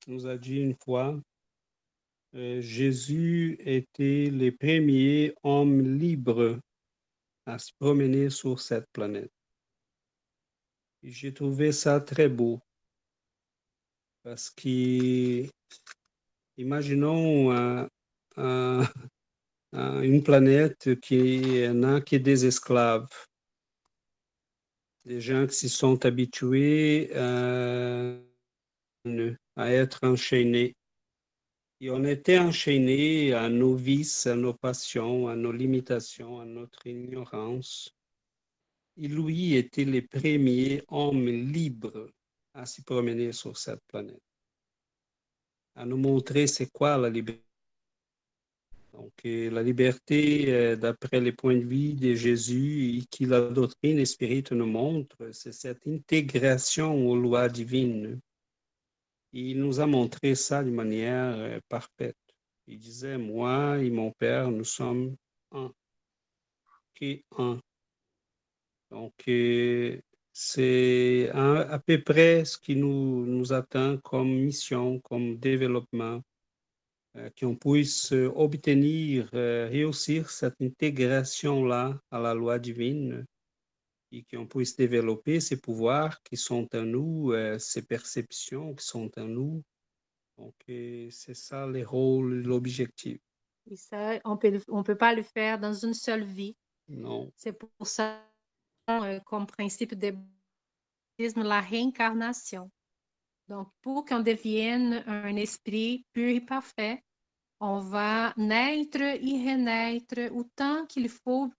nous 0.08 0.28
a 0.28 0.38
dit 0.38 0.58
une 0.58 0.76
fois, 0.76 1.14
euh, 1.14 1.22
Jésus 2.36 3.56
était 3.60 4.30
le 4.30 4.52
premier 4.52 5.34
homme 5.44 5.98
libre 5.98 6.60
à 7.46 7.58
se 7.58 7.72
promener 7.80 8.30
sur 8.30 8.60
cette 8.60 8.88
planète. 8.92 9.32
J'ai 11.02 11.34
trouvé 11.34 11.72
ça 11.72 12.02
très 12.02 12.28
beau 12.28 12.60
parce 14.24 14.50
que, 14.50 15.48
imaginons 16.58 17.88
une 19.72 20.24
planète 20.24 21.00
qui 21.00 21.70
n'a 21.70 22.02
que 22.02 22.18
des 22.18 22.46
esclaves, 22.46 23.08
des 25.06 25.22
gens 25.22 25.48
qui 25.48 25.70
sont 25.70 26.06
habitués 26.06 27.16
à, 27.16 28.18
à 29.56 29.72
être 29.72 30.00
enchaînés. 30.04 30.76
Et 31.86 31.92
on 31.92 32.04
était 32.04 32.40
enchaînés 32.40 33.34
à 33.34 33.48
nos 33.48 33.76
vices, 33.76 34.26
à 34.26 34.36
nos 34.36 34.56
passions, 34.56 35.28
à 35.28 35.36
nos 35.36 35.52
limitations, 35.52 36.40
à 36.40 36.46
notre 36.46 36.88
ignorance 36.88 37.96
lui 38.98 39.54
était 39.54 39.86
le 39.86 40.02
premier 40.02 40.82
homme 40.88 41.28
libre 41.28 42.10
à 42.56 42.66
se 42.66 42.82
promener 42.82 43.32
sur 43.34 43.56
cette 43.56 43.84
planète, 43.88 44.20
à 45.76 45.86
nous 45.86 45.98
montrer 45.98 46.48
c'est 46.48 46.72
quoi 46.72 46.98
la 46.98 47.12
liberté. 47.12 47.44
Donc, 48.94 49.14
euh, 49.28 49.52
la 49.52 49.62
liberté, 49.62 50.52
euh, 50.52 50.76
d'après 50.76 51.22
le 51.22 51.36
point 51.36 51.56
de 51.56 51.66
vue 51.66 51.94
de 51.94 52.16
Jésus 52.16 52.98
et 52.98 53.06
que 53.06 53.30
la 53.30 53.42
doctrine 53.42 54.04
spirite 54.08 54.54
nous 54.54 54.66
montre, 54.66 55.18
c'est 55.34 55.54
cette 55.54 55.86
intégration 55.86 57.08
aux 57.08 57.16
lois 57.16 57.48
divines. 57.48 58.20
Il 59.38 59.60
nous 59.60 59.82
a 59.82 59.86
montré 59.86 60.34
ça 60.34 60.64
de 60.64 60.70
manière 60.70 61.36
euh, 61.38 61.60
parfaite. 61.68 62.16
Il 62.68 62.80
disait, 62.80 63.18
moi 63.18 63.80
et 63.80 63.90
mon 63.90 64.12
Père, 64.12 64.50
nous 64.50 64.64
sommes 64.64 65.18
un. 65.52 65.74
Qui 66.94 67.26
un. 67.38 67.60
Donc, 68.92 69.14
euh, 69.28 70.00
c'est 70.32 71.30
à, 71.34 71.78
peu 71.86 72.02
près 72.02 72.46
ce 72.46 72.58
qui 72.58 72.78
nous, 72.78 73.26
nous 73.26 73.52
atteint 73.52 73.98
comme 73.98 74.34
mission, 74.34 75.02
comme 75.02 75.38
développement, 75.38 76.22
euh, 77.18 77.30
qu'on 77.38 77.58
puisse 77.58 78.14
obtenir, 78.14 79.28
réussir 79.34 80.30
cette 80.30 80.62
intégration-là 80.62 82.00
à 82.10 82.20
la 82.20 82.34
loi 82.34 82.58
divine 82.58 83.26
et 84.12 84.24
qu'on 84.24 84.48
puisse 84.48 84.76
développer 84.76 85.40
ces 85.40 85.60
pouvoirs 85.60 86.22
qui 86.24 86.38
sont 86.38 86.68
en 86.76 86.84
nous, 86.84 87.34
ces 87.60 87.86
perceptions 87.86 88.74
qui 88.76 88.86
sont 88.86 89.12
en 89.18 89.26
nous. 89.26 89.64
Donc, 90.38 90.56
c'est 90.68 91.34
ça 91.34 91.66
le 91.66 91.86
rôle, 91.86 92.44
l'objectif. 92.44 93.20
Et 93.70 93.76
ça, 93.76 94.20
on 94.26 94.38
peut, 94.38 94.50
ne 94.50 94.60
on 94.68 94.84
peut 94.84 94.98
pas 94.98 95.14
le 95.14 95.24
faire 95.24 95.60
dans 95.60 95.74
une 95.74 95.94
seule 95.94 96.24
vie. 96.24 96.56
Non. 96.88 97.32
C'est 97.36 97.58
pour 97.58 97.88
ça 97.88 98.22
euh, 98.90 99.20
comme 99.22 99.48
principe 99.48 99.96
de 99.96 100.14
la 101.18 101.62
réincarnation. 101.62 102.70
Donc, 103.48 103.70
pour 103.82 104.06
qu'on 104.06 104.20
devienne 104.20 105.04
un 105.08 105.36
esprit 105.36 106.06
pur 106.14 106.30
et 106.30 106.42
parfait, 106.42 107.04
on 107.60 107.80
va 107.80 108.34
naître 108.38 109.02
et 109.02 109.18
renaître 109.20 110.32
autant 110.36 110.86
qu'il 110.86 111.10
faut 111.10 111.52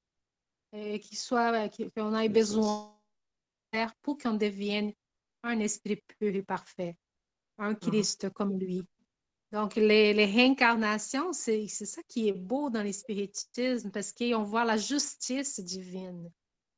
euh, 0.74 0.98
qu'il 0.98 1.16
soit, 1.16 1.68
qu'on 1.94 2.16
ait 2.18 2.28
besoin 2.28 2.93
pour 4.02 4.16
qu'on 4.18 4.34
devienne 4.34 4.93
un 5.43 5.60
esprit 5.60 6.02
pur 6.18 6.34
et 6.34 6.43
parfait, 6.43 6.97
un 7.59 7.74
Christ 7.74 8.30
comme 8.30 8.59
lui. 8.59 8.82
Donc, 9.52 9.76
les, 9.76 10.12
les 10.12 10.24
réincarnations, 10.26 11.32
c'est 11.32 11.68
ça 11.68 12.02
qui 12.09 12.28
est 12.28 12.32
beau 12.32 12.68
dans 12.68 12.82
l'espiritisme 12.82 13.90
parce 13.90 14.12
qu'on 14.12 14.43
voit 14.43 14.64
la 14.64 14.76
justice 14.76 15.60
divine. 15.60 16.30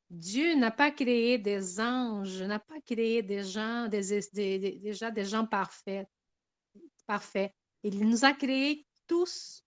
Dieu 0.09 0.55
n'a 0.55 0.71
pas 0.71 0.91
créé 0.91 1.37
des 1.37 1.79
anges, 1.79 2.41
n'a 2.41 2.59
pas 2.59 2.79
créé 2.81 3.21
des 3.21 3.43
gens, 3.43 3.87
des, 3.87 4.79
déjà 4.79 5.11
des 5.11 5.25
gens 5.25 5.45
parfaits, 5.45 6.07
parfaits. 7.05 7.53
Il 7.83 8.07
nous 8.07 8.25
a 8.25 8.33
créés 8.33 8.85
tous 9.07 9.63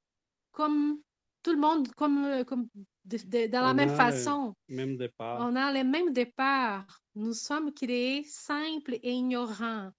comme 0.50 1.00
tout 1.42 1.52
le 1.52 1.60
monde, 1.60 1.92
comme, 1.94 2.44
comme 2.44 2.68
dans 3.04 3.62
la 3.62 3.74
même 3.74 3.94
façon. 3.94 4.54
Même 4.68 4.96
départ. 4.96 5.38
On 5.40 5.56
a 5.56 5.72
les 5.72 5.84
mêmes 5.84 6.12
départs. 6.12 7.00
Nous 7.14 7.34
sommes 7.34 7.72
créés 7.72 8.24
simples 8.24 8.94
et 9.02 9.12
ignorants. 9.12 9.90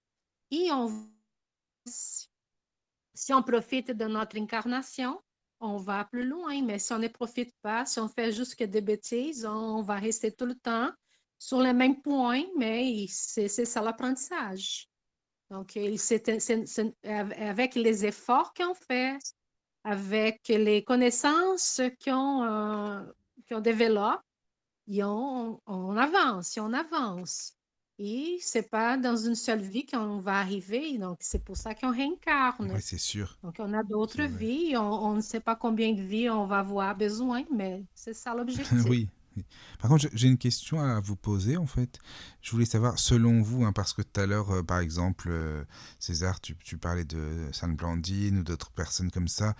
Et 0.50 0.70
on, 0.72 1.08
si 1.86 3.32
on 3.32 3.42
profite 3.42 3.90
de 3.90 4.04
notre 4.04 4.38
incarnation, 4.38 5.20
on 5.60 5.76
va 5.76 6.04
plus 6.04 6.24
loin, 6.26 6.62
mais 6.62 6.78
si 6.78 6.92
on 6.92 6.98
ne 6.98 7.08
profite 7.08 7.54
pas, 7.62 7.86
si 7.86 7.98
on 7.98 8.08
fait 8.08 8.32
juste 8.32 8.54
que 8.54 8.64
des 8.64 8.80
bêtises, 8.80 9.46
on 9.46 9.82
va 9.82 9.94
rester 9.96 10.32
tout 10.32 10.46
le 10.46 10.54
temps 10.54 10.90
sur 11.38 11.60
le 11.60 11.72
même 11.72 12.00
point, 12.00 12.44
mais 12.56 13.06
c'est 13.08 13.48
ça 13.48 13.80
l'apprentissage. 13.80 14.88
Donc, 15.50 15.76
avec 17.06 17.74
les 17.74 18.06
efforts 18.06 18.52
qu'on 18.54 18.74
fait, 18.74 19.18
avec 19.84 20.48
les 20.48 20.82
connaissances 20.82 21.80
qu'on 22.04 22.44
euh, 22.44 23.60
développe, 23.60 24.22
on, 24.90 25.60
on 25.66 25.96
avance, 25.96 26.58
on 26.60 26.72
avance. 26.72 27.54
Et 27.98 28.38
c'est 28.40 28.68
pas 28.70 28.96
dans 28.96 29.16
une 29.16 29.36
seule 29.36 29.60
vie 29.60 29.86
qu'on 29.86 30.18
va 30.18 30.38
arriver, 30.38 30.98
donc 30.98 31.18
c'est 31.20 31.44
pour 31.44 31.56
ça 31.56 31.76
qu'on 31.76 31.92
réincarne. 31.92 32.72
Oui, 32.72 32.80
c'est 32.82 32.98
sûr. 32.98 33.38
Donc 33.44 33.54
on 33.60 33.72
a 33.72 33.84
d'autres 33.84 34.22
vies, 34.22 34.76
on, 34.76 35.14
ne 35.14 35.20
sait 35.20 35.38
pas 35.38 35.54
combien 35.54 35.92
de 35.92 36.02
vies 36.02 36.28
on 36.28 36.44
va 36.44 36.58
avoir 36.58 36.96
besoin, 36.96 37.44
mais 37.52 37.84
c'est 37.94 38.14
ça 38.14 38.34
l'objectif. 38.34 38.66
oui. 38.88 39.08
Par 39.78 39.90
contre, 39.90 40.06
j'ai 40.12 40.28
une 40.28 40.38
question 40.38 40.80
à 40.80 41.00
vous 41.00 41.16
poser 41.16 41.56
en 41.56 41.66
fait. 41.66 41.98
Je 42.42 42.50
voulais 42.50 42.64
savoir, 42.64 42.98
selon 42.98 43.42
vous, 43.42 43.64
hein, 43.64 43.72
parce 43.72 43.92
que 43.92 44.02
tout 44.02 44.20
à 44.20 44.26
l'heure, 44.26 44.50
euh, 44.50 44.62
par 44.62 44.78
exemple, 44.78 45.28
euh, 45.30 45.64
César, 45.98 46.40
tu, 46.40 46.54
parlais 46.78 47.04
de 47.04 47.48
Sainte 47.52 47.76
Blandine 47.76 48.38
ou 48.38 48.42
d'autres 48.42 48.70
personnes 48.70 49.10
comme 49.10 49.28
ça. 49.28 49.54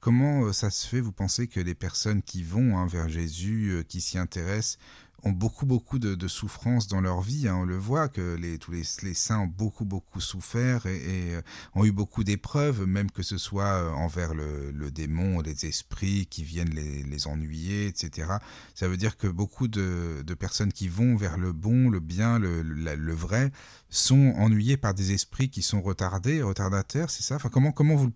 Comment 0.00 0.44
euh, 0.44 0.52
ça 0.52 0.70
se 0.70 0.86
fait, 0.86 1.00
vous 1.00 1.12
pensez, 1.12 1.48
que 1.48 1.60
les 1.60 1.74
personnes 1.74 2.22
qui 2.22 2.42
vont 2.42 2.78
hein, 2.78 2.86
vers 2.86 3.08
Jésus, 3.08 3.84
qui 3.88 4.00
s'y 4.00 4.18
intéressent, 4.18 4.78
ont 5.24 5.32
beaucoup, 5.32 5.66
beaucoup 5.66 5.98
de, 5.98 6.14
de 6.14 6.28
souffrances 6.28 6.86
dans 6.86 7.00
leur 7.00 7.20
vie. 7.20 7.48
Hein. 7.48 7.56
On 7.56 7.64
le 7.64 7.76
voit 7.76 8.08
que 8.08 8.36
les, 8.36 8.58
tous 8.58 8.72
les, 8.72 9.14
saints 9.14 9.40
ont 9.40 9.46
beaucoup, 9.46 9.84
beaucoup 9.84 10.20
souffert 10.20 10.86
et, 10.86 11.34
euh, 11.34 11.42
ont 11.74 11.84
eu 11.84 11.92
beaucoup 11.92 12.24
d'épreuves, 12.24 12.86
même 12.86 13.10
que 13.10 13.22
ce 13.22 13.38
soit 13.38 13.64
euh, 13.64 13.90
envers 13.90 14.34
le, 14.34 14.90
démon, 14.90 15.40
les 15.40 15.66
esprits 15.66 16.26
qui 16.26 16.44
viennent 16.44 16.74
les, 16.74 17.26
ennuyer, 17.26 17.86
etc. 17.86 18.28
Ça 18.74 18.88
veut 18.88 18.96
dire 18.96 19.16
que 19.16 19.26
beaucoup 19.26 19.68
de, 19.68 20.22
personnes 20.38 20.72
qui 20.72 20.88
vont 20.88 21.16
vers 21.16 21.38
le 21.38 21.52
bon, 21.52 21.88
le 21.88 22.00
bien, 22.00 22.38
le, 22.38 23.14
vrai, 23.14 23.50
sont 23.88 24.34
ennuyées 24.36 24.76
par 24.76 24.94
des 24.94 25.12
esprits 25.12 25.48
qui 25.48 25.62
sont 25.62 25.80
retardés, 25.80 26.42
retardataires, 26.42 27.08
c'est 27.08 27.22
ça? 27.22 27.36
Enfin, 27.36 27.48
comment, 27.48 27.72
comment 27.72 27.94
vous, 27.94 28.10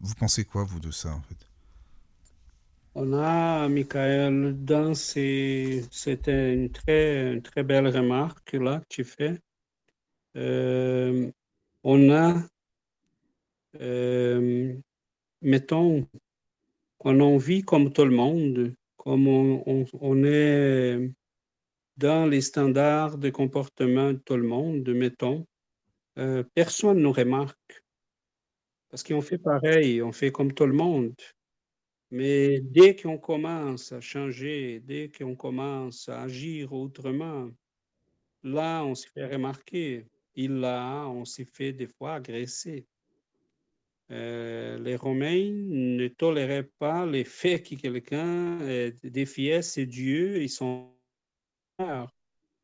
vous 0.00 0.14
pensez 0.14 0.44
quoi, 0.44 0.64
vous, 0.64 0.80
de 0.80 0.90
ça, 0.90 1.14
en 1.14 1.22
fait? 1.22 1.53
On 2.94 3.12
a, 3.12 3.68
Michael, 3.68 4.64
dans 4.64 4.94
c'était 4.94 6.54
une 6.54 6.70
très, 6.70 7.40
très 7.40 7.62
belle 7.64 7.88
remarque 7.88 8.52
là 8.52 8.80
que 8.80 8.86
tu 8.88 9.04
fais. 9.04 9.38
Euh, 10.36 11.30
on 11.82 12.10
a, 12.10 12.42
euh, 13.80 14.74
mettons, 15.42 16.06
on 17.00 17.36
vit 17.36 17.62
comme 17.62 17.92
tout 17.92 18.04
le 18.04 18.14
monde, 18.14 18.74
comme 18.96 19.28
on, 19.28 20.24
est 20.24 21.10
dans 21.96 22.26
les 22.26 22.40
standards 22.40 23.18
de 23.18 23.30
comportement 23.30 24.12
de 24.12 24.18
tout 24.18 24.36
le 24.36 24.46
monde, 24.46 24.88
mettons, 24.88 25.46
euh, 26.18 26.44
personne 26.54 26.98
ne 26.98 27.02
nous 27.02 27.12
remarque. 27.12 27.84
Parce 28.88 29.02
qu'on 29.02 29.20
fait 29.20 29.38
pareil, 29.38 30.00
on 30.02 30.12
fait 30.12 30.30
comme 30.30 30.52
tout 30.54 30.66
le 30.66 30.72
monde. 30.72 31.14
Mais 32.14 32.60
dès 32.60 32.94
qu'on 32.94 33.18
commence 33.18 33.90
à 33.90 34.00
changer, 34.00 34.78
dès 34.78 35.10
qu'on 35.10 35.34
commence 35.34 36.08
à 36.08 36.22
agir 36.22 36.72
autrement, 36.72 37.50
là, 38.44 38.84
on 38.84 38.94
se 38.94 39.08
fait 39.08 39.26
remarquer. 39.26 40.06
Et 40.36 40.46
là, 40.46 41.08
on 41.08 41.24
s'est 41.24 41.44
fait 41.44 41.72
des 41.72 41.88
fois 41.88 42.14
agresser. 42.14 42.86
Euh, 44.12 44.78
les 44.78 44.94
Romains 44.94 45.50
ne 45.50 46.06
toléraient 46.06 46.70
pas 46.78 47.04
les 47.04 47.24
faits 47.24 47.68
que 47.68 47.74
quelqu'un 47.74 48.60
défiait 49.02 49.62
ses 49.62 49.86
dieux 49.86 50.36
et 50.40 50.46
son 50.46 50.94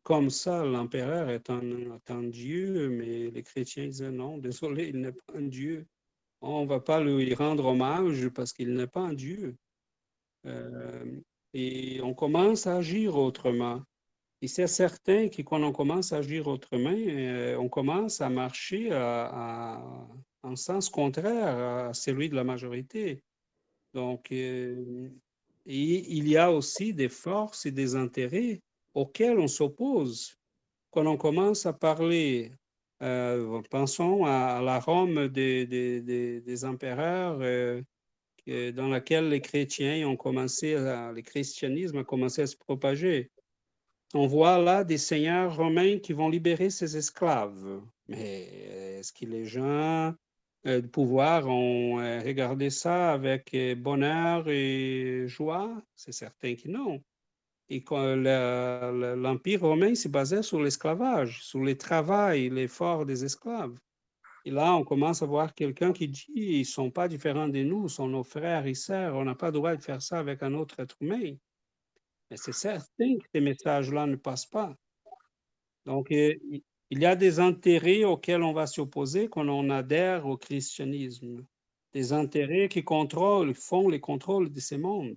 comme 0.04 0.30
ça, 0.30 0.64
l'empereur 0.64 1.28
est 1.28 1.50
un, 1.50 1.60
un, 2.08 2.22
dieu, 2.22 2.88
mais 2.88 3.30
les 3.30 3.42
chrétiens 3.42 3.86
disaient 3.86 4.12
non, 4.12 4.38
désolé, 4.38 4.90
il 4.90 5.00
n'est 5.00 5.10
pas 5.10 5.32
un 5.34 5.48
dieu 5.48 5.88
on 6.40 6.62
ne 6.62 6.68
va 6.68 6.80
pas 6.80 7.00
lui 7.00 7.34
rendre 7.34 7.66
hommage 7.66 8.28
parce 8.28 8.52
qu'il 8.52 8.74
n'est 8.74 8.86
pas 8.86 9.00
un 9.00 9.12
Dieu. 9.12 9.56
Euh, 10.46 11.20
et 11.52 12.00
on 12.02 12.14
commence 12.14 12.66
à 12.66 12.76
agir 12.76 13.16
autrement. 13.16 13.82
Et 14.42 14.48
c'est 14.48 14.66
certain 14.66 15.28
que 15.28 15.42
quand 15.42 15.62
on 15.62 15.72
commence 15.72 16.12
à 16.12 16.18
agir 16.18 16.46
autrement, 16.46 16.94
euh, 16.94 17.56
on 17.56 17.68
commence 17.68 18.20
à 18.20 18.30
marcher 18.30 18.90
en 20.42 20.56
sens 20.56 20.88
contraire 20.88 21.88
à 21.88 21.94
celui 21.94 22.30
de 22.30 22.36
la 22.36 22.44
majorité. 22.44 23.22
Donc, 23.92 24.32
euh, 24.32 25.10
il 25.66 26.28
y 26.28 26.36
a 26.36 26.50
aussi 26.50 26.94
des 26.94 27.08
forces 27.08 27.66
et 27.66 27.70
des 27.70 27.96
intérêts 27.96 28.62
auxquels 28.94 29.38
on 29.38 29.48
s'oppose. 29.48 30.36
Quand 30.90 31.06
on 31.06 31.16
commence 31.16 31.66
à 31.66 31.72
parler 31.72 32.52
pensons 33.70 34.24
à, 34.24 34.60
la 34.62 34.78
Rome 34.78 35.28
des, 35.28 36.64
empereurs 36.64 37.38
euh, 37.40 37.82
dans 38.72 38.88
laquelle 38.88 39.28
les 39.28 39.40
chrétiens 39.40 40.06
ont 40.08 40.16
commencé, 40.16 40.74
à, 40.74 41.12
le 41.12 41.22
christianisme 41.22 41.98
a 41.98 42.04
commencé 42.04 42.42
à 42.42 42.46
se 42.46 42.56
propager. 42.56 43.30
On 44.12 44.26
voit 44.26 44.58
là 44.58 44.84
des 44.84 44.98
seigneurs 44.98 45.56
romains 45.56 45.98
qui 45.98 46.12
vont 46.12 46.28
libérer 46.28 46.68
ses 46.68 46.96
esclaves. 46.96 47.80
Mais 48.08 48.98
est-ce 48.98 49.12
que 49.12 49.24
les 49.24 49.44
gens 49.44 50.12
euh, 50.66 50.80
du 50.80 50.88
pouvoir 50.88 51.46
ont 51.48 51.96
regardé 51.96 52.70
ça 52.70 53.12
avec 53.12 53.56
bonheur 53.78 54.48
et 54.48 55.24
joie? 55.26 55.80
C'est 55.94 56.12
certain 56.12 56.54
que 56.54 56.68
non. 56.68 57.00
Et 57.72 57.84
l'Empire 57.88 59.60
romain 59.60 59.94
se 59.94 60.08
basait 60.08 60.42
sur 60.42 60.60
l'esclavage, 60.60 61.42
sur 61.44 61.60
le 61.60 61.78
travail, 61.78 62.50
l'effort 62.50 63.06
des 63.06 63.24
esclaves. 63.24 63.78
Et 64.44 64.50
là, 64.50 64.74
on 64.74 64.84
commence 64.84 65.22
à 65.22 65.26
voir 65.26 65.54
quelqu'un 65.54 65.92
qui 65.92 66.08
dit, 66.08 66.26
ils 66.34 66.58
ne 66.60 66.64
sont 66.64 66.90
pas 66.90 67.06
différents 67.06 67.46
de 67.46 67.62
nous, 67.62 67.84
ils 67.84 67.90
sont 67.90 68.08
nos 68.08 68.24
frères 68.24 68.66
et 68.66 68.74
sœurs, 68.74 69.14
on 69.14 69.24
n'a 69.24 69.36
pas 69.36 69.48
le 69.48 69.52
droit 69.52 69.76
de 69.76 69.82
faire 69.82 70.02
ça 70.02 70.18
avec 70.18 70.42
un 70.42 70.54
autre 70.54 70.80
être 70.80 70.96
humain. 71.00 71.36
Mais 72.30 72.36
c'est 72.36 72.52
certain 72.52 73.18
que 73.18 73.26
ces 73.32 73.40
messages-là 73.40 74.06
ne 74.06 74.16
passent 74.16 74.46
pas. 74.46 74.74
Donc, 75.86 76.08
il 76.10 76.62
y 76.90 77.06
a 77.06 77.14
des 77.14 77.38
intérêts 77.38 78.02
auxquels 78.02 78.42
on 78.42 78.52
va 78.52 78.66
s'opposer 78.66 79.28
quand 79.28 79.48
on 79.48 79.70
adhère 79.70 80.26
au 80.26 80.36
christianisme. 80.36 81.44
Des 81.92 82.12
intérêts 82.12 82.68
qui 82.68 82.82
contrôlent, 82.82 83.54
font 83.54 83.88
les 83.88 84.00
contrôles 84.00 84.50
de 84.50 84.60
ces 84.60 84.78
mondes. 84.78 85.16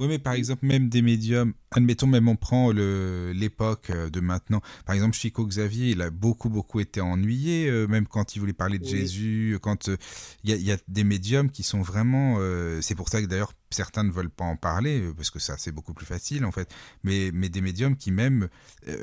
Oui, 0.00 0.06
mais 0.06 0.18
par 0.18 0.34
exemple, 0.34 0.64
même 0.64 0.88
des 0.88 1.02
médiums, 1.02 1.54
admettons, 1.72 2.06
même 2.06 2.28
on 2.28 2.36
prend 2.36 2.70
l'époque 2.70 3.90
euh, 3.90 4.10
de 4.10 4.20
maintenant. 4.20 4.60
Par 4.86 4.94
exemple, 4.94 5.16
Chico 5.16 5.44
Xavier, 5.44 5.90
il 5.90 6.02
a 6.02 6.10
beaucoup, 6.10 6.48
beaucoup 6.48 6.80
été 6.80 7.00
ennuyé, 7.00 7.68
euh, 7.68 7.86
même 7.88 8.06
quand 8.06 8.36
il 8.36 8.38
voulait 8.38 8.52
parler 8.52 8.78
de 8.78 8.84
Jésus. 8.84 9.58
Quand 9.60 9.88
euh, 9.88 9.96
il 10.44 10.54
y, 10.54 10.72
a 10.72 10.76
des 10.86 11.04
médiums 11.04 11.50
qui 11.50 11.62
sont 11.62 11.82
vraiment. 11.82 12.38
c'est 12.80 12.94
pour 12.94 13.08
ça 13.08 13.20
que 13.20 13.26
d'ailleurs, 13.26 13.52
certains 13.70 14.04
ne 14.04 14.10
veulent 14.10 14.30
pas 14.30 14.44
en 14.44 14.56
parler, 14.56 15.02
parce 15.16 15.30
que 15.30 15.38
ça, 15.38 15.56
c'est 15.58 15.72
beaucoup 15.72 15.94
plus 15.94 16.06
facile, 16.06 16.44
en 16.44 16.52
fait. 16.52 16.70
Mais, 17.02 17.30
mais 17.34 17.48
des 17.48 17.60
médiums 17.60 17.96
qui, 17.96 18.12
même, 18.12 18.48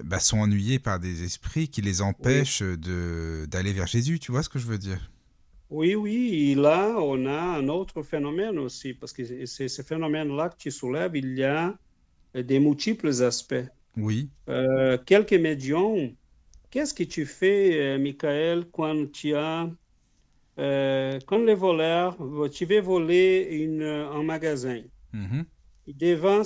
bah, 0.04 0.20
sont 0.20 0.40
ennuyés 0.40 0.80
par 0.80 1.00
des 1.00 1.24
esprits 1.24 1.68
qui 1.68 1.82
les 1.82 2.02
empêchent 2.02 2.62
de 2.62 3.46
d'aller 3.50 3.74
vers 3.74 3.88
Jésus. 3.88 4.20
Tu 4.20 4.32
vois 4.32 4.44
ce 4.44 4.50
que 4.50 4.60
je 4.60 4.66
veux 4.66 4.78
dire? 4.78 5.12
Oui, 5.70 5.96
oui, 5.96 6.52
et 6.52 6.56
là, 6.56 6.96
on 7.00 7.26
a 7.26 7.58
un 7.58 7.68
autre 7.70 8.04
phénomène 8.04 8.60
aussi, 8.60 8.94
parce 8.94 9.14
que 9.14 9.46
c'est 9.46 9.68
ce 9.68 9.82
phénomène-là 9.82 10.50
que 10.50 10.58
tu 10.58 10.72
soulèves, 10.72 11.16
il 11.16 11.38
y 11.38 11.44
a 11.44 11.76
des 12.34 12.60
multiples 12.60 13.24
aspects. 13.24 13.66
Oui. 13.98 14.30
Euh, 14.50 14.98
quelques 15.06 15.34
médiums, 15.34 16.14
qu'est-ce 16.70 16.94
que 16.94 17.04
tu 17.04 17.26
fais, 17.26 17.82
euh, 17.82 17.98
Michael, 17.98 18.66
quand 18.72 19.12
tu 19.12 19.34
as, 19.36 19.70
euh, 20.60 21.20
quand 21.26 21.40
les 21.40 21.56
voleurs, 21.56 22.18
tu 22.52 22.66
veux 22.66 22.82
voler 22.82 23.48
une, 23.52 23.84
un 23.84 24.24
magasin, 24.24 24.82
mm-hmm. 25.14 25.46
devant 25.88 26.44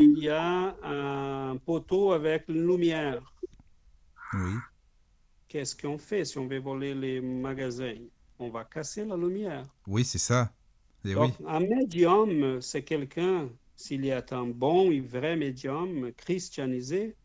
il 0.00 0.18
y 0.18 0.28
a 0.28 0.76
un 0.84 1.56
poteau 1.56 2.12
avec 2.12 2.44
une 2.48 2.64
lumière. 2.64 3.34
Oui. 4.34 4.52
Qu'est-ce 5.48 5.76
qu'on 5.76 5.98
fait 5.98 6.24
si 6.24 6.38
on 6.38 6.46
veut 6.46 6.60
voler 6.60 6.94
les 6.94 7.20
magasins? 7.20 7.94
On 8.38 8.50
va 8.50 8.64
casser 8.64 9.04
la 9.04 9.16
lumière. 9.16 9.64
Oui, 9.86 10.04
c'est 10.04 10.18
ça. 10.18 10.52
Et 11.04 11.14
Donc, 11.14 11.32
un 11.46 11.60
médium, 11.60 12.60
c'est 12.60 12.82
quelqu'un, 12.82 13.50
s'il 13.76 14.04
y 14.04 14.12
a 14.12 14.24
un 14.30 14.46
bon 14.46 14.90
et 14.90 15.00
vrai 15.00 15.36
médium 15.36 16.12
christianisé, 16.12 17.16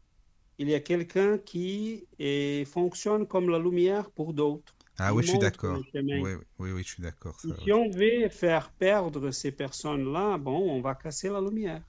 il 0.58 0.70
y 0.70 0.76
a 0.76 0.80
quelqu'un 0.80 1.38
qui 1.38 2.08
est, 2.20 2.66
fonctionne 2.66 3.28
comme 3.28 3.50
la 3.50 3.60
lumière 3.60 4.12
pour 4.12 4.34
d'autres. 4.34 4.74
Ah 4.98 5.14
oui, 5.14 5.24
je 5.24 5.30
suis 5.30 5.40
d'accord. 5.40 5.80
Oui, 5.94 6.36
oui, 6.60 6.72
oui, 6.72 6.84
je 6.84 6.90
suis 6.90 7.04
d'accord. 7.04 7.40
Si 7.40 7.72
on 7.72 7.90
veut 7.90 8.30
faire 8.30 8.72
perdre 8.74 9.32
ces 9.32 9.52
personnes-là, 9.52 10.38
bon, 10.38 10.72
on 10.72 10.82
va 10.82 10.96
casser 10.96 11.30
la 11.30 11.42
lumière. 11.42 11.82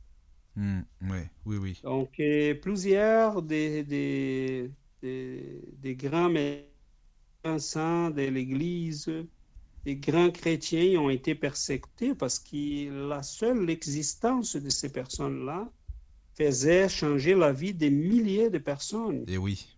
Hmm, 0.56 0.81
oui, 1.02 1.19
oui, 1.44 1.56
oui. 1.59 1.81
Donc, 1.82 2.20
plusieurs 2.62 3.43
des, 3.43 3.85
des, 3.85 4.70
des, 5.05 5.60
des 5.82 5.94
grands 5.94 6.31
médecins 6.31 8.10
de 8.10 8.22
l'Église, 8.22 9.10
des 9.85 9.97
grands 9.97 10.31
chrétiens 10.31 10.98
ont 10.98 11.10
été 11.10 11.35
persécutés 11.35 12.14
parce 12.14 12.39
que 12.39 13.09
la 13.09 13.22
seule 13.22 13.68
existence 13.68 14.56
de 14.56 14.70
ces 14.70 14.90
personnes-là 14.90 15.70
faisait 16.35 16.89
changer 16.89 17.35
la 17.35 17.52
vie 17.52 17.74
des 17.74 17.90
milliers 17.90 18.48
de 18.48 18.59
personnes. 18.59 19.24
Et 19.28 19.36
oui. 19.36 19.68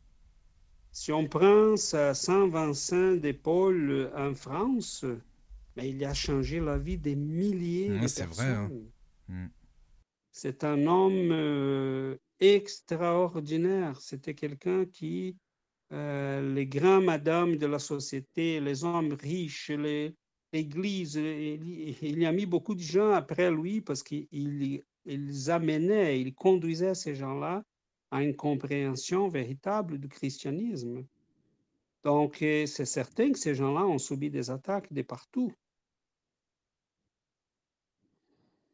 Si 0.93 1.11
on 1.13 1.27
prend 1.27 1.77
sa 1.77 2.15
Saint 2.15 2.47
Vincent 2.47 3.17
de 3.17 3.33
Paul 3.33 4.11
en 4.17 4.33
France, 4.35 5.05
mais 5.77 5.83
ben, 5.83 5.97
il 5.97 6.05
a 6.05 6.15
changé 6.15 6.61
la 6.61 6.79
vie 6.79 6.97
des 6.97 7.17
milliers 7.17 7.89
de 7.89 7.99
personnes. 7.99 8.33
C'est 8.33 8.43
vrai. 8.43 8.47
Hein. 8.47 8.71
Hmm. 9.29 9.47
C'est 10.39 10.65
un 10.65 10.87
homme 10.87 11.31
euh, 11.33 12.19
extraordinaire. 12.41 13.99
C'était 14.03 14.35
quelqu'un 14.35 14.85
qui, 14.85 15.35
euh, 15.93 16.53
les 16.53 16.67
grands 16.67 17.01
madames 17.01 17.57
de 17.57 17.65
la 17.65 17.79
société, 17.79 18.61
les 18.61 18.85
hommes 18.85 19.15
riches, 19.15 19.71
l'Église, 20.53 21.15
il, 21.15 21.97
il, 22.03 22.19
y 22.19 22.27
a 22.27 22.33
mis 22.33 22.45
beaucoup 22.45 22.75
de 22.75 22.83
gens 22.83 23.13
après 23.13 23.51
lui 23.51 23.81
parce 23.81 24.03
qu'il 24.03 24.29
ils 25.07 25.51
amenaient, 25.51 26.21
ils 26.21 26.35
conduisaient 26.35 26.95
ces 26.95 27.15
gens-là 27.15 27.65
à 28.11 28.23
une 28.23 28.37
compréhension 28.37 29.29
véritable 29.29 29.97
du 29.99 30.09
christianisme. 30.09 31.07
Donc, 32.05 32.43
euh, 32.43 32.67
c'est 32.67 32.85
certain 32.85 33.33
que 33.33 33.39
ces 33.39 33.55
gens-là 33.55 33.87
ont 33.87 33.97
subi 33.97 34.29
des 34.29 34.51
attaques 34.51 34.93
de 34.93 35.01
partout. 35.01 35.51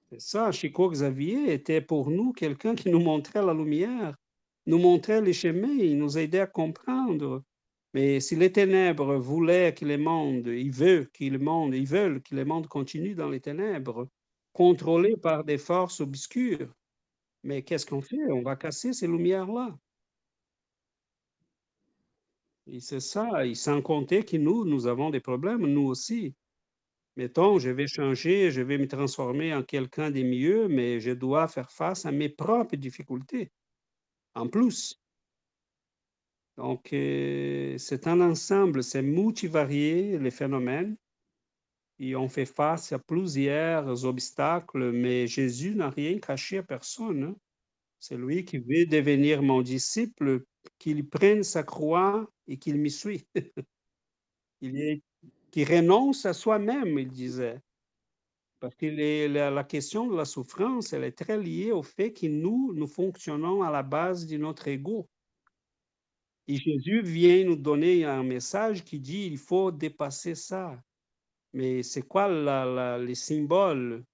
C'est 0.01 0.02
ça, 0.19 0.53
Chico 0.53 0.91
Xavier 0.91 1.53
était 1.53 1.81
pour 1.81 2.11
nous 2.11 2.33
quelqu'un 2.33 2.75
qui 2.75 2.91
nous 2.91 3.01
montrait 3.01 3.45
la 3.45 3.55
lumière, 3.55 4.17
nous 4.67 4.79
montrait 4.79 5.21
les 5.21 5.33
chemins, 5.33 5.69
il 5.69 5.99
nous 5.99 6.19
aidait 6.19 6.41
à 6.41 6.47
comprendre. 6.47 7.43
Mais 7.95 8.21
si 8.21 8.37
les 8.37 8.53
ténèbres 8.53 9.17
voulaient 9.17 9.75
que 9.75 9.85
le 9.85 9.99
monde, 9.99 10.47
ils 10.47 10.73
veulent 10.73 11.11
que 11.11 11.25
le 11.25 11.39
monde, 11.39 11.75
ils 11.75 11.87
veulent 11.87 12.23
que 12.23 12.35
le 12.35 12.45
monde 12.45 12.67
continue 12.67 13.15
dans 13.15 13.29
les 13.29 13.41
ténèbres, 13.41 14.09
contrôlé 14.53 15.17
par 15.17 15.45
des 15.45 15.59
forces 15.59 16.01
obscures. 16.01 16.73
Mais 17.43 17.63
qu'est-ce 17.63 17.87
qu'on 17.87 18.01
fait? 18.01 18.31
On 18.31 18.43
va 18.43 18.57
casser 18.57 18.93
ces 18.93 19.07
lumières-là. 19.07 19.77
Et 22.67 22.81
c'est 22.81 23.01
ça, 23.01 23.45
et 23.45 23.55
sans 23.55 23.83
compter 23.83 24.25
que 24.25 24.37
nous, 24.37 24.65
nous 24.65 24.87
avons 24.87 25.11
des 25.11 25.21
problèmes, 25.21 25.67
nous 25.67 25.87
aussi. 25.87 26.35
Mettons, 27.17 27.59
je 27.59 27.71
vais 27.71 27.87
changer, 27.87 28.51
je 28.51 28.61
vais 28.63 28.79
me 28.79 28.87
transformer 28.89 29.55
en 29.55 29.63
quelqu'un 29.63 30.11
de 30.11 30.23
mieux, 30.23 30.69
mais 30.69 31.01
je 31.01 31.11
dois 31.11 31.49
faire 31.49 31.71
face 31.71 32.07
à 32.07 32.13
mes 32.13 32.29
propres 32.29 32.77
difficultés, 32.77 33.51
en 34.35 34.49
plus. 34.49 35.01
Donc, 36.57 36.93
euh, 36.93 37.77
c'est 37.79 38.07
un 38.07 38.21
ensemble, 38.21 38.83
c'est 38.83 39.03
multivarié, 39.03 40.19
les 40.19 40.31
phénomènes 40.31 40.97
et 41.99 42.17
on 42.17 42.29
fait 42.29 42.47
face 42.47 42.93
à 42.93 42.99
plusieurs 42.99 44.05
obstacles, 44.05 44.91
mais 44.93 45.27
Jésus 45.27 45.75
n'a 45.75 45.91
rien 45.91 46.19
caché 46.19 46.59
à 46.59 46.63
personne. 46.63 47.23
Hein. 47.25 47.37
C'est 48.01 48.17
lui 48.17 48.45
qui 48.45 48.59
veut 48.59 48.87
devenir 48.87 49.43
mon 49.43 49.63
disciple, 49.63 50.45
qu'il 50.79 51.09
prenne 51.09 51.43
sa 51.45 51.63
croix 51.63 52.29
et 52.49 52.59
qu'il 52.59 52.79
m'y 52.79 52.91
suit. 52.91 53.27
il 54.61 54.77
est, 54.81 55.03
qui 55.53 55.65
renonce 55.65 56.27
à 56.27 56.33
soi-même, 56.33 56.99
il 56.99 57.09
disait. 57.09 57.61
Parce 58.59 58.75
que 58.75 58.87
la, 59.29 59.51
la, 59.51 59.65
question 59.65 60.07
de 60.07 60.17
la 60.17 60.25
souffrance, 60.25 60.93
elle 60.93 61.05
est 61.05 61.17
très 61.17 61.39
liée 61.39 61.73
au 61.73 61.83
fait 61.83 62.13
que 62.13 62.27
nous, 62.27 62.73
nous 62.75 62.87
fonctionnons 62.87 63.63
à 63.63 63.71
la 63.71 63.83
base 63.83 64.27
de 64.27 64.39
notre 64.39 64.67
ego. 64.69 65.09
Et 66.49 66.57
Jésus 66.57 67.03
vient 67.03 67.45
nous 67.45 67.57
donner 67.57 68.05
un 68.05 68.23
message 68.23 68.83
qui 68.83 68.99
dit, 68.99 69.27
il 69.27 69.39
faut 69.39 69.71
dépasser 69.71 70.35
ça. 70.35 70.83
Mais 71.53 71.83
c'est 71.83 72.03
quoi 72.03 72.29
la, 72.29 72.99
les 72.99 73.15
symboles 73.15 74.05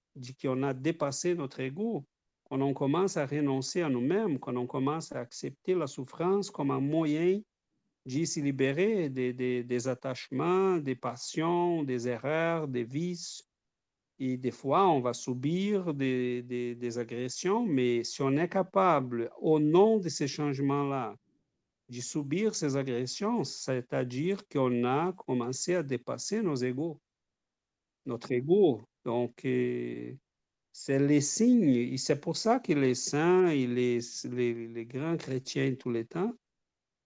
qu'on 0.41 0.63
a 0.63 0.73
dépassé 0.73 1.35
notre 1.35 1.61
ego? 1.61 2.05
Quand 2.49 2.61
on 2.61 2.73
commence 2.73 3.15
à 3.15 3.25
renoncer 3.25 3.81
à 3.81 3.89
nous-mêmes, 3.89 4.39
quand 4.39 4.57
on 4.57 4.67
commence 4.67 5.11
à 5.11 5.19
accepter 5.19 5.75
la 5.75 5.87
souffrance 5.87 6.49
comme 6.49 6.71
un 6.71 6.81
moyen 6.81 7.39
de 8.05 8.25
se 8.25 8.39
libérer 8.39 9.09
des, 9.09 9.33
des, 9.33 9.87
attachements, 9.87 10.77
des 10.77 10.95
passions, 10.95 11.83
des 11.83 12.07
erreurs, 12.07 12.67
des 12.67 12.83
vices. 12.83 13.43
Et 14.17 14.37
des 14.37 14.51
fois, 14.51 14.89
on 14.89 14.99
va 14.99 15.13
subir 15.13 15.93
des, 15.93 16.41
des, 16.43 16.97
agressions, 16.97 17.65
mais 17.65 18.03
si 18.03 18.21
on 18.21 18.35
est 18.35 18.49
capable, 18.49 19.31
au 19.39 19.59
nom 19.59 19.97
de 19.97 20.09
ces 20.09 20.27
changements-là, 20.27 21.15
de 21.89 22.01
subir 22.01 22.53
ces 22.53 22.75
agressions, 22.75 23.43
c'est-à-dire 23.43 24.47
qu'on 24.47 24.83
a 24.83 25.13
commencé 25.13 25.75
à 25.75 25.83
dépasser 25.83 26.41
nos 26.41 26.55
égaux 26.55 26.99
notre 28.09 28.31
ego. 28.31 28.81
Donc, 29.05 29.45
euh, 29.45 30.13
c'est 30.71 30.99
les 30.99 31.21
signes, 31.21 31.69
et 31.69 31.97
c'est 31.97 32.19
pour 32.19 32.35
ça 32.35 32.59
que 32.59 32.73
les 32.73 32.95
saints 32.95 33.47
et 33.47 33.65
les, 33.67 33.99
les, 34.25 34.85
grands 34.85 35.17
chrétiens 35.17 35.73
tous 35.75 35.91
les 35.91 36.05
temps, 36.05 36.33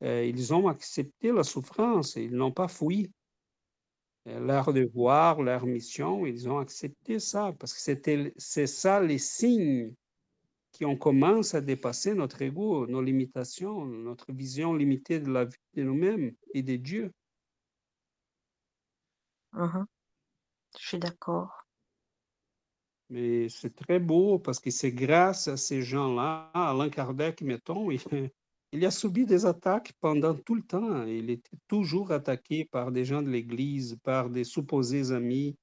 euh, 0.04 0.26
ils 0.26 0.54
ont 0.54 0.68
accepté 0.68 1.32
la 1.32 1.44
souffrance, 1.44 2.16
ils 2.16 2.36
n'ont 2.36 2.52
pas 2.52 2.68
fui 2.68 3.10
euh, 4.28 4.40
leur 4.40 4.74
devoir, 4.74 5.42
leur 5.42 5.66
mission, 5.66 6.26
ils 6.26 6.50
ont 6.50 6.60
accepté 6.60 7.20
ça, 7.20 7.54
parce 7.60 7.74
que 7.74 7.80
c'était, 7.80 8.34
c'est 8.38 8.68
ça 8.68 9.02
les 9.02 9.18
signes 9.18 9.94
qui 10.72 10.86
ont 10.86 10.98
commencé 10.98 11.58
à 11.58 11.62
dépasser 11.62 12.14
notre 12.16 12.42
ego, 12.42 12.88
nos 12.88 13.02
limitations, 13.02 13.86
notre 13.86 14.32
vision 14.34 14.74
limitée 14.74 15.20
de 15.20 15.32
la 15.32 15.46
vie 15.46 15.58
de 15.76 15.84
nous-mêmes 15.84 16.34
et 16.54 16.64
de 16.64 16.76
Dieu. 16.76 17.12
Uh-huh. 19.54 19.86
Je 20.80 20.88
suis 20.88 20.98
d'accord. 20.98 21.64
Mais 23.10 23.48
c'est 23.50 23.76
très 23.76 24.00
beau 24.00 24.40
parce 24.40 24.60
que 24.60 24.72
c'est 24.72 24.92
grâce 24.92 25.48
à 25.48 25.58
ces 25.58 25.84
gens-là, 25.84 26.50
Alain 26.56 26.90
Kardec, 26.90 27.42
mettons, 27.42 27.92
il, 27.92 28.00
il, 28.74 28.86
a 28.86 28.92
subi 28.92 29.26
des 29.26 29.46
attaques 29.46 29.94
pendant 30.00 30.34
tout 30.36 30.56
le 30.56 30.62
temps. 30.62 31.04
Il 31.06 31.30
était 31.30 31.58
toujours 31.68 32.12
attaqué 32.12 32.66
par 32.66 32.92
des 32.92 33.06
gens 33.06 33.22
de 33.22 33.30
l'Église, 33.30 33.98
par 34.04 34.30
des 34.30 34.44
supposés 34.44 35.12
amis, 35.12 35.56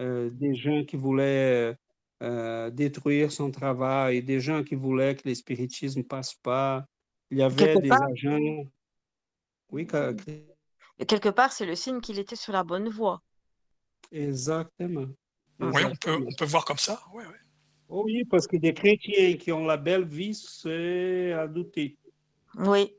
euh, 0.00 0.30
des 0.30 0.54
gens 0.54 0.84
qui 0.84 0.96
voulaient 0.96 1.76
euh, 2.22 2.70
détruire 2.70 3.30
son 3.30 3.50
travail, 3.50 4.22
des 4.22 4.40
gens 4.40 4.64
qui 4.64 4.74
voulaient 4.74 5.14
que 5.16 5.28
le 5.28 5.34
spiritisme 5.34 6.02
passe 6.02 6.34
pas. 6.34 6.86
Il 7.30 7.38
y 7.38 7.42
avait 7.42 7.78
des 7.80 7.90
agents. 7.90 8.64
Oui, 9.70 9.86
quelque 9.86 11.28
part, 11.28 11.52
c'est 11.52 11.66
le 11.66 11.74
signe 11.74 12.00
qu'il 12.00 12.18
était 12.18 12.36
sur 12.36 12.52
la 12.52 12.64
bonne 12.64 12.88
voie. 12.88 13.22
Exactement. 14.12 15.06
Oui, 15.58 15.82
on 15.84 15.96
peut, 15.96 16.24
on 16.26 16.34
peut 16.34 16.44
voir 16.44 16.64
comme 16.64 16.78
ça. 16.78 17.02
Ouais, 17.12 17.24
ouais. 17.24 17.32
Oh 17.88 18.02
oui, 18.04 18.24
parce 18.24 18.46
que 18.46 18.56
des 18.56 18.74
chrétiens 18.74 19.36
qui 19.36 19.52
ont 19.52 19.64
la 19.64 19.76
belle 19.76 20.04
vie, 20.04 20.34
c'est 20.34 21.32
à 21.32 21.46
douter. 21.46 21.96
Oui. 22.56 22.94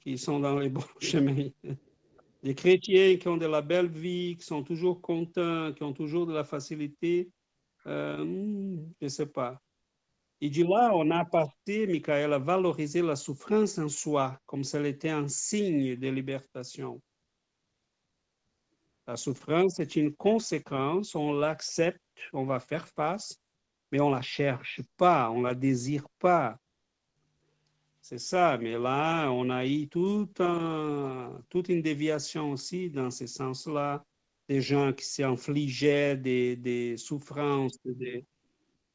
Qui 0.00 0.18
sont 0.18 0.40
dans 0.40 0.58
les 0.58 0.68
bons 0.70 0.84
chemins. 1.00 1.50
Des 2.42 2.54
chrétiens 2.54 3.16
qui 3.16 3.28
ont 3.28 3.36
de 3.36 3.46
la 3.46 3.62
belle 3.62 3.88
vie, 3.88 4.36
qui 4.36 4.44
sont 4.44 4.62
toujours 4.62 5.00
contents, 5.00 5.72
qui 5.72 5.82
ont 5.82 5.92
toujours 5.92 6.26
de 6.26 6.32
la 6.32 6.44
facilité, 6.44 7.30
euh, 7.86 8.16
je 9.00 9.04
ne 9.04 9.08
sais 9.08 9.26
pas. 9.26 9.60
Et 10.40 10.50
de 10.50 10.62
là, 10.62 10.92
on 10.94 11.10
a 11.10 11.24
parti, 11.24 11.86
Michael, 11.86 12.32
à 12.32 12.38
valoriser 12.38 13.02
la 13.02 13.16
souffrance 13.16 13.76
en 13.78 13.88
soi, 13.88 14.38
comme 14.46 14.62
si 14.62 14.76
elle 14.76 14.86
était 14.86 15.10
un 15.10 15.26
signe 15.26 15.96
de 15.96 16.08
libération. 16.08 17.02
La 19.08 19.16
souffrance 19.16 19.80
est 19.80 19.96
une 19.96 20.14
conséquence, 20.14 21.14
on 21.16 21.32
l'accepte, 21.32 22.00
on 22.32 22.44
va 22.44 22.60
faire 22.60 22.86
face, 22.86 23.40
mais 23.90 24.00
on 24.00 24.10
la 24.10 24.22
cherche 24.22 24.80
pas, 24.96 25.30
on 25.30 25.42
la 25.42 25.54
désire 25.54 26.06
pas. 26.20 26.56
C'est 28.08 28.16
ça, 28.16 28.56
mais 28.56 28.78
là, 28.78 29.28
on 29.30 29.50
a 29.50 29.66
eu 29.66 29.86
toute 29.86 30.40
une 31.68 31.82
déviation 31.82 32.52
aussi 32.52 32.88
dans 32.88 33.10
ce 33.10 33.26
sens-là, 33.26 34.02
des 34.48 34.62
gens 34.62 34.94
qui 34.94 35.04
s'infligeaient 35.04 36.16
des, 36.16 36.56
des 36.56 36.96
souffrances 36.96 37.78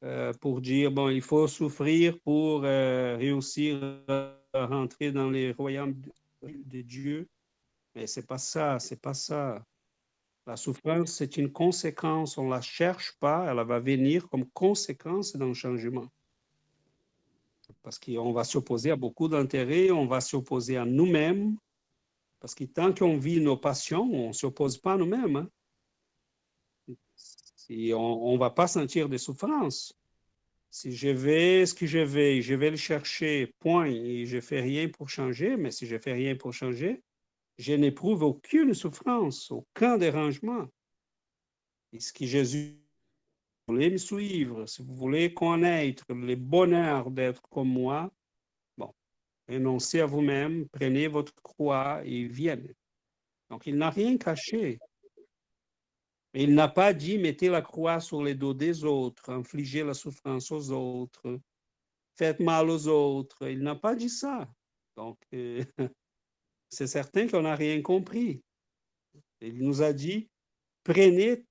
euh, 0.03 0.33
pour 0.41 0.61
dire, 0.61 0.91
bon, 0.91 1.09
il 1.09 1.21
faut 1.21 1.47
souffrir 1.47 2.19
pour 2.21 2.63
euh, 2.65 3.15
réussir 3.17 4.01
à 4.07 4.65
rentrer 4.65 5.11
dans 5.11 5.29
les 5.29 5.51
royaumes 5.51 6.01
de, 6.41 6.81
Dieu. 6.81 7.29
Mais 7.93 8.07
c'est 8.07 8.25
pas 8.25 8.39
ça, 8.39 8.79
c'est 8.79 8.99
pas 8.99 9.13
ça. 9.13 9.63
La 10.47 10.55
souffrance, 10.55 11.11
c'est 11.11 11.37
une 11.37 11.51
conséquence, 11.51 12.39
on 12.39 12.49
la 12.49 12.61
cherche 12.61 13.15
pas, 13.19 13.45
elle 13.47 13.63
va 13.63 13.79
venir 13.79 14.27
comme 14.27 14.49
conséquence 14.53 15.35
d'un 15.35 15.53
changement. 15.53 16.09
Parce 17.83 17.99
qu'on 17.99 18.31
va 18.31 18.45
s'opposer 18.45 18.91
à 18.91 18.95
beaucoup 18.95 19.27
d'intérêts, 19.27 19.91
on 19.91 20.07
va 20.07 20.21
s'opposer 20.21 20.77
à 20.77 20.85
nous-mêmes, 20.85 21.57
parce 22.39 22.55
que 22.55 22.63
tant 22.63 22.93
qu'on 22.93 23.17
vit 23.17 23.39
nos 23.39 23.57
passions, 23.57 24.09
on 24.11 24.29
ne 24.29 24.33
s'oppose 24.33 24.77
pas 24.77 24.93
à 24.93 24.97
nous-mêmes. 24.97 25.35
Hein. 25.35 26.95
Si 27.55 27.91
on 27.95 28.33
ne 28.33 28.37
va 28.37 28.49
pas 28.49 28.67
sentir 28.67 29.07
des 29.07 29.17
souffrances. 29.17 29.97
Si 30.69 30.91
je 30.91 31.09
vais 31.09 31.65
ce 31.65 31.73
que 31.73 31.85
je 31.85 31.99
vais, 31.99 32.41
je 32.41 32.55
vais 32.55 32.71
le 32.71 32.77
chercher, 32.77 33.53
point, 33.59 33.85
et 33.85 34.25
je 34.25 34.37
ne 34.37 34.41
fais 34.41 34.59
rien 34.59 34.89
pour 34.89 35.09
changer, 35.09 35.55
mais 35.55 35.71
si 35.71 35.85
je 35.85 35.95
ne 35.95 35.99
fais 35.99 36.13
rien 36.13 36.35
pour 36.35 36.51
changer, 36.51 37.03
je 37.57 37.73
n'éprouve 37.73 38.23
aucune 38.23 38.73
souffrance, 38.73 39.51
aucun 39.51 39.97
dérangement. 39.97 40.67
Ce 41.97 42.11
que 42.11 42.25
Jésus 42.25 42.82
voulez 43.67 43.89
me 43.89 43.97
suivre, 43.97 44.65
si 44.65 44.81
vous 44.81 44.95
voulez 44.95 45.33
connaître 45.33 46.05
le 46.09 46.35
bonheur 46.35 47.11
d'être 47.11 47.41
comme 47.49 47.69
moi, 47.69 48.11
bon, 48.77 48.93
renoncez 49.47 50.01
à 50.01 50.05
vous-même, 50.05 50.67
prenez 50.69 51.07
votre 51.07 51.33
croix 51.41 52.01
et 52.03 52.25
viennent. 52.25 52.73
Donc, 53.49 53.65
il 53.67 53.77
n'a 53.77 53.89
rien 53.89 54.17
caché. 54.17 54.79
Il 56.33 56.55
n'a 56.55 56.67
pas 56.67 56.93
dit 56.93 57.19
mettez 57.19 57.49
la 57.49 57.61
croix 57.61 57.99
sur 57.99 58.23
les 58.23 58.33
dos 58.33 58.53
des 58.55 58.83
autres, 58.83 59.29
infligez 59.29 59.83
la 59.83 59.93
souffrance 59.93 60.51
aux 60.51 60.71
autres, 60.71 61.39
faites 62.15 62.39
mal 62.39 62.69
aux 62.69 62.87
autres. 62.87 63.47
Il 63.47 63.59
n'a 63.59 63.75
pas 63.75 63.95
dit 63.95 64.09
ça. 64.09 64.51
Donc, 64.95 65.17
euh, 65.33 65.63
c'est 66.69 66.87
certain 66.87 67.27
qu'on 67.27 67.43
n'a 67.43 67.55
rien 67.55 67.81
compris. 67.81 68.41
Il 69.41 69.59
nous 69.59 69.81
a 69.83 69.93
dit, 69.93 70.29
prenez 70.83 71.45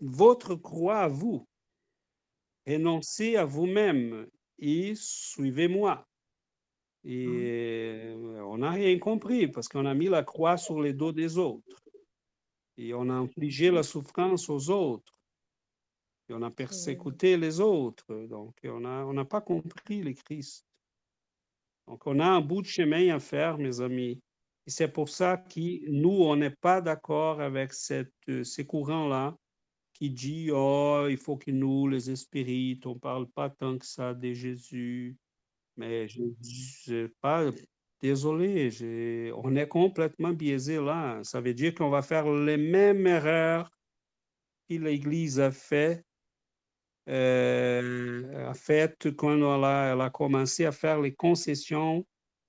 votre 0.00 0.56
croix 0.56 1.00
à 1.00 1.08
vous, 1.08 1.46
renoncez 2.66 3.36
à 3.36 3.44
vous-même 3.44 4.26
et 4.58 4.94
suivez-moi. 4.94 6.06
Et 7.04 8.14
mmh. 8.14 8.44
on 8.46 8.58
n'a 8.58 8.70
rien 8.70 8.98
compris 8.98 9.48
parce 9.48 9.68
qu'on 9.68 9.84
a 9.84 9.94
mis 9.94 10.08
la 10.08 10.22
croix 10.22 10.56
sur 10.56 10.80
les 10.80 10.92
dos 10.92 11.12
des 11.12 11.36
autres. 11.36 11.84
Et 12.76 12.94
on 12.94 13.08
a 13.08 13.14
infligé 13.14 13.70
la 13.70 13.82
souffrance 13.82 14.48
aux 14.48 14.70
autres. 14.70 15.14
Et 16.28 16.34
on 16.34 16.42
a 16.42 16.50
persécuté 16.50 17.36
les 17.36 17.60
autres. 17.60 18.26
Donc, 18.26 18.56
on 18.64 18.80
n'a 18.80 19.06
on 19.06 19.24
pas 19.26 19.42
compris 19.42 20.02
le 20.02 20.14
Christ. 20.14 20.66
Donc, 21.86 22.06
on 22.06 22.18
a 22.18 22.26
un 22.26 22.40
bout 22.40 22.62
de 22.62 22.66
chemin 22.66 23.14
à 23.14 23.20
faire, 23.20 23.58
mes 23.58 23.80
amis. 23.80 24.20
Et 24.66 24.70
c'est 24.70 24.88
pour 24.88 25.10
ça 25.10 25.36
que 25.36 25.90
nous, 25.90 26.22
on 26.22 26.36
n'est 26.36 26.56
pas 26.56 26.80
d'accord 26.80 27.42
avec 27.42 27.74
cette, 27.74 28.14
euh, 28.30 28.42
ces 28.42 28.64
courants-là 28.64 29.36
qui 29.94 30.10
dit, 30.10 30.50
oh, 30.52 31.06
il 31.08 31.16
faut 31.16 31.36
que 31.36 31.50
nous, 31.50 31.88
les 31.88 32.10
esprits, 32.10 32.78
on 32.84 32.94
ne 32.94 32.98
parle 32.98 33.28
pas 33.28 33.48
tant 33.48 33.78
que 33.78 33.86
ça 33.86 34.12
de 34.12 34.32
Jésus. 34.32 35.16
Mais 35.76 36.08
je 36.08 36.22
ne 36.22 37.06
pas, 37.20 37.50
désolé, 38.02 39.32
on 39.36 39.56
est 39.56 39.68
complètement 39.68 40.32
biaisé 40.32 40.76
là. 40.76 41.20
Ça 41.22 41.40
veut 41.40 41.54
dire 41.54 41.74
qu'on 41.74 41.90
va 41.90 42.02
faire 42.02 42.30
les 42.30 42.56
mêmes 42.58 43.06
erreurs 43.06 43.70
que 44.68 44.74
l'Église 44.74 45.40
a 45.40 45.50
fait, 45.50 46.04
euh, 47.08 48.52
fait 48.54 49.08
quand 49.16 49.36
elle 49.36 49.64
a, 49.64 49.92
elle 49.92 50.00
a 50.00 50.10
commencé 50.10 50.64
à 50.66 50.72
faire 50.72 51.00
les 51.00 51.14
concessions 51.14 52.06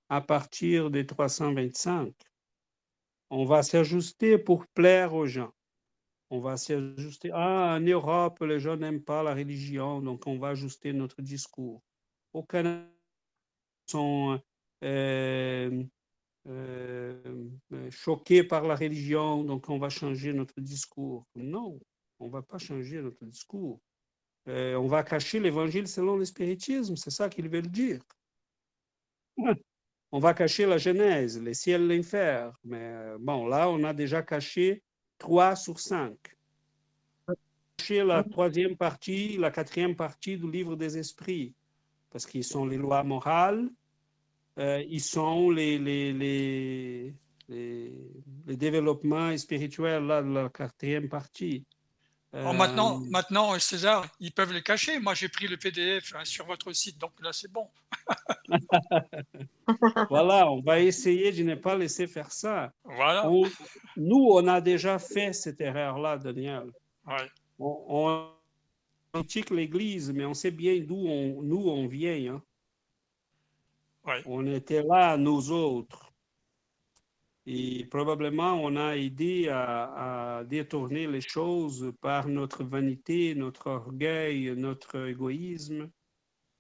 à 0.10 0.22
partir 0.22 0.90
de 0.92 1.02
325. 1.02 2.14
On 3.30 3.46
va 3.46 3.64
s'ajuster 3.64 4.38
pour 4.38 4.66
plaire 4.68 5.14
aux 5.14 5.26
gens. 5.26 5.55
On 6.30 6.40
va 6.40 6.58
s'ajuster. 6.58 7.30
Ah, 7.34 7.76
en 7.78 7.82
Europe, 7.82 8.42
les 8.42 8.60
gens 8.60 8.78
n'aiment 8.78 9.04
pas 9.04 9.24
la 9.24 9.34
religion, 9.34 10.02
donc 10.02 10.26
on 10.28 10.40
va 10.40 10.50
ajuster 10.50 10.92
notre 10.94 11.22
discours. 11.22 11.82
Au 12.34 12.44
Canada, 12.44 12.90
sont 13.88 14.42
euh, 14.84 15.84
euh, 16.48 17.92
choqués 17.92 18.44
par 18.44 18.64
la 18.64 18.76
religion, 18.76 19.44
donc 19.44 19.70
on 19.70 19.78
va 19.78 19.90
changer 19.90 20.34
notre 20.34 20.60
discours. 20.60 21.26
Non, 21.36 21.80
on 22.20 22.28
ne 22.28 22.32
va 22.32 22.42
pas 22.42 22.58
changer 22.58 23.02
notre 23.02 23.26
discours. 23.26 23.80
Euh, 24.48 24.76
on 24.76 24.88
va 24.88 25.04
cacher 25.04 25.40
l'évangile 25.40 25.88
selon 25.88 26.18
le 26.18 26.26
spiritisme, 26.26 26.96
c'est 26.96 27.12
ça 27.12 27.30
qu'ils 27.30 27.50
veulent 27.50 27.68
dire. 27.68 28.02
On 30.12 30.20
va 30.20 30.34
cacher 30.34 30.66
la 30.66 30.78
Genèse, 30.78 31.42
les 31.42 31.54
ciels, 31.54 31.88
l'enfer. 31.88 32.58
Mais 32.64 33.18
bon, 33.20 33.48
là, 33.48 33.70
on 33.70 33.84
a 33.84 33.94
déjà 33.94 34.22
caché 34.22 34.82
3 35.18 35.56
sur 35.56 35.80
5. 35.80 36.18
Caché 37.78 38.04
la 38.04 38.24
troisième 38.24 38.76
partie, 38.78 39.38
la 39.38 39.52
quatrième 39.52 39.96
partie 39.96 40.38
du 40.38 40.50
livre 40.50 40.76
des 40.76 40.98
esprits, 40.98 41.54
parce 42.10 42.26
qu'ils 42.26 42.44
sont 42.44 42.66
les 42.66 42.78
lois 42.78 43.04
morales, 43.04 43.70
euh, 44.58 44.84
ils 44.88 45.02
sont 45.02 45.50
les, 45.50 45.78
les, 45.78 46.14
les, 46.14 47.14
les, 47.50 48.56
développements 48.56 49.38
spirituels 49.38 50.06
là, 50.06 50.22
de 50.22 50.30
la 50.30 50.50
quatrième 50.50 51.10
partie. 51.10 51.66
Oh, 52.44 52.52
maintenant, 52.52 53.02
euh, 53.02 53.06
maintenant, 53.10 53.58
César, 53.60 54.06
ils 54.20 54.32
peuvent 54.32 54.52
les 54.52 54.62
cacher. 54.62 55.00
Moi, 55.00 55.14
j'ai 55.14 55.30
pris 55.30 55.48
le 55.48 55.56
PDF 55.56 56.14
hein, 56.16 56.26
sur 56.26 56.46
votre 56.46 56.72
site, 56.74 56.98
donc 56.98 57.12
là, 57.22 57.32
c'est 57.32 57.52
bon. 57.52 57.70
voilà, 60.10 60.52
on 60.52 60.62
va 60.62 60.80
essayer 60.80 61.32
de 61.32 61.44
ne 61.44 61.56
pas 61.56 61.78
laisser 61.78 62.08
faire 62.08 62.32
ça. 62.32 62.74
Voilà. 62.84 63.30
nous, 63.96 64.28
on 64.32 64.48
a 64.48 64.60
déjà 64.60 65.00
fait 65.00 65.32
cette 65.32 65.62
erreur-là, 65.62 66.18
Daniel. 66.18 66.72
Ouais. 67.08 67.30
On, 67.58 68.28
critique 69.14 69.50
l'Église, 69.50 70.12
mais 70.12 70.26
on 70.26 70.34
sait 70.34 70.52
bien 70.52 70.78
d'où 70.82 71.08
on, 71.08 71.42
nous 71.42 71.70
on 71.70 71.88
vient. 71.88 72.36
Hein. 72.36 72.42
Ouais. 74.06 74.22
On 74.26 74.46
était 74.46 74.84
là, 74.84 75.16
nous 75.16 75.52
autres. 75.52 76.05
Et 77.48 77.86
probablement, 77.86 78.54
on 78.56 78.76
a 78.76 78.96
aidé 78.98 79.50
à, 79.50 80.44
détourner 80.48 81.08
les 81.08 81.22
choses 81.22 81.94
par 82.02 82.28
notre 82.28 82.64
vanité, 82.64 83.36
notre 83.36 83.68
orgueil, 83.68 84.56
notre 84.56 85.08
égoïsme. 85.08 85.90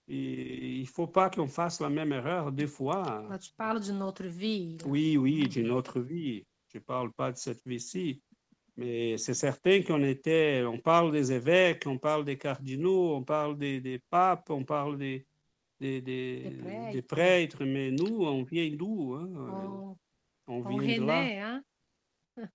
Et 0.08 0.76
il 0.76 0.82
ne 0.82 0.88
faut 0.88 1.08
pas 1.08 1.32
qu'on 1.32 1.48
fasse 1.48 1.82
la 1.82 1.90
même 1.90 2.12
erreur 2.12 2.52
deux 2.52 2.68
fois. 2.68 3.28
tu 3.42 3.52
parles 3.58 3.82
d'une 3.82 4.04
autre 4.04 4.26
vie. 4.26 4.78
Oui, 4.86 5.18
oui, 5.18 5.48
d'une 5.48 5.72
autre 5.72 6.00
vie. 6.00 6.46
Je 6.72 6.78
ne 6.78 6.84
parle 6.84 7.12
pas 7.14 7.32
de 7.32 7.38
cette 7.38 7.66
vie-ci. 7.66 8.22
Mais 8.78 9.18
c'est 9.18 9.34
certain 9.34 9.82
qu'on 9.82 10.04
était, 10.04 10.64
on 10.66 10.78
parle 10.78 11.12
des 11.12 11.32
évêques, 11.32 11.84
on 11.88 11.98
parle 11.98 12.26
des 12.26 12.38
cardinaux, 12.38 13.16
on 13.16 13.24
parle 13.24 13.58
des, 13.58 13.80
des 13.80 14.00
papes, 14.10 14.50
on 14.50 14.66
parle 14.66 14.98
des, 14.98 15.26
des, 15.80 16.02
des, 16.02 17.02
prêtres. 17.08 17.64
mais 17.64 17.90
nous, 17.90 18.26
on 18.26 18.44
vient 18.44 18.70
d'où? 18.76 19.16
Hein? 19.16 19.30
Oh. 19.36 19.98
On, 20.48 20.62
vient 20.62 21.00
de 21.00 21.06
là. 21.06 21.48
Hein? 21.48 21.64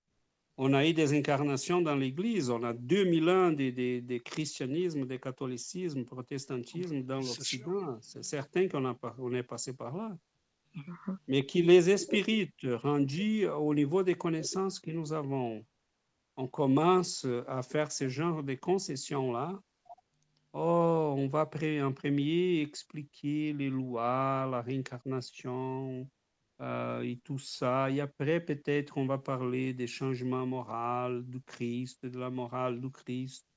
on 0.57 0.73
a 0.73 0.87
eu 0.87 0.93
des 0.93 1.13
incarnations 1.13 1.81
dans 1.81 1.95
l'Église. 1.95 2.49
On 2.49 2.63
a 2.63 2.73
2000 2.73 3.29
ans 3.29 3.51
de, 3.51 3.69
de, 3.69 3.99
de 3.99 4.17
christianisme, 4.17 5.05
de 5.05 5.17
catholicisme, 5.17 6.05
protestantisme 6.05 7.03
dans 7.03 7.19
l'Occident. 7.19 7.97
C'est 8.01 8.23
certain 8.23 8.67
qu'on 8.67 8.95
on 9.17 9.33
est 9.33 9.43
passé 9.43 9.73
par 9.73 9.95
là. 9.95 10.17
Mhm. 10.73 11.17
Mais 11.27 11.45
qui 11.45 11.61
les 11.61 11.89
esprits 11.89 12.49
rendus 12.63 13.45
au 13.47 13.73
niveau 13.73 14.03
des 14.03 14.15
connaissances 14.15 14.79
que 14.79 14.91
nous 14.91 15.11
avons, 15.11 15.65
on 16.37 16.47
commence 16.47 17.27
à 17.47 17.61
faire 17.61 17.91
ce 17.91 18.07
genre 18.07 18.41
de 18.41 18.55
concessions-là. 18.55 19.61
Oh, 20.53 21.13
on 21.17 21.27
va 21.27 21.43
en 21.43 21.93
premier 21.93 22.61
expliquer 22.61 23.53
les 23.53 23.69
lois, 23.69 24.47
la 24.49 24.61
réincarnation, 24.61 26.09
euh, 26.61 27.01
et 27.01 27.17
tout 27.17 27.39
ça. 27.39 27.89
Et 27.89 28.01
après, 28.01 28.39
peut-être, 28.39 28.97
on 28.97 29.07
va 29.07 29.17
parler 29.17 29.73
des 29.73 29.87
changements 29.87 30.45
moraux 30.45 31.21
du 31.21 31.41
Christ, 31.41 32.05
de 32.05 32.19
la 32.19 32.29
morale 32.29 32.79
du 32.79 32.91
Christ. 32.91 33.47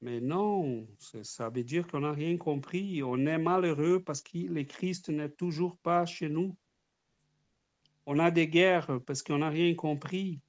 Mais 0.00 0.20
non, 0.20 0.86
ça 1.22 1.50
veut 1.50 1.64
dire 1.64 1.88
qu'on 1.88 2.00
n'a 2.00 2.12
rien 2.12 2.36
compris. 2.36 3.02
On 3.02 3.26
est 3.26 3.38
malheureux 3.38 4.00
parce 4.04 4.22
que 4.22 4.38
le 4.38 4.62
Christ 4.62 5.08
n'est 5.08 5.30
toujours 5.30 5.76
pas 5.78 6.06
chez 6.06 6.28
nous. 6.28 6.56
On 8.06 8.20
a 8.20 8.30
des 8.30 8.46
guerres 8.46 9.00
parce 9.04 9.24
qu'on 9.24 9.38
n'a 9.38 9.50
rien 9.50 9.74
compris. 9.74 10.40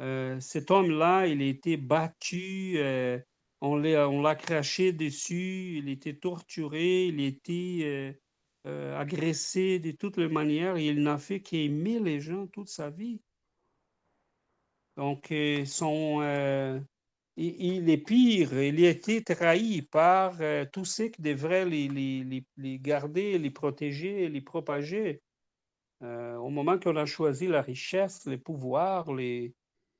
Euh, 0.00 0.40
cet 0.40 0.72
homme-là, 0.72 1.28
il 1.28 1.40
a 1.42 1.46
été 1.46 1.76
battu, 1.76 2.74
euh, 2.78 3.20
on 3.60 3.76
l'a 3.76 4.34
craché 4.34 4.92
dessus, 4.92 5.78
il 5.78 5.88
a 5.88 5.92
été 5.92 6.18
torturé, 6.18 7.06
il 7.06 7.20
a 7.20 7.24
été 7.24 8.16
euh, 8.64 8.96
agressé 8.96 9.80
de 9.80 9.90
toutes 9.90 10.18
les 10.18 10.28
manières. 10.28 10.78
Il 10.78 11.02
n'a 11.02 11.18
fait 11.18 11.40
qu'aimer 11.40 11.98
les 11.98 12.20
gens 12.20 12.46
toute 12.46 12.68
sa 12.68 12.90
vie. 12.90 13.20
Donc, 14.96 15.32
euh, 15.32 15.64
son, 15.64 16.20
euh, 16.22 16.78
il, 17.36 17.90
est 17.90 17.98
pire. 17.98 18.52
Il 18.62 18.84
a 18.84 18.90
été 18.90 19.24
trahi 19.24 19.82
par 19.82 20.36
tous 20.72 20.84
ceux 20.84 21.08
qui 21.08 21.22
devraient 21.22 21.64
les, 21.64 21.88
les, 21.88 22.44
les, 22.56 22.78
garder, 22.78 23.36
les 23.36 23.50
protéger, 23.50 24.28
les 24.28 24.40
propager. 24.40 25.20
Au 26.00 26.50
moment 26.50 26.78
qu'on 26.78 26.96
a 26.96 27.06
choisi 27.06 27.46
la 27.46 27.62
richesse, 27.62 28.26
les 28.26 28.38
pouvoirs, 28.38 29.12
les, 29.12 29.54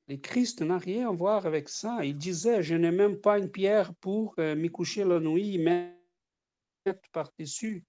les 0.08 0.20
Christ 0.20 0.62
n'a 0.62 0.78
rien 0.78 1.08
à 1.08 1.12
voir 1.12 1.46
avec 1.46 1.68
ça. 1.68 2.04
Il 2.04 2.16
disait, 2.16 2.62
je 2.62 2.74
n'ai 2.74 2.90
même 2.90 3.20
pas 3.20 3.38
une 3.38 3.50
pierre 3.50 3.94
pour 3.94 4.34
m'y 4.38 4.70
coucher 4.70 5.04
la 5.04 5.18
nuit, 5.20 5.58
mettre 5.58 7.08
par-dessus. 7.12 7.84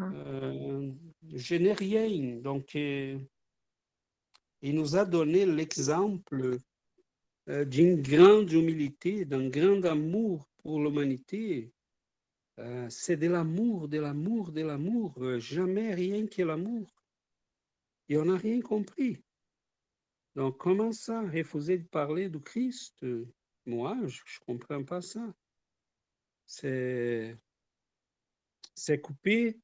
Hein? 0.00 0.12
Euh, 0.14 0.92
je 1.34 1.54
n'ai 1.56 1.72
rien. 1.72 2.36
Donc, 2.40 2.74
il 2.74 3.20
nous 4.62 4.96
a 4.96 5.04
donné 5.04 5.46
l'exemple 5.46 6.58
d'une 7.46 8.00
grande 8.02 8.52
humilité, 8.52 9.24
d'un 9.24 9.48
grand 9.48 9.84
amour 9.84 10.48
pour 10.58 10.80
l'humanité. 10.80 11.72
c'est 12.88 13.16
de 13.16 13.28
l'amour, 13.28 13.88
de 13.88 13.98
l'amour, 13.98 14.52
de 14.52 14.62
l'amour, 14.62 15.14
jamais 15.38 15.94
rien 15.94 16.26
que 16.26 16.42
l'amour 16.42 17.00
et 18.10 18.18
on 18.18 18.24
n'a 18.24 18.36
rien 18.36 18.60
compris. 18.60 19.22
Donc, 20.34 20.58
comment 20.58 20.92
ça, 20.92 21.22
refuser 21.22 21.78
de 21.78 21.86
parler 21.86 22.28
du 22.28 22.40
Christ? 22.40 23.06
Moi, 23.64 23.96
je 24.06 24.20
ne 24.20 24.44
comprends 24.44 24.84
pas 24.84 25.00
ça. 25.00 25.32
C'est, 26.44 27.36
c'est 28.74 29.00
couper, 29.00 29.60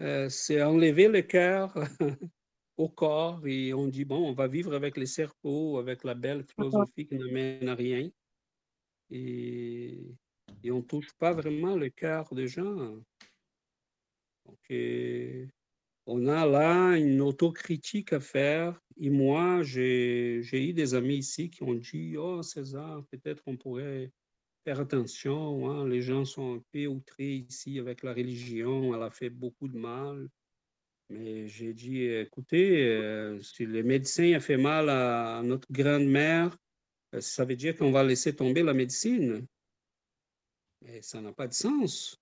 euh, 0.00 0.28
c'est 0.28 0.62
enlever 0.62 1.08
le 1.08 1.22
cœur 1.22 1.74
au 2.76 2.88
corps 2.88 3.46
et 3.46 3.74
on 3.74 3.88
dit, 3.88 4.04
bon, 4.04 4.28
on 4.28 4.32
va 4.32 4.46
vivre 4.46 4.74
avec 4.74 4.96
les 4.96 5.06
serpents, 5.06 5.78
avec 5.78 6.04
la 6.04 6.14
belle 6.14 6.44
philosophie 6.44 7.06
qui 7.06 7.16
n'amène 7.16 7.68
à 7.68 7.74
rien. 7.74 8.08
Et, 9.10 10.16
et 10.62 10.70
on 10.70 10.78
ne 10.78 10.82
touche 10.82 11.12
pas 11.18 11.32
vraiment 11.32 11.76
le 11.76 11.88
cœur 11.88 12.32
des 12.34 12.46
gens. 12.46 12.96
Donc, 14.46 14.58
euh, 14.70 15.46
on 16.06 16.26
a 16.26 16.46
là 16.46 16.96
une 16.96 17.20
autocritique 17.20 18.12
à 18.12 18.20
faire. 18.20 18.80
Et 18.98 19.10
moi, 19.10 19.62
j'ai 19.62 20.40
eu 20.52 20.72
des 20.72 20.94
amis 20.94 21.16
ici 21.16 21.50
qui 21.50 21.62
ont 21.62 21.74
dit 21.74 22.16
Oh, 22.16 22.42
César, 22.42 23.04
peut-être 23.10 23.42
on 23.46 23.56
pourrait 23.56 24.10
faire 24.68 24.80
attention. 24.80 25.70
Hein. 25.70 25.88
Les 25.88 26.02
gens 26.02 26.26
sont 26.26 26.56
un 26.56 26.62
peu 26.72 26.86
outrés 26.86 27.46
ici 27.48 27.78
avec 27.78 28.02
la 28.02 28.12
religion. 28.12 28.94
Elle 28.94 29.02
a 29.02 29.10
fait 29.10 29.30
beaucoup 29.30 29.66
de 29.66 29.78
mal. 29.78 30.28
Mais 31.08 31.48
j'ai 31.48 31.72
dit 31.72 32.02
Écoutez, 32.04 32.86
euh, 32.86 33.40
si 33.40 33.64
le 33.64 33.82
médecin 33.82 34.34
a 34.34 34.40
fait 34.40 34.58
mal 34.58 34.90
à 34.90 35.40
notre 35.42 35.72
grand-mère, 35.72 36.54
euh, 37.14 37.20
ça 37.22 37.46
veut 37.46 37.56
dire 37.56 37.74
qu'on 37.76 37.92
va 37.92 38.04
laisser 38.04 38.36
tomber 38.36 38.62
la 38.62 38.74
médecine. 38.74 39.46
Mais 40.82 41.00
ça 41.00 41.22
n'a 41.22 41.32
pas 41.32 41.48
de 41.48 41.54
sens. 41.54 42.20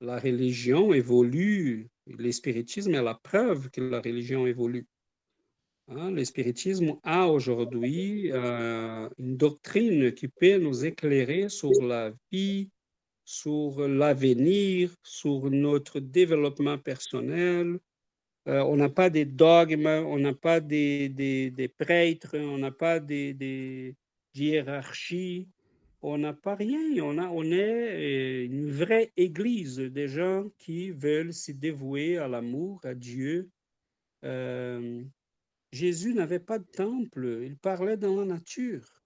La 0.00 0.20
religion 0.20 0.92
évolue 0.92 1.88
L'espiritisme 2.06 2.94
est 2.94 3.02
la 3.02 3.14
preuve 3.14 3.70
que 3.70 3.80
la 3.80 4.00
religion 4.00 4.46
évolue. 4.46 4.86
Hein, 5.88 6.12
L'espiritisme 6.12 6.96
a 7.02 7.28
aujourd'hui 7.28 8.30
euh, 8.32 9.08
une 9.18 9.36
doctrine 9.36 10.12
qui 10.12 10.28
peut 10.28 10.58
nous 10.58 10.84
éclairer 10.84 11.48
sur 11.48 11.72
la 11.82 12.12
vie, 12.30 12.70
sur 13.24 13.86
l'avenir, 13.88 14.94
sur 15.02 15.50
notre 15.50 16.00
développement 16.00 16.78
personnel. 16.78 17.78
Euh, 18.48 18.60
on 18.62 18.76
n'a 18.76 18.88
pas 18.88 19.10
des 19.10 19.24
dogmes, 19.24 19.86
on 19.86 20.18
n'a 20.18 20.34
pas 20.34 20.60
des, 20.60 21.08
des, 21.08 21.68
prêtres, 21.68 22.36
on 22.38 22.58
n'a 22.58 22.72
pas 22.72 22.98
des, 23.00 23.34
des 23.34 23.94
hiérarchies 24.34 25.48
on 26.02 26.18
n'a 26.18 26.32
pas 26.32 26.56
rien. 26.56 26.80
On, 27.02 27.16
a, 27.18 27.28
on 27.28 27.44
est 27.44 28.42
euh, 28.42 28.44
une 28.44 28.70
vraie 28.70 29.12
église 29.16 29.78
des 29.78 30.08
gens 30.08 30.48
qui 30.58 30.90
veulent 30.90 31.32
se 31.32 31.52
dévouer 31.52 32.18
à 32.18 32.28
l'amour, 32.28 32.80
à 32.84 32.94
Dieu. 32.94 33.50
Jésus 35.72 36.14
n'avait 36.14 36.38
pas 36.38 36.58
de 36.58 36.66
temple, 36.66 37.40
il 37.42 37.56
parlait 37.56 37.96
dans 37.96 38.16
la 38.16 38.26
nature. 38.26 39.02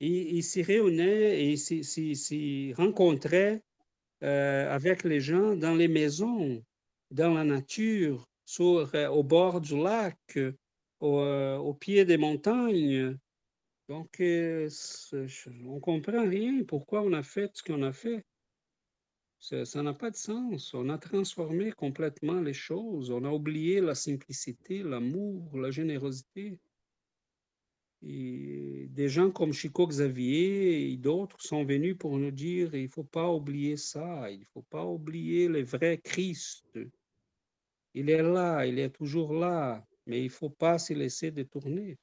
Il, 0.00 0.36
il 0.36 0.42
s'y 0.42 0.62
réunait 0.62 1.46
et 1.46 1.56
s'y 1.56 2.74
rencontrait 2.76 3.62
euh, 4.22 4.68
avec 4.70 5.04
les 5.04 5.20
gens 5.20 5.56
dans 5.56 5.74
les 5.74 5.88
maisons, 5.88 6.64
dans 7.10 7.34
la 7.34 7.44
nature, 7.44 8.28
sur, 8.44 8.90
au 9.10 9.22
bord 9.22 9.60
du 9.60 9.80
lac, 9.80 10.38
au 11.00 11.74
pied 11.74 12.04
des 12.04 12.16
montagnes. 12.16 13.16
Donc, 13.88 14.20
euh, 14.20 14.68
on 15.12 15.74
ne 15.74 15.80
comprend 15.80 16.28
rien 16.28 16.62
pourquoi 16.64 17.02
on 17.02 17.12
a 17.12 17.22
fait 17.22 17.50
ce 17.54 17.62
qu'on 17.62 17.82
a 17.82 17.92
fait. 17.92 18.24
Ça 19.42 19.82
n'a 19.82 19.92
pas 19.92 20.12
de 20.12 20.16
sens. 20.16 20.72
On 20.72 20.88
a 20.88 20.98
transformé 20.98 21.72
complètement 21.72 22.40
les 22.40 22.54
choses. 22.54 23.10
On 23.10 23.24
a 23.24 23.30
oublié 23.30 23.80
la 23.80 23.96
simplicité, 23.96 24.84
l'amour, 24.84 25.58
la 25.58 25.72
générosité. 25.72 26.60
Et 28.02 28.86
des 28.90 29.08
gens 29.08 29.32
comme 29.32 29.52
Chico 29.52 29.88
Xavier 29.88 30.92
et 30.92 30.96
d'autres 30.96 31.40
sont 31.40 31.64
venus 31.64 31.96
pour 31.98 32.18
nous 32.18 32.30
dire 32.30 32.72
il 32.76 32.84
ne 32.84 32.88
faut 32.88 33.04
pas 33.04 33.30
oublier 33.32 33.76
ça, 33.76 34.30
il 34.30 34.40
ne 34.40 34.44
faut 34.44 34.62
pas 34.62 34.84
oublier 34.84 35.48
le 35.48 35.64
vrai 35.64 35.98
Christ. 35.98 36.78
Il 37.94 38.10
est 38.10 38.22
là, 38.22 38.64
il 38.64 38.78
est 38.78 38.90
toujours 38.90 39.34
là, 39.34 39.84
mais 40.06 40.20
il 40.20 40.26
ne 40.26 40.30
faut 40.30 40.50
pas 40.50 40.78
se 40.78 40.94
laisser 40.94 41.32
détourner. 41.32 41.98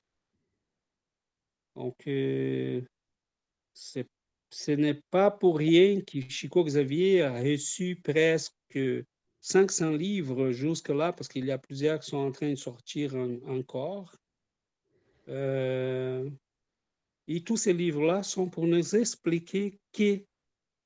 Donc, 1.75 2.05
euh, 2.07 2.81
ce 4.49 4.71
n'est 4.71 5.01
pas 5.11 5.31
pour 5.31 5.57
rien 5.57 6.01
que 6.01 6.19
Chico 6.29 6.63
Xavier 6.63 7.21
a 7.21 7.39
reçu 7.39 7.99
presque 8.03 8.79
500 9.41 9.91
livres 9.91 10.51
jusque-là, 10.51 11.13
parce 11.13 11.27
qu'il 11.27 11.45
y 11.45 11.51
a 11.51 11.57
plusieurs 11.57 11.99
qui 11.99 12.09
sont 12.09 12.17
en 12.17 12.31
train 12.31 12.49
de 12.49 12.55
sortir 12.55 13.15
encore. 13.47 14.15
Euh, 15.27 16.29
et 17.27 17.43
tous 17.43 17.57
ces 17.57 17.73
livres-là 17.73 18.23
sont 18.23 18.49
pour 18.49 18.65
nous 18.65 18.95
expliquer 18.95 19.79
qu'est 19.91 20.25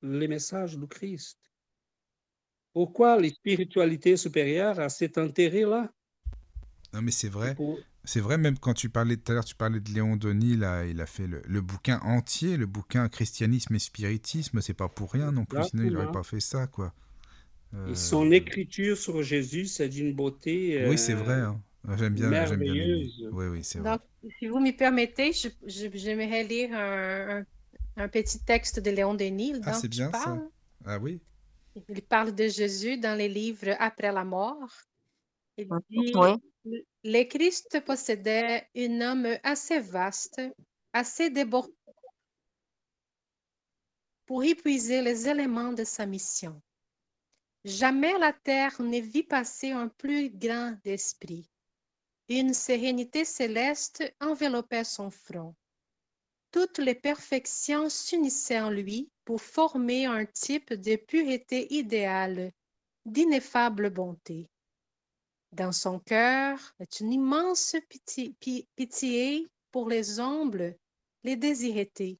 le 0.02 0.28
message 0.28 0.78
du 0.78 0.86
Christ. 0.86 1.38
Pourquoi 2.74 3.18
les 3.18 3.30
spiritualités 3.30 4.16
supérieures 4.16 4.78
a 4.78 4.88
cet 4.88 5.16
intérêt-là? 5.16 5.90
Non, 6.92 7.02
mais 7.02 7.12
c'est 7.12 7.28
vrai. 7.28 7.56
C'est 8.06 8.20
vrai, 8.20 8.36
même 8.36 8.58
quand 8.58 8.74
tu 8.74 8.90
parlais 8.90 9.16
tout 9.16 9.32
à 9.32 9.34
l'heure, 9.34 9.44
tu 9.44 9.54
parlais 9.54 9.80
de 9.80 9.90
Léon 9.90 10.16
Denis, 10.16 10.56
là, 10.56 10.84
il 10.84 11.00
a 11.00 11.06
fait 11.06 11.26
le, 11.26 11.60
bouquin 11.62 12.00
entier, 12.00 12.58
le 12.58 12.66
bouquin 12.66 13.08
Christianisme 13.08 13.74
et 13.74 13.78
Spiritisme, 13.78 14.60
c'est 14.60 14.74
pas 14.74 14.88
pour 14.88 15.12
rien 15.12 15.32
non 15.32 15.46
plus, 15.46 15.64
sinon 15.64 15.84
il 15.84 15.92
n'aurait 15.92 16.12
pas 16.12 16.22
fait 16.22 16.40
ça, 16.40 16.66
quoi. 16.66 16.92
Euh, 17.74 17.94
son 17.94 18.30
écriture 18.30 18.96
sur 18.96 19.22
Jésus, 19.22 19.66
c'est 19.66 19.88
d'une 19.88 20.12
beauté. 20.14 20.86
oui, 20.86 20.98
c'est 20.98 21.14
vrai. 21.14 21.40
Hein. 21.40 21.60
J'aime 21.96 22.14
bien, 22.14 22.46
j'aime 22.46 22.60
bien. 22.60 22.74
Oui, 23.32 23.46
oui, 23.46 23.64
c'est 23.64 23.78
vrai. 23.78 23.98
si 24.38 24.46
vous 24.48 24.60
me 24.60 24.70
permettez, 24.76 25.32
j'aimerais 25.66 26.44
lire 26.44 26.70
un, 27.96 28.08
petit 28.08 28.38
texte 28.40 28.80
de 28.80 28.90
Léon 28.90 29.14
Denis. 29.14 29.54
Ah, 29.64 29.72
c'est 29.72 29.88
bien 29.88 30.12
ça. 30.12 30.38
Ah 30.84 30.98
oui. 30.98 31.20
Il 31.88 32.02
parle 32.02 32.34
de 32.34 32.48
Jésus 32.48 32.98
dans 32.98 33.16
les 33.16 33.28
livres 33.28 33.74
Après 33.78 34.12
la 34.12 34.24
mort. 34.24 34.70
Il 35.56 35.68
dit, 35.90 36.12
le 37.04 37.22
Christ 37.24 37.80
possédait 37.84 38.66
une 38.74 39.02
âme 39.02 39.38
assez 39.42 39.78
vaste, 39.78 40.40
assez 40.94 41.28
débordante 41.28 41.74
pour 44.24 44.42
épuiser 44.42 45.02
les 45.02 45.28
éléments 45.28 45.74
de 45.74 45.84
sa 45.84 46.06
mission. 46.06 46.62
Jamais 47.62 48.18
la 48.18 48.32
terre 48.32 48.80
ne 48.80 49.00
vit 49.00 49.22
passer 49.22 49.72
un 49.72 49.88
plus 49.88 50.30
grand 50.30 50.78
d'esprit. 50.82 51.50
Une 52.30 52.54
sérénité 52.54 53.26
céleste 53.26 54.02
enveloppait 54.20 54.84
son 54.84 55.10
front. 55.10 55.54
Toutes 56.50 56.78
les 56.78 56.94
perfections 56.94 57.90
s'unissaient 57.90 58.60
en 58.60 58.70
lui 58.70 59.10
pour 59.26 59.42
former 59.42 60.06
un 60.06 60.24
type 60.24 60.72
de 60.72 60.96
pureté 60.96 61.74
idéale, 61.74 62.50
d'ineffable 63.04 63.90
bonté. 63.90 64.48
Dans 65.54 65.70
son 65.70 66.00
cœur 66.00 66.58
est 66.80 66.98
une 66.98 67.12
immense 67.12 67.76
pitié, 68.74 69.46
pour 69.70 69.88
les 69.88 70.18
humbles, 70.18 70.76
les 71.22 71.36
désirés. 71.36 72.18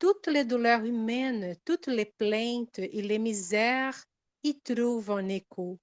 Toutes 0.00 0.26
les 0.26 0.44
douleurs 0.44 0.84
humaines, 0.84 1.56
toutes 1.64 1.86
les 1.86 2.06
plaintes 2.06 2.80
et 2.80 3.02
les 3.02 3.20
misères 3.20 4.04
y 4.42 4.58
trouvent 4.58 5.12
un 5.12 5.28
écho. 5.28 5.78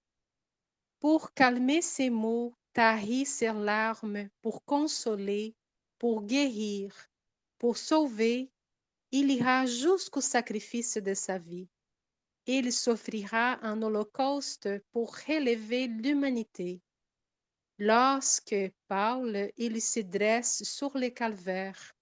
Pour 0.99 1.33
calmer 1.33 1.81
ses 1.81 2.09
maux, 2.09 2.53
tarir 2.73 3.25
ses 3.25 3.53
larmes, 3.53 4.27
pour 4.41 4.65
consoler, 4.65 5.55
pour 5.99 6.21
guérir, 6.23 6.93
pour 7.59 7.77
sauver, 7.77 8.51
il 9.11 9.31
ira 9.31 9.65
jusqu'au 9.65 10.19
sacrifice 10.19 10.97
de 10.97 11.13
sa 11.13 11.37
vie 11.37 11.69
il 12.45 12.73
s'offrira 12.73 13.59
un 13.65 13.81
holocauste 13.81 14.69
pour 14.91 15.15
relever 15.15 15.87
l'humanité. 15.87 16.81
Lorsque 17.77 18.55
Paul 18.87 19.51
il 19.57 19.81
se 19.81 20.01
dresse 20.01 20.63
sur 20.63 20.97
le 20.97 21.09
calvaire, 21.09 21.93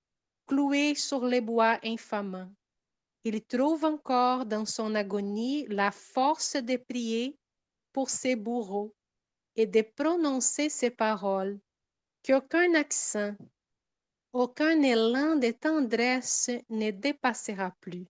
cloué 0.48 0.96
sur 0.96 1.26
les 1.26 1.42
bois 1.42 1.80
infamants, 1.84 2.52
il 3.24 3.44
trouve 3.44 3.86
encore 3.86 4.46
dans 4.46 4.66
son 4.66 4.96
agonie 4.96 5.66
la 5.68 5.92
force 5.92 6.56
de 6.56 6.78
prier 6.78 7.38
pour 7.92 8.10
ses 8.10 8.36
bourreaux, 8.36 8.94
et 9.56 9.68
de 9.68 9.82
prononcer 9.82 10.70
ces 10.70 10.90
paroles, 10.90 11.60
qu'aucun 12.24 12.74
accent, 12.76 13.36
aucun 14.32 14.82
élan 14.82 15.36
de 15.36 15.52
tendresse 15.52 16.50
ne 16.70 16.92
dépassera 16.92 17.76
plus. 17.82 18.06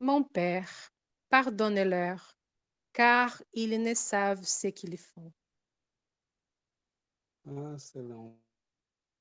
Mon 0.00 0.24
Père, 0.24 0.90
pardonne-leur, 1.32 2.36
car 2.92 3.42
ils 3.54 3.80
ne 3.82 3.94
savent 3.94 4.44
ce 4.44 4.66
qu'ils 4.68 4.98
font. 4.98 5.32
Ah, 7.48 7.74
c'est 7.78 8.02
long. 8.02 8.38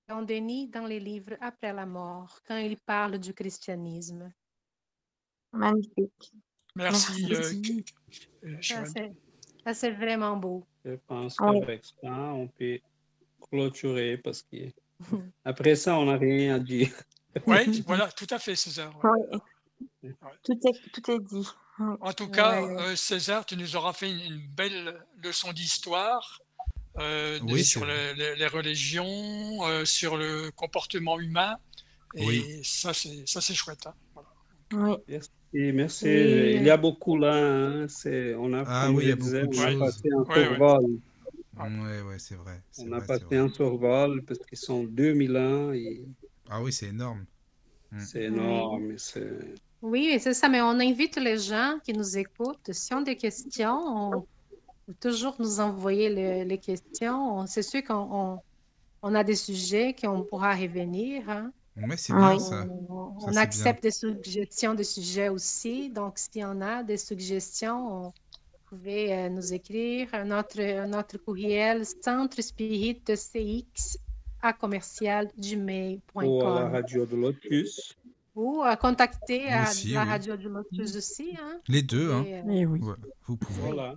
On 0.10 0.22
Denis 0.24 0.68
dans 0.68 0.86
les 0.88 1.00
livres 1.00 1.38
après 1.40 1.72
la 1.72 1.86
mort, 1.86 2.42
quand 2.46 2.58
il 2.58 2.78
parle 2.82 3.18
du 3.18 3.34
christianisme. 3.34 4.30
Magnifique. 5.54 6.34
Merci. 6.76 7.34
euh, 7.34 7.54
Merci. 8.44 8.74
euh, 9.00 9.10
Ça, 9.66 9.74
c'est- 9.74 9.92
vraiment 9.92 10.36
beau. 10.36 10.66
Je 10.84 10.96
pense 11.08 11.38
Oui. 11.40 11.60
qu'avec 11.62 11.86
ça, 11.86 12.12
on 12.12 12.48
peut 12.50 12.80
clôturer 13.40 14.18
parce 14.18 14.42
que 14.44 14.58
après 15.46 15.76
ça, 15.76 15.98
on 15.98 16.06
n'a 16.06 16.18
rien 16.18 16.56
à 16.56 16.60
dire. 16.60 16.92
Oui, 17.48 17.56
voilà, 17.88 18.12
tout 18.12 18.28
à 18.30 18.38
fait, 18.38 18.56
César. 18.58 18.94
Oui. 19.02 19.40
Tout 20.44 20.60
est, 20.68 20.92
tout 20.92 21.12
est 21.12 21.20
dit. 21.20 21.48
Oui. 21.90 21.98
En 22.02 22.14
tout 22.14 22.28
cas, 22.30 22.62
Ouais, 22.62 22.82
euh, 22.82 22.96
César, 22.96 23.46
tu 23.46 23.58
nous 23.58 23.76
auras 23.76 23.94
fait 23.94 24.10
une, 24.12 24.20
une 24.20 24.48
belle 24.56 24.96
leçon 25.24 25.52
d'histoire 25.54 26.40
euh, 27.00 27.40
Oui, 27.44 27.64
sur 27.64 27.86
les, 27.86 28.14
les- 28.16 28.36
les 28.36 28.48
religions, 28.48 29.66
euh, 29.66 29.86
sur 29.86 30.18
le 30.18 30.52
comportement 30.52 31.20
humain. 31.20 31.58
Et 32.16 32.26
Oui. 32.26 32.62
ça, 32.64 32.94
c'est 32.94 33.26
ça, 33.28 33.40
c'est 33.42 33.54
chouette. 33.56 33.88
hein. 33.88 33.94
Voilà. 34.14 34.98
Oui. 35.10 35.20
Et 35.54 35.72
merci. 35.72 36.06
Oui. 36.06 36.54
Il 36.56 36.64
y 36.64 36.70
a 36.70 36.78
beaucoup 36.78 37.18
là. 37.18 37.34
hein. 37.36 37.88
C'est, 37.88 38.36
on 38.36 38.54
a, 38.54 38.64
Ah 38.68 38.92
oui, 38.92 39.04
il 39.04 39.08
y 39.08 39.08
je 39.08 39.14
a 39.14 39.16
beaucoup 39.16 39.26
disais, 39.26 39.42
de 39.48 39.48
on 39.78 39.82
a 39.82 39.86
passé 39.86 40.02
un 40.18 40.26
survol. 40.26 41.02
Ouais, 41.58 42.02
ouais, 42.02 42.20
c'est 42.20 42.36
vrai. 42.36 42.62
On 42.80 42.92
a 42.94 42.98
vrai, 43.00 43.08
passé 43.08 43.38
un 43.38 43.50
survol 43.50 44.24
parce 44.24 44.40
qu'ils 44.40 44.58
sont 44.58 44.84
2000 44.84 45.38
ans 45.38 45.72
et 45.74 46.06
Ah 46.50 46.62
oui, 46.62 46.72
c'est 46.74 46.88
énorme. 46.88 47.26
Mm. 47.92 48.00
c'est 48.00 48.24
énorme. 48.24 48.98
c'est- 48.98 49.54
Oui, 49.82 50.18
c'est 50.20 50.34
ça, 50.34 50.48
mais 50.48 50.62
on 50.62 50.80
invite 50.80 51.18
les 51.18 51.38
gens 51.40 51.78
qui 51.84 51.94
nous 51.94 52.18
écoutent. 52.18 52.72
S'ils 52.72 52.96
ont 52.96 53.02
des 53.02 53.16
questions, 53.16 53.80
on 54.14 54.26
peut 54.86 54.94
toujours 55.00 55.36
nous 55.40 55.60
envoyer 55.60 56.10
le- 56.10 56.44
les 56.48 56.58
questions. 56.60 57.40
On- 57.40 57.48
C'est 57.48 57.64
sûr 57.64 57.84
qu'on 57.84 58.08
on, 58.12 58.40
on 59.02 59.16
a 59.16 59.24
des 59.24 59.36
sujets 59.36 59.96
qu'on 60.00 60.22
pourra 60.24 60.54
revenir. 60.56 61.28
hein. 61.30 61.52
C'est 61.98 62.14
bien 62.14 62.34
Oui. 62.34 62.40
ça. 62.40 62.66
On, 62.90 63.20
Ça, 63.20 63.28
on 63.28 63.32
c'est 63.32 63.38
accepte 63.40 63.84
des 63.84 63.92
suggestions 63.92 64.76
de 64.76 64.84
sujets 64.84 65.30
aussi. 65.30 65.90
Donc, 65.90 66.20
s'il 66.20 66.42
y 66.42 66.46
en 66.46 66.62
a 66.62 66.84
des 66.84 66.98
suggestions, 66.98 67.88
on- 67.92 68.08
vous 68.10 68.78
pouvez 68.78 69.14
euh, 69.14 69.30
nous 69.30 69.54
écrire. 69.54 70.08
Notre, 70.26 70.86
notre 70.88 71.18
courriel 71.18 71.84
centre 71.86 72.40
spirit 72.42 73.02
cx 73.06 73.98
à 74.42 74.54
commercial 74.54 75.30
gmail.com. 75.38 76.26
Ou 76.28 76.42
à 76.44 76.62
la 76.62 76.70
radio 76.70 77.06
de 77.06 77.16
Lotus. 77.16 77.96
Ou 78.36 78.62
à 78.64 78.78
contacter 78.78 79.48
à 79.50 79.64
Aussi, 79.64 79.92
la 79.92 80.04
oui. 80.04 80.10
radio 80.10 80.38
du 80.38 80.48
Lotus 80.48 80.96
aussi. 80.96 81.36
Hein, 81.42 81.60
Les 81.68 81.82
deux, 81.82 82.12
hein. 82.12 82.24
Et, 82.26 82.36
euh, 82.38 82.42
Eh 82.50 82.66
oui. 82.66 82.80
Ouais, 82.80 82.96
vous 83.28 83.36
pouvez. 83.38 83.62
Voilà. 83.62 83.96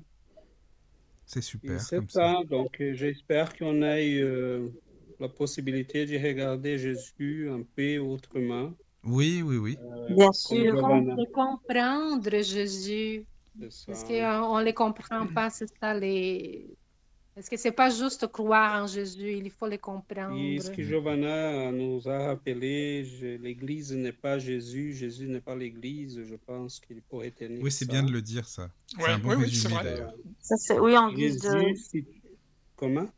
C'est 1.26 1.40
super 1.40 1.80
c'est 1.80 2.00
ça. 2.10 2.34
ça. 2.34 2.44
Donc, 2.50 2.80
euh, 2.80 2.94
j'espère 2.94 3.56
qu'on 3.56 3.80
ait 3.82 4.18
euh, 4.20 4.68
la 5.20 5.28
possibilité 5.28 6.04
de 6.04 6.18
regarder 6.18 6.78
Jésus 6.78 7.48
un 7.50 7.62
peu 7.76 7.98
autrement. 7.98 8.72
Oui, 9.04 9.42
oui, 9.42 9.56
oui. 9.56 9.78
Bien 10.10 10.32
sûr. 10.32 10.74
de 10.74 11.32
comprendre 11.32 12.30
Jésus. 12.42 13.26
Parce 13.60 14.04
qu'on 14.04 14.58
ne 14.58 14.64
les 14.64 14.74
comprend 14.74 15.26
pas, 15.28 15.48
c'est 15.50 15.68
ça 15.80 15.94
les. 15.94 16.66
Parce 17.34 17.48
que 17.48 17.56
c'est 17.56 17.72
pas 17.72 17.90
juste 17.90 18.26
croire 18.28 18.82
en 18.82 18.86
Jésus, 18.86 19.32
il 19.32 19.50
faut 19.50 19.66
les 19.66 19.78
comprendre. 19.78 20.36
Et 20.36 20.58
ce 20.60 20.70
que 20.70 20.82
Giovanna 20.82 21.70
nous 21.72 22.08
a 22.08 22.26
rappelé, 22.28 23.02
l'Église 23.42 23.92
n'est 23.92 24.12
pas 24.12 24.38
Jésus, 24.38 24.94
Jésus 24.94 25.26
n'est 25.28 25.40
pas 25.40 25.56
l'Église. 25.56 26.22
Je 26.24 26.34
pense 26.36 26.80
qu'il 26.80 27.02
pourrait 27.02 27.30
tenir 27.32 27.62
Oui, 27.62 27.70
c'est 27.72 27.86
bien 27.86 28.02
de 28.02 28.12
le 28.12 28.22
dire, 28.22 28.46
ça. 28.48 28.70
C'est 28.86 29.02
Ouais, 29.02 29.10
un 29.10 29.18
bon 29.18 29.30
oui, 29.30 29.34
oui, 29.36 29.50
c'est 29.52 29.68
résumé, 29.68 29.74
vrai. 29.74 29.84
d'ailleurs. 29.84 30.14
Ça, 30.40 30.56
c'est, 30.56 30.78
oui, 30.78 30.96
en 30.96 31.12
guise 31.12 31.40
de. 31.40 31.74
Comment? 32.76 33.12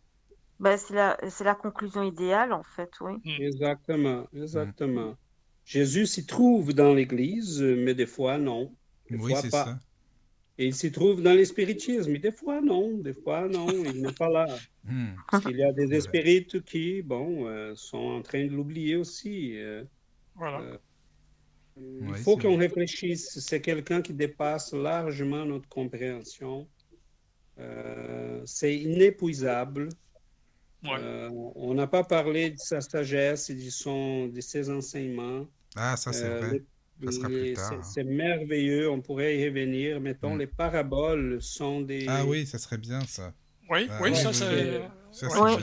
Ben, 0.59 0.77
c'est 0.77 0.93
la, 0.95 1.17
c'est 1.31 1.45
la 1.45 1.55
conclusion 1.55 2.03
idéale, 2.03 2.53
en 2.53 2.63
fait, 2.63 2.91
oui. 3.01 3.15
Exactement, 3.25 4.27
exactement. 4.33 5.17
Jésus 5.65 6.07
s'y 6.07 6.27
trouve 6.27 6.73
dans 6.73 6.95
l'Église, 6.95 7.61
mais 7.61 7.95
des 7.95 8.07
fois 8.07 8.39
non. 8.39 8.75
Des 9.11 9.19
Oui, 9.19 9.29
fois 9.29 9.43
c'est 9.43 9.51
pas. 9.51 9.65
ça. 9.65 9.81
Et 10.59 10.66
il 10.66 10.74
s'y 10.74 10.91
trouve 10.93 11.23
dans 11.23 11.35
l'espiritisme, 11.35 12.12
mais 12.12 12.19
des 12.19 12.33
fois 12.33 12.61
non, 12.62 12.97
des 12.99 13.12
fois 13.15 13.49
non, 13.49 13.69
il 13.69 14.03
n'est 14.03 14.12
pas 14.12 14.28
là. 14.31 14.47
Hmm. 14.89 15.16
Parce 15.31 15.45
qu'il 15.45 15.57
y 15.57 15.65
a 15.65 15.73
des 15.73 15.93
espirites 15.95 16.62
qui, 16.65 17.03
bon, 17.03 17.49
euh, 17.49 17.74
sont 17.74 17.99
en 17.99 18.23
train 18.23 18.47
de 18.47 18.53
l'oublier 18.53 18.95
aussi. 18.97 19.59
euh. 19.59 19.85
Voilà. 20.37 20.61
Euh, 20.62 20.78
il 21.77 22.09
Ouais, 22.11 22.19
faut 22.19 22.37
qu'on 22.37 22.57
réfléchisse. 22.57 23.39
C'est 23.41 23.61
quelqu'un 23.61 24.01
qui 24.03 24.15
dépasse 24.15 24.73
largement 24.73 25.45
notre 25.45 25.69
compréhension. 25.69 26.69
Euh, 27.59 28.43
c'est 28.45 28.77
inépuisable. 28.77 29.89
Ouais. 30.85 30.99
Euh, 31.01 31.28
on 31.57 31.74
n'a 31.74 31.87
pas 31.87 32.05
parlé 32.05 32.51
de 32.51 32.59
sa 32.59 32.81
sagesse 32.81 33.51
et 33.51 33.55
de, 33.55 33.70
son, 33.70 34.28
de 34.28 34.41
ses 34.41 34.70
enseignements. 34.70 35.47
Ah, 35.74 35.97
ça, 35.97 36.12
c'est 36.12 36.24
Euh, 36.24 36.41
vrai. 36.41 36.65
C'est- 37.10 37.59
hein. 37.59 37.81
C'est 37.82 38.05
merveilleux, 38.05 38.90
on 38.90 39.01
pourrait 39.01 39.39
y 39.39 39.47
revenir. 39.48 40.01
Mettons, 40.01 40.35
Mm. 40.35 40.39
les 40.39 40.47
paraboles 40.47 41.43
sont 41.43 41.81
des... 41.82 42.06
Ah 42.09 42.24
oui, 42.27 42.47
ça 42.47 42.59
serait 42.59 42.78
bien, 42.78 43.01
ça. 43.02 43.35
Oui, 43.68 43.86
Ah, 43.90 43.98
oui, 44.02 44.14
ça 44.14 44.32
c'est. 44.32 44.81
Ça, 45.12 45.43
ouais, 45.43 45.56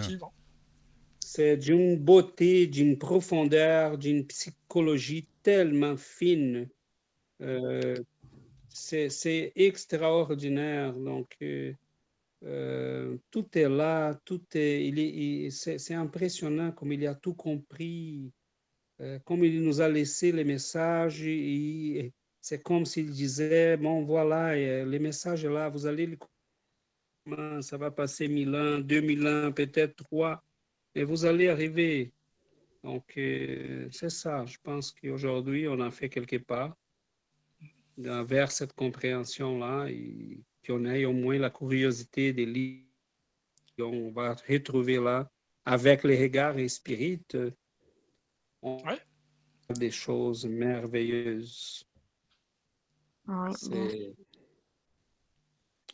c'est 1.19 1.57
d'une 1.57 1.97
beauté, 1.97 2.68
d'une 2.68 2.97
profondeur, 2.97 3.97
d'une 3.97 4.26
psychologie 4.27 5.27
tellement 5.41 5.95
fine. 5.97 6.68
Euh, 7.41 7.95
c'est 8.69 9.51
extraordinaire. 9.55 10.93
Donc, 10.93 11.35
euh, 11.41 11.73
euh, 12.45 13.18
tout 13.31 13.47
est 13.57 13.69
là, 13.69 14.14
tout 14.26 14.41
est, 14.53 14.85
il 14.88 14.99
est, 14.99 15.10
il- 15.10 15.51
c'est 15.51 15.93
impressionnant 15.93 16.72
comme 16.72 16.91
il 16.91 17.05
a 17.07 17.15
tout 17.15 17.34
compris, 17.34 18.19
euh, 18.26 18.30
comme 19.26 19.44
il 19.44 19.61
nous 19.64 19.82
a 19.82 19.90
laissé 19.90 20.32
les 20.32 20.44
messages. 20.44 21.24
C'est 22.41 22.61
comme 22.61 22.86
s'il 22.86 23.10
disait, 23.10 23.78
bon, 23.78 24.03
voilà, 24.03 24.52
euh, 24.53 24.86
les 24.86 24.99
messages 24.99 25.45
là, 25.45 25.70
vous 25.70 25.86
allez 25.86 26.07
les 26.07 26.18
ça 27.61 27.78
va 27.78 27.90
passer 27.90 28.28
mille 28.28 28.53
ans, 28.53 28.80
deux 28.80 28.99
mille 28.99 29.26
ans, 29.26 29.52
peut-être 29.53 29.95
trois, 29.95 30.44
mais 30.94 31.06
vous 31.06 31.24
allez 31.24 31.48
arriver. 31.48 32.11
Donc, 32.84 33.18
euh, 33.18 33.88
c'est 33.91 34.10
ça. 34.10 34.45
Je 34.45 34.57
pense 34.61 34.91
qu'aujourd'hui, 34.91 35.68
on 35.70 35.80
a 35.80 35.90
fait 35.90 36.10
quelques 36.10 36.44
pas 36.44 36.78
dans- 37.98 38.26
vers 38.26 38.52
cette 38.52 38.74
compréhension-là 38.74 39.88
et 39.90 40.41
qu'on 40.65 40.84
ait 40.86 41.06
au 41.06 41.14
moins 41.14 41.38
la 41.38 41.49
curiosité 41.49 42.34
des 42.34 42.45
livres 42.45 42.84
qu'on 43.78 44.11
va 44.11 44.36
retrouver 44.36 44.98
là 44.98 45.32
avec 45.64 46.03
les 46.03 46.22
regards 46.22 46.57
et 46.57 46.68
spirites. 46.68 47.38
Ouais. 48.64 48.99
des 49.77 49.91
choses 49.91 50.45
merveilleuses. 50.45 51.85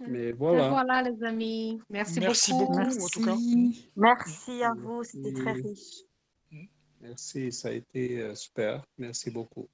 Mais 0.08 0.28
Et 0.30 0.32
voilà. 0.32 0.70
Voilà, 0.70 1.02
les 1.04 1.24
amis. 1.24 1.82
Merci, 1.90 2.20
Merci 2.20 2.52
beaucoup. 2.54 2.74
beaucoup. 2.74 3.04
en 3.04 3.08
tout 3.08 3.24
cas. 3.26 3.36
Merci. 3.36 3.92
Merci 3.96 4.64
à 4.64 4.74
vous, 4.74 5.04
c'était 5.04 5.34
très 5.34 5.54
Oui. 5.54 5.62
riche. 5.64 6.68
Merci, 7.02 7.52
ça 7.52 7.70
a 7.70 7.72
été 7.72 8.20
euh, 8.20 8.36
super. 8.36 8.86
Merci 8.98 9.32
beaucoup. 9.32 9.68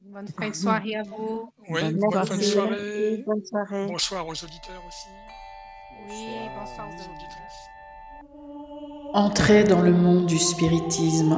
Bonne 0.00 0.26
fin 0.28 0.48
de 0.48 0.54
soirée 0.54 0.96
à 0.96 1.02
vous. 1.04 1.52
Oui, 1.68 1.80
Bonne 1.80 1.96
bonne 1.98 2.26
fin 2.26 2.36
de 2.36 2.42
soirée. 2.42 3.22
Bonne 3.26 3.44
soirée. 3.44 3.86
Bonsoir 3.86 4.26
aux 4.26 4.32
auditeurs 4.44 4.82
aussi. 4.86 5.08
Oui, 6.08 6.26
bonsoir 6.58 6.88
aux 6.88 6.94
auditrices. 6.94 7.68
Entrez 9.14 9.64
dans 9.64 9.82
le 9.82 9.92
monde 9.92 10.26
du 10.26 10.38
spiritisme 10.38 11.36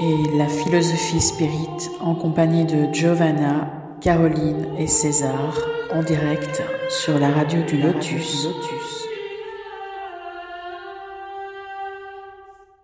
et 0.00 0.36
la 0.36 0.46
philosophie 0.46 1.20
spirit 1.20 1.90
en 2.00 2.14
compagnie 2.14 2.64
de 2.64 2.92
Giovanna, 2.92 3.70
Caroline 4.00 4.66
et 4.78 4.86
César 4.86 5.58
en 5.92 6.02
direct 6.02 6.62
sur 6.88 7.18
la 7.18 7.30
radio 7.30 7.62
du 7.62 7.76
Lotus. 7.76 8.48